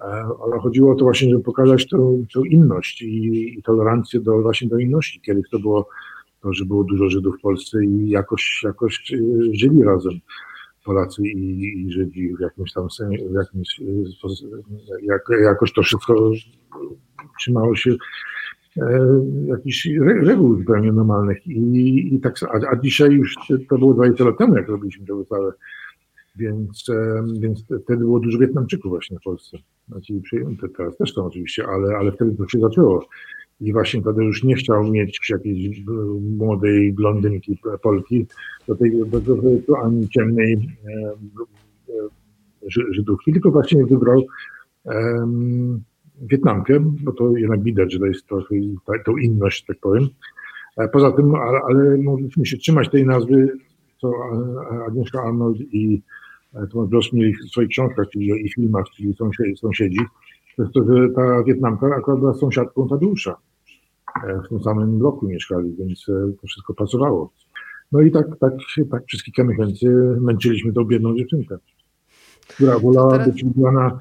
E, 0.00 0.04
ale 0.44 0.58
chodziło 0.62 0.92
o 0.92 0.94
to 0.94 1.04
właśnie, 1.04 1.30
żeby 1.30 1.42
pokazać 1.42 1.88
tą, 1.88 2.24
tą 2.34 2.44
inność 2.44 3.02
i, 3.02 3.58
i 3.58 3.62
tolerancję 3.62 4.20
do, 4.20 4.42
właśnie 4.42 4.68
do 4.68 4.78
inności. 4.78 5.20
Kiedyś 5.20 5.50
to 5.50 5.58
było 5.58 5.88
to, 6.42 6.52
że 6.52 6.64
było 6.64 6.84
dużo 6.84 7.10
Żydów 7.10 7.36
w 7.38 7.40
Polsce 7.40 7.84
i 7.84 8.08
jakoś, 8.08 8.60
jakoś 8.64 9.12
e, 9.12 9.16
żyli 9.52 9.84
razem 9.84 10.12
Polacy 10.84 11.22
i, 11.22 11.82
i 11.86 11.92
Żydzi 11.92 12.36
w 12.36 12.40
jakimś 12.40 12.72
tam 12.72 12.90
sensie, 12.90 13.28
w 13.28 13.34
jakimś, 13.34 13.80
e, 13.80 13.84
jak, 15.02 15.22
jakoś 15.42 15.72
to 15.72 15.82
wszystko 15.82 16.30
trzymało 17.38 17.76
się 17.76 17.96
e, 18.76 19.08
jakichś 19.46 19.88
reguł 20.22 20.58
zupełnie 20.58 20.92
normalnych. 20.92 21.46
I, 21.46 22.14
i 22.14 22.20
tak, 22.20 22.34
a, 22.42 22.70
a 22.72 22.76
dzisiaj 22.76 23.10
już 23.10 23.34
to 23.68 23.78
było 23.78 23.94
20 23.94 24.24
lat 24.24 24.38
temu, 24.38 24.56
jak 24.56 24.68
robiliśmy 24.68 25.06
tę 25.06 25.16
wystawę, 25.16 25.52
więc, 26.36 26.86
więc 27.40 27.64
wtedy 27.64 27.96
było 27.96 28.20
dużo 28.20 28.38
Wietnamczyków 28.38 28.90
właśnie 28.90 29.18
w 29.18 29.22
Polsce. 29.22 29.58
Znaczy, 29.88 30.12
teraz 30.76 30.96
też 30.96 31.14
są 31.14 31.24
oczywiście, 31.24 31.66
ale, 31.66 31.96
ale 31.96 32.12
wtedy 32.12 32.36
to 32.36 32.48
się 32.48 32.60
zaczęło. 32.60 33.08
I 33.60 33.72
właśnie 33.72 34.02
już 34.16 34.44
nie 34.44 34.54
chciał 34.54 34.90
mieć 34.90 35.30
jakiejś 35.30 35.82
młodej 36.38 36.92
blondynki 36.92 37.58
Polki 37.82 38.26
do 38.68 38.74
tej 38.74 38.92
do, 39.68 39.78
ani 39.84 40.08
ciemnej 40.08 40.52
e, 40.52 41.12
e, 41.88 42.08
Żydówki, 42.90 43.32
tylko 43.32 43.50
właśnie 43.50 43.86
wybrał 43.86 44.26
um, 44.84 45.82
Wietnamkę, 46.22 46.80
bo 46.80 47.12
to 47.12 47.36
jednak 47.36 47.62
widać, 47.62 47.92
że 47.92 47.98
to 47.98 48.06
jest 48.06 48.26
trochę 48.26 48.54
tą 49.06 49.16
inność, 49.16 49.64
tak 49.64 49.78
powiem. 49.78 50.08
E, 50.76 50.88
poza 50.88 51.12
tym, 51.12 51.34
ale, 51.34 51.60
ale 51.68 51.96
mogliśmy 51.96 52.46
się 52.46 52.56
trzymać 52.56 52.90
tej 52.90 53.06
nazwy, 53.06 53.52
co 54.00 54.12
Agnieszka 54.86 55.22
Arnold 55.22 55.60
i 55.60 56.02
Tomasz 56.70 56.88
Bloss 56.88 57.12
mieli 57.12 57.34
w 57.34 57.50
swoich 57.50 57.68
książkach 57.68 58.06
czyli, 58.12 58.46
i 58.46 58.52
filmach, 58.52 58.84
czyli 58.96 59.14
sąsiedzi, 59.14 59.56
sąsiedzi. 59.56 60.00
To, 60.58 60.84
że 60.84 61.08
ta 61.16 61.42
Wietnamka 61.42 61.86
akurat 61.86 62.20
była 62.20 62.34
sąsiadką 62.34 62.88
Tadeusza. 62.88 63.36
E, 64.24 64.42
w 64.44 64.48
tym 64.48 64.62
samym 64.62 64.98
bloku 64.98 65.26
mieszkali, 65.26 65.76
więc 65.78 66.08
e, 66.08 66.32
to 66.40 66.46
wszystko 66.46 66.74
pasowało. 66.74 67.32
No 67.92 68.00
i 68.00 68.10
tak, 68.10 68.26
tak, 68.40 68.52
tak 68.90 69.04
przez 69.04 69.22
kilka 69.22 69.44
miesięcy 69.44 69.86
męczyliśmy 70.20 70.72
tą 70.72 70.84
biedną 70.84 71.16
dziewczynkę, 71.16 71.58
która 72.48 72.78
wolała 72.78 73.10
teraz... 73.10 73.28
być 73.28 73.44
ubrana, 73.44 73.98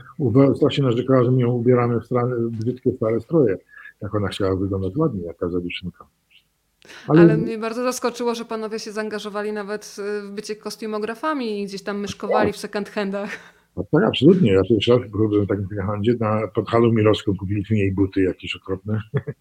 strasznie 0.55 0.83
narzekała, 0.83 1.23
że 1.23 1.31
my 1.31 1.41
ją 1.41 1.51
ubieramy 1.51 1.99
w, 1.99 2.05
strane, 2.05 2.35
w 2.35 2.49
brzydkie 2.49 2.91
stare 2.91 3.19
stroje, 3.19 3.57
jak 4.01 4.15
ona 4.15 4.27
chciała 4.27 4.55
wyglądać 4.55 4.97
ładnie, 4.97 5.23
jak 5.23 5.37
każda 5.37 5.61
dziewczynka. 5.61 6.05
Ale... 7.07 7.21
Ale... 7.21 7.37
mnie 7.37 7.57
bardzo 7.57 7.83
zaskoczyło, 7.83 8.35
że 8.35 8.45
panowie 8.45 8.79
się 8.79 8.91
zaangażowali 8.91 9.53
nawet 9.53 9.95
w 10.25 10.31
bycie 10.31 10.55
kostiumografami 10.55 11.61
i 11.61 11.65
gdzieś 11.65 11.83
tam 11.83 11.99
myszkowali 11.99 12.53
w 12.53 12.57
second 12.57 12.89
handach. 12.89 13.29
No 13.77 13.83
tak, 13.91 14.03
absolutnie. 14.03 14.51
Ja 14.51 14.61
pierwszy 14.69 14.91
raz 14.91 15.11
byłem 15.11 15.45
w 15.45 15.47
takim 15.47 15.67
handzie. 15.85 16.15
Na, 16.19 16.47
pod 16.47 16.69
halą 16.69 16.91
Mirowską 16.91 17.35
kupiliśmy 17.39 17.77
jej 17.77 17.91
buty 17.91 18.21
jakieś 18.21 18.55
okropne. 18.55 19.01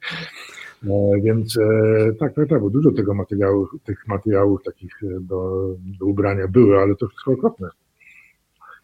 E, 0.86 1.20
więc 1.22 1.58
e, 1.58 2.12
tak, 2.20 2.34
tak, 2.34 2.48
tak, 2.48 2.60
bo 2.60 2.70
dużo 2.70 2.92
tego 2.92 3.14
materiału, 3.14 3.66
tych 3.84 4.08
materiałów 4.08 4.62
takich 4.62 5.02
e, 5.02 5.20
do, 5.20 5.68
do 5.98 6.06
ubrania 6.06 6.48
były, 6.48 6.78
ale 6.78 6.96
to 6.96 7.08
wszystko 7.08 7.32
okropne. 7.32 7.68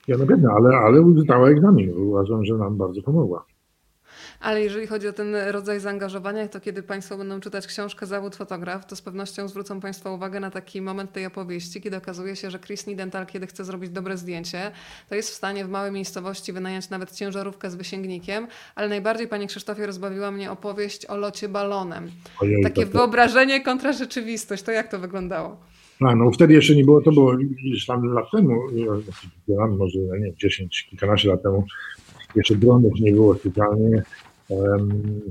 Ja 0.09 0.17
no 0.19 0.27
biedna, 0.27 0.53
ale, 0.53 0.77
ale 0.77 1.01
uznała 1.01 1.49
egzamin. 1.49 1.93
Uważam, 1.97 2.45
że 2.45 2.55
nam 2.55 2.77
bardzo 2.77 3.03
pomogła. 3.03 3.45
Ale 4.43 4.63
jeżeli 4.63 4.87
chodzi 4.87 5.09
o 5.09 5.13
ten 5.13 5.35
rodzaj 5.35 5.81
zaangażowania, 5.81 6.49
to 6.49 6.61
kiedy 6.61 6.83
Państwo 6.83 7.17
będą 7.17 7.41
czytać 7.41 7.67
książkę 7.67 8.07
Zawód 8.07 8.37
fotograf, 8.37 8.87
to 8.87 8.97
z 8.97 9.03
pewnością 9.03 9.49
zwrócą 9.49 9.81
Państwo 9.81 10.15
uwagę 10.15 10.41
na 10.41 10.51
taki 10.51 10.81
moment 10.81 11.13
tej 11.13 11.27
opowieści, 11.27 11.81
kiedy 11.81 11.97
okazuje 11.97 12.37
się, 12.37 12.51
że 12.51 12.59
Chris 12.59 12.87
Nidental, 12.87 13.27
kiedy 13.27 13.47
chce 13.47 13.65
zrobić 13.65 13.91
dobre 13.91 14.17
zdjęcie, 14.17 14.71
to 15.09 15.15
jest 15.15 15.31
w 15.31 15.35
stanie 15.35 15.65
w 15.65 15.69
małej 15.69 15.93
miejscowości 15.93 16.53
wynająć 16.53 16.91
nawet 16.91 17.13
ciężarówkę 17.13 17.71
z 17.71 17.75
wysięgnikiem, 17.75 18.47
ale 18.75 18.89
najbardziej, 18.89 19.29
Panie 19.29 19.47
Krzysztofie, 19.47 19.87
rozbawiła 19.87 20.31
mnie 20.31 20.51
opowieść 20.51 21.07
o 21.07 21.17
locie 21.17 21.49
balonem. 21.49 22.11
Ojej, 22.41 22.63
Takie 22.63 22.87
to, 22.87 22.93
wyobrażenie 22.99 23.61
kontra 23.61 23.93
rzeczywistość. 23.93 24.63
To 24.63 24.73
jak 24.73 24.89
to 24.89 24.99
wyglądało? 24.99 25.57
A, 26.01 26.17
no 26.17 26.31
wtedy 26.31 26.55
jeszcze 26.55 26.75
nie 26.75 26.85
było, 26.85 27.01
to 27.01 27.13
było 27.13 27.33
już 27.65 27.87
tam 27.87 28.05
lat 28.05 28.25
temu, 28.33 28.61
może 29.79 29.99
nie 29.99 30.25
wiem, 30.25 30.35
10, 30.37 30.87
kilkanaście 30.91 31.29
lat 31.29 31.43
temu, 31.43 31.65
jeszcze 32.37 32.55
dronów 32.55 32.93
nie 33.01 33.13
było 33.13 33.35
specjalnie, 33.35 34.03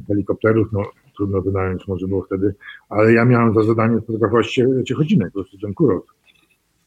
helikopterów, 0.08 0.68
no 0.72 0.84
trudno 1.16 1.42
wynająć 1.42 1.88
może 1.88 2.08
było 2.08 2.24
wtedy, 2.24 2.56
ale 2.90 3.14
ja 3.14 3.26
miałem 3.26 3.54
za 3.54 3.64
zadanie 3.64 4.02
fotografować 4.02 4.60
Ciechodzinek, 4.86 5.28
po 5.28 5.34
prostu 5.34 5.58
ten 5.58 5.74
kurort. 5.74 6.06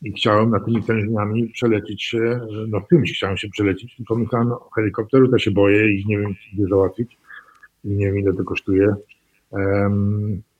I 0.03 0.13
chciałem 0.13 0.51
na 0.51 0.61
tymi 0.61 0.83
tężniami 0.83 1.49
przelecieć 1.49 2.03
się, 2.03 2.41
no 2.69 2.81
czymś 2.91 3.17
chciałem 3.17 3.37
się 3.37 3.49
przelecić, 3.49 3.97
tylko 3.97 4.15
myślałem, 4.15 4.49
no, 4.49 4.69
helikopteru 4.75 5.29
to 5.29 5.39
się 5.39 5.51
boję 5.51 5.95
i 5.95 6.07
nie 6.07 6.19
wiem, 6.19 6.35
gdzie 6.55 6.67
załatwić. 6.67 7.19
i 7.85 7.89
nie 7.89 8.07
wiem 8.07 8.19
ile 8.19 8.33
to 8.33 8.45
kosztuje. 8.45 8.95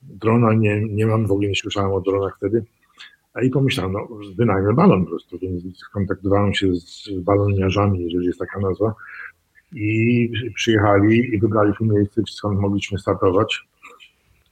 Drona 0.01 0.53
nie, 0.53 0.81
nie 0.89 1.05
mam, 1.05 1.27
w 1.27 1.31
ogóle 1.31 1.47
nie 1.47 1.55
słyszałem 1.55 1.91
o 1.91 2.01
dronach 2.01 2.37
wtedy. 2.37 2.65
I 3.43 3.49
pomyślałem, 3.49 3.93
no 3.93 4.07
wynajmę 4.37 4.73
balon 4.73 5.03
po 5.03 5.09
prostu, 5.09 5.39
więc 5.39 5.77
skontaktowałem 5.77 6.53
się 6.53 6.75
z 6.75 7.09
baloniarzami, 7.19 8.03
jeżeli 8.03 8.25
jest 8.25 8.39
taka 8.39 8.59
nazwa. 8.59 8.93
I 9.73 10.29
przyjechali 10.55 11.35
i 11.35 11.39
wybraliśmy 11.39 11.87
miejsce, 11.87 12.21
skąd 12.27 12.59
mogliśmy 12.59 12.99
startować. 12.99 13.67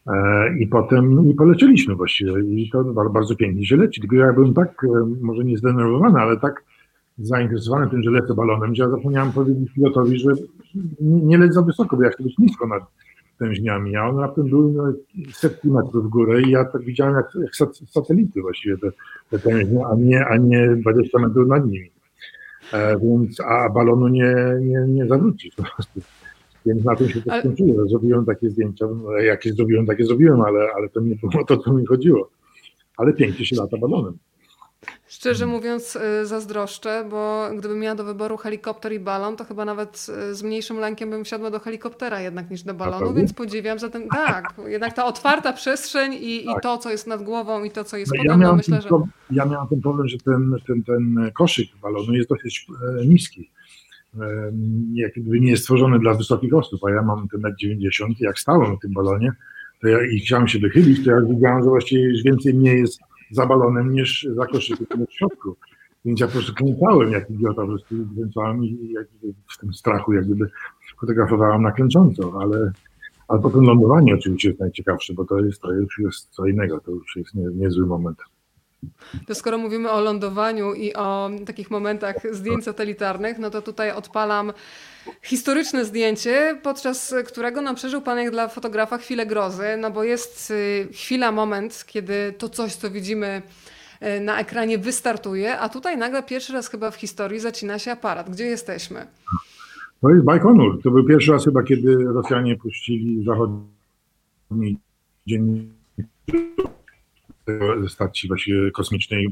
E, 0.07 0.13
I 0.57 0.67
potem 0.67 1.29
i 1.29 1.33
polecieliśmy 1.33 1.95
właściwie 1.95 2.39
i 2.41 2.69
to 2.69 2.83
bardzo 2.83 3.35
pięknie 3.35 3.65
się 3.65 3.77
leci. 3.77 4.01
Tylko 4.01 4.15
ja 4.15 4.33
byłem 4.33 4.53
tak, 4.53 4.83
e, 4.83 4.87
może 5.21 5.43
nie 5.43 5.57
zdenerwowany, 5.57 6.19
ale 6.19 6.39
tak 6.39 6.63
zainteresowany 7.17 7.89
tym, 7.89 8.03
że 8.03 8.11
lecę 8.11 8.33
balonem, 8.33 8.75
że 8.75 8.83
ja 8.83 8.89
zapomniałem 8.89 9.31
powiedzieć 9.31 9.73
pilotowi, 9.73 10.19
że 10.19 10.31
nie 11.01 11.37
leć 11.37 11.53
za 11.53 11.61
wysoko, 11.61 11.97
bo 11.97 12.03
ja 12.03 12.09
chcę 12.09 12.23
być 12.23 12.37
nisko 12.37 12.67
nad 12.67 12.83
tężniami, 13.39 13.95
a 13.95 14.09
on 14.09 14.19
raptem 14.19 14.49
był 14.49 14.71
no, 14.71 14.93
setki 15.33 15.67
metrów 15.67 16.05
w 16.05 16.09
górę 16.09 16.41
i 16.41 16.49
ja 16.49 16.65
tak 16.65 16.81
widziałem 16.81 17.15
jak, 17.15 17.25
jak 17.35 17.69
satelity 17.89 18.41
właściwie 18.41 18.77
te, 18.77 18.87
te 19.29 19.39
tężnie, 19.39 19.85
a 19.85 19.95
nie, 19.95 20.25
a 20.25 20.37
nie 20.37 20.75
20 20.75 21.19
metrów 21.19 21.47
nad 21.47 21.65
nimi. 21.65 21.91
E, 22.73 22.99
więc, 22.99 23.39
a 23.39 23.69
balonu 23.69 24.07
nie, 24.07 24.35
nie, 24.61 24.85
nie 24.87 25.07
zawrócisz 25.07 25.55
po 25.55 25.63
prostu. 25.63 26.01
Więc 26.65 26.83
na 26.83 26.95
tym 26.95 27.09
się 27.09 27.21
to 27.21 27.31
ale... 27.31 27.41
skończyło. 27.41 27.87
Zrobiłem 27.87 28.25
takie 28.25 28.49
zdjęcia, 28.49 28.85
no, 28.87 29.11
jakie 29.11 29.53
zrobiłem, 29.53 29.85
takie 29.85 30.05
zrobiłem, 30.05 30.41
ale, 30.41 30.69
ale 30.75 30.89
to 30.89 31.01
nie 31.01 31.15
było 31.15 31.45
to, 31.45 31.57
co 31.57 31.73
mi 31.73 31.85
chodziło. 31.85 32.29
Ale 32.97 33.13
pięknie 33.13 33.45
się 33.45 33.55
lata 33.55 33.77
balonem. 33.77 34.17
Szczerze 35.07 35.45
mówiąc, 35.45 35.95
y, 35.95 36.25
zazdroszczę, 36.25 37.05
bo 37.09 37.49
gdybym 37.57 37.79
miała 37.79 37.95
do 37.95 38.03
wyboru 38.03 38.37
helikopter 38.37 38.93
i 38.93 38.99
balon, 38.99 39.35
to 39.35 39.43
chyba 39.43 39.65
nawet 39.65 40.07
y, 40.31 40.35
z 40.35 40.43
mniejszym 40.43 40.77
lękiem 40.77 41.09
bym 41.09 41.23
wsiadła 41.23 41.51
do 41.51 41.59
helikoptera 41.59 42.21
jednak 42.21 42.51
niż 42.51 42.63
do 42.63 42.73
balonu, 42.73 43.13
więc 43.13 43.33
podziwiam 43.33 43.79
zatem 43.79 44.07
tak, 44.07 44.53
jednak 44.67 44.93
ta 44.93 45.05
otwarta 45.05 45.53
przestrzeń 45.53 46.13
i, 46.13 46.45
tak. 46.45 46.57
i 46.57 46.61
to, 46.61 46.77
co 46.77 46.89
jest 46.89 47.07
nad 47.07 47.23
głową 47.23 47.63
i 47.63 47.71
to, 47.71 47.83
co 47.83 47.97
jest 47.97 48.11
no, 48.15 48.23
pode 48.23 48.37
mną, 48.37 48.55
myślę, 48.55 48.81
że... 48.81 48.89
Ja 49.31 49.45
miałam 49.45 49.67
ten 49.67 49.81
problem, 49.81 50.07
że 50.07 50.17
ten, 50.17 50.55
ten, 50.67 50.83
ten 50.83 51.31
koszyk 51.33 51.67
balonu 51.81 52.13
jest 52.13 52.29
dosyć 52.29 52.67
e, 52.99 53.05
niski 53.05 53.49
jakby 54.93 55.39
nie 55.39 55.51
jest 55.51 55.63
stworzony 55.63 55.99
dla 55.99 56.13
wysokich 56.13 56.53
osób, 56.53 56.83
a 56.85 56.91
ja 56.91 57.01
mam 57.01 57.27
ten 57.27 57.41
metr 57.41 57.55
90 57.57 58.19
jak 58.19 58.39
stałem 58.39 58.77
w 58.77 58.79
tym 58.79 58.93
balonie 58.93 59.31
to 59.83 59.87
ja, 59.87 60.05
i 60.05 60.19
chciałem 60.19 60.47
się 60.47 60.59
wychylić, 60.59 61.05
to 61.05 61.11
ja 61.11 61.21
widziałem, 61.21 61.63
że 61.63 61.69
właściwie 61.69 62.23
więcej 62.25 62.53
mnie 62.53 62.75
jest 62.75 62.99
za 63.33 63.45
balonem 63.45 63.93
niż 63.93 64.27
za 64.35 64.45
koszykiem 64.45 65.05
w 65.07 65.13
środku. 65.13 65.55
Więc 66.05 66.19
ja 66.19 66.27
po 66.27 66.33
prostu 66.33 66.53
klęczałem 66.53 67.11
jak 67.11 67.29
idiota, 67.29 67.61
po 67.61 67.67
prostu 67.67 67.95
klęczałem 68.15 68.63
i 68.63 68.95
w 69.53 69.57
tym 69.57 69.73
strachu 69.73 70.13
jak 70.13 70.25
gdyby 70.25 70.49
fotografowałem 70.99 71.61
na 71.61 71.71
klęcząco, 71.71 72.33
ale, 72.41 72.71
ale 73.27 73.41
potem 73.41 73.61
lądowanie 73.61 74.15
oczywiście 74.15 74.47
jest 74.47 74.59
najciekawsze, 74.59 75.13
bo 75.13 75.25
to 75.25 75.39
jest, 75.39 75.61
to 75.61 75.71
już 75.71 75.99
jest 75.99 76.29
co 76.29 76.45
innego, 76.45 76.79
to 76.79 76.91
już 76.91 77.15
jest 77.15 77.35
nie, 77.35 77.47
niezły 77.47 77.85
moment. 77.85 78.17
To 79.27 79.35
skoro 79.35 79.57
mówimy 79.57 79.89
o 79.91 80.01
lądowaniu 80.01 80.73
i 80.73 80.93
o 80.93 81.29
takich 81.45 81.71
momentach 81.71 82.15
zdjęć 82.31 82.63
satelitarnych, 82.63 83.39
no 83.39 83.49
to 83.49 83.61
tutaj 83.61 83.91
odpalam 83.91 84.53
historyczne 85.21 85.85
zdjęcie, 85.85 86.59
podczas 86.63 87.15
którego 87.27 87.61
no, 87.61 87.75
przeżył 87.75 88.01
Pan 88.01 88.17
jak 88.17 88.31
dla 88.31 88.47
fotografa 88.47 88.97
chwilę 88.97 89.25
grozy, 89.25 89.77
no 89.79 89.91
bo 89.91 90.03
jest 90.03 90.51
y, 90.51 90.87
chwila, 90.93 91.31
moment, 91.31 91.83
kiedy 91.87 92.33
to 92.37 92.49
coś, 92.49 92.75
co 92.75 92.91
widzimy 92.91 93.41
y, 94.17 94.19
na 94.19 94.39
ekranie 94.39 94.77
wystartuje, 94.77 95.59
a 95.59 95.69
tutaj 95.69 95.97
nagle 95.97 96.23
pierwszy 96.23 96.53
raz 96.53 96.69
chyba 96.69 96.91
w 96.91 96.95
historii 96.95 97.39
zacina 97.39 97.79
się 97.79 97.91
aparat. 97.91 98.29
Gdzie 98.29 98.45
jesteśmy? 98.45 99.07
To 100.01 100.09
jest 100.09 100.25
Bajkonur. 100.25 100.81
To 100.83 100.91
był 100.91 101.05
pierwszy 101.05 101.31
raz 101.31 101.45
chyba, 101.45 101.63
kiedy 101.63 101.95
Rosjanie 101.95 102.57
puścili 102.57 103.25
zachodni 103.25 104.77
dzień 105.27 105.73
stacji 107.87 108.27
właściwie 108.29 108.71
kosmicznej. 108.71 109.27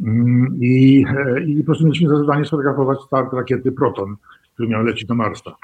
Mm, 0.00 0.58
I, 0.60 1.04
I 1.46 1.56
po 1.60 1.66
prostu 1.66 1.84
mieliśmy 1.84 2.08
za 2.08 2.18
zadanie 2.18 2.44
sfotografować 2.44 2.98
start 3.06 3.32
rakiety 3.32 3.72
Proton, 3.72 4.16
który 4.54 4.68
miał 4.68 4.84
lecieć 4.84 5.04
do 5.04 5.14
Marsa. 5.14 5.56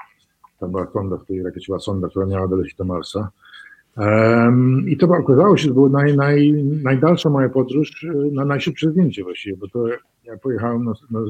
Tam 0.60 0.70
była 0.70 0.86
sonda, 0.92 1.16
w 1.16 1.26
tej 1.26 1.42
rakiecie 1.42 1.66
była 1.66 1.78
sonda, 1.78 2.08
która 2.08 2.26
miała 2.26 2.48
dolecieć 2.48 2.74
do 2.74 2.84
Marsa. 2.84 3.30
Um, 3.96 4.84
I 4.88 4.96
to 4.96 5.06
okazało 5.06 5.56
się, 5.56 5.68
że 5.68 5.74
było 5.74 5.88
naj, 5.88 6.16
naj, 6.16 6.52
najdalsza 6.82 7.30
moja 7.30 7.48
podróż 7.48 8.04
e, 8.04 8.30
na 8.32 8.44
najszybsze 8.44 8.90
zdjęcie 8.90 9.22
właściwie, 9.24 9.56
bo 9.56 9.68
to 9.68 9.86
ja 10.24 10.36
pojechałem 10.42 10.84
na, 10.84 10.92
na 11.10 11.20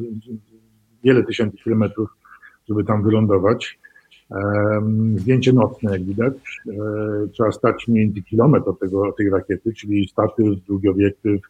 wiele 1.05 1.25
tysięcy 1.25 1.57
kilometrów, 1.57 2.09
żeby 2.69 2.85
tam 2.85 3.03
wylądować. 3.03 3.79
Zdjęcie 5.17 5.53
nocne, 5.53 5.93
jak 5.93 6.05
widać. 6.05 6.61
E, 6.69 7.29
trzeba 7.33 7.53
stać 7.53 7.89
mniej 7.89 8.05
więcej 8.05 8.23
kilometr 8.23 8.69
od, 8.69 8.81
tego, 8.81 9.13
tej 9.13 9.31
rakiety, 9.31 9.73
czyli 9.73 10.09
statyw, 10.09 10.47
długi 10.67 10.89
obiektyw, 10.89 11.41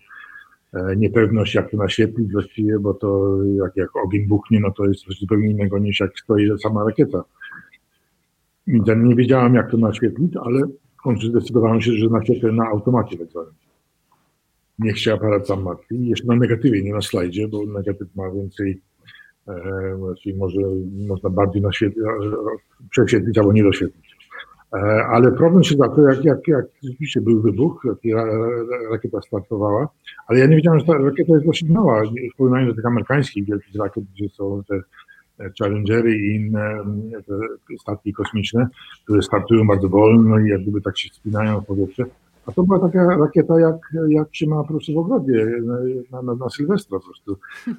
e, 0.73 0.97
niepewność, 0.97 1.55
jak 1.55 1.71
to 1.71 1.77
naświetlić 1.77 2.33
właściwie, 2.33 2.79
bo 2.79 2.95
to 2.95 3.39
jak, 3.45 3.77
jak 3.77 3.97
ogień 3.97 4.27
buchnie, 4.27 4.61
no 4.61 4.71
to 4.71 4.87
jest 4.87 5.01
coś 5.01 5.19
zupełnie 5.19 5.51
innego 5.51 5.79
niż 5.79 6.01
jak 6.01 6.11
stoi 6.19 6.59
sama 6.59 6.85
rakieta. 6.85 7.25
I 8.67 8.81
nie 8.97 9.15
wiedziałem, 9.15 9.55
jak 9.55 9.71
to 9.71 9.77
naświetlić, 9.77 10.37
ale 10.37 10.61
zdecydowałem 11.29 11.81
się, 11.81 11.93
że 11.93 12.07
naświetlę 12.07 12.53
na 12.53 12.67
automacie 12.67 13.19
tak 13.19 13.29
zwanym. 13.29 13.53
Niech 14.79 14.99
się 14.99 15.13
aparat 15.13 15.47
sam 15.47 15.63
martwi. 15.63 16.09
Jeszcze 16.09 16.27
na 16.27 16.37
negatywie, 16.37 16.83
nie 16.83 16.93
na 16.93 17.03
slajdzie, 17.03 17.49
bo 17.49 17.67
negatyw 17.67 18.17
ma 18.17 18.31
więcej 18.31 18.81
czyli 20.23 20.37
może 20.37 20.61
można 21.09 21.31
bardziej 21.31 21.63
prześwietlić 22.91 23.39
albo 23.39 23.53
nie 23.53 23.63
doświetlić. 23.63 24.17
E, 24.73 25.07
ale 25.07 25.33
problem 25.33 25.65
się 25.65 25.77
zaczął, 25.77 26.05
jak, 26.05 26.25
jak, 26.25 26.49
jak 26.49 26.65
rzeczywiście 26.85 27.21
był 27.21 27.43
wybuch, 27.43 27.87
jak 28.05 28.17
rakieta 28.91 29.21
startowała, 29.23 29.89
ale 30.27 30.39
ja 30.39 30.47
nie 30.47 30.57
wiedziałem, 30.57 30.81
że 30.81 30.87
ta 30.87 30.99
rakieta 30.99 31.33
jest 31.33 31.47
dosyć 31.47 31.69
mała, 31.69 32.03
w 32.35 32.37
porównaniu 32.37 32.67
do 32.67 32.75
tych 32.75 32.87
amerykańskich 32.87 33.45
wielkich 33.45 33.75
rakiet, 33.81 34.05
gdzie 34.15 34.29
są 34.29 34.63
te 34.69 34.81
Challengery 35.59 36.17
i 36.17 36.35
inne 36.35 36.85
statki 37.81 38.13
kosmiczne, 38.13 38.69
które 39.05 39.23
startują 39.23 39.67
bardzo 39.67 39.89
wolno 39.89 40.39
i 40.39 40.49
jak 40.49 40.63
gdyby 40.63 40.81
tak 40.81 40.99
się 40.99 41.09
spinają 41.09 41.61
w 41.61 41.67
powietrze. 41.67 42.05
A 42.47 42.53
to 42.53 42.63
była 42.63 42.79
taka 42.79 43.17
rakieta, 43.17 43.61
jak, 43.61 43.77
jak 44.09 44.29
się 44.37 44.47
ma 44.47 44.63
po 44.63 44.69
prostu 44.69 44.95
w 44.95 44.99
ogrodzie 44.99 45.47
na, 46.11 46.23
na, 46.23 46.35
na 46.35 46.49
Sylwestra. 46.49 46.99
Po 46.99 47.05
prostu 47.05 47.37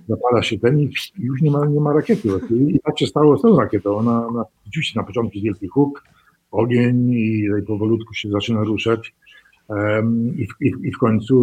zapala 0.07 0.43
się 0.43 0.59
ten 0.59 0.79
i 0.79 0.89
już 1.17 1.41
nie 1.41 1.51
ma, 1.51 1.65
nie 1.65 1.79
ma 1.79 1.93
rakiety. 1.93 2.29
I 2.67 2.79
tak 2.79 2.99
się 2.99 3.07
stało 3.07 3.37
z 3.37 3.41
tą 3.41 3.59
rakietą. 3.59 3.97
Ona, 3.97 4.27
oczywiście 4.67 4.99
na 4.99 5.05
początku 5.05 5.39
wielki 5.43 5.67
huk, 5.67 6.03
ogień 6.51 7.11
i 7.11 7.47
powolutku 7.67 8.13
się 8.13 8.29
zaczyna 8.29 8.63
ruszać. 8.63 9.15
Um, 9.67 10.37
i, 10.37 10.47
w, 10.47 10.61
i, 10.61 10.87
i, 10.87 10.91
w 10.91 10.97
końcu 10.97 11.35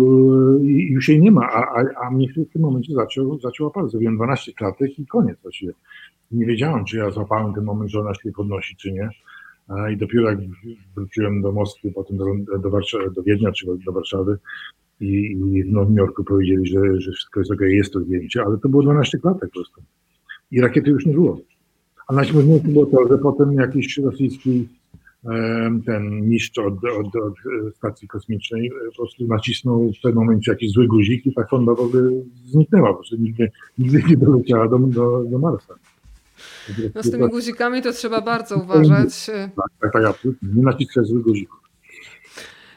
już 0.64 1.08
jej 1.08 1.20
nie 1.20 1.30
ma, 1.30 1.46
a, 1.46 1.80
a, 1.80 2.06
a 2.06 2.10
mnie 2.10 2.28
w 2.28 2.52
tym 2.52 2.62
momencie 2.62 2.94
zaczął, 2.94 3.40
zaczął 3.40 3.66
aparat. 3.66 3.90
Zrobiłem 3.90 4.16
12 4.16 4.52
klatek 4.52 4.98
i 4.98 5.06
koniec 5.06 5.38
właściwie. 5.42 5.72
Nie 6.30 6.46
wiedziałem, 6.46 6.84
czy 6.84 6.96
ja 6.96 7.10
złapałem 7.10 7.54
ten 7.54 7.64
moment, 7.64 7.90
że 7.90 8.00
ona 8.00 8.14
się 8.14 8.32
podnosi, 8.32 8.76
czy 8.76 8.92
nie. 8.92 9.10
I 9.92 9.96
dopiero 9.96 10.30
jak 10.30 10.38
wróciłem 10.96 11.42
do 11.42 11.52
Moskwy, 11.52 11.92
potem 11.92 12.16
do, 12.16 12.24
do, 12.58 12.70
Warszawy, 12.70 13.10
do 13.10 13.22
Wiednia 13.22 13.52
czy 13.52 13.66
do 13.86 13.92
Warszawy 13.92 14.38
i, 15.00 15.36
i 15.54 15.64
w 15.64 15.72
Nowym 15.72 15.96
Jorku 15.96 16.24
powiedzieli, 16.24 16.66
że, 16.66 17.00
że 17.00 17.12
wszystko 17.12 17.40
jest 17.40 17.52
ok, 17.52 17.60
jest 17.60 17.92
to 17.92 18.00
zdjęcie, 18.00 18.42
ale 18.42 18.58
to 18.58 18.68
było 18.68 18.82
12 18.82 19.18
klatek 19.18 19.50
po 19.50 19.54
prostu. 19.54 19.82
I 20.50 20.60
rakiety 20.60 20.90
już 20.90 21.06
nie 21.06 21.14
było. 21.14 21.40
A 22.08 22.14
najśmieszniejsze 22.14 22.68
było 22.68 22.86
to, 22.86 23.08
że 23.08 23.18
potem 23.18 23.52
jakiś 23.52 23.98
rosyjski 23.98 24.68
ten 25.86 26.28
niszcz 26.28 26.58
od, 26.58 26.74
od, 26.74 27.16
od 27.16 27.34
stacji 27.76 28.08
kosmicznej 28.08 28.70
po 28.90 28.96
prostu 28.96 29.26
nacisnął 29.26 29.92
w 29.92 30.00
pewnym 30.02 30.24
momencie 30.24 30.52
jakiś 30.52 30.70
zły 30.70 30.86
guzik 30.86 31.26
i 31.26 31.34
ta 31.34 31.46
sonda 31.46 31.74
w 31.74 31.80
ogóle 31.80 32.10
zniknęła, 32.44 32.88
po 32.88 32.94
prostu 32.94 33.16
nigdy, 33.16 33.50
nigdy 33.78 34.02
nie 34.08 34.16
doleciała 34.16 34.68
do, 34.68 34.78
do, 34.78 35.24
do 35.24 35.38
Marsa. 35.38 35.74
No 36.94 37.02
z 37.02 37.10
tymi 37.10 37.28
guzikami 37.28 37.82
to 37.82 37.92
trzeba 37.92 38.20
bardzo 38.20 38.56
uważać. 38.56 39.26
Tak, 39.26 39.92
tak, 39.92 39.92
tak. 39.92 40.16
Nie 40.42 40.62
naciskać 40.62 41.06
złych 41.06 41.22
guzików. 41.22 41.62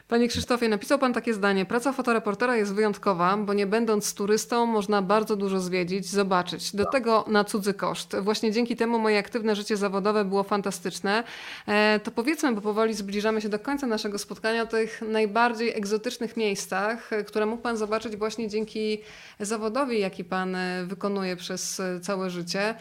Panie 0.08 0.28
Krzysztofie, 0.28 0.68
napisał 0.68 0.98
Pan 0.98 1.12
takie 1.12 1.34
zdanie. 1.34 1.64
Praca 1.64 1.92
fotoreportera 1.92 2.56
jest 2.56 2.74
wyjątkowa, 2.74 3.36
bo 3.36 3.54
nie 3.54 3.66
będąc 3.66 4.14
turystą 4.14 4.66
można 4.66 5.02
bardzo 5.02 5.36
dużo 5.36 5.60
zwiedzić, 5.60 6.06
zobaczyć. 6.06 6.76
Do 6.76 6.84
tego 6.84 7.24
na 7.28 7.44
cudzy 7.44 7.74
koszt. 7.74 8.16
Właśnie 8.22 8.52
dzięki 8.52 8.76
temu 8.76 8.98
moje 8.98 9.18
aktywne 9.18 9.56
życie 9.56 9.76
zawodowe 9.76 10.24
było 10.24 10.42
fantastyczne. 10.42 11.24
E, 11.66 12.00
to 12.00 12.10
powiedzmy, 12.10 12.52
bo 12.52 12.60
powoli 12.60 12.94
zbliżamy 12.94 13.40
się 13.40 13.48
do 13.48 13.58
końca 13.58 13.86
naszego 13.86 14.18
spotkania, 14.18 14.62
o 14.62 14.66
tych 14.66 15.02
najbardziej 15.02 15.76
egzotycznych 15.76 16.36
miejscach, 16.36 17.10
które 17.26 17.46
mógł 17.46 17.62
Pan 17.62 17.76
zobaczyć 17.76 18.16
właśnie 18.16 18.48
dzięki 18.48 18.98
zawodowi, 19.40 20.00
jaki 20.00 20.24
Pan 20.24 20.56
wykonuje 20.86 21.36
przez 21.36 21.82
całe 22.02 22.30
życie 22.30 22.74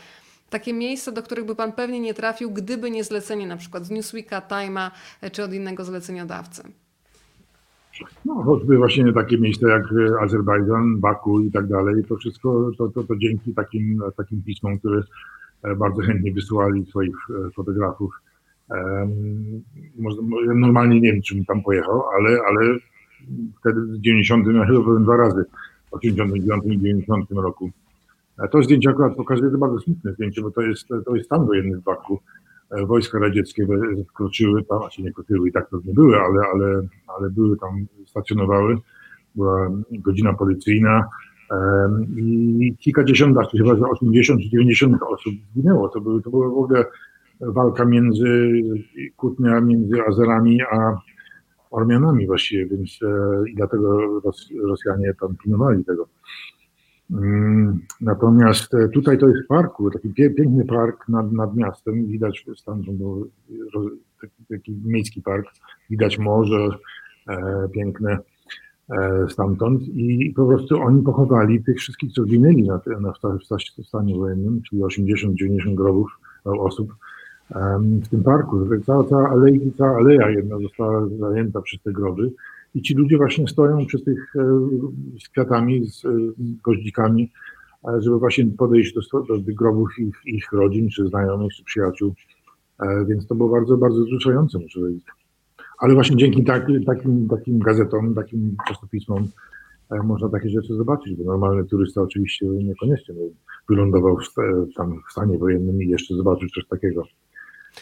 takie 0.56 0.73
miejsca, 0.73 1.11
do 1.11 1.23
których 1.23 1.45
by 1.45 1.56
Pan 1.56 1.72
pewnie 1.72 1.99
nie 1.99 2.14
trafił, 2.14 2.52
gdyby 2.52 2.91
nie 2.91 3.03
zlecenie 3.03 3.48
na 3.48 3.57
przykład 3.57 3.86
z 3.86 3.90
Newsweeka, 3.90 4.41
Time'a 4.41 4.91
e, 5.22 5.30
czy 5.30 5.44
od 5.44 5.53
innego 5.53 5.84
zleceniodawcy? 5.84 6.64
No, 8.26 8.44
choćby 8.44 8.77
właśnie 8.77 9.14
takie 9.14 9.38
miejsca 9.38 9.69
jak 9.69 9.84
e, 9.84 10.22
Azerbejdżan, 10.22 10.99
Baku 10.99 11.40
i 11.40 11.52
tak 11.52 11.68
dalej. 11.68 12.03
To 12.10 12.15
wszystko 12.15 12.72
to, 12.77 12.88
to, 12.90 13.03
to 13.03 13.15
dzięki 13.15 13.53
takim, 13.53 14.02
takim 14.18 14.44
pismom, 14.44 14.80
które 14.80 15.02
e, 15.64 15.76
bardzo 15.76 16.02
chętnie 16.02 16.34
wysyłali 16.34 16.86
swoich 16.86 17.15
fotografów 17.56 18.11
Może, 19.99 20.18
normalnie 20.56 21.02
nie 21.02 21.11
wiem, 21.11 21.22
czy 21.22 21.36
bym 21.36 21.45
tam 21.45 21.64
pojechał, 21.64 22.03
ale, 22.18 22.40
ale 22.48 22.77
wtedy 23.60 23.82
w 23.82 23.99
90 23.99 24.48
ja 24.48 24.65
chyba 24.65 24.80
byłem 24.80 25.03
dwa 25.03 25.18
razy, 25.18 25.45
w 25.91 25.94
89 25.94 26.65
i 26.65 26.77
90 26.77 27.32
roku. 27.32 27.72
To 28.51 28.63
zdjęcie 28.63 28.89
akurat 28.89 29.15
pokazuje, 29.15 29.51
to 29.51 29.57
bardzo 29.57 29.79
smutne 29.79 30.13
zdjęcie, 30.13 30.41
bo 30.41 30.51
to 30.51 30.61
jest, 30.61 30.87
to 31.05 31.15
jest 31.15 31.29
tam 31.29 31.45
wojenny 31.45 31.77
w 31.77 31.83
Baku. 31.83 32.19
E, 32.71 32.85
wojska 32.85 33.19
radzieckie 33.19 33.67
wkroczyły 34.09 34.63
tam, 34.63 34.83
a 34.83 34.89
się 34.89 35.03
nie 35.03 35.11
wkroczyły 35.11 35.49
i 35.49 35.51
tak 35.51 35.69
to 35.69 35.79
nie 35.85 35.93
były, 35.93 36.17
ale, 36.17 36.41
ale, 36.53 36.81
ale 37.17 37.29
były 37.29 37.57
tam, 37.57 37.85
stacjonowały. 38.05 38.77
Była 39.35 39.71
godzina 39.91 40.33
policyjna 40.33 41.09
i 42.17 42.75
kilkadziesiąt, 42.79 43.37
chyba 43.51 43.73
80 43.73 44.41
czy 44.41 44.49
90 44.49 45.03
osób 45.03 45.33
zginęło. 45.51 45.89
To, 45.89 46.01
były, 46.01 46.21
to 46.21 46.29
była 46.29 46.49
w 46.49 46.57
ogóle 46.57 46.85
walka 47.41 47.85
między, 47.85 48.51
kłótnia 49.15 49.61
między 49.61 50.01
Azerami 50.07 50.61
a 50.61 50.97
Ormianami 51.71 52.27
właściwie, 52.27 52.65
więc 52.65 52.99
e, 53.01 53.49
i 53.49 53.55
dlatego 53.55 54.21
Rosjanie 54.63 55.13
tam 55.19 55.35
pilnowali 55.43 55.85
tego. 55.85 56.07
Mm, 57.11 57.80
natomiast 58.02 58.73
e, 58.73 58.90
tutaj 58.90 59.18
to 59.18 59.27
jest 59.27 59.48
parku, 59.48 59.91
taki 59.91 60.10
piękny 60.14 60.65
park 60.65 61.10
nad, 61.10 61.32
nad 61.32 61.56
miastem, 61.56 62.06
widać 62.06 62.45
stamtąd 62.56 62.99
taki, 64.22 64.45
taki 64.49 64.76
miejski 64.86 65.22
park, 65.22 65.45
widać 65.90 66.18
morze 66.18 66.69
e, 67.30 67.69
piękne 67.73 68.18
e, 68.90 69.26
stamtąd. 69.30 69.82
I 69.88 70.34
po 70.36 70.48
prostu 70.48 70.82
oni 70.82 71.03
pochowali 71.03 71.64
tych 71.64 71.77
wszystkich, 71.77 72.14
co 72.14 72.23
zginęli 72.23 72.64
na, 72.64 72.82
na, 73.02 73.14
w, 73.14 73.88
stanie 73.88 74.15
wojennym, 74.15 74.61
czyli 74.69 74.82
80-90 74.82 75.76
grobów 75.76 76.19
e, 76.45 76.49
osób 76.49 76.95
w 78.03 78.07
tym 78.07 78.23
parku. 78.23 78.68
Cała, 78.86 79.03
cała, 79.03 79.30
aleja, 79.30 79.60
cała 79.77 79.98
aleja 79.98 80.30
jedna 80.30 80.60
została 80.60 81.07
zajęta 81.19 81.61
przez 81.61 81.82
te 81.82 81.91
groby 81.91 82.32
i 82.76 82.81
ci 82.81 82.93
ludzie 82.93 83.18
właśnie 83.18 83.47
stoją 83.47 83.85
przy 83.85 83.99
tych 83.99 84.35
e, 84.35 84.60
z 85.19 85.30
kwiatami, 85.30 85.85
z 85.85 86.06
e, 86.06 86.10
goździkami, 86.64 87.31
żeby 87.99 88.19
właśnie 88.19 88.45
podejść 88.45 88.93
do, 88.93 89.22
do 89.22 89.38
grobów 89.45 89.89
ich, 89.99 90.15
ich 90.26 90.52
rodzin, 90.52 90.89
czy 90.89 91.07
znajomych, 91.07 91.53
czy 91.53 91.64
przyjaciół. 91.64 92.14
E, 92.80 93.06
więc 93.06 93.27
to 93.27 93.35
było 93.35 93.49
bardzo, 93.49 93.77
bardzo 93.77 94.03
wzruszające, 94.03 94.60
muszę 94.60 94.80
powiedzieć. 94.80 95.03
Ale 95.80 95.93
właśnie 95.93 96.18
dzięki 96.18 96.43
taki, 96.43 96.85
takim, 96.85 97.27
takim 97.27 97.60
gazetom, 97.60 98.15
takim 98.15 98.56
czasopismom 98.68 99.27
można 100.03 100.30
takie 100.30 100.49
rzeczy 100.49 100.76
zobaczyć, 100.76 101.15
bo 101.15 101.23
normalny 101.23 101.65
turysta 101.65 102.02
oczywiście 102.02 102.45
niekoniecznie 102.45 103.15
wylądował 103.69 104.18
w, 104.18 104.34
tam 104.76 105.02
w 105.10 105.11
stanie 105.11 105.38
wojennym 105.38 105.84
i 105.84 105.88
jeszcze 105.88 106.15
zobaczył 106.15 106.49
coś 106.49 106.68
takiego. 106.68 107.03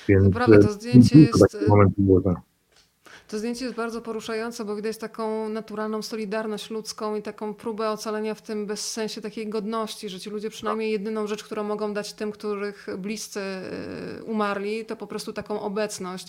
Więc 0.07 0.23
to 0.23 0.31
prawda, 0.31 0.59
to 0.59 0.71
zdjęcie 0.71 1.19
jest... 1.19 1.67
Moment 1.69 1.93
było, 1.97 2.21
tak. 2.21 2.52
To 3.33 3.39
zdjęcie 3.39 3.65
jest 3.65 3.77
bardzo 3.77 4.01
poruszające, 4.01 4.65
bo 4.65 4.75
widać 4.75 4.97
taką 4.97 5.49
naturalną 5.49 6.01
solidarność 6.01 6.69
ludzką 6.69 7.15
i 7.15 7.21
taką 7.21 7.53
próbę 7.53 7.89
ocalenia 7.89 8.35
w 8.35 8.41
tym 8.41 8.65
bezsensie 8.65 9.21
takiej 9.21 9.49
godności, 9.49 10.09
że 10.09 10.19
ci 10.19 10.29
ludzie 10.29 10.49
przynajmniej 10.49 10.91
jedyną 10.91 11.27
rzecz, 11.27 11.43
którą 11.43 11.63
mogą 11.63 11.93
dać 11.93 12.13
tym, 12.13 12.31
których 12.31 12.87
bliscy 12.97 13.39
y, 14.19 14.23
umarli, 14.23 14.85
to 14.85 14.95
po 14.95 15.07
prostu 15.07 15.33
taką 15.33 15.61
obecność. 15.61 16.27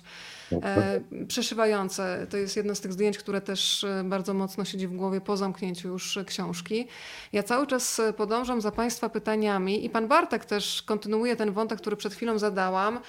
E, 0.52 1.00
przeszywające. 1.28 2.26
To 2.30 2.36
jest 2.36 2.56
jedno 2.56 2.74
z 2.74 2.80
tych 2.80 2.92
zdjęć, 2.92 3.18
które 3.18 3.40
też 3.40 3.84
e, 3.84 4.04
bardzo 4.04 4.34
mocno 4.34 4.64
siedzi 4.64 4.88
w 4.88 4.96
głowie 4.96 5.20
po 5.20 5.36
zamknięciu 5.36 5.88
już 5.88 6.18
książki. 6.26 6.88
Ja 7.32 7.42
cały 7.42 7.66
czas 7.66 8.00
e, 8.00 8.12
podążam 8.12 8.60
za 8.60 8.70
Państwa 8.70 9.08
pytaniami 9.08 9.84
i 9.84 9.90
Pan 9.90 10.08
Bartek 10.08 10.44
też 10.44 10.82
kontynuuje 10.82 11.36
ten 11.36 11.52
wątek, 11.52 11.78
który 11.80 11.96
przed 11.96 12.14
chwilą 12.14 12.38
zadałam. 12.38 13.00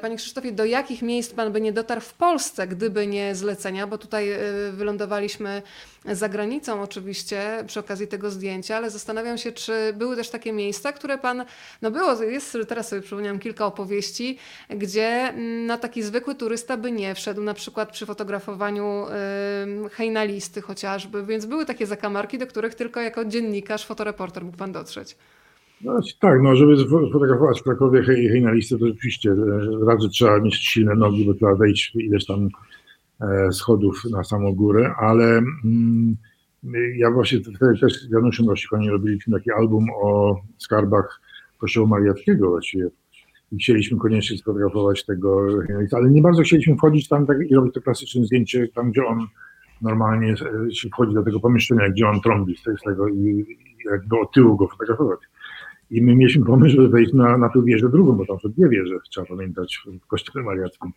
Panie 0.00 0.16
Krzysztofie, 0.16 0.52
do 0.52 0.64
jakich 0.64 1.02
miejsc 1.02 1.34
Pan 1.34 1.52
by 1.52 1.60
nie 1.60 1.72
dotarł 1.72 2.00
w 2.00 2.14
Polsce, 2.14 2.66
gdyby 2.66 3.06
nie 3.06 3.34
zlecenia? 3.34 3.86
Bo 3.86 3.98
tutaj 3.98 4.30
wylądowaliśmy 4.72 5.62
za 6.04 6.28
granicą 6.28 6.82
oczywiście 6.82 7.64
przy 7.66 7.80
okazji 7.80 8.06
tego 8.08 8.30
zdjęcia, 8.30 8.76
ale 8.76 8.90
zastanawiam 8.90 9.38
się, 9.38 9.52
czy 9.52 9.92
były 9.92 10.16
też 10.16 10.30
takie 10.30 10.52
miejsca, 10.52 10.92
które 10.92 11.18
Pan, 11.18 11.44
no 11.82 11.90
było, 11.90 12.22
jest, 12.22 12.58
teraz 12.68 12.88
sobie 12.88 13.02
przypomniałam 13.02 13.38
kilka 13.38 13.66
opowieści, 13.66 14.38
gdzie 14.70 15.06
mm, 15.06 15.66
na 15.66 15.78
taki 15.78 16.02
zwykły 16.02 16.34
turysta 16.34 16.76
by 16.76 16.92
nie 16.92 17.14
wszedł, 17.14 17.42
na 17.42 17.54
przykład 17.54 17.92
przy 17.92 18.06
fotografowaniu 18.06 19.06
hejnalisty 19.92 20.60
chociażby, 20.60 21.26
więc 21.26 21.46
były 21.46 21.66
takie 21.66 21.86
zakamarki, 21.86 22.38
do 22.38 22.46
których 22.46 22.74
tylko 22.74 23.00
jako 23.00 23.24
dziennikarz, 23.24 23.86
fotoreporter 23.86 24.44
mógł 24.44 24.56
Pan 24.56 24.72
dotrzeć. 24.72 25.16
No, 25.84 26.00
tak, 26.20 26.42
no 26.42 26.56
żeby 26.56 26.76
fotografować 27.12 27.60
w 27.60 27.64
Krakowie 27.64 28.02
hej, 28.02 28.28
hejnalistę, 28.28 28.78
to 28.78 28.86
oczywiście 28.86 29.30
e, 29.30 29.36
raz, 29.86 30.02
że 30.02 30.08
trzeba 30.08 30.40
mieć 30.40 30.54
silne 30.54 30.94
nogi, 30.94 31.24
bo 31.24 31.34
trzeba 31.34 31.54
wejść 31.54 31.94
ileś 31.94 32.26
tam 32.26 32.48
E, 33.20 33.52
schodów 33.52 34.04
na 34.10 34.24
samą 34.24 34.54
górę, 34.54 34.94
ale 34.98 35.24
mm, 35.64 36.16
ja 36.96 37.10
właśnie 37.10 37.40
wtedy 37.40 37.58
też 37.80 37.92
z 38.02 38.10
Januszem 38.10 38.48
Rosikonie 38.48 38.90
robiliśmy 38.90 39.38
taki 39.38 39.50
album 39.50 39.86
o 40.02 40.40
skarbach 40.58 41.20
Kościoła 41.58 41.88
Mariackiego 41.88 42.48
właściwie 42.48 42.88
i 43.52 43.56
chcieliśmy 43.56 43.98
koniecznie 43.98 44.38
sfotografować 44.38 45.04
tego, 45.04 45.46
ale 45.92 46.10
nie 46.10 46.22
bardzo 46.22 46.42
chcieliśmy 46.42 46.76
wchodzić 46.76 47.08
tam 47.08 47.26
tak, 47.26 47.36
i 47.48 47.54
robić 47.54 47.74
to 47.74 47.80
klasyczne 47.80 48.24
zdjęcie, 48.24 48.68
tam 48.68 48.90
gdzie 48.90 49.04
on 49.04 49.26
normalnie 49.82 50.32
e, 50.32 50.74
się 50.74 50.88
wchodzi 50.88 51.14
do 51.14 51.22
tego 51.22 51.40
pomieszczenia, 51.40 51.90
gdzie 51.90 52.08
on 52.08 52.20
trąbi 52.20 52.56
z 52.56 52.82
tego 52.84 53.08
i 53.08 53.44
jakby 53.90 54.18
od 54.18 54.32
tyłu 54.32 54.56
go 54.56 54.68
fotografować. 54.68 55.20
I 55.90 56.02
my 56.02 56.16
mieliśmy 56.16 56.44
pomysł, 56.44 56.76
żeby 56.76 56.88
wejść 56.88 57.12
na, 57.12 57.38
na 57.38 57.48
tę 57.48 57.62
wieżę 57.64 57.88
drugą, 57.88 58.12
bo 58.12 58.26
tam 58.26 58.38
są 58.38 58.48
dwie 58.48 58.68
wieże, 58.68 58.94
trzeba 59.10 59.26
pamiętać, 59.26 59.82
w 60.02 60.06
Kościele 60.06 60.44
Mariackim. 60.44 60.90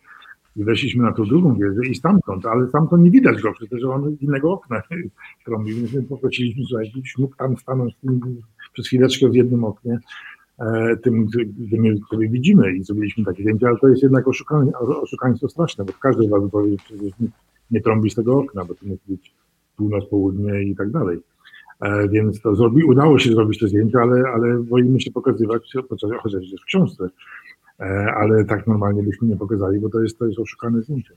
I 0.56 0.64
weszliśmy 0.64 1.02
na 1.02 1.12
tą 1.12 1.24
drugą 1.24 1.54
wieżę 1.54 1.86
i 1.90 1.94
stamtąd, 1.94 2.46
ale 2.46 2.68
stamtąd 2.68 3.02
nie 3.02 3.10
widać 3.10 3.42
go, 3.42 3.52
przecież 3.52 3.84
on 3.84 4.16
z 4.16 4.22
innego 4.22 4.52
okna 4.52 4.82
trąbi, 5.44 5.74
więc 5.74 5.92
my 5.92 6.02
poprosiliśmy, 6.02 6.62
że 6.70 6.84
jakbyś 6.84 7.18
mógł 7.18 7.36
tam 7.36 7.56
stanąć 7.56 7.94
przez 8.72 8.86
chwileczkę 8.86 9.28
w 9.28 9.34
jednym 9.34 9.64
oknie, 9.64 9.98
e, 10.58 10.96
tym, 10.96 11.28
my 11.70 11.96
sobie 12.10 12.28
widzimy 12.28 12.76
i 12.76 12.84
zrobiliśmy 12.84 13.24
takie 13.24 13.42
zdjęcie, 13.42 13.68
ale 13.68 13.78
to 13.78 13.88
jest 13.88 14.02
jednak 14.02 14.28
oszukanie, 14.28 14.72
oszukaństwo 14.78 15.48
straszne, 15.48 15.84
bo 15.84 15.92
w 15.92 15.98
każdej 15.98 16.28
was 16.28 16.50
powie, 16.50 16.76
przecież 16.76 17.12
nie, 17.20 17.28
nie 17.70 17.80
trąbi 17.80 18.10
z 18.10 18.14
tego 18.14 18.38
okna, 18.38 18.64
bo 18.64 18.74
to 18.74 18.86
musi 18.86 19.02
być 19.08 19.34
północ, 19.76 20.04
południe 20.10 20.62
i 20.62 20.76
tak 20.76 20.90
dalej. 20.90 21.18
E, 21.80 22.08
więc 22.08 22.40
to 22.40 22.54
zrobi, 22.54 22.84
udało 22.84 23.18
się 23.18 23.32
zrobić 23.32 23.60
te 23.60 23.68
zdjęcia, 23.68 23.98
ale, 23.98 24.28
ale 24.34 24.58
boimy 24.58 25.00
się 25.00 25.10
pokazywać, 25.10 25.72
chociaż 26.22 26.42
jest 26.42 26.62
w 26.62 26.66
książce, 26.66 27.08
E, 27.80 28.14
ale 28.16 28.44
tak 28.44 28.66
normalnie 28.66 29.02
byśmy 29.02 29.28
nie 29.28 29.36
pokazali, 29.36 29.80
bo 29.80 29.88
to 29.88 30.02
jest, 30.02 30.18
to 30.18 30.26
jest 30.26 30.38
oszukane 30.38 30.82
zdjęcie. 30.82 31.14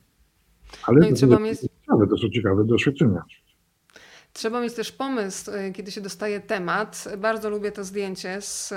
Ale 0.83 0.99
no 0.99 1.07
to, 1.07 1.13
trzeba 1.13 1.39
mieć... 1.39 1.59
ciekawe, 1.59 2.07
to 2.07 2.17
są 2.17 2.29
ciekawe 2.29 2.65
doświadczenia. 2.65 3.23
Trzeba 4.33 4.61
mieć 4.61 4.73
też 4.73 4.91
pomysł, 4.91 5.51
e, 5.51 5.71
kiedy 5.71 5.91
się 5.91 6.01
dostaje 6.01 6.39
temat. 6.39 7.07
Bardzo 7.17 7.49
lubię 7.49 7.71
to 7.71 7.83
zdjęcie, 7.83 8.41
z, 8.41 8.73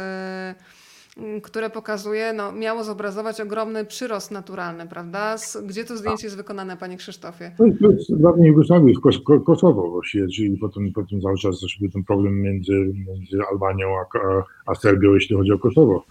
które 1.42 1.70
pokazuje, 1.70 2.32
no, 2.32 2.52
miało 2.52 2.84
zobrazować 2.84 3.40
ogromny 3.40 3.84
przyrost 3.84 4.30
naturalny, 4.30 4.86
prawda? 4.86 5.38
Z, 5.38 5.56
gdzie 5.66 5.84
to 5.84 5.96
zdjęcie 5.96 6.26
jest 6.26 6.36
wykonane, 6.36 6.76
panie 6.76 6.96
Krzysztofie? 6.96 7.52
To 7.58 7.90
jest 7.90 8.14
w 8.14 8.22
dawnej 8.22 8.48
Jugosławii, 8.48 8.94
w 8.94 9.44
Kosowo 9.44 9.90
właściwie, 9.90 10.28
czyli 10.28 10.58
potem, 10.58 10.92
potem 10.92 11.20
cały 11.20 11.38
czas 11.38 11.60
był 11.80 11.90
ten 11.90 12.04
problem 12.04 12.40
między, 12.40 12.72
między 13.06 13.38
Albanią 13.50 13.88
a, 13.98 14.42
a 14.66 14.74
Serbią, 14.74 15.14
jeśli 15.14 15.36
chodzi 15.36 15.52
o 15.52 15.58
Kosowo. 15.58 16.04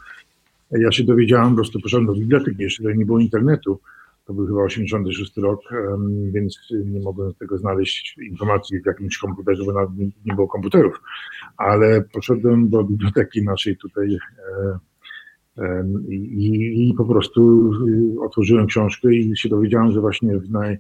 Ja 0.72 0.92
się 0.92 1.04
dowiedziałem, 1.04 1.50
po 1.50 1.56
prostu 1.56 1.82
poszedłem 1.82 2.08
do 2.08 2.14
biblioteki, 2.14 2.64
jeszcze 2.64 2.96
nie 2.96 3.06
było 3.06 3.20
internetu. 3.20 3.80
To 4.26 4.34
był 4.34 4.48
chyba 4.48 4.64
86 4.64 5.38
rok, 5.38 5.62
więc 6.32 6.58
nie 6.86 7.00
mogłem 7.00 7.34
tego 7.34 7.58
znaleźć 7.58 8.18
informacji 8.18 8.82
w 8.82 8.86
jakimś 8.86 9.18
komputerze, 9.18 9.64
bo 9.66 9.74
nawet 9.74 9.90
nie 10.26 10.36
było 10.36 10.48
komputerów. 10.48 11.02
Ale 11.58 12.02
poszedłem 12.02 12.70
do 12.70 12.84
biblioteki 12.84 13.44
naszej 13.44 13.78
tutaj 13.78 14.14
e, 14.14 14.80
i, 16.10 16.90
i 16.90 16.94
po 16.94 17.06
prostu 17.06 17.72
y, 17.88 18.22
otworzyłem 18.22 18.68
książkę 18.68 19.14
i 19.14 19.38
się 19.38 19.50
dowiedziałem, 19.50 19.92
że 19.92 20.02
właśnie 20.02 20.40
w 20.40 20.50
naj, 20.50 20.78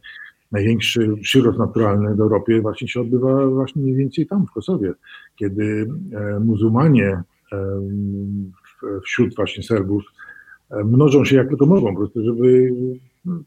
największy 0.51 1.15
przyrost 1.21 1.59
naturalny 1.59 2.15
w 2.15 2.21
Europie 2.21 2.61
właśnie 2.61 2.87
się 2.87 3.01
odbywa 3.01 3.47
właśnie 3.47 3.81
mniej 3.81 3.95
więcej 3.95 4.27
tam, 4.27 4.47
w 4.47 4.51
Kosowie, 4.51 4.93
kiedy 5.35 5.87
e, 6.13 6.39
muzułmanie 6.39 7.23
wśród 9.03 9.35
właśnie 9.35 9.63
Serbów 9.63 10.03
e, 10.69 10.83
mnożą 10.83 11.25
się 11.25 11.35
jak 11.35 11.49
tylko 11.49 11.65
mogą, 11.65 11.91
po 11.91 11.97
prostu, 11.97 12.23
żeby 12.23 12.73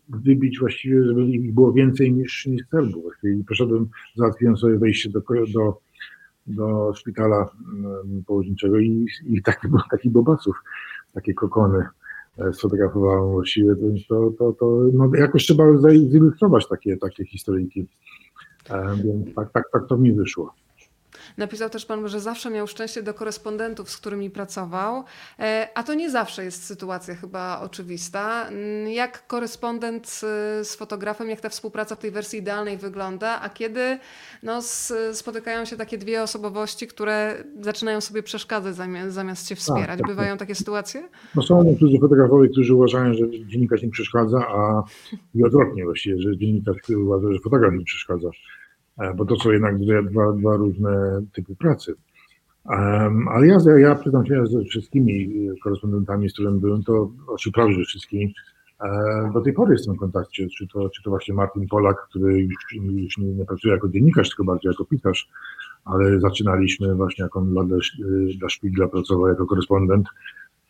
wybić 0.08 0.58
właściwie, 0.58 1.04
żeby 1.04 1.24
ich 1.24 1.54
było 1.54 1.72
więcej 1.72 2.12
niż, 2.12 2.46
niż 2.46 2.62
Serbów. 2.70 3.12
I 3.24 3.44
poszedłem, 3.44 3.88
załatwiłem 4.16 4.56
sobie 4.56 4.78
wejście 4.78 5.10
do, 5.10 5.22
do, 5.54 5.80
do 6.46 6.94
szpitala 6.94 7.50
położniczego 8.26 8.78
i, 8.78 9.06
i 9.26 9.42
taki, 9.42 9.68
taki 9.90 10.10
bobasów, 10.10 10.56
takie 11.14 11.34
kokony 11.34 11.86
e, 12.38 12.52
sfotografowałem 12.52 13.32
właściwie, 13.32 13.74
to, 14.08 14.30
to, 14.38 14.52
to 14.52 14.66
no 14.92 15.10
jakoś 15.14 15.44
trzeba 15.44 15.64
zilustrować 16.10 16.68
takie, 16.68 16.96
takie 16.96 17.24
historyjki. 17.24 17.86
E, 18.70 18.96
więc 19.04 19.34
tak, 19.34 19.52
tak, 19.52 19.64
tak 19.72 19.86
to 19.88 19.96
mi 19.96 20.12
wyszło. 20.12 20.54
Napisał 21.38 21.70
też 21.70 21.86
pan, 21.86 22.08
że 22.08 22.20
zawsze 22.20 22.50
miał 22.50 22.66
szczęście 22.66 23.02
do 23.02 23.14
korespondentów, 23.14 23.90
z 23.90 23.96
którymi 23.96 24.30
pracował, 24.30 25.04
e, 25.38 25.68
a 25.74 25.82
to 25.82 25.94
nie 25.94 26.10
zawsze 26.10 26.44
jest 26.44 26.64
sytuacja 26.64 27.14
chyba 27.14 27.60
oczywista. 27.60 28.48
Mm, 28.48 28.88
jak 28.88 29.26
korespondent 29.26 30.08
z 30.62 30.76
fotografem, 30.76 31.30
jak 31.30 31.40
ta 31.40 31.48
współpraca 31.48 31.96
w 31.96 31.98
tej 31.98 32.10
wersji 32.10 32.38
idealnej 32.38 32.76
wygląda, 32.76 33.40
a 33.40 33.48
kiedy 33.48 33.98
no, 34.42 34.62
spotykają 35.12 35.64
się 35.64 35.76
takie 35.76 35.98
dwie 35.98 36.22
osobowości, 36.22 36.86
które 36.86 37.44
zaczynają 37.60 38.00
sobie 38.00 38.22
przeszkadzać 38.22 38.76
zamiast, 38.76 39.14
zamiast 39.14 39.48
się 39.48 39.54
wspierać? 39.54 39.86
Tak, 39.86 39.98
tak, 39.98 40.06
Bywają 40.06 40.36
takie 40.36 40.54
sytuacje? 40.54 41.08
No 41.34 41.42
są 41.42 41.64
niektórzy 41.64 41.98
fotografowie, 41.98 42.48
którzy 42.48 42.74
uważają, 42.74 43.14
że 43.14 43.30
dziennikarz 43.30 43.82
im 43.82 43.90
przeszkadza, 43.90 44.38
a 44.48 44.82
i 45.34 45.44
odwrotnie 45.44 45.84
właściwie, 45.84 46.22
że 46.22 46.36
dziennikarz 46.36 46.76
uważa, 46.96 47.32
że 47.32 47.38
fotograf 47.38 47.74
im 47.74 47.84
przeszkadza. 47.84 48.30
E, 48.98 49.14
bo 49.14 49.24
to 49.24 49.36
są 49.36 49.50
jednak 49.50 49.78
dwa, 49.78 50.32
dwa 50.32 50.56
różne 50.56 51.22
typy 51.32 51.56
pracy. 51.56 51.94
Ale 53.30 53.46
ja, 53.46 53.58
ja 53.78 53.94
przyznam 53.94 54.26
się 54.26 54.46
ze 54.46 54.64
wszystkimi 54.64 55.48
korespondentami, 55.64 56.30
z 56.30 56.32
którymi 56.32 56.60
byłem, 56.60 56.82
to 56.82 57.10
oczywiście 57.26 57.50
prawie 57.50 57.74
że 57.74 57.84
wszystkimi, 57.84 58.34
e, 58.80 59.30
do 59.34 59.40
tej 59.40 59.52
pory 59.52 59.72
jestem 59.72 59.94
w 59.94 59.98
kontakcie, 59.98 60.48
czy 60.58 60.66
to, 60.68 60.88
czy 60.88 61.02
to 61.02 61.10
właśnie 61.10 61.34
Martin 61.34 61.68
Polak, 61.68 61.96
który 62.08 62.42
już, 62.42 62.76
już 62.92 63.18
nie, 63.18 63.26
nie, 63.26 63.44
pracuje 63.44 63.74
jako 63.74 63.88
dziennikarz, 63.88 64.28
tylko 64.28 64.44
bardziej 64.44 64.70
jako 64.70 64.84
pisarz, 64.84 65.28
ale 65.84 66.20
zaczynaliśmy 66.20 66.94
właśnie, 66.94 67.22
jak 67.22 67.36
on 67.36 67.50
dla, 67.50 67.64
dla 68.38 68.48
Szpigla 68.48 68.88
pracował 68.88 69.28
jako 69.28 69.46
korespondent, 69.46 70.06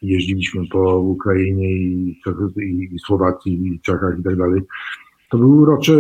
jeździliśmy 0.03 0.69
po 0.69 0.99
Ukrainie 0.99 1.71
i, 1.71 2.21
i, 2.57 2.89
i 2.95 2.99
Słowacji, 2.99 3.67
i 3.67 3.81
Czechach 3.81 4.19
i 4.19 4.23
tak 4.23 4.37
dalej 4.37 4.63
to 5.33 5.39
były 5.39 5.61
urocze, 5.61 5.97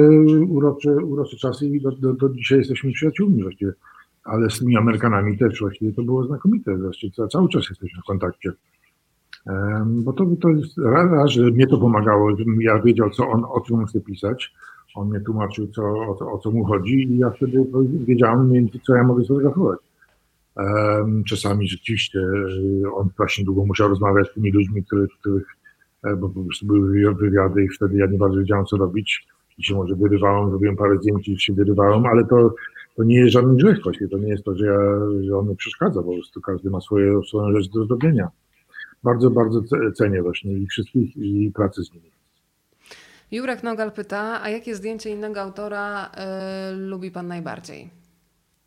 urocze, 0.49 0.91
urocze 0.91 1.37
czasy 1.37 1.67
i 1.67 1.81
do, 1.81 1.93
do, 1.93 2.13
do 2.13 2.29
dzisiaj 2.29 2.59
jesteśmy 2.59 2.93
przyjaciółmi 2.93 3.43
właściwie. 3.43 3.73
Ale 4.25 4.51
z 4.51 4.59
tymi 4.59 4.77
Amerykanami 4.77 5.39
też 5.39 5.61
właściwie 5.61 5.93
to 5.93 6.03
było 6.03 6.25
znakomite. 6.27 6.77
Właściwie 6.77 7.29
cały 7.29 7.49
czas 7.49 7.69
jesteśmy 7.71 8.01
w 8.03 8.07
kontakcie. 8.07 8.53
Um, 9.47 10.03
bo 10.03 10.13
to, 10.13 10.27
to 10.41 10.49
jest 10.49 10.79
raz, 10.79 11.31
że 11.31 11.43
mnie 11.43 11.67
to 11.67 11.79
pomagało, 11.79 12.37
żebym 12.37 12.63
ja 12.63 12.79
wiedział, 12.79 13.11
co 13.11 13.29
on, 13.29 13.45
o 13.49 13.61
czym 13.61 13.87
chce 13.87 14.01
pisać. 14.01 14.53
On 14.95 15.09
mnie 15.09 15.21
tłumaczył, 15.21 15.67
co, 15.67 15.83
o, 15.83 16.33
o 16.33 16.39
co 16.39 16.51
mu 16.51 16.65
chodzi 16.65 16.95
i 16.95 17.19
ja 17.19 17.31
wtedy 17.31 17.67
wiedziałem 18.07 18.69
co 18.83 18.95
ja 18.95 19.05
mogę 19.05 19.25
sfotografować. 19.25 19.79
Um, 20.57 21.25
czasami 21.25 21.69
rzeczywiście 21.69 22.21
e, 22.21 22.93
on 22.95 23.09
właśnie 23.17 23.45
długo 23.45 23.67
musiał 23.67 23.89
rozmawiać 23.89 24.31
z 24.31 24.35
tymi 24.35 24.51
ludźmi, 24.51 24.85
których, 24.85 25.11
których 25.21 25.47
bo 26.17 26.29
po 26.29 26.45
prostu 26.45 26.67
były 26.67 27.15
wywiady 27.15 27.65
i 27.65 27.69
wtedy 27.69 27.97
ja 27.97 28.07
nie 28.07 28.19
bardzo 28.19 28.39
wiedziałem, 28.39 28.67
co 28.67 28.77
robić. 28.77 29.27
I 29.59 29.65
się 29.65 29.75
może 29.75 29.95
wyrywałem, 29.95 30.51
zrobiłem 30.51 30.77
parę 30.77 30.99
zdjęć 30.99 31.29
i 31.29 31.41
się 31.41 31.53
wyrywałem, 31.53 32.07
ale 32.07 32.25
to, 32.25 32.55
to 32.97 33.05
nie 33.05 33.17
jest 33.17 33.33
żaden 33.33 33.57
grzech 33.57 33.83
właśnie. 33.83 34.09
To 34.09 34.19
nie 34.19 34.29
jest 34.29 34.45
to, 34.45 34.57
że, 34.57 34.67
ja, 34.67 34.81
że 35.27 35.39
on 35.39 35.49
mi 35.49 35.57
przeszkadza, 35.57 36.03
po 36.03 36.13
prostu 36.13 36.41
każdy 36.41 36.71
ma 36.71 36.81
swoje, 36.81 37.23
swoją 37.29 37.53
rzecz 37.57 37.73
do 37.73 37.85
zrobienia. 37.85 38.29
Bardzo, 39.03 39.31
bardzo 39.31 39.61
cenię 39.95 40.23
właśnie 40.23 40.53
i 40.53 40.67
wszystkich 40.67 41.17
i 41.17 41.53
pracy 41.55 41.85
z 41.85 41.95
nimi. 41.95 42.11
Jurek 43.33 43.63
Nogal 43.63 43.93
pyta, 43.93 44.43
a 44.43 44.49
jakie 44.49 44.75
zdjęcie 44.75 45.11
innego 45.11 45.41
autora 45.41 46.07
y, 46.07 46.77
lubi 46.77 47.11
pan 47.11 47.27
najbardziej? 47.27 48.02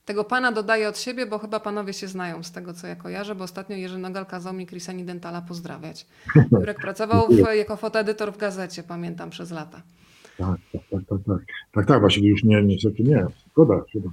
Tego 0.05 0.23
pana 0.23 0.51
dodaję 0.51 0.89
od 0.89 0.97
siebie, 0.97 1.25
bo 1.25 1.39
chyba 1.39 1.59
panowie 1.59 1.93
się 1.93 2.07
znają 2.07 2.43
z 2.43 2.51
tego, 2.51 2.73
co 2.73 2.87
ja 2.87 2.95
kojarzę, 2.95 3.35
bo 3.35 3.43
ostatnio 3.43 3.75
Jerzy 3.75 3.97
Nogal 3.97 4.25
kazał 4.25 4.53
mi 4.53 4.67
Chrisani 4.67 5.03
Dentala 5.03 5.41
pozdrawiać. 5.41 6.07
Jurek 6.51 6.81
pracował 6.81 7.27
w, 7.27 7.55
jako 7.55 7.75
fotoedytor 7.75 8.33
w 8.33 8.37
gazecie, 8.37 8.83
pamiętam, 8.83 9.29
przez 9.29 9.51
lata. 9.51 9.81
Tak, 10.37 10.59
tak, 10.71 10.81
tak, 10.91 11.01
tak, 11.09 11.19
tak. 11.25 11.39
Tak, 11.71 11.85
tak, 11.85 11.99
właściwie 11.99 12.29
już 12.29 12.43
nie, 12.43 12.63
niestety 12.63 13.03
nie. 13.03 13.25
Szkoda, 13.51 13.81
szkoda. 13.89 14.09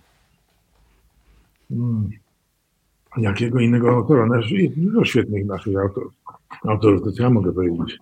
Hmm. 1.68 2.10
Jakiego 3.16 3.60
innego 3.60 3.90
autora? 3.90 4.26
No, 4.26 4.34
dużo 4.76 5.04
świetnych 5.04 5.46
naszych 5.46 5.76
autorów, 5.76 6.12
autorów, 6.64 7.02
to 7.04 7.12
co 7.12 7.22
ja 7.22 7.30
mogę 7.30 7.52
powiedzieć. 7.52 7.98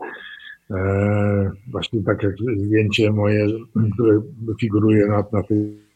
Eee, 0.70 1.50
właśnie 1.66 2.02
tak 2.02 2.22
jak 2.22 2.34
zdjęcie 2.56 3.12
moje, 3.12 3.46
które 3.94 4.20
figuruje 4.60 5.06
na, 5.06 5.24
na 5.32 5.42
tej 5.42 5.89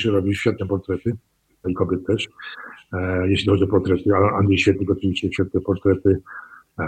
się 0.00 0.10
robi 0.10 0.34
świetne 0.34 0.66
portrety, 0.66 1.16
i 1.68 1.74
kobiet 1.74 2.06
też. 2.06 2.28
E, 2.92 3.28
jeśli 3.28 3.50
chodzi 3.50 3.64
o 3.64 3.66
portrety, 3.66 4.10
Andrzej 4.38 4.58
Świetlik 4.58 4.90
oczywiście 4.90 5.32
świetne 5.32 5.60
portrety. 5.60 6.22
E, 6.78 6.84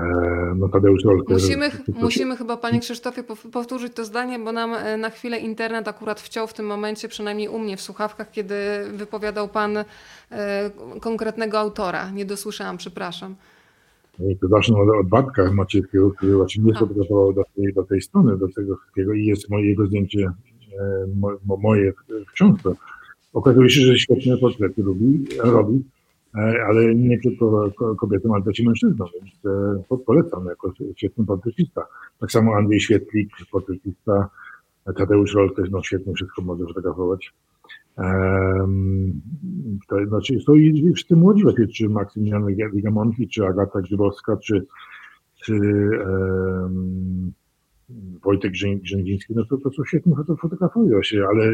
no 0.56 0.68
Tadeusz 0.68 1.04
Rolker. 1.04 1.36
Musimy, 1.36 1.70
musimy 1.88 2.36
chyba, 2.36 2.56
panie 2.56 2.80
Krzysztofie, 2.80 3.22
powtórzyć 3.52 3.94
to 3.94 4.04
zdanie, 4.04 4.38
bo 4.38 4.52
nam 4.52 4.74
e, 4.74 4.96
na 4.96 5.10
chwilę 5.10 5.38
internet 5.38 5.88
akurat 5.88 6.20
wciął 6.20 6.46
w 6.46 6.54
tym 6.54 6.66
momencie, 6.66 7.08
przynajmniej 7.08 7.48
u 7.48 7.58
mnie 7.58 7.76
w 7.76 7.80
słuchawkach, 7.80 8.30
kiedy 8.30 8.54
wypowiadał 8.92 9.48
pan 9.48 9.76
e, 9.76 9.84
konkretnego 11.00 11.58
autora. 11.58 12.10
Nie 12.10 12.24
dosłyszałam, 12.24 12.76
przepraszam. 12.76 13.34
To 14.40 14.48
zacznę 14.48 14.76
od, 14.76 14.88
od 14.88 15.08
Bartka 15.08 15.52
Maciejskiego, 15.52 16.10
który 16.10 16.36
właśnie 16.36 16.62
mnie 16.62 16.74
sfotografował 16.74 17.32
do 17.32 17.42
tej, 17.56 17.72
do 17.74 17.82
tej 17.82 18.02
strony, 18.02 18.38
do 18.38 18.48
tego 18.48 18.76
wszystkiego 18.76 19.12
i 19.12 19.24
jest 19.24 19.50
moje, 19.50 19.66
jego 19.66 19.86
zdjęcie 19.86 20.32
e, 20.80 21.06
mo, 21.46 21.56
moje 21.56 21.92
w 22.28 22.32
książce. 22.32 22.72
Okazuje 23.32 23.70
się, 23.70 23.80
że 23.80 23.98
świetne 23.98 24.36
portrety 24.36 24.82
lubi, 24.82 25.24
robi, 25.38 25.84
e, 26.34 26.64
ale 26.68 26.94
nie 26.94 27.20
tylko 27.20 27.70
kobietom, 27.98 28.32
ale 28.32 28.44
też 28.44 28.60
i 28.60 28.64
mężczyznom, 28.64 29.08
więc 29.14 29.56
e, 29.92 29.96
polecam 30.06 30.46
jako 30.46 30.72
świetny 30.96 31.26
portretista. 31.26 31.86
Tak 32.20 32.32
samo 32.32 32.54
Andrzej 32.54 32.80
Świetlik, 32.80 33.30
portretista, 33.50 34.28
Tadeusz 34.96 35.34
Rol 35.34 35.54
też 35.54 35.70
no, 35.70 35.82
świetnie 35.82 36.12
wszystko 36.14 36.42
może 36.42 36.64
fotografować. 36.64 37.32
To, 39.88 40.06
znaczy, 40.08 40.40
są 40.40 40.54
i 40.54 40.92
wszyscy 40.94 41.16
młodzi 41.16 41.44
czy 41.74 41.88
Maksymilian 41.88 42.46
Wigamonki, 42.74 43.28
czy 43.28 43.46
Agata 43.46 43.80
Grzybowska, 43.80 44.36
czy, 44.36 44.66
czy 45.44 45.54
um, 45.54 47.32
Wojtek 48.24 48.52
Grzędziński, 48.82 49.34
no 49.36 49.44
to, 49.44 49.56
to 49.56 49.70
są 49.70 49.84
świetni 49.84 50.14
fotografują 50.40 51.02
się, 51.02 51.26
ale 51.30 51.52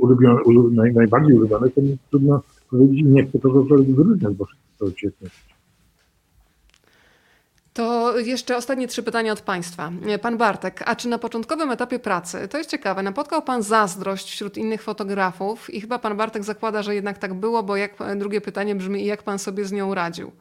ulubione, 0.00 0.40
naj, 0.72 0.94
najbardziej 0.94 1.36
ulubione 1.36 1.70
to 1.70 1.80
trudno 2.10 2.42
powiedzieć 2.70 3.02
nie 3.04 3.26
chcę 3.26 3.38
tego 3.38 3.64
wyróżniać, 3.64 4.34
bo 4.34 4.44
wszyscy 4.44 4.76
są 4.76 4.90
świetni. 4.90 5.28
To 7.74 8.18
jeszcze 8.18 8.56
ostatnie 8.56 8.88
trzy 8.88 9.02
pytania 9.02 9.32
od 9.32 9.40
Państwa. 9.40 9.92
Pan 10.22 10.36
Bartek, 10.36 10.82
a 10.86 10.96
czy 10.96 11.08
na 11.08 11.18
początkowym 11.18 11.70
etapie 11.70 11.98
pracy, 11.98 12.48
to 12.48 12.58
jest 12.58 12.70
ciekawe, 12.70 13.02
napotkał 13.02 13.42
Pan 13.42 13.62
zazdrość 13.62 14.30
wśród 14.30 14.56
innych 14.56 14.82
fotografów 14.82 15.74
i 15.74 15.80
chyba 15.80 15.98
Pan 15.98 16.16
Bartek 16.16 16.44
zakłada, 16.44 16.82
że 16.82 16.94
jednak 16.94 17.18
tak 17.18 17.34
było, 17.34 17.62
bo 17.62 17.76
jak, 17.76 17.96
drugie 18.16 18.40
pytanie 18.40 18.74
brzmi, 18.74 19.04
jak 19.04 19.22
Pan 19.22 19.38
sobie 19.38 19.64
z 19.64 19.72
nią 19.72 19.94
radził? 19.94 20.32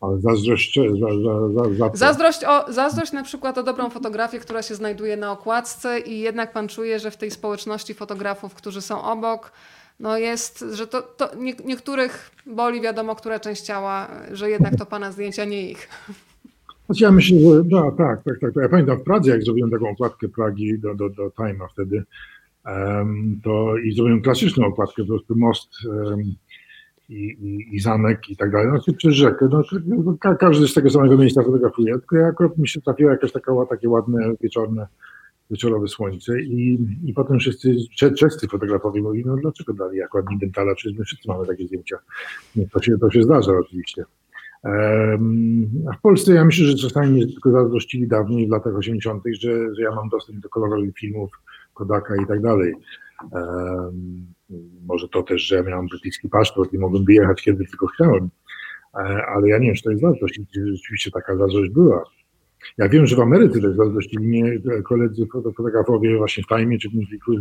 Ale 0.00 0.20
zazdrość, 0.20 0.74
za, 0.74 1.06
za, 1.08 1.68
za, 1.68 1.74
za 1.74 1.90
zazdrość, 1.94 2.44
o, 2.44 2.72
zazdrość 2.72 3.12
na 3.12 3.22
przykład 3.22 3.58
o 3.58 3.62
dobrą 3.62 3.90
fotografię, 3.90 4.38
która 4.38 4.62
się 4.62 4.74
znajduje 4.74 5.16
na 5.16 5.32
okładce 5.32 6.00
i 6.00 6.18
jednak 6.20 6.52
Pan 6.52 6.68
czuje, 6.68 6.98
że 6.98 7.10
w 7.10 7.16
tej 7.16 7.30
społeczności 7.30 7.94
fotografów, 7.94 8.54
którzy 8.54 8.82
są 8.82 9.02
obok, 9.02 9.52
no 10.00 10.18
jest, 10.18 10.64
że 10.72 10.86
to, 10.86 11.02
to 11.02 11.36
nie, 11.36 11.54
niektórych 11.64 12.30
boli 12.46 12.80
wiadomo, 12.80 13.16
która 13.16 13.40
część 13.40 13.62
ciała, 13.62 14.08
że 14.32 14.50
jednak 14.50 14.76
to 14.76 14.86
pana 14.86 15.12
zdjęcia, 15.12 15.44
nie 15.44 15.70
ich. 15.70 15.88
Znaczy 16.86 17.04
ja 17.04 17.12
myślę, 17.12 17.38
że 17.40 17.64
da, 17.64 17.90
tak, 17.90 18.24
tak, 18.24 18.40
tak. 18.40 18.56
Ja 18.56 18.68
pamiętam 18.68 18.98
w 18.98 19.02
Pradze, 19.02 19.30
jak 19.30 19.42
zrobiłem 19.42 19.70
taką 19.70 19.90
okładkę 19.90 20.28
Pragi 20.28 20.78
do, 20.78 20.94
do, 20.94 21.10
do 21.10 21.28
Time'a 21.28 21.68
wtedy, 21.72 22.04
um, 22.66 23.40
to 23.44 23.76
i 23.76 23.92
zrobiłem 23.92 24.22
klasyczną 24.22 24.66
okładkę, 24.66 25.02
po 25.02 25.08
prostu 25.08 25.36
most 25.36 25.70
um, 25.84 26.20
i, 27.08 27.16
i, 27.16 27.76
i, 27.76 27.80
zamek 27.80 28.30
i 28.30 28.36
tak 28.36 28.50
dalej, 28.50 28.68
znaczy 28.70 28.92
przez 28.92 29.14
rzekę. 29.14 29.48
No, 29.86 30.16
każdy 30.38 30.68
z 30.68 30.74
tego 30.74 30.90
samego 30.90 31.16
miejsca 31.18 31.42
fotografuje, 31.42 31.92
tylko 31.92 32.16
ja 32.16 32.26
akurat 32.26 32.58
mi 32.58 32.68
się 32.68 32.80
trafiło 32.80 33.10
jakaś 33.10 33.32
taka, 33.32 33.52
takie 33.70 33.88
ładne, 33.88 34.34
wieczorne 34.40 34.86
wieczorowe 35.50 35.88
słońce 35.88 36.40
i, 36.40 36.78
i 37.04 37.12
potem 37.12 37.38
wszyscy 37.38 37.76
czescy 38.18 38.48
fotografowie 38.48 39.02
mówili, 39.02 39.24
no 39.26 39.36
dlaczego 39.36 39.72
dali 39.72 40.02
akurat 40.02 40.26
Dentala, 40.40 40.74
przecież 40.74 40.98
my 40.98 41.04
wszyscy 41.04 41.28
mamy 41.28 41.46
takie 41.46 41.66
zdjęcia. 41.66 41.96
To 42.72 42.82
się, 42.82 42.98
to 42.98 43.10
się 43.10 43.22
zdarza 43.22 43.52
oczywiście. 43.52 44.04
A 45.90 45.96
w 45.98 46.00
Polsce 46.02 46.34
ja 46.34 46.44
myślę, 46.44 46.66
że 46.66 46.74
czasami 46.74 47.12
mnie 47.12 47.26
tylko 47.26 47.50
zazdrościli 47.50 48.08
dawniej 48.08 48.46
w 48.46 48.50
latach 48.50 48.76
80., 48.76 49.22
że, 49.40 49.74
że 49.74 49.82
ja 49.82 49.90
mam 49.94 50.08
dostęp 50.08 50.38
do 50.38 50.48
kolorowych 50.48 50.94
filmów 50.98 51.30
Kodaka 51.74 52.16
i 52.22 52.26
tak 52.26 52.40
dalej. 52.40 52.74
Um, 53.30 54.26
może 54.86 55.08
to 55.08 55.22
też, 55.22 55.42
że 55.42 55.56
ja 55.56 55.62
miałem 55.62 55.86
brytyjski 55.86 56.28
paszport 56.28 56.72
i 56.72 56.78
mogłem 56.78 57.04
wyjechać 57.04 57.42
kiedy 57.42 57.64
tylko 57.66 57.86
chciałem, 57.86 58.30
e, 58.94 59.26
ale 59.26 59.48
ja 59.48 59.58
nie 59.58 59.66
wiem, 59.66 59.74
czy 59.74 59.82
to 59.82 59.90
jest 59.90 60.02
zazdrość. 60.02 60.40
Rzeczywiście 60.72 61.10
taka 61.10 61.36
zazdrość 61.36 61.70
była. 61.70 62.04
Ja 62.78 62.88
wiem, 62.88 63.06
że 63.06 63.16
w 63.16 63.20
Ameryce 63.20 63.60
też 63.60 63.76
zazdrościli 63.76 64.26
mnie 64.26 64.58
koledzy 64.84 65.26
fotografowie 65.56 66.16
właśnie 66.16 66.44
w 66.44 66.46
Time 66.46 66.78
czy 66.78 66.88
w 66.90 66.94
Newsweeku, 66.94 67.32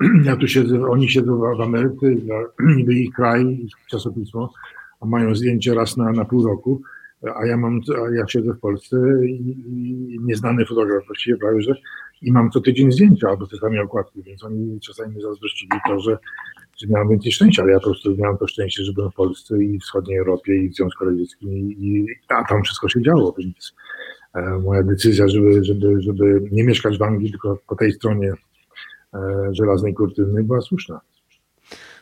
ja 0.28 0.36
tu 0.36 0.48
siedzę, 0.48 0.80
oni 0.80 1.08
siedzą 1.08 1.56
w 1.56 1.60
Ameryce, 1.60 2.06
niby 2.76 2.94
ich 2.94 3.14
kraj, 3.14 3.46
ich 3.46 3.86
czasopismo, 3.90 4.52
a 5.00 5.06
mają 5.06 5.34
zdjęcie 5.34 5.74
raz 5.74 5.96
na, 5.96 6.12
na 6.12 6.24
pół 6.24 6.46
roku, 6.46 6.82
a 7.36 7.46
ja 7.46 7.56
mam, 7.56 7.80
a 8.06 8.14
ja 8.14 8.26
siedzę 8.28 8.52
w 8.52 8.60
Polsce 8.60 8.96
i, 9.26 9.56
i 9.66 10.18
nieznany 10.20 10.66
fotograf 10.66 11.06
właściwie 11.06 11.36
prawie, 11.36 11.62
że 11.62 11.74
i 12.22 12.32
mam 12.32 12.50
co 12.50 12.60
tydzień 12.60 12.92
zdjęcia 12.92 13.28
albo 13.28 13.46
same 13.46 13.82
okładki, 13.82 14.22
więc 14.22 14.44
oni 14.44 14.80
czasami 14.80 15.16
mi 15.16 15.22
zazdrościli 15.22 15.80
to, 15.86 16.00
że, 16.00 16.18
że 16.76 16.86
miałem 16.88 17.08
więcej 17.08 17.32
szczęścia, 17.32 17.62
ale 17.62 17.72
ja 17.72 17.78
po 17.78 17.84
prostu 17.84 18.16
miałem 18.16 18.38
to 18.38 18.46
szczęście, 18.46 18.84
że 18.84 18.92
byłem 18.92 19.10
w 19.10 19.14
Polsce 19.14 19.64
i 19.64 19.78
wschodniej 19.78 20.18
Europie 20.18 20.56
i 20.56 20.68
w 20.68 20.74
Związku 20.74 21.04
Radzieckim 21.04 21.52
i, 21.52 21.76
i 21.78 22.06
a 22.28 22.44
tam 22.44 22.62
wszystko 22.62 22.88
się 22.88 23.02
działo, 23.02 23.34
więc 23.38 23.74
e, 23.76 24.17
moja 24.62 24.82
decyzja, 24.82 25.28
żeby, 25.28 25.64
żeby, 25.64 26.02
żeby 26.02 26.48
nie 26.52 26.64
mieszkać 26.64 26.98
w 26.98 27.02
Anglii, 27.02 27.30
tylko 27.30 27.58
po 27.66 27.76
tej 27.76 27.92
stronie 27.92 28.32
e, 29.14 29.48
żelaznej 29.52 29.94
kurtyny 29.94 30.44
była 30.44 30.60
słuszna. 30.60 31.00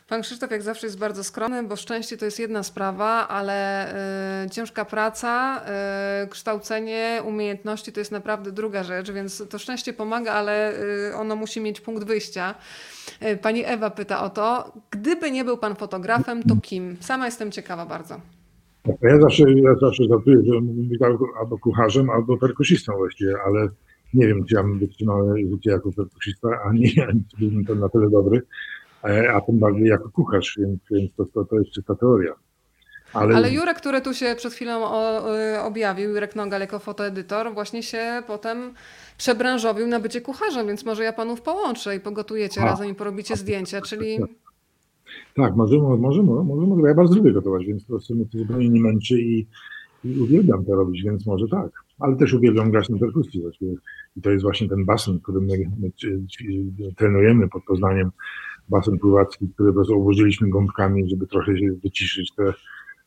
Pan 0.07 0.21
Krzysztof 0.21 0.51
jak 0.51 0.61
zawsze 0.61 0.87
jest 0.87 0.99
bardzo 0.99 1.23
skromny, 1.23 1.63
bo 1.63 1.75
szczęście 1.75 2.17
to 2.17 2.25
jest 2.25 2.39
jedna 2.39 2.63
sprawa, 2.63 3.27
ale 3.27 3.87
y, 4.45 4.49
ciężka 4.49 4.85
praca, 4.85 5.61
y, 6.23 6.27
kształcenie, 6.27 7.21
umiejętności 7.25 7.91
to 7.91 7.99
jest 7.99 8.11
naprawdę 8.11 8.51
druga 8.51 8.83
rzecz, 8.83 9.11
więc 9.11 9.43
to 9.49 9.59
szczęście 9.59 9.93
pomaga, 9.93 10.33
ale 10.33 10.73
y, 11.09 11.15
ono 11.15 11.35
musi 11.35 11.61
mieć 11.61 11.81
punkt 11.81 12.03
wyjścia. 12.03 12.55
Pani 13.41 13.65
Ewa 13.65 13.89
pyta 13.89 14.23
o 14.23 14.29
to, 14.29 14.73
gdyby 14.91 15.31
nie 15.31 15.45
był 15.45 15.57
pan 15.57 15.75
fotografem, 15.75 16.43
to 16.43 16.55
kim? 16.61 16.97
Sama 16.99 17.25
jestem 17.25 17.51
ciekawa 17.51 17.85
bardzo. 17.85 18.21
Ja 19.01 19.21
zawsze, 19.21 19.53
ja 19.53 19.75
zawsze 19.75 20.03
żartuję, 20.03 20.37
że 20.45 20.61
mówię 20.61 20.97
albo 21.39 21.57
kucharzem, 21.57 22.09
albo 22.09 22.37
perkusistą 22.37 22.93
właściwie, 22.97 23.35
ale 23.45 23.67
nie 24.13 24.27
wiem, 24.27 24.45
czy 24.45 24.55
ja 24.55 24.63
bym 24.63 24.79
wytrzymał 24.79 25.37
życie 25.51 25.71
jako 25.71 25.91
perkusista, 25.91 26.47
a 26.65 26.73
nie, 26.73 26.89
czy 26.91 27.37
byłbym 27.39 27.65
to 27.65 27.75
na 27.75 27.89
tyle 27.89 28.09
dobry. 28.09 28.41
E, 29.03 29.33
a 29.33 29.41
tym 29.41 29.59
bardziej 29.59 29.87
jako 29.87 30.09
kucharz, 30.09 30.57
więc, 30.59 30.79
więc 30.91 31.15
to, 31.15 31.25
to, 31.25 31.45
to 31.45 31.59
jest 31.59 31.71
czysta 31.71 31.95
teoria. 31.95 32.33
Ale... 33.13 33.35
Ale 33.35 33.51
Jurek, 33.51 33.77
który 33.77 34.01
tu 34.01 34.13
się 34.13 34.35
przed 34.37 34.53
chwilą 34.53 34.91
objawił, 35.63 36.09
Jurek 36.09 36.35
Nogal 36.35 36.61
jako 36.61 36.79
fotoedytor, 36.79 37.53
właśnie 37.53 37.83
się 37.83 38.23
potem 38.27 38.73
przebranżowił 39.17 39.87
na 39.87 39.99
bycie 39.99 40.21
kucharzem, 40.21 40.67
więc 40.67 40.85
może 40.85 41.03
ja 41.03 41.13
panów 41.13 41.41
połączę 41.41 41.95
i 41.95 41.99
pogotujecie 41.99 42.61
a, 42.61 42.65
razem 42.65 42.89
i 42.89 42.95
porobicie 42.95 43.33
a, 43.33 43.37
zdjęcia, 43.37 43.81
czyli... 43.81 44.19
Tak, 45.35 45.55
możemy, 45.55 45.97
możemy, 45.97 46.43
możemy, 46.43 46.87
ja 46.87 46.95
bardzo 46.95 47.15
lubię 47.15 47.33
gotować, 47.33 47.65
więc 47.65 47.85
to 47.85 48.15
mnie 48.15 48.25
to 48.25 48.37
zupełnie 48.37 48.69
nie 48.69 48.81
męczy 48.81 49.21
i, 49.21 49.47
i 50.03 50.19
uwielbiam 50.19 50.65
to 50.65 50.75
robić, 50.75 51.03
więc 51.03 51.25
może 51.25 51.47
tak. 51.47 51.71
Ale 51.99 52.15
też 52.15 52.33
uwielbiam 52.33 52.71
grać 52.71 52.89
na 52.89 52.97
perkusji. 52.97 53.43
I 54.15 54.21
to 54.21 54.31
jest 54.31 54.43
właśnie 54.43 54.69
ten 54.69 54.85
basen, 54.85 55.19
który 55.19 55.41
my, 55.41 55.57
my 55.79 55.91
trenujemy 56.97 57.49
pod 57.49 57.63
Poznaniem 57.63 58.11
basen 58.69 58.97
pływacki, 58.99 59.49
który 59.53 59.71
obłożyliśmy 59.71 60.49
gąbkami, 60.49 61.09
żeby 61.09 61.27
trochę 61.27 61.57
się 61.57 61.71
wyciszyć 61.83 62.33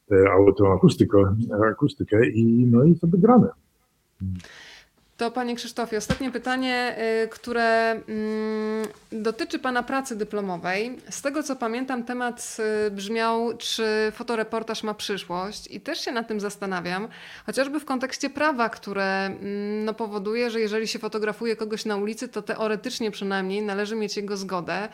tę 0.09 0.31
autoakustykę 0.33 1.37
akustykę 1.71 2.29
i 2.29 2.45
no 2.45 2.85
i 2.85 2.95
sobie 2.95 3.19
gramy. 3.19 3.49
To 5.21 5.31
panie 5.31 5.57
Krzysztofie, 5.57 5.99
ostatnie 5.99 6.31
pytanie, 6.31 6.97
y, 7.25 7.29
które 7.29 7.91
mm, 7.91 8.03
dotyczy 9.13 9.59
pana 9.59 9.83
pracy 9.83 10.17
dyplomowej. 10.17 10.99
Z 11.11 11.23
tego 11.23 11.43
co 11.43 11.57
pamiętam, 11.57 12.05
temat 12.05 12.57
y, 12.87 12.91
brzmiał, 12.91 13.57
czy 13.59 13.85
fotoreportaż 14.13 14.83
ma 14.83 14.95
przyszłość 14.95 15.67
i 15.71 15.81
też 15.81 16.01
się 16.01 16.13
nad 16.13 16.29
tym 16.29 16.41
zastanawiam, 16.41 17.09
chociażby 17.47 17.81
w 17.81 17.85
kontekście 17.85 18.31
prawa, 18.31 18.69
które 18.69 19.27
mm, 19.27 19.85
no, 19.85 19.95
powoduje, 19.95 20.51
że 20.51 20.61
jeżeli 20.61 20.89
się 20.89 20.99
fotografuje 20.99 21.57
kogoś 21.57 21.85
na 21.85 21.97
ulicy, 21.97 22.29
to 22.29 22.43
teoretycznie 22.43 23.11
przynajmniej 23.11 23.63
należy 23.63 23.97
mieć 23.97 24.17
jego 24.17 24.37
zgodę. 24.37 24.89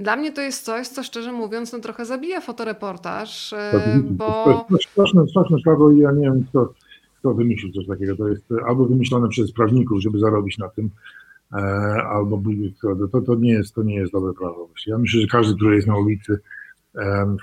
Dla 0.00 0.16
mnie 0.16 0.32
to 0.32 0.40
jest 0.40 0.64
coś, 0.64 0.88
co 0.88 1.02
szczerze 1.02 1.32
mówiąc 1.32 1.72
no, 1.72 1.78
trochę 1.78 2.04
zabija 2.04 2.40
fotoreportaż, 2.40 3.52
y, 3.52 3.56
bo... 4.02 4.44
To 4.44 4.66
jest 4.70 4.88
straszne, 4.90 5.28
straszne 5.28 5.56
prawo 5.64 5.90
i 5.90 5.98
ja 5.98 6.12
nie 6.12 6.22
wiem, 6.22 6.44
kto 6.50 6.72
kto 7.18 7.34
wymyślił 7.34 7.72
coś 7.72 7.86
takiego. 7.86 8.16
To 8.16 8.28
jest 8.28 8.44
albo 8.66 8.86
wymyślone 8.86 9.28
przez 9.28 9.52
prawników, 9.52 10.02
żeby 10.02 10.18
zarobić 10.18 10.58
na 10.58 10.68
tym, 10.68 10.90
e, 11.52 11.56
albo 12.02 12.42
to, 13.12 13.20
to, 13.20 13.34
nie 13.34 13.52
jest, 13.52 13.74
to 13.74 13.82
nie 13.82 13.94
jest 13.94 14.12
dobre 14.12 14.32
prawo. 14.32 14.68
Ja 14.86 14.98
myślę, 14.98 15.20
że 15.20 15.26
każdy, 15.26 15.54
który 15.54 15.76
jest 15.76 15.88
na 15.88 15.98
ulicy, 15.98 16.38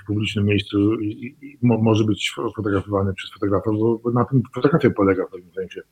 w 0.02 0.06
publicznym 0.06 0.44
miejscu 0.44 0.78
może 1.62 2.04
być 2.04 2.32
fotografowany 2.56 3.14
przez 3.14 3.32
fotografa, 3.32 3.70
bo 3.72 4.10
na 4.10 4.24
tym 4.24 4.42
fotografia 4.54 4.90
polega 4.90 5.26
w 5.26 5.30
pewnym 5.30 5.52
sensie. 5.52 5.82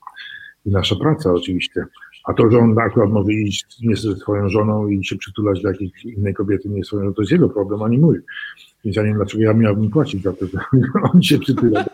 I 0.66 0.70
nasza 0.70 0.96
praca 0.96 1.32
oczywiście. 1.32 1.84
A 2.24 2.34
to, 2.34 2.50
że 2.50 2.58
on 2.58 2.78
akurat 2.78 3.10
może 3.10 3.32
iść 3.32 3.82
nie 3.82 3.96
ze 3.96 4.16
swoją 4.16 4.48
żoną 4.48 4.88
i 4.88 5.04
się 5.04 5.16
przytulać 5.16 5.62
do 5.62 5.68
jakiejś 5.68 6.04
innej 6.04 6.34
kobiety, 6.34 6.68
nie 6.68 6.84
swoją, 6.84 7.14
to 7.14 7.22
jest 7.22 7.32
jego 7.32 7.48
problem, 7.48 7.82
a 7.82 7.88
nie 7.88 7.98
mój. 7.98 8.18
Więc 8.84 8.96
ja 8.96 9.02
nie 9.02 9.08
wiem, 9.08 9.16
dlaczego 9.16 9.42
ja 9.42 9.54
miałbym 9.54 9.90
płacić 9.90 10.22
za 10.22 10.32
to, 10.32 10.46
że 10.46 10.58
on 11.12 11.22
się 11.22 11.38
przytula. 11.38 11.84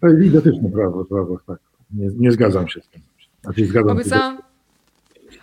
To 0.00 0.08
jest 0.08 0.26
idiotyczne 0.26 0.70
prawo, 0.70 1.04
prawo 1.04 1.40
tak. 1.46 1.58
Nie, 1.94 2.10
nie 2.16 2.32
zgadzam 2.32 2.68
się 2.68 2.80
z 2.80 2.88
tym. 2.88 3.00
Znaczy, 3.42 3.66
zgadzam 3.66 3.96
Obiecałam, 3.96 4.38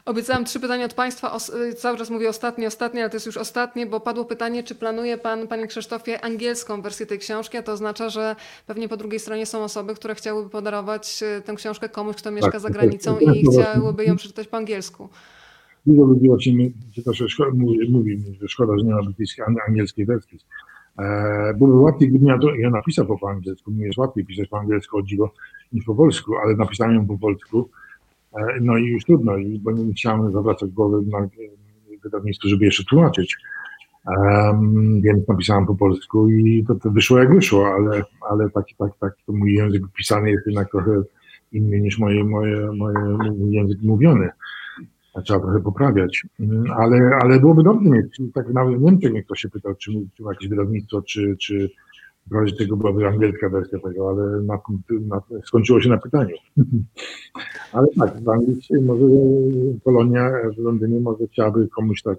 Obiecałam 0.08 0.46
trzy 0.46 0.60
pytania 0.60 0.86
od 0.86 0.94
Państwa. 0.94 1.38
Y, 1.70 1.74
cały 1.74 1.98
czas 1.98 2.10
mówię 2.10 2.30
ostatnie, 2.30 2.68
ostatnie, 2.68 3.02
ale 3.02 3.10
to 3.10 3.16
jest 3.16 3.26
już 3.26 3.38
ostatnie, 3.38 3.86
bo 3.86 4.00
padło 4.00 4.26
pytanie, 4.26 4.64
czy 4.64 4.76
planuje 4.76 5.18
Pan, 5.18 5.48
Panie 5.48 5.68
Krzysztofie, 5.68 6.22
angielską 6.22 6.82
wersję 6.82 7.06
tej 7.06 7.20
książki, 7.20 7.58
a 7.58 7.64
to 7.64 7.72
oznacza, 7.72 8.10
że 8.10 8.36
pewnie 8.68 8.90
po 8.90 8.98
drugiej 8.98 9.20
stronie 9.20 9.46
są 9.46 9.64
osoby, 9.64 9.96
które 9.96 10.16
chciałyby 10.16 10.50
podarować 10.50 11.24
y, 11.38 11.42
tę 11.42 11.56
książkę 11.56 11.90
komuś, 11.90 12.16
kto 12.16 12.32
mieszka 12.32 12.52
tak, 12.52 12.62
za 12.62 12.70
granicą 12.70 13.20
i 13.20 13.46
chciałyby 13.46 14.06
ją 14.06 14.16
przeczytać 14.16 14.48
po 14.48 14.58
angielsku. 14.58 15.10
Dużo 15.86 16.04
ludzi 16.04 16.28
właśnie 16.28 16.70
mówi, 17.54 17.90
mówi, 17.90 18.24
że 18.42 18.48
szkoda, 18.48 18.74
że 18.78 18.86
nie 18.86 18.94
ma 18.94 19.04
brytyjskiej, 19.04 19.46
angielskiej 19.68 20.06
wersji. 20.06 20.40
E, 21.00 21.54
byłoby 21.58 21.80
łatwiej, 21.80 22.10
gdybym 22.10 22.28
ja, 22.28 22.40
to, 22.40 22.56
ja 22.56 22.70
napisał 22.70 23.18
po 23.18 23.30
angielsku, 23.30 23.72
mi 23.72 23.80
jest 23.80 23.98
łatwiej 23.98 24.26
pisać 24.26 24.48
po 24.48 24.60
angielsku 24.60 24.98
o 24.98 25.02
dziwo 25.02 25.32
niż 25.74 25.86
po 25.86 25.96
polsku, 25.96 26.36
ale 26.44 26.56
napisałem 26.56 26.96
ją 26.96 27.08
po 27.08 27.18
polsku 27.18 27.70
no 28.62 28.78
i 28.78 28.86
już 28.86 29.04
trudno, 29.04 29.34
bo 29.60 29.72
nie 29.72 29.94
chciałem 29.94 30.32
zawracać 30.32 30.72
głowy 30.72 31.02
na 31.08 31.28
wydawnictwu, 32.04 32.50
żeby 32.50 32.66
jeszcze 32.66 32.84
tłumaczyć. 32.84 33.38
Um, 34.08 35.02
więc 35.02 35.28
napisałem 35.28 35.66
po 35.66 35.76
polsku 35.76 36.30
i 36.30 36.66
to, 36.68 36.76
to 36.76 36.92
wyszło 36.92 37.20
jak 37.20 37.36
wyszło, 37.36 37.68
ale, 37.68 38.04
ale 38.30 38.50
taki, 38.50 38.76
tak, 38.76 38.92
tak, 39.00 39.14
to 39.26 39.34
mój 39.34 39.54
język 39.54 39.84
pisany 39.98 40.32
jest 40.32 40.46
jednak 40.46 40.72
trochę 40.72 41.02
inny 41.52 41.80
niż 41.80 42.00
moje, 42.00 42.24
moje, 42.24 42.72
moje, 42.72 43.18
język 43.50 43.82
mówiony. 43.82 44.30
Trzeba 45.24 45.40
trochę 45.40 45.60
poprawiać, 45.60 46.24
ale, 46.76 47.20
ale 47.22 47.40
byłoby 47.40 47.64
dobrze 47.64 47.90
mieć, 47.90 48.22
tak 48.34 48.50
nawet 48.54 48.82
nie 48.82 48.92
wiem, 48.92 49.00
czy 49.00 49.10
mnie 49.10 49.24
ktoś 49.24 49.40
się 49.40 49.50
pytał, 49.50 49.76
czy, 49.76 49.92
czy 50.18 50.24
jakieś 50.24 50.50
wydawnictwo, 50.50 51.02
czy, 51.02 51.36
czy 51.40 51.70
w 52.32 52.36
razie 52.36 52.56
tego 52.56 52.78
byłaby 52.78 53.08
angielska 53.08 53.50
wersja 53.50 53.80
tego, 53.80 54.10
ale 54.10 54.42
na, 54.42 54.60
na, 55.08 55.22
skończyło 55.46 55.82
się 55.82 55.90
na 55.90 55.98
pytaniu. 55.98 56.36
ale 57.74 57.88
tak, 58.00 58.24
w 58.24 58.30
Anglii 58.30 58.62
może 58.82 59.06
Polonia 59.84 60.32
w 60.56 60.58
Londynie 60.58 61.00
może 61.00 61.28
chciałaby 61.28 61.68
komuś 61.68 62.02
tak 62.02 62.18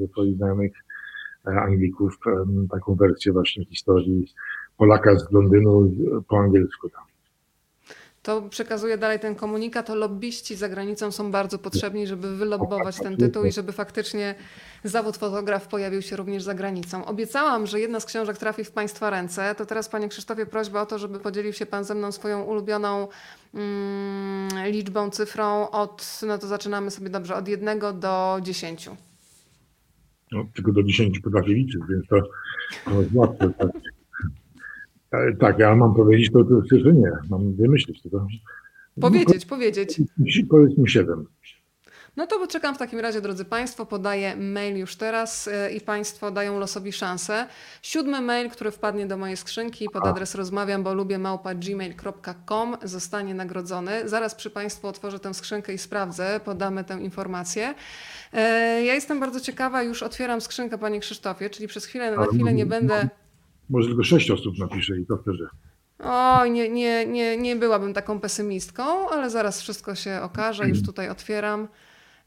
ze 0.00 0.08
swoich 0.08 0.36
znajomych 0.36 0.72
e, 1.46 1.50
Anglików 1.50 2.18
taką 2.70 2.94
wersję 2.94 3.32
właśnie 3.32 3.64
historii 3.64 4.32
Polaka 4.76 5.18
z 5.18 5.32
Londynu 5.32 5.92
po 6.28 6.38
angielsku 6.38 6.88
tam 6.90 7.15
to 8.26 8.42
przekazuje 8.42 8.98
dalej 8.98 9.20
ten 9.20 9.34
komunikat, 9.34 9.86
to 9.86 9.94
lobbyści 9.94 10.56
za 10.56 10.68
granicą 10.68 11.12
są 11.12 11.30
bardzo 11.30 11.58
potrzebni, 11.58 12.06
żeby 12.06 12.36
wylobbować 12.36 12.96
ten 12.96 13.16
tytuł 13.16 13.44
i 13.44 13.52
żeby 13.52 13.72
faktycznie 13.72 14.34
zawód 14.84 15.16
fotograf 15.16 15.68
pojawił 15.68 16.02
się 16.02 16.16
również 16.16 16.42
za 16.42 16.54
granicą. 16.54 17.04
Obiecałam, 17.04 17.66
że 17.66 17.80
jedna 17.80 18.00
z 18.00 18.04
książek 18.04 18.38
trafi 18.38 18.64
w 18.64 18.70
Państwa 18.70 19.10
ręce, 19.10 19.54
to 19.54 19.66
teraz 19.66 19.88
Panie 19.88 20.08
Krzysztofie 20.08 20.46
prośba 20.46 20.82
o 20.82 20.86
to, 20.86 20.98
żeby 20.98 21.18
podzielił 21.18 21.52
się 21.52 21.66
Pan 21.66 21.84
ze 21.84 21.94
mną 21.94 22.12
swoją 22.12 22.42
ulubioną 22.42 23.08
mm, 23.54 24.48
liczbą, 24.72 25.10
cyfrą 25.10 25.70
od, 25.70 26.20
no 26.26 26.38
to 26.38 26.46
zaczynamy 26.46 26.90
sobie 26.90 27.10
dobrze, 27.10 27.34
od 27.34 27.48
jednego 27.48 27.92
do 27.92 28.38
dziesięciu. 28.42 28.96
No, 30.32 30.46
tylko 30.54 30.72
do 30.72 30.82
dziesięciu 30.82 31.22
potrafię 31.22 31.54
liczyć, 31.54 31.80
więc 31.90 32.06
to, 32.08 32.16
to 32.84 33.00
jest 33.00 33.14
łatwe. 33.14 33.50
Tak. 33.58 33.95
E, 35.10 35.36
tak, 35.36 35.58
ja 35.58 35.76
mam 35.76 35.94
powiedzieć 35.94 36.32
to, 36.32 36.44
to 36.44 36.62
że 36.70 36.92
nie, 36.92 37.12
mam 37.30 37.54
wymyślić 37.54 38.02
tylko. 38.02 38.26
Powiedzieć, 39.00 39.44
no, 39.44 39.56
powiedzieć. 39.56 40.00
Powiedz 40.50 40.78
mi 40.78 40.88
siedem. 40.88 41.26
No 42.16 42.26
to 42.26 42.46
czekam 42.46 42.74
w 42.74 42.78
takim 42.78 43.00
razie, 43.00 43.20
drodzy 43.20 43.44
Państwo, 43.44 43.86
podaję 43.86 44.36
mail 44.36 44.76
już 44.76 44.96
teraz 44.96 45.48
e, 45.48 45.72
i 45.72 45.80
Państwo 45.80 46.30
dają 46.30 46.58
losowi 46.58 46.92
szansę. 46.92 47.46
Siódmy 47.82 48.20
mail, 48.20 48.50
który 48.50 48.70
wpadnie 48.70 49.06
do 49.06 49.16
mojej 49.16 49.36
skrzynki 49.36 49.88
pod 49.92 50.06
adres 50.06 50.34
rozmawiam, 50.34 50.82
bo 50.82 50.94
lubię 50.94 51.18
małpa 51.18 51.54
gmail.com 51.54 52.76
zostanie 52.82 53.34
nagrodzony. 53.34 54.08
Zaraz 54.08 54.34
przy 54.34 54.50
Państwu 54.50 54.88
otworzę 54.88 55.18
tę 55.18 55.34
skrzynkę 55.34 55.74
i 55.74 55.78
sprawdzę, 55.78 56.40
podamy 56.44 56.84
tę 56.84 57.00
informację. 57.00 57.74
E, 58.32 58.40
ja 58.84 58.94
jestem 58.94 59.20
bardzo 59.20 59.40
ciekawa, 59.40 59.82
już 59.82 60.02
otwieram 60.02 60.40
skrzynkę 60.40 60.78
Panie 60.78 61.00
Krzysztofie, 61.00 61.50
czyli 61.50 61.68
przez 61.68 61.84
chwilę, 61.84 62.16
na 62.16 62.26
chwilę 62.26 62.52
nie 62.54 62.66
będę... 62.66 63.08
Może 63.70 63.88
tylko 63.88 64.04
sześć 64.04 64.30
osób 64.30 64.58
napisze 64.58 64.96
i 64.98 65.06
to 65.06 65.16
wtedy. 65.16 65.46
Oj, 65.98 66.50
nie, 66.50 66.68
nie, 66.68 67.06
nie, 67.06 67.36
nie 67.36 67.56
byłabym 67.56 67.94
taką 67.94 68.20
pesymistką, 68.20 69.10
ale 69.10 69.30
zaraz 69.30 69.60
wszystko 69.60 69.94
się 69.94 70.20
okaże. 70.22 70.68
Już 70.68 70.82
tutaj 70.82 71.08
otwieram. 71.08 71.68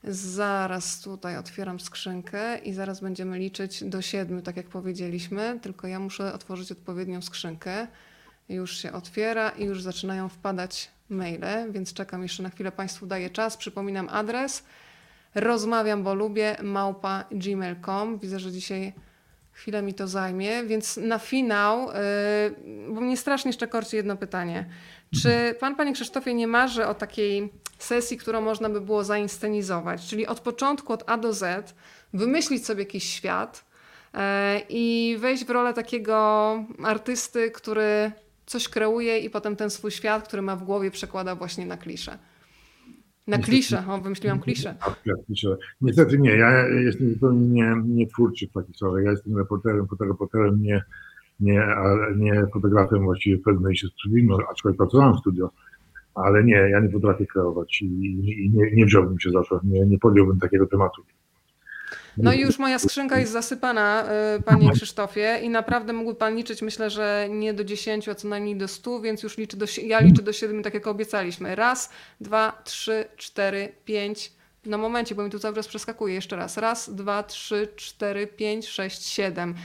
Zaraz 0.03 1.01
tutaj 1.01 1.37
otwieram 1.37 1.79
skrzynkę 1.79 2.57
i 2.57 2.73
zaraz 2.73 3.01
będziemy 3.01 3.39
liczyć 3.39 3.83
do 3.83 4.01
siedmiu, 4.01 4.41
tak 4.41 4.57
jak 4.57 4.67
powiedzieliśmy. 4.67 5.59
Tylko 5.61 5.87
ja 5.87 5.99
muszę 5.99 6.33
otworzyć 6.33 6.71
odpowiednią 6.71 7.21
skrzynkę. 7.21 7.87
Już 8.49 8.77
się 8.77 8.91
otwiera 8.91 9.49
i 9.49 9.65
już 9.65 9.81
zaczynają 9.81 10.29
wpadać 10.29 10.91
maile, 11.09 11.71
więc 11.71 11.93
czekam 11.93 12.23
jeszcze 12.23 12.43
na 12.43 12.49
chwilę. 12.49 12.71
Państwu 12.71 13.05
daję 13.05 13.29
czas. 13.29 13.57
Przypominam 13.57 14.09
adres 14.09 14.63
rozmawiam, 15.35 16.03
bo 16.03 16.13
lubię 16.13 16.55
małpa 16.63 17.25
gmail.com. 17.31 18.19
Widzę, 18.19 18.39
że 18.39 18.51
dzisiaj 18.51 18.93
chwilę 19.59 19.81
mi 19.81 19.93
to 19.93 20.07
zajmie, 20.07 20.63
więc 20.63 20.97
na 20.97 21.19
finał, 21.19 21.87
yy, 21.87 22.93
bo 22.93 23.01
mnie 23.01 23.17
strasznie 23.17 23.49
jeszcze 23.49 23.67
korci 23.67 23.95
jedno 23.95 24.17
pytanie. 24.17 24.69
Czy 25.21 25.55
pan, 25.59 25.75
panie 25.75 25.93
Krzysztofie, 25.93 26.33
nie 26.33 26.47
marzy 26.47 26.87
o 26.87 26.93
takiej 26.93 27.53
sesji, 27.77 28.17
którą 28.17 28.41
można 28.41 28.69
by 28.69 28.81
było 28.81 29.03
zainscenizować? 29.03 30.07
Czyli 30.07 30.27
od 30.27 30.39
początku, 30.39 30.93
od 30.93 31.03
A 31.07 31.17
do 31.17 31.33
Z, 31.33 31.73
wymyślić 32.13 32.65
sobie 32.65 32.83
jakiś 32.83 33.03
świat 33.03 33.65
yy, 34.13 34.19
i 34.69 35.17
wejść 35.19 35.45
w 35.45 35.49
rolę 35.49 35.73
takiego 35.73 36.17
artysty, 36.83 37.51
który 37.51 38.11
coś 38.45 38.69
kreuje 38.69 39.19
i 39.19 39.29
potem 39.29 39.55
ten 39.55 39.69
swój 39.69 39.91
świat, 39.91 40.27
który 40.27 40.41
ma 40.41 40.55
w 40.55 40.63
głowie, 40.63 40.91
przekłada 40.91 41.35
właśnie 41.35 41.65
na 41.65 41.77
kliszę. 41.77 42.17
Na 43.29 43.37
kliszę, 43.37 43.83
o, 43.87 43.97
wymyśliłam 43.97 44.39
kliszę. 44.39 44.75
Tak, 44.79 44.99
kliszę. 45.25 45.57
Niestety 45.81 46.19
nie, 46.19 46.31
ja 46.31 46.67
jestem 46.67 47.13
zupełnie 47.13 47.47
nie, 47.47 47.75
nie 47.85 48.07
twórczy 48.07 48.47
sprawach. 48.75 49.03
Ja 49.03 49.11
jestem 49.11 49.37
reporterem, 49.37 49.87
fotoreporterem, 49.87 50.61
nie, 50.61 50.83
nie, 51.39 51.67
nie 52.15 52.47
fotografem 52.53 53.03
właściwie 53.03 53.37
w 53.37 53.41
pewnym 53.41 53.75
się 53.75 53.87
studium, 53.87 54.37
aczkolwiek 54.51 54.77
pracowałem 54.77 55.13
w 55.13 55.19
studio, 55.19 55.49
ale 56.15 56.43
nie, 56.43 56.55
ja 56.55 56.79
nie 56.79 56.89
potrafię 56.89 57.25
kreować 57.25 57.81
i, 57.81 57.85
i 58.45 58.51
nie, 58.53 58.71
nie 58.71 58.85
wziąłbym 58.85 59.19
się 59.19 59.31
za 59.31 59.43
to, 59.43 59.59
nie, 59.63 59.85
nie 59.85 59.99
podjąłbym 59.99 60.39
takiego 60.39 60.67
tematu. 60.67 61.01
No 62.17 62.33
i 62.33 62.39
już 62.39 62.59
moja 62.59 62.79
skrzynka 62.79 63.19
jest 63.19 63.31
zasypana, 63.31 64.05
y, 64.37 64.41
panie 64.41 64.71
Krzysztofie, 64.71 65.39
i 65.43 65.49
naprawdę 65.49 65.93
mógłby 65.93 66.15
pan 66.15 66.35
liczyć, 66.35 66.61
myślę, 66.61 66.89
że 66.89 67.27
nie 67.29 67.53
do 67.53 67.63
10, 67.63 68.09
a 68.09 68.15
co 68.15 68.27
najmniej 68.27 68.55
do 68.55 68.67
100, 68.67 68.99
więc 69.01 69.23
już 69.23 69.37
liczę 69.37 69.57
do, 69.57 69.65
ja 69.83 69.99
liczę 69.99 70.21
do 70.21 70.33
7, 70.33 70.63
tak 70.63 70.73
jak 70.73 70.87
obiecaliśmy. 70.87 71.55
Raz, 71.55 71.89
dwa, 72.21 72.61
trzy, 72.63 73.05
cztery, 73.17 73.75
pięć. 73.85 74.31
Na 74.65 74.77
momencie, 74.77 75.15
bo 75.15 75.23
mi 75.23 75.29
tu 75.29 75.39
cały 75.39 75.55
czas 75.55 75.67
przeskakuje. 75.67 76.13
Jeszcze 76.13 76.35
raz. 76.35 76.57
Raz, 76.57 76.95
dwa, 76.95 77.23
trzy, 77.23 77.67
cztery, 77.75 78.27
pięć, 78.27 78.67
sześć, 78.67 79.05
siedem. 79.05 79.55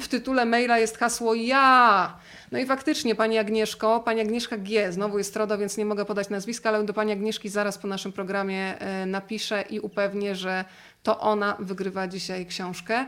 W 0.00 0.08
tytule 0.08 0.44
maila 0.44 0.78
jest 0.78 0.98
hasło 0.98 1.34
ja. 1.34 2.18
No 2.52 2.58
i 2.58 2.66
faktycznie, 2.66 3.14
pani 3.14 3.38
Agnieszko, 3.38 4.00
pani 4.00 4.20
Agnieszka 4.20 4.58
G. 4.58 4.92
Znowu 4.92 5.18
jest 5.18 5.36
RODO, 5.36 5.58
więc 5.58 5.76
nie 5.76 5.84
mogę 5.84 6.04
podać 6.04 6.28
nazwiska, 6.28 6.68
ale 6.68 6.84
do 6.84 6.92
pani 6.92 7.12
Agnieszki 7.12 7.48
zaraz 7.48 7.78
po 7.78 7.88
naszym 7.88 8.12
programie 8.12 8.78
e, 8.78 9.06
napiszę 9.06 9.64
i 9.70 9.80
upewnię, 9.80 10.34
że 10.34 10.64
to 11.02 11.20
ona 11.20 11.56
wygrywa 11.60 12.08
dzisiaj 12.08 12.46
książkę. 12.46 13.06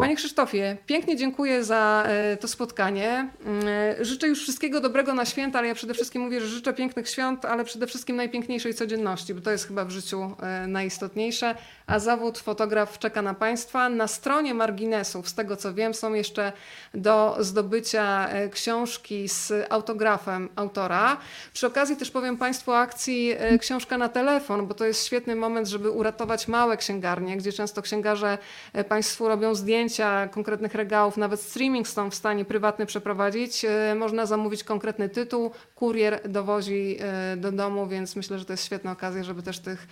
Panie 0.00 0.16
Krzysztofie, 0.16 0.76
pięknie 0.86 1.16
dziękuję 1.16 1.64
za 1.64 2.04
e, 2.06 2.36
to 2.36 2.48
spotkanie. 2.48 3.28
Mm, 3.44 3.68
e, 3.68 4.04
życzę 4.04 4.28
już 4.28 4.42
wszystkiego 4.42 4.80
dobrego 4.80 5.14
na 5.14 5.24
święta, 5.24 5.58
ale 5.58 5.68
ja 5.68 5.74
przede 5.74 5.94
wszystkim 5.94 6.22
mówię, 6.22 6.40
że 6.40 6.46
życzę 6.46 6.72
pięknych 6.72 7.08
świąt, 7.08 7.44
ale 7.44 7.64
przede 7.64 7.86
wszystkim 7.86 8.16
najpiękniejszej 8.16 8.74
codzienności, 8.74 9.34
bo 9.34 9.40
to 9.40 9.50
jest 9.50 9.68
chyba 9.68 9.84
w 9.84 9.90
życiu 9.90 10.36
e, 10.40 10.66
najistotniejsze. 10.66 11.54
A 11.86 11.98
zawód 11.98 12.38
fotograf 12.38 12.98
czeka 12.98 13.22
na 13.22 13.34
Państwa. 13.34 13.88
Na 13.88 14.08
stronie 14.08 14.54
marginesów, 14.54 15.28
z 15.28 15.34
tego 15.34 15.56
co 15.56 15.74
wiem, 15.74 15.94
są 15.94 16.14
jeszcze 16.14 16.52
do 16.94 17.36
zdobycia 17.40 18.28
książki 18.50 19.28
z 19.28 19.52
autografem 19.70 20.48
autora. 20.56 21.16
Przy 21.52 21.66
okazji 21.66 21.96
też 21.96 22.10
powiem 22.10 22.36
Państwu 22.36 22.70
o 22.70 22.78
akcji 22.78 23.34
Książka 23.60 23.98
na 23.98 24.08
telefon, 24.08 24.66
bo 24.66 24.74
to 24.74 24.84
jest 24.84 25.06
świetny 25.06 25.36
moment, 25.36 25.68
żeby 25.68 25.90
uratować 25.90 26.48
małe 26.48 26.76
księgarnie 26.76 27.36
gdzie 27.36 27.52
często 27.52 27.82
księgarze 27.82 28.38
e, 28.72 28.84
Państwu 28.84 29.28
robią 29.28 29.54
zdjęcia 29.54 30.28
konkretnych 30.28 30.74
regałów, 30.74 31.16
nawet 31.16 31.40
streaming 31.40 31.88
są 31.88 32.10
w 32.10 32.14
stanie 32.14 32.44
prywatny 32.44 32.86
przeprowadzić. 32.86 33.64
E, 33.64 33.94
można 33.94 34.26
zamówić 34.26 34.64
konkretny 34.64 35.08
tytuł, 35.08 35.50
kurier 35.74 36.28
dowozi 36.28 36.98
e, 37.00 37.36
do 37.36 37.52
domu, 37.52 37.86
więc 37.86 38.16
myślę, 38.16 38.38
że 38.38 38.44
to 38.44 38.52
jest 38.52 38.64
świetna 38.64 38.92
okazja, 38.92 39.24
żeby 39.24 39.42
też 39.42 39.58
tych 39.58 39.86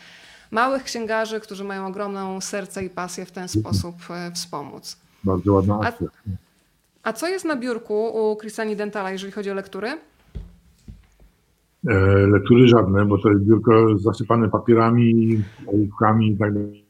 małych 0.54 0.84
księgarzy, 0.84 1.40
którzy 1.40 1.64
mają 1.64 1.86
ogromną 1.86 2.40
serce 2.40 2.84
i 2.84 2.90
pasję 2.90 3.26
w 3.26 3.32
ten 3.32 3.48
sposób 3.48 3.96
wspomóc. 4.34 4.96
Bardzo 5.24 5.52
ładna 5.52 5.80
akcja. 5.80 6.06
A, 7.02 7.08
a 7.08 7.12
co 7.12 7.28
jest 7.28 7.44
na 7.44 7.56
biurku 7.56 8.06
u 8.06 8.36
Kristani 8.36 8.76
Dentala, 8.76 9.10
jeżeli 9.10 9.32
chodzi 9.32 9.50
o 9.50 9.54
lektury? 9.54 9.98
lektury 12.26 12.68
żadne, 12.68 13.04
bo 13.04 13.18
to 13.18 13.30
jest 13.30 13.44
biurko 13.44 13.98
zasypane 13.98 14.48
papierami, 14.48 15.42
ołówkami 15.66 16.32
i 16.32 16.36
tak 16.36 16.54
dalej. 16.54 16.84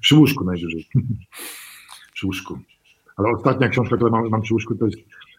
Przy 0.00 0.16
łóżku 0.16 0.44
najwyżej. 0.44 0.86
przy 2.14 2.26
łóżku. 2.26 2.58
Ale 3.16 3.28
ostatnia 3.28 3.68
książka, 3.68 3.96
którą 3.96 4.10
mam, 4.10 4.28
mam 4.28 4.42
przy 4.42 4.54
łóżku, 4.54 4.74
to 4.74 4.86
jest 4.86 4.98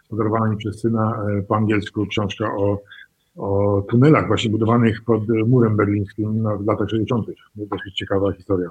podarowana 0.09 0.47
mi 0.49 0.57
przez 0.57 0.79
syna 0.79 1.25
e, 1.29 1.41
po 1.41 1.55
angielsku 1.55 2.05
książka 2.05 2.45
o, 2.45 2.81
o 3.35 3.81
tunelach 3.89 4.27
właśnie 4.27 4.51
budowanych 4.51 5.03
pod 5.03 5.21
murem 5.47 5.77
berlińskim 5.77 6.43
w 6.59 6.67
latach 6.67 6.89
60. 6.89 7.25
To 7.25 7.31
też 7.75 7.85
jest 7.85 7.97
ciekawa 7.97 8.33
historia. 8.33 8.69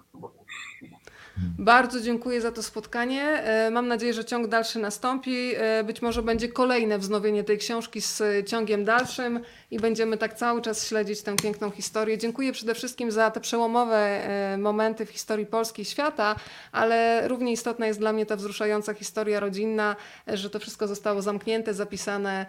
Bardzo 1.58 2.00
dziękuję 2.00 2.40
za 2.40 2.52
to 2.52 2.62
spotkanie. 2.62 3.22
E, 3.22 3.70
mam 3.70 3.88
nadzieję, 3.88 4.14
że 4.14 4.24
ciąg 4.24 4.48
dalszy 4.48 4.78
nastąpi. 4.78 5.52
E, 5.56 5.84
być 5.84 6.02
może 6.02 6.22
będzie 6.22 6.48
kolejne 6.48 6.98
wznowienie 6.98 7.44
tej 7.44 7.58
książki 7.58 8.00
z 8.00 8.22
ciągiem 8.48 8.84
dalszym 8.84 9.40
i 9.70 9.78
będziemy 9.78 10.18
tak 10.18 10.34
cały 10.34 10.62
czas 10.62 10.88
śledzić 10.88 11.22
tę 11.22 11.36
piękną 11.36 11.70
historię. 11.70 12.18
Dziękuję 12.18 12.52
przede 12.52 12.74
wszystkim 12.74 13.10
za 13.10 13.30
te 13.30 13.40
przełomowe 13.40 13.96
e, 13.96 14.58
momenty 14.58 15.06
w 15.06 15.10
historii 15.10 15.46
Polski 15.46 15.82
i 15.82 15.84
świata, 15.84 16.36
ale 16.72 17.28
równie 17.28 17.52
istotna 17.52 17.86
jest 17.86 17.98
dla 17.98 18.12
mnie 18.12 18.26
ta 18.26 18.36
wzruszająca 18.36 18.94
historia 18.94 19.40
rodzinna, 19.40 19.96
że 20.26 20.50
to 20.50 20.58
wszystko 20.58 20.88
zostało 20.88 21.22
zamknięte, 21.22 21.74
zapisane 21.74 22.46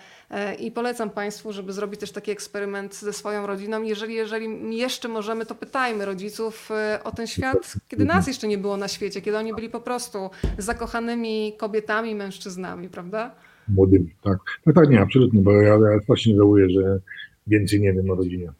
i 0.60 0.72
polecam 0.72 1.10
Państwu, 1.10 1.53
żeby 1.53 1.74
zrobić 1.74 1.99
też 1.99 2.12
taki 2.12 2.32
eksperyment 2.32 2.95
ze 2.95 3.14
swoją 3.14 3.48
rodziną. 3.48 3.84
Jeżeli, 3.84 4.16
jeżeli 4.16 4.78
jeszcze 4.78 5.07
możemy, 5.07 5.45
to 5.45 5.56
pytajmy 5.56 6.06
rodziców 6.06 6.70
o 7.03 7.12
ten 7.12 7.28
świat, 7.28 7.74
kiedy 7.88 8.06
nas 8.06 8.28
jeszcze 8.28 8.48
nie 8.48 8.57
było 8.57 8.74
na 8.77 8.88
świecie, 8.88 9.22
kiedy 9.22 9.38
oni 9.38 9.53
byli 9.53 9.69
po 9.69 9.81
prostu 9.81 10.30
zakochanymi 10.57 11.53
kobietami, 11.57 12.15
mężczyznami, 12.15 12.89
prawda? 12.89 13.35
Młodymi, 13.68 14.15
tak. 14.23 14.38
No 14.65 14.73
tak, 14.73 14.89
nie, 14.89 15.02
absolutnie, 15.02 15.41
bo 15.41 15.52
ja, 15.52 15.73
ja 15.73 15.99
właśnie 16.07 16.35
żałuję, 16.35 16.69
że 16.69 16.99
więcej 17.47 17.81
nie 17.81 17.93
wiem 17.93 18.10
o 18.10 18.15
rodzinie. 18.15 18.52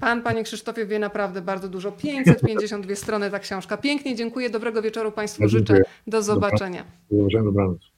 Pan, 0.00 0.22
panie 0.22 0.44
Krzysztofie, 0.44 0.86
wie 0.86 0.98
naprawdę 0.98 1.42
bardzo 1.42 1.68
dużo. 1.68 1.92
552 1.92 2.94
strony 2.94 3.30
ta 3.30 3.38
książka. 3.38 3.76
Pięknie 3.76 4.16
dziękuję, 4.16 4.50
dobrego 4.50 4.82
wieczoru 4.82 5.12
Państwu 5.12 5.48
życzę. 5.48 5.82
Do 6.06 6.22
zobaczenia. 6.22 6.84
Do 7.10 7.16
zobaczenia, 7.16 7.44
dobranoc. 7.44 7.93